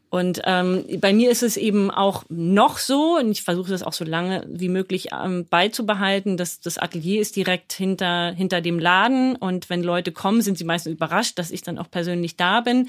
und 0.09 0.41
ähm, 0.45 0.85
bei 1.01 1.11
mir 1.11 1.29
ist 1.29 1.43
es 1.43 1.57
eben 1.57 1.91
auch 1.91 2.23
noch 2.29 2.77
so, 2.77 3.17
und 3.17 3.29
ich 3.29 3.43
versuche 3.43 3.71
das 3.71 3.83
auch 3.83 3.91
so 3.91 4.05
lange 4.05 4.45
wie 4.47 4.69
möglich 4.69 5.09
ähm, 5.11 5.45
beizubehalten, 5.49 6.37
dass 6.37 6.61
das 6.61 6.77
Atelier 6.77 7.19
ist 7.19 7.35
direkt 7.35 7.73
hinter, 7.73 8.31
hinter 8.31 8.61
dem 8.61 8.79
Laden. 8.79 9.35
Und 9.35 9.69
wenn 9.69 9.83
Leute 9.83 10.13
kommen, 10.13 10.41
sind 10.41 10.57
sie 10.57 10.63
meistens 10.63 10.93
überrascht, 10.93 11.37
dass 11.37 11.51
ich 11.51 11.61
dann 11.61 11.77
auch 11.77 11.91
persönlich 11.91 12.37
da 12.37 12.61
bin. 12.61 12.87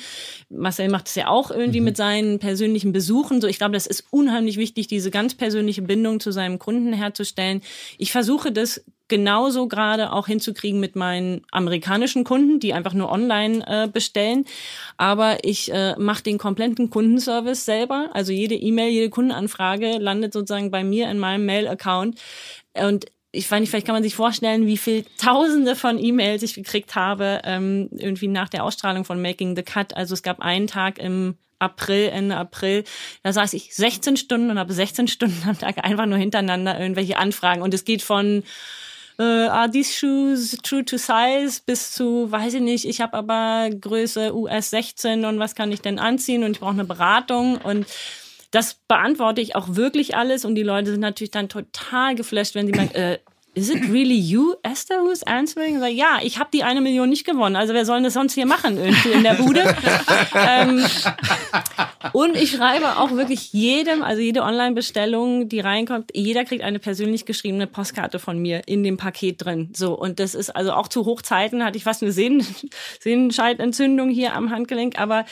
Marcel 0.49 0.89
macht 0.91 1.09
es 1.09 1.16
ja 1.16 1.27
auch 1.27 1.51
irgendwie 1.51 1.81
mhm. 1.81 1.87
mit 1.87 1.97
seinen 1.97 2.39
persönlichen 2.39 2.93
Besuchen. 2.93 3.41
So, 3.41 3.49
ich 3.49 3.59
glaube, 3.59 3.75
das 3.75 3.89
ist 3.89 4.05
unheimlich 4.11 4.57
wichtig, 4.57 4.87
diese 4.87 5.11
ganz 5.11 5.35
persönliche 5.35 5.83
Bindung 5.83 6.21
zu 6.21 6.31
seinem 6.31 6.61
Kunden 6.61 6.93
herzustellen. 6.93 7.62
Ich 7.99 8.12
versuche 8.12 8.53
das 8.53 8.85
genauso 9.09 9.68
gerade 9.68 10.12
auch 10.12 10.26
hinzukriegen 10.26 10.80
mit 10.80 10.96
meinen 10.96 11.42
amerikanischen 11.50 12.24
Kunden, 12.24 12.61
die 12.61 12.74
einfach 12.74 12.94
nur 12.94 13.11
online 13.11 13.64
äh, 13.66 13.88
bestellen. 13.88 14.44
Aber 14.96 15.44
ich 15.44 15.72
äh, 15.72 15.94
mache 15.98 16.22
den 16.22 16.38
kompletten 16.38 16.90
Kundenservice 16.90 17.64
selber. 17.64 18.11
Also 18.12 18.32
jede 18.32 18.54
E-Mail, 18.54 18.90
jede 18.90 19.11
Kundenanfrage 19.11 19.98
landet 19.98 20.32
sozusagen 20.32 20.70
bei 20.70 20.84
mir 20.84 21.11
in 21.11 21.18
meinem 21.18 21.46
Mail-Account. 21.46 22.20
Und 22.74 23.06
ich 23.30 23.50
weiß 23.50 23.61
nicht, 23.61 23.70
vielleicht 23.70 23.86
kann 23.86 23.94
man 23.94 24.02
sich 24.02 24.14
vorstellen, 24.14 24.66
wie 24.66 24.78
viel 24.78 25.04
Tausende 25.18 25.76
von 25.76 26.02
E-Mails 26.02 26.42
ich 26.42 26.54
gekriegt 26.54 26.94
habe, 26.94 27.42
ähm, 27.44 27.88
irgendwie 27.92 28.28
nach 28.28 28.48
der 28.48 28.64
Ausstrahlung 28.64 29.04
von 29.04 29.20
Making 29.20 29.54
the 29.54 29.62
Cut. 29.62 29.96
Also 29.96 30.14
es 30.14 30.22
gab 30.22 30.40
einen 30.40 30.66
Tag 30.66 30.98
im 30.98 31.36
April, 31.59 32.09
Ende 32.09 32.36
April, 32.36 32.84
da 33.22 33.32
saß 33.32 33.52
ich 33.54 33.74
16 33.74 34.16
Stunden 34.16 34.50
und 34.50 34.59
habe 34.59 34.72
16 34.72 35.09
Stunden 35.09 35.42
am 35.48 35.59
Tag 35.59 35.84
einfach 35.84 36.06
nur 36.06 36.18
hintereinander 36.18 36.80
irgendwelche 36.80 37.18
Anfragen. 37.18 37.62
Und 37.62 37.74
es 37.74 37.84
geht 37.84 38.02
von 38.02 38.44
äh, 39.19 39.23
are 39.23 39.71
these 39.71 39.93
shoes 39.93 40.57
true 40.62 40.85
to 40.85 40.97
size 40.97 41.61
bis 41.64 41.93
zu, 41.93 42.31
weiß 42.31 42.55
ich 42.55 42.61
nicht, 42.61 42.85
ich 42.85 43.01
habe 43.01 43.14
aber 43.14 43.69
Größe 43.71 44.35
US 44.35 44.71
16 44.71 45.25
und 45.25 45.39
was 45.39 45.55
kann 45.55 45.73
ich 45.73 45.81
denn 45.81 45.99
anziehen 45.99 46.45
und 46.45 46.53
ich 46.53 46.61
brauche 46.61 46.73
eine 46.73 46.85
Beratung 46.85 47.59
und 47.59 47.87
das 48.51 48.75
beantworte 48.89 49.41
ich 49.41 49.57
auch 49.57 49.75
wirklich 49.75 50.16
alles 50.16 50.45
und 50.45 50.55
die 50.55 50.62
Leute 50.62 50.93
sind 50.93 51.01
natürlich 51.01 51.31
dann 51.31 51.49
total 51.49 52.14
geflasht, 52.14 52.55
wenn 52.55 52.66
sie 52.66 52.73
merken, 52.73 52.95
äh, 52.95 53.19
Is 53.59 53.70
it 53.70 53.90
really 53.90 54.14
you, 54.14 54.54
Esther, 54.62 55.00
who's 55.00 55.24
answering? 55.24 55.80
Sag, 55.80 55.92
ja, 55.92 56.20
ich 56.22 56.38
habe 56.38 56.48
die 56.52 56.62
eine 56.62 56.80
Million 56.80 57.11
nicht 57.11 57.26
gewonnen. 57.26 57.56
Also 57.56 57.74
wer 57.74 57.84
soll 57.84 58.00
das 58.04 58.14
sonst 58.14 58.34
hier 58.34 58.46
machen 58.46 58.78
irgendwie 58.78 59.11
in 59.11 59.24
der 59.24 59.34
Bude? 59.34 59.64
ähm, 60.36 60.86
und 62.12 62.36
ich 62.36 62.52
schreibe 62.52 62.98
auch 62.98 63.11
wirklich 63.11 63.52
jedem, 63.52 64.04
also 64.04 64.22
jede 64.22 64.42
Online-Bestellung, 64.42 65.48
die 65.48 65.59
reinkommt, 65.59 66.12
jeder 66.14 66.44
kriegt 66.44 66.62
eine 66.62 66.78
persönlich 66.78 67.24
geschriebene 67.24 67.66
Postkarte 67.66 68.20
von 68.20 68.38
mir 68.38 68.62
in 68.66 68.84
dem 68.84 68.96
Paket 68.96 69.44
drin. 69.44 69.72
So 69.74 69.98
und 69.98 70.20
das 70.20 70.36
ist 70.36 70.50
also 70.50 70.70
auch 70.70 70.86
zu 70.86 71.04
Hochzeiten 71.04 71.64
hatte 71.64 71.78
ich 71.78 71.82
fast 71.82 72.00
eine 72.04 72.12
Sehnen 72.12 72.46
Sehnenscheidentzündung 73.00 74.09
hier 74.09 74.34
am 74.34 74.50
Handgelenk, 74.50 75.00
aber 75.00 75.24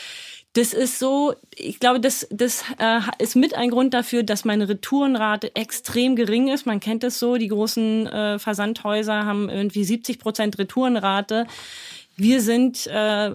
das 0.57 0.73
ist 0.73 0.99
so, 0.99 1.35
ich 1.55 1.81
glaube, 1.81 2.01
das, 2.01 2.27
das 2.31 2.65
äh, 2.79 3.01
ist 3.19 3.37
mit 3.37 3.55
ein 3.55 3.71
Grund 3.71 3.93
dafür, 3.93 4.23
dass 4.23 4.47
meine 4.47 4.69
Retourenrate 4.69 5.55
extrem 5.55 6.17
gering 6.17 6.49
ist. 6.49 6.65
Man 6.65 6.81
kennt 6.81 7.05
es 7.05 7.19
so, 7.19 7.37
die 7.37 7.49
großen 7.49 8.07
äh, 8.07 8.39
Versandhäuser 8.39 9.27
haben 9.27 9.51
irgendwie 9.51 9.85
70 9.85 10.19
Prozent 10.19 10.59
Retourenrate. 10.59 11.47
Wir 12.17 12.41
sind 12.41 12.87
äh, 12.87 13.35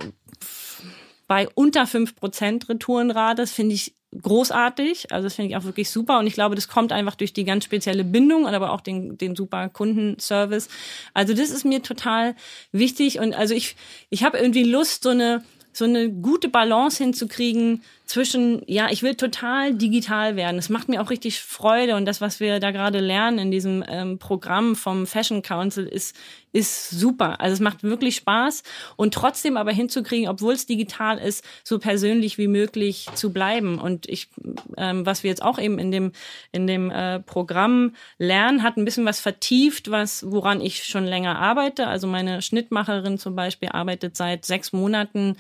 bei 1.28 1.47
unter 1.53 1.86
fünf 1.86 2.15
Prozent 2.15 2.67
Retourenrate. 2.69 3.43
Das 3.43 3.51
finde 3.51 3.76
ich 3.76 3.93
großartig. 4.19 5.11
Also 5.11 5.26
das 5.26 5.36
finde 5.36 5.51
ich 5.51 5.57
auch 5.57 5.63
wirklich 5.63 5.91
super. 5.91 6.17
Und 6.17 6.26
ich 6.26 6.34
glaube, 6.34 6.55
das 6.55 6.67
kommt 6.67 6.91
einfach 6.91 7.13
durch 7.13 7.34
die 7.34 7.45
ganz 7.45 7.65
spezielle 7.65 8.03
Bindung 8.03 8.45
und 8.45 8.55
aber 8.55 8.72
auch 8.72 8.82
den, 8.82 9.19
den 9.19 9.36
super 9.36 9.69
Kundenservice. 9.69 10.69
Also 11.13 11.36
das 11.36 11.51
ist 11.51 11.65
mir 11.65 11.84
total 11.84 12.36
wichtig. 12.72 13.19
Und 13.19 13.36
also 13.36 13.53
ich, 13.53 13.76
ich 14.09 14.24
habe 14.24 14.39
irgendwie 14.39 14.63
Lust, 14.63 15.03
so 15.03 15.09
eine, 15.09 15.43
so 15.74 15.86
eine 15.86 16.09
gute 16.09 16.49
Balance 16.49 17.01
hinzukriegen 17.01 17.82
zwischen, 18.05 18.61
ja, 18.67 18.89
ich 18.89 19.03
will 19.03 19.15
total 19.15 19.74
digital 19.74 20.36
werden. 20.36 20.57
Es 20.57 20.69
macht 20.69 20.89
mir 20.89 21.01
auch 21.01 21.09
richtig 21.09 21.39
Freude 21.39 21.95
und 21.95 22.05
das, 22.05 22.19
was 22.19 22.39
wir 22.39 22.59
da 22.59 22.72
gerade 22.72 22.99
lernen 22.99 23.39
in 23.39 23.51
diesem 23.51 23.84
ähm, 23.88 24.17
Programm 24.17 24.76
vom 24.76 25.07
Fashion 25.07 25.41
Council, 25.41 25.86
ist, 25.86 26.15
ist 26.54 26.89
super. 26.89 27.39
Also 27.39 27.54
es 27.54 27.60
macht 27.60 27.84
wirklich 27.84 28.18
Spaß 28.18 28.64
und 28.95 29.14
trotzdem 29.14 29.58
aber 29.58 29.72
hinzukriegen, 29.72 30.28
obwohl 30.30 30.54
es 30.54 30.66
digital 30.66 31.18
ist, 31.18 31.45
so 31.64 31.80
persönlich 31.80 32.38
wie 32.38 32.47
möglich 32.47 33.08
zu 33.16 33.32
bleiben. 33.32 33.80
Und 33.80 34.08
ich, 34.10 34.30
ähm, 34.78 35.06
was 35.06 35.24
wir 35.24 35.30
jetzt 35.30 35.43
auch 35.43 35.60
eben 35.60 35.80
in 35.80 35.91
dem 35.91 36.12
in 36.52 36.68
dem 36.68 36.91
äh, 36.91 37.20
Programm 37.20 37.95
lernen, 38.18 38.64
hat 38.64 38.78
ein 38.78 38.86
bisschen 38.86 39.06
was 39.06 39.20
vertieft, 39.20 39.91
was 39.91 40.30
woran 40.30 40.62
ich 40.62 40.84
schon 40.84 41.06
länger 41.06 41.39
arbeite. 41.39 41.88
Also 41.88 42.08
meine 42.08 42.41
Schnittmacherin 42.41 43.18
zum 43.18 43.36
Beispiel 43.36 43.70
arbeitet 43.70 44.18
seit 44.18 44.45
sechs 44.45 44.74
Monaten 44.74 45.38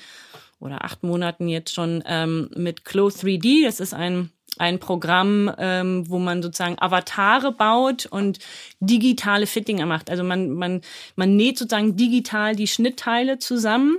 oder 0.59 0.85
acht 0.85 1.03
Monaten 1.03 1.47
jetzt 1.47 1.73
schon 1.73 2.03
ähm, 2.05 2.49
mit 2.55 2.85
Clo 2.85 3.07
3D. 3.07 3.65
Das 3.65 3.79
ist 3.79 3.93
ein 3.93 4.31
ein 4.61 4.79
Programm, 4.79 5.51
ähm, 5.57 6.09
wo 6.09 6.19
man 6.19 6.41
sozusagen 6.43 6.79
Avatare 6.79 7.51
baut 7.51 8.05
und 8.05 8.39
digitale 8.79 9.47
Fittinger 9.47 9.85
macht. 9.85 10.09
Also 10.09 10.23
man, 10.23 10.51
man, 10.51 10.81
man 11.15 11.35
näht 11.35 11.57
sozusagen 11.57 11.97
digital 11.97 12.55
die 12.55 12.67
Schnittteile 12.67 13.39
zusammen 13.39 13.97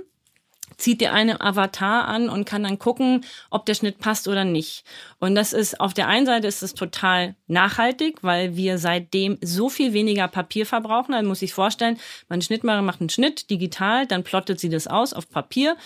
zieht 0.77 1.01
dir 1.01 1.13
einen 1.13 1.39
Avatar 1.39 2.07
an 2.07 2.29
und 2.29 2.45
kann 2.45 2.63
dann 2.63 2.79
gucken, 2.79 3.25
ob 3.49 3.65
der 3.65 3.75
Schnitt 3.75 3.99
passt 3.99 4.27
oder 4.27 4.43
nicht. 4.43 4.83
Und 5.19 5.35
das 5.35 5.53
ist 5.53 5.79
auf 5.79 5.93
der 5.93 6.07
einen 6.07 6.25
Seite 6.25 6.47
ist 6.47 6.63
es 6.63 6.73
total 6.73 7.35
nachhaltig, 7.47 8.17
weil 8.21 8.55
wir 8.55 8.77
seitdem 8.77 9.37
so 9.41 9.69
viel 9.69 9.93
weniger 9.93 10.27
Papier 10.27 10.65
verbrauchen. 10.65 11.13
Also 11.13 11.27
muss 11.27 11.41
ich 11.41 11.53
vorstellen, 11.53 11.99
meine 12.27 12.41
Schnittmacher 12.41 12.81
macht 12.81 13.01
einen 13.01 13.09
Schnitt 13.09 13.49
digital, 13.49 14.07
dann 14.07 14.23
plottet 14.23 14.59
sie 14.59 14.69
das 14.69 14.87
aus 14.87 15.13
auf 15.13 15.29
Papier. 15.29 15.77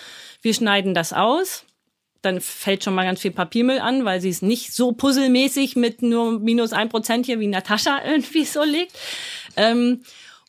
Wir 0.42 0.54
schneiden 0.54 0.94
das 0.94 1.14
aus. 1.14 1.67
Dann 2.22 2.42
fällt 2.42 2.84
schon 2.84 2.96
mal 2.96 3.06
ganz 3.06 3.22
viel 3.22 3.32
Papiermüll 3.32 3.80
an, 3.80 4.06
weil 4.06 4.22
sie 4.22 4.30
es 4.30 4.42
nicht 4.42 4.74
so 4.74 4.92
puzzelmäßig 4.92 5.76
mit 5.76 6.02
nur 6.02 6.40
minus 6.40 6.74
ein 6.74 6.90
Prozent 6.90 7.26
hier 7.26 7.40
wie 7.40 7.48
Natascha 7.48 8.02
irgendwie 8.06 8.46
so 8.46 8.64
legt. 8.64 8.94
Ähm, 9.56 10.02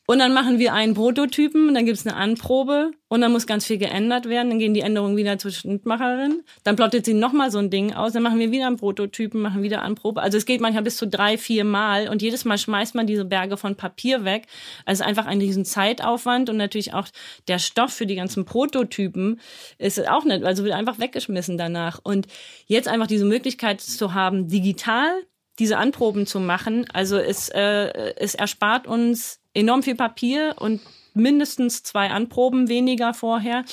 und 0.09 0.17
dann 0.17 0.33
machen 0.33 0.57
wir 0.57 0.73
einen 0.73 0.95
Prototypen, 0.95 1.71
dann 1.75 1.85
gibt's 1.85 2.07
eine 2.07 2.15
Anprobe 2.15 2.93
und 3.09 3.21
dann 3.21 3.31
muss 3.31 3.45
ganz 3.45 3.67
viel 3.67 3.77
geändert 3.77 4.27
werden. 4.27 4.49
Dann 4.49 4.57
gehen 4.57 4.73
die 4.73 4.79
Änderungen 4.79 5.15
wieder 5.17 5.37
zur 5.37 5.51
Schnittmacherin. 5.51 6.41
Dann 6.63 6.75
plottet 6.75 7.05
sie 7.05 7.13
nochmal 7.13 7.51
so 7.51 7.59
ein 7.59 7.69
Ding 7.69 7.93
aus. 7.93 8.13
Dann 8.13 8.23
machen 8.23 8.39
wir 8.39 8.49
wieder 8.49 8.65
einen 8.65 8.77
Prototypen, 8.77 9.39
machen 9.39 9.61
wieder 9.61 9.83
Anprobe. 9.83 10.23
Also 10.23 10.39
es 10.39 10.47
geht 10.47 10.61
manchmal 10.61 10.81
bis 10.81 10.97
zu 10.97 11.07
drei, 11.07 11.37
vier 11.37 11.63
Mal 11.63 12.09
und 12.09 12.23
jedes 12.23 12.43
Mal 12.43 12.57
schmeißt 12.57 12.95
man 12.95 13.05
diese 13.05 13.23
Berge 13.23 13.55
von 13.55 13.75
Papier 13.75 14.25
weg. 14.25 14.47
Also 14.83 15.03
einfach 15.03 15.27
ein 15.27 15.41
riesen 15.41 15.63
Zeitaufwand 15.63 16.49
und 16.49 16.57
natürlich 16.57 16.95
auch 16.95 17.05
der 17.47 17.59
Stoff 17.59 17.93
für 17.93 18.07
die 18.07 18.15
ganzen 18.15 18.45
Prototypen 18.45 19.39
ist 19.77 20.09
auch 20.09 20.25
nicht, 20.25 20.43
also 20.43 20.63
wird 20.63 20.73
einfach 20.73 20.97
weggeschmissen 20.97 21.59
danach. 21.59 21.99
Und 22.01 22.25
jetzt 22.65 22.87
einfach 22.87 23.05
diese 23.05 23.25
Möglichkeit 23.25 23.79
zu 23.79 24.15
haben, 24.15 24.47
digital 24.47 25.11
diese 25.59 25.77
Anproben 25.77 26.25
zu 26.25 26.39
machen. 26.39 26.87
Also 26.91 27.17
es, 27.17 27.49
äh, 27.49 28.15
es 28.15 28.33
erspart 28.33 28.87
uns 28.87 29.38
enorm 29.53 29.83
viel 29.83 29.95
Papier 29.95 30.55
und 30.59 30.81
mindestens 31.13 31.83
zwei 31.83 32.09
Anproben 32.09 32.69
weniger 32.69 33.13
vorher. 33.13 33.63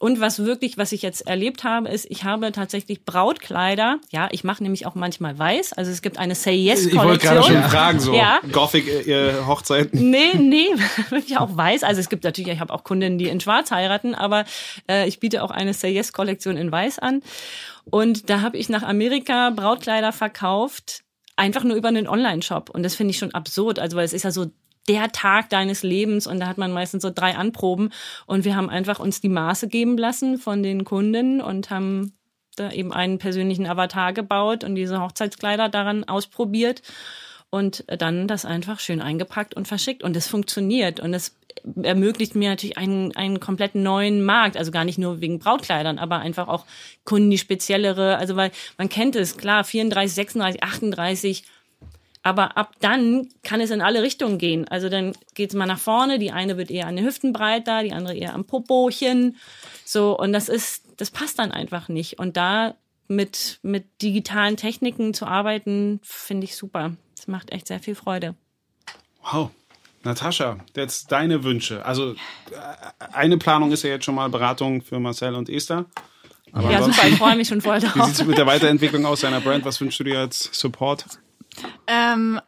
Und 0.00 0.20
was 0.20 0.44
wirklich, 0.44 0.76
was 0.76 0.92
ich 0.92 1.02
jetzt 1.02 1.26
erlebt 1.26 1.64
habe, 1.64 1.88
ist, 1.88 2.06
ich 2.10 2.24
habe 2.24 2.52
tatsächlich 2.52 3.04
Brautkleider. 3.04 4.00
Ja, 4.10 4.28
ich 4.32 4.44
mache 4.44 4.62
nämlich 4.62 4.86
auch 4.86 4.94
manchmal 4.94 5.38
weiß. 5.38 5.72
Also 5.72 5.90
es 5.90 6.02
gibt 6.02 6.18
eine 6.18 6.34
Say 6.34 6.56
Yes 6.56 6.90
Kollektion. 6.90 7.00
Ich 7.00 7.08
wollte 7.08 7.26
gerade 7.26 7.42
schon 7.42 7.62
fragen, 7.62 8.00
so 8.00 8.12
ja. 8.14 8.40
Gothic 8.52 8.86
äh, 9.06 9.32
Hochzeiten. 9.46 10.10
Nee, 10.10 10.34
nee, 10.34 10.66
wirklich 11.10 11.38
auch 11.38 11.56
weiß. 11.56 11.84
Also 11.84 12.00
es 12.00 12.08
gibt 12.08 12.24
natürlich, 12.24 12.52
ich 12.52 12.60
habe 12.60 12.74
auch 12.74 12.84
Kundinnen, 12.84 13.18
die 13.18 13.28
in 13.28 13.40
Schwarz 13.40 13.70
heiraten, 13.70 14.14
aber 14.14 14.44
äh, 14.90 15.08
ich 15.08 15.20
biete 15.20 15.42
auch 15.42 15.50
eine 15.50 15.72
Say 15.72 15.92
Yes 15.92 16.12
Kollektion 16.12 16.56
in 16.56 16.70
weiß 16.70 16.98
an. 16.98 17.22
Und 17.84 18.28
da 18.28 18.40
habe 18.40 18.58
ich 18.58 18.68
nach 18.68 18.82
Amerika 18.82 19.50
Brautkleider 19.50 20.12
verkauft, 20.12 21.04
einfach 21.36 21.64
nur 21.64 21.76
über 21.76 21.88
einen 21.88 22.08
Online-Shop. 22.08 22.68
Und 22.68 22.82
das 22.82 22.94
finde 22.94 23.12
ich 23.12 23.18
schon 23.18 23.32
absurd. 23.32 23.78
Also 23.78 23.96
weil 23.96 24.04
es 24.04 24.12
ist 24.12 24.24
ja 24.24 24.32
so 24.32 24.46
der 24.88 25.12
Tag 25.12 25.50
deines 25.50 25.82
Lebens 25.82 26.26
und 26.26 26.40
da 26.40 26.46
hat 26.46 26.58
man 26.58 26.72
meistens 26.72 27.02
so 27.02 27.10
drei 27.14 27.36
Anproben 27.36 27.90
und 28.26 28.44
wir 28.44 28.56
haben 28.56 28.70
einfach 28.70 28.98
uns 28.98 29.20
die 29.20 29.28
Maße 29.28 29.68
geben 29.68 29.96
lassen 29.96 30.38
von 30.38 30.62
den 30.62 30.84
Kunden 30.84 31.40
und 31.40 31.70
haben 31.70 32.12
da 32.56 32.70
eben 32.70 32.92
einen 32.92 33.18
persönlichen 33.18 33.66
Avatar 33.66 34.12
gebaut 34.12 34.64
und 34.64 34.74
diese 34.74 35.00
Hochzeitskleider 35.00 35.68
daran 35.68 36.04
ausprobiert 36.04 36.82
und 37.50 37.84
dann 37.86 38.28
das 38.28 38.44
einfach 38.44 38.80
schön 38.80 39.00
eingepackt 39.00 39.54
und 39.54 39.68
verschickt 39.68 40.02
und 40.02 40.16
es 40.16 40.26
funktioniert 40.26 41.00
und 41.00 41.14
es 41.14 41.36
ermöglicht 41.82 42.34
mir 42.34 42.50
natürlich 42.50 42.76
einen, 42.76 43.14
einen 43.16 43.40
kompletten 43.40 43.82
neuen 43.82 44.24
Markt, 44.24 44.56
also 44.56 44.70
gar 44.70 44.84
nicht 44.84 44.98
nur 44.98 45.20
wegen 45.20 45.38
Brautkleidern, 45.38 45.98
aber 45.98 46.18
einfach 46.18 46.48
auch 46.48 46.66
Kunden, 47.04 47.30
die 47.30 47.38
speziellere, 47.38 48.16
also 48.18 48.36
weil 48.36 48.50
man 48.76 48.88
kennt 48.88 49.16
es, 49.16 49.36
klar, 49.36 49.64
34, 49.64 50.14
36, 50.14 50.62
38, 50.62 51.44
aber 52.24 52.56
ab 52.56 52.72
dann 52.80 53.28
kann 53.42 53.60
es 53.60 53.70
in 53.70 53.82
alle 53.82 54.02
Richtungen 54.02 54.38
gehen. 54.38 54.66
Also 54.66 54.88
dann 54.88 55.12
geht 55.34 55.50
es 55.50 55.54
mal 55.54 55.66
nach 55.66 55.78
vorne, 55.78 56.18
die 56.18 56.32
eine 56.32 56.56
wird 56.56 56.70
eher 56.70 56.86
an 56.86 56.96
den 56.96 57.04
Hüften 57.04 57.34
breiter, 57.34 57.82
die 57.82 57.92
andere 57.92 58.16
eher 58.16 58.34
am 58.34 58.46
Popochen. 58.46 59.36
So, 59.84 60.18
und 60.18 60.32
das 60.32 60.48
ist, 60.48 60.84
das 60.96 61.10
passt 61.10 61.38
dann 61.38 61.52
einfach 61.52 61.88
nicht. 61.88 62.18
Und 62.18 62.38
da 62.38 62.74
mit, 63.08 63.60
mit 63.62 64.00
digitalen 64.00 64.56
Techniken 64.56 65.12
zu 65.12 65.26
arbeiten, 65.26 66.00
finde 66.02 66.46
ich 66.46 66.56
super. 66.56 66.96
Das 67.14 67.28
macht 67.28 67.52
echt 67.52 67.68
sehr 67.68 67.78
viel 67.78 67.94
Freude. 67.94 68.34
Wow. 69.22 69.50
Natascha, 70.02 70.58
jetzt 70.74 71.12
deine 71.12 71.44
Wünsche. 71.44 71.84
Also 71.84 72.12
äh, 72.12 72.16
eine 73.12 73.36
Planung 73.36 73.70
ist 73.70 73.82
ja 73.82 73.90
jetzt 73.90 74.04
schon 74.06 74.14
mal 74.14 74.28
Beratung 74.30 74.80
für 74.80 74.98
Marcel 74.98 75.34
und 75.34 75.50
Esther. 75.50 75.84
Aber 76.52 76.70
ja, 76.70 76.82
super, 76.82 77.06
ich 77.06 77.16
freue 77.16 77.36
mich 77.36 77.48
schon 77.48 77.60
voll 77.60 77.80
drauf. 77.80 77.96
Wie 77.96 78.02
sieht 78.02 78.20
es 78.20 78.24
mit 78.24 78.38
der 78.38 78.46
Weiterentwicklung 78.46 79.04
aus 79.04 79.20
deiner 79.20 79.40
Brand? 79.40 79.64
Was 79.64 79.80
wünschst 79.80 80.00
du 80.00 80.04
dir 80.04 80.20
als 80.20 80.48
Support? 80.52 81.06
Ähm, 81.86 82.40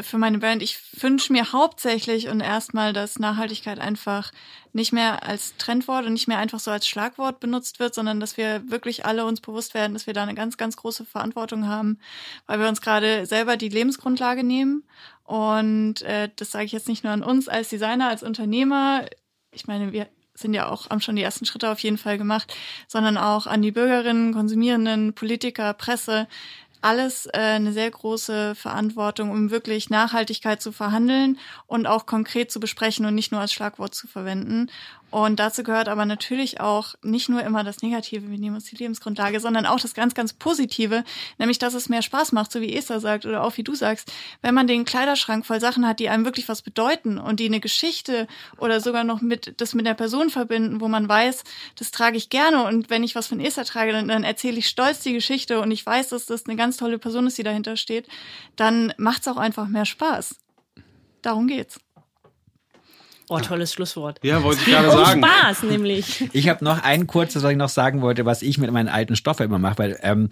für 0.00 0.18
meine 0.18 0.38
Band, 0.38 0.62
ich 0.62 0.78
wünsche 1.02 1.32
mir 1.32 1.52
hauptsächlich 1.52 2.28
und 2.28 2.40
erstmal, 2.40 2.92
dass 2.92 3.18
Nachhaltigkeit 3.18 3.78
einfach 3.78 4.32
nicht 4.72 4.92
mehr 4.92 5.22
als 5.22 5.56
Trendwort 5.58 6.06
und 6.06 6.14
nicht 6.14 6.28
mehr 6.28 6.38
einfach 6.38 6.60
so 6.60 6.70
als 6.70 6.88
Schlagwort 6.88 7.40
benutzt 7.40 7.78
wird, 7.78 7.94
sondern 7.94 8.20
dass 8.20 8.36
wir 8.36 8.70
wirklich 8.70 9.04
alle 9.04 9.26
uns 9.26 9.40
bewusst 9.40 9.74
werden, 9.74 9.92
dass 9.92 10.06
wir 10.06 10.14
da 10.14 10.22
eine 10.22 10.34
ganz, 10.34 10.56
ganz 10.56 10.76
große 10.76 11.04
Verantwortung 11.04 11.68
haben, 11.68 11.98
weil 12.46 12.58
wir 12.58 12.68
uns 12.68 12.80
gerade 12.80 13.26
selber 13.26 13.56
die 13.56 13.68
Lebensgrundlage 13.68 14.44
nehmen. 14.44 14.84
Und 15.24 16.02
äh, 16.02 16.30
das 16.36 16.52
sage 16.52 16.64
ich 16.64 16.72
jetzt 16.72 16.88
nicht 16.88 17.04
nur 17.04 17.12
an 17.12 17.22
uns 17.22 17.48
als 17.48 17.68
Designer, 17.68 18.08
als 18.08 18.22
Unternehmer. 18.22 19.04
Ich 19.50 19.66
meine, 19.66 19.92
wir 19.92 20.08
sind 20.34 20.54
ja 20.54 20.68
auch, 20.68 20.88
haben 20.88 21.02
schon 21.02 21.16
die 21.16 21.22
ersten 21.22 21.44
Schritte 21.44 21.70
auf 21.70 21.80
jeden 21.80 21.98
Fall 21.98 22.16
gemacht, 22.16 22.54
sondern 22.88 23.18
auch 23.18 23.46
an 23.46 23.60
die 23.60 23.72
Bürgerinnen, 23.72 24.32
Konsumierenden, 24.32 25.12
Politiker, 25.12 25.74
Presse, 25.74 26.26
alles 26.82 27.26
äh, 27.26 27.38
eine 27.38 27.72
sehr 27.72 27.90
große 27.90 28.54
Verantwortung, 28.54 29.30
um 29.30 29.50
wirklich 29.50 29.90
Nachhaltigkeit 29.90 30.60
zu 30.60 30.72
verhandeln 30.72 31.38
und 31.66 31.86
auch 31.86 32.06
konkret 32.06 32.50
zu 32.50 32.60
besprechen 32.60 33.06
und 33.06 33.14
nicht 33.14 33.32
nur 33.32 33.40
als 33.40 33.52
Schlagwort 33.52 33.94
zu 33.94 34.06
verwenden. 34.06 34.68
Und 35.12 35.38
dazu 35.40 35.62
gehört 35.62 35.88
aber 35.88 36.06
natürlich 36.06 36.60
auch 36.60 36.94
nicht 37.02 37.28
nur 37.28 37.42
immer 37.42 37.64
das 37.64 37.82
Negative, 37.82 38.30
wir 38.30 38.38
nehmen 38.38 38.56
uns 38.56 38.64
die 38.64 38.76
Lebensgrundlage, 38.76 39.40
sondern 39.40 39.66
auch 39.66 39.78
das 39.78 39.92
ganz, 39.92 40.14
ganz 40.14 40.32
Positive, 40.32 41.04
nämlich 41.36 41.58
dass 41.58 41.74
es 41.74 41.90
mehr 41.90 42.00
Spaß 42.00 42.32
macht, 42.32 42.50
so 42.50 42.62
wie 42.62 42.74
Esther 42.74 42.98
sagt 42.98 43.26
oder 43.26 43.44
auch 43.44 43.58
wie 43.58 43.62
du 43.62 43.74
sagst, 43.74 44.10
wenn 44.40 44.54
man 44.54 44.66
den 44.66 44.86
Kleiderschrank 44.86 45.44
voll 45.44 45.60
Sachen 45.60 45.86
hat, 45.86 46.00
die 46.00 46.08
einem 46.08 46.24
wirklich 46.24 46.48
was 46.48 46.62
bedeuten 46.62 47.18
und 47.18 47.40
die 47.40 47.46
eine 47.46 47.60
Geschichte 47.60 48.26
oder 48.56 48.80
sogar 48.80 49.04
noch 49.04 49.20
mit 49.20 49.60
das 49.60 49.74
mit 49.74 49.84
der 49.84 49.92
Person 49.92 50.30
verbinden, 50.30 50.80
wo 50.80 50.88
man 50.88 51.06
weiß, 51.06 51.44
das 51.76 51.90
trage 51.90 52.16
ich 52.16 52.30
gerne 52.30 52.64
und 52.64 52.88
wenn 52.88 53.04
ich 53.04 53.14
was 53.14 53.26
von 53.26 53.38
Esther 53.38 53.66
trage, 53.66 53.92
dann, 53.92 54.08
dann 54.08 54.24
erzähle 54.24 54.56
ich 54.56 54.66
stolz 54.66 55.00
die 55.00 55.12
Geschichte 55.12 55.60
und 55.60 55.70
ich 55.72 55.84
weiß, 55.84 56.08
dass 56.08 56.24
das 56.24 56.46
eine 56.46 56.56
ganz 56.56 56.78
tolle 56.78 56.98
Person 56.98 57.26
ist, 57.26 57.36
die 57.36 57.42
dahinter 57.42 57.76
steht, 57.76 58.08
dann 58.56 58.94
macht 58.96 59.20
es 59.20 59.28
auch 59.28 59.36
einfach 59.36 59.68
mehr 59.68 59.84
Spaß. 59.84 60.36
Darum 61.20 61.48
geht's. 61.48 61.78
Oh, 63.32 63.40
tolles 63.40 63.72
Schlusswort. 63.72 64.20
Ja, 64.22 64.42
wollte 64.42 64.60
ich 64.60 64.66
gerade 64.66 64.90
sagen. 64.90 65.24
Spaß, 65.24 65.62
nämlich. 65.62 66.28
Ich 66.34 66.48
habe 66.48 66.62
noch 66.64 66.82
ein 66.82 67.06
kurzes, 67.06 67.42
was 67.42 67.50
ich 67.50 67.56
noch 67.56 67.68
sagen 67.70 68.02
wollte, 68.02 68.26
was 68.26 68.42
ich 68.42 68.58
mit 68.58 68.70
meinen 68.70 68.88
alten 68.88 69.16
Stoffen 69.16 69.44
immer 69.44 69.58
mache, 69.58 69.78
weil 69.78 69.98
ähm, 70.02 70.28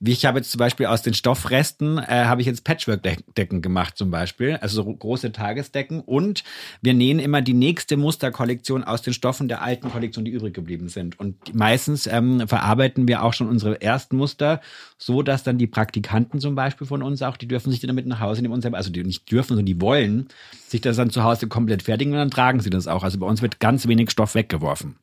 wie 0.00 0.12
ich 0.12 0.26
habe 0.26 0.38
jetzt 0.38 0.50
zum 0.50 0.58
Beispiel 0.58 0.86
aus 0.86 1.00
den 1.02 1.14
Stoffresten 1.14 1.98
äh, 1.98 2.24
habe 2.24 2.42
ich 2.42 2.46
jetzt 2.46 2.64
Patchwork-Decken 2.64 3.62
gemacht 3.62 3.96
zum 3.96 4.10
Beispiel, 4.10 4.58
also 4.60 4.82
so 4.82 4.92
große 4.92 5.32
Tagesdecken 5.32 6.00
und 6.00 6.44
wir 6.82 6.92
nähen 6.92 7.18
immer 7.18 7.40
die 7.40 7.54
nächste 7.54 7.96
Musterkollektion 7.96 8.84
aus 8.84 9.00
den 9.00 9.14
Stoffen 9.14 9.48
der 9.48 9.62
alten 9.62 9.90
Kollektion, 9.90 10.24
die 10.24 10.30
übrig 10.30 10.52
geblieben 10.52 10.88
sind. 10.88 11.18
Und 11.18 11.54
meistens 11.54 12.06
ähm, 12.06 12.46
verarbeiten 12.46 13.08
wir 13.08 13.22
auch 13.22 13.32
schon 13.32 13.48
unsere 13.48 13.80
ersten 13.80 14.16
Muster, 14.16 14.60
so 14.98 15.22
dass 15.22 15.42
dann 15.42 15.56
die 15.56 15.66
Praktikanten 15.66 16.38
zum 16.38 16.54
Beispiel 16.54 16.86
von 16.86 17.02
uns 17.02 17.22
auch, 17.22 17.36
die 17.36 17.48
dürfen 17.48 17.70
sich 17.70 17.80
dann 17.80 17.88
damit 17.88 18.06
nach 18.06 18.20
Hause 18.20 18.42
nehmen 18.42 18.54
und 18.54 18.60
selber, 18.60 18.76
also 18.76 18.90
die 18.90 19.02
nicht 19.02 19.30
dürfen, 19.30 19.48
sondern 19.48 19.66
die 19.66 19.80
wollen 19.80 20.28
sich 20.72 20.80
das 20.80 20.96
dann 20.96 21.10
zu 21.10 21.22
Hause 21.22 21.46
komplett 21.46 21.84
fertigen 21.84 22.12
und 22.12 22.18
dann 22.18 22.30
tragen 22.30 22.60
sie 22.60 22.70
das 22.70 22.88
auch. 22.88 23.04
Also 23.04 23.18
bei 23.18 23.26
uns 23.26 23.42
wird 23.42 23.60
ganz 23.60 23.86
wenig 23.86 24.10
Stoff 24.10 24.34
weggeworfen. 24.34 24.96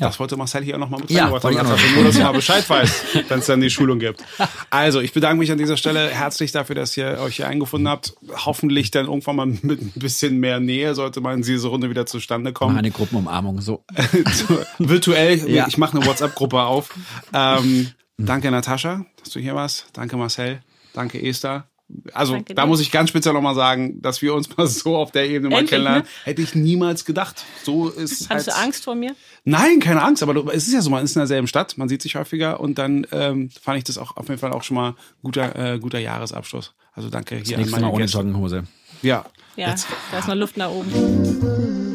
Ja. 0.00 0.08
Das 0.08 0.18
wollte 0.18 0.36
Marcel 0.36 0.64
hier 0.64 0.74
auch 0.74 0.80
nochmal 0.80 1.00
mit 1.00 1.10
ja, 1.10 1.30
wollte 1.30 1.48
einfach 1.48 1.78
nur, 1.94 2.04
dass 2.04 2.16
du 2.16 2.22
mal 2.22 2.32
Bescheid 2.32 2.68
weißt, 2.68 3.04
wenn 3.28 3.38
es 3.38 3.46
dann 3.46 3.60
die 3.60 3.70
Schulung 3.70 4.00
gibt. 4.00 4.24
Also, 4.70 5.00
ich 5.00 5.12
bedanke 5.12 5.38
mich 5.38 5.52
an 5.52 5.58
dieser 5.58 5.76
Stelle 5.76 6.08
herzlich 6.08 6.50
dafür, 6.50 6.74
dass 6.74 6.96
ihr 6.96 7.18
euch 7.20 7.36
hier 7.36 7.46
eingefunden 7.46 7.88
habt. 7.88 8.14
Hoffentlich 8.44 8.90
dann 8.90 9.06
irgendwann 9.06 9.36
mal 9.36 9.46
mit 9.46 9.80
ein 9.80 9.92
bisschen 9.94 10.38
mehr 10.38 10.58
Nähe 10.58 10.96
sollte 10.96 11.20
mal 11.20 11.34
in 11.34 11.42
diese 11.42 11.68
Runde 11.68 11.90
wieder 11.90 12.06
zustande 12.06 12.52
kommen. 12.52 12.76
Eine 12.76 12.90
Gruppenumarmung, 12.90 13.60
so. 13.60 13.84
Virtuell, 14.78 15.38
ja. 15.48 15.68
ich 15.68 15.78
mache 15.78 15.96
eine 15.96 16.06
WhatsApp-Gruppe 16.06 16.62
auf. 16.62 16.92
Ähm, 17.32 17.90
danke, 18.18 18.50
Natascha, 18.50 19.06
dass 19.20 19.30
du 19.30 19.38
hier 19.38 19.54
warst. 19.54 19.86
Danke, 19.92 20.16
Marcel. 20.16 20.60
Danke, 20.92 21.22
Esther. 21.22 21.68
Also 22.12 22.34
Danke 22.34 22.54
da 22.54 22.62
dir. 22.62 22.68
muss 22.68 22.80
ich 22.80 22.90
ganz 22.90 23.10
speziell 23.10 23.34
nochmal 23.34 23.54
sagen, 23.54 24.00
dass 24.02 24.22
wir 24.22 24.34
uns 24.34 24.48
mal 24.56 24.66
so 24.66 24.96
auf 24.96 25.10
der 25.10 25.28
Ebene 25.28 25.50
mal 25.50 25.58
Endlich, 25.60 25.70
kennenlernen, 25.70 26.02
ne? 26.02 26.08
hätte 26.24 26.42
ich 26.42 26.54
niemals 26.54 27.04
gedacht. 27.04 27.44
So 27.62 27.88
ist 27.88 28.28
Hattest 28.30 28.48
halt, 28.48 28.58
du 28.58 28.62
Angst 28.62 28.84
vor 28.84 28.94
mir? 28.94 29.14
Nein, 29.44 29.80
keine 29.80 30.02
Angst, 30.02 30.22
aber 30.22 30.52
es 30.54 30.66
ist 30.66 30.72
ja 30.72 30.80
so, 30.80 30.90
man 30.90 31.04
ist 31.04 31.16
in 31.16 31.20
derselben 31.20 31.46
Stadt, 31.46 31.76
man 31.78 31.88
sieht 31.88 32.02
sich 32.02 32.16
häufiger 32.16 32.60
und 32.60 32.78
dann 32.78 33.06
ähm, 33.12 33.50
fand 33.60 33.78
ich 33.78 33.84
das 33.84 33.98
auch 33.98 34.16
auf 34.16 34.28
jeden 34.28 34.40
Fall 34.40 34.52
auch 34.52 34.62
schon 34.62 34.76
mal 34.76 34.94
guter, 35.22 35.74
äh, 35.74 35.78
guter 35.78 35.98
Jahresabschluss. 35.98 36.74
Also 36.94 37.10
danke 37.10 37.36
hier 37.36 37.56
das 37.56 37.66
an 37.66 37.70
meine 37.70 37.86
Mal 37.86 37.92
ohne 37.92 38.04
Joggenhose. 38.04 38.64
Ja. 39.02 39.26
Ja, 39.56 39.70
Jetzt. 39.70 39.86
da 40.10 40.18
ist 40.18 40.28
noch 40.28 40.34
Luft 40.34 40.56
nach 40.56 40.70
oben. 40.70 41.93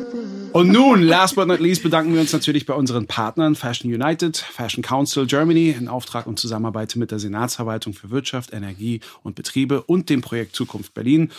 Und 0.52 0.72
nun, 0.72 1.04
last 1.04 1.36
but 1.36 1.48
not 1.48 1.60
least, 1.60 1.84
bedanken 1.84 2.14
wir 2.14 2.22
uns 2.22 2.34
natürlich 2.34 2.66
bei 2.66 2.74
unseren 2.74 3.06
Partnern 3.06 3.56
Fashion 3.56 3.94
United, 3.94 4.38
Fashion 4.38 4.84
Council 4.84 5.26
Germany 5.28 5.70
in 5.70 5.88
Auftrag 5.88 6.26
und 6.26 6.40
Zusammenarbeit 6.40 6.96
mit 6.96 7.12
der 7.12 7.20
Senatsverwaltung 7.20 7.94
für 7.94 8.10
Wirtschaft, 8.10 8.52
Energie 8.52 9.02
und 9.22 9.36
Betriebe 9.36 9.84
und 9.84 10.10
dem 10.10 10.22
Projekt 10.22 10.56
Zukunft 10.56 10.94
Berlin. 10.94 11.32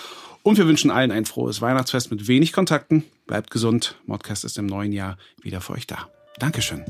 Und 0.42 0.58
wir 0.58 0.66
wünschen 0.66 0.90
allen 0.90 1.11
ein 1.11 1.26
frohes 1.26 1.61
Weihnachtsfest 1.61 2.11
mit 2.11 2.28
wenig 2.28 2.52
Kontakten. 2.52 3.04
Bleibt 3.26 3.50
gesund. 3.50 3.96
Modcast 4.06 4.44
ist 4.44 4.58
im 4.58 4.66
neuen 4.66 4.92
Jahr 4.92 5.18
wieder 5.42 5.61
für 5.61 5.72
euch 5.72 5.86
da. 5.86 6.08
Dankeschön. 6.38 6.84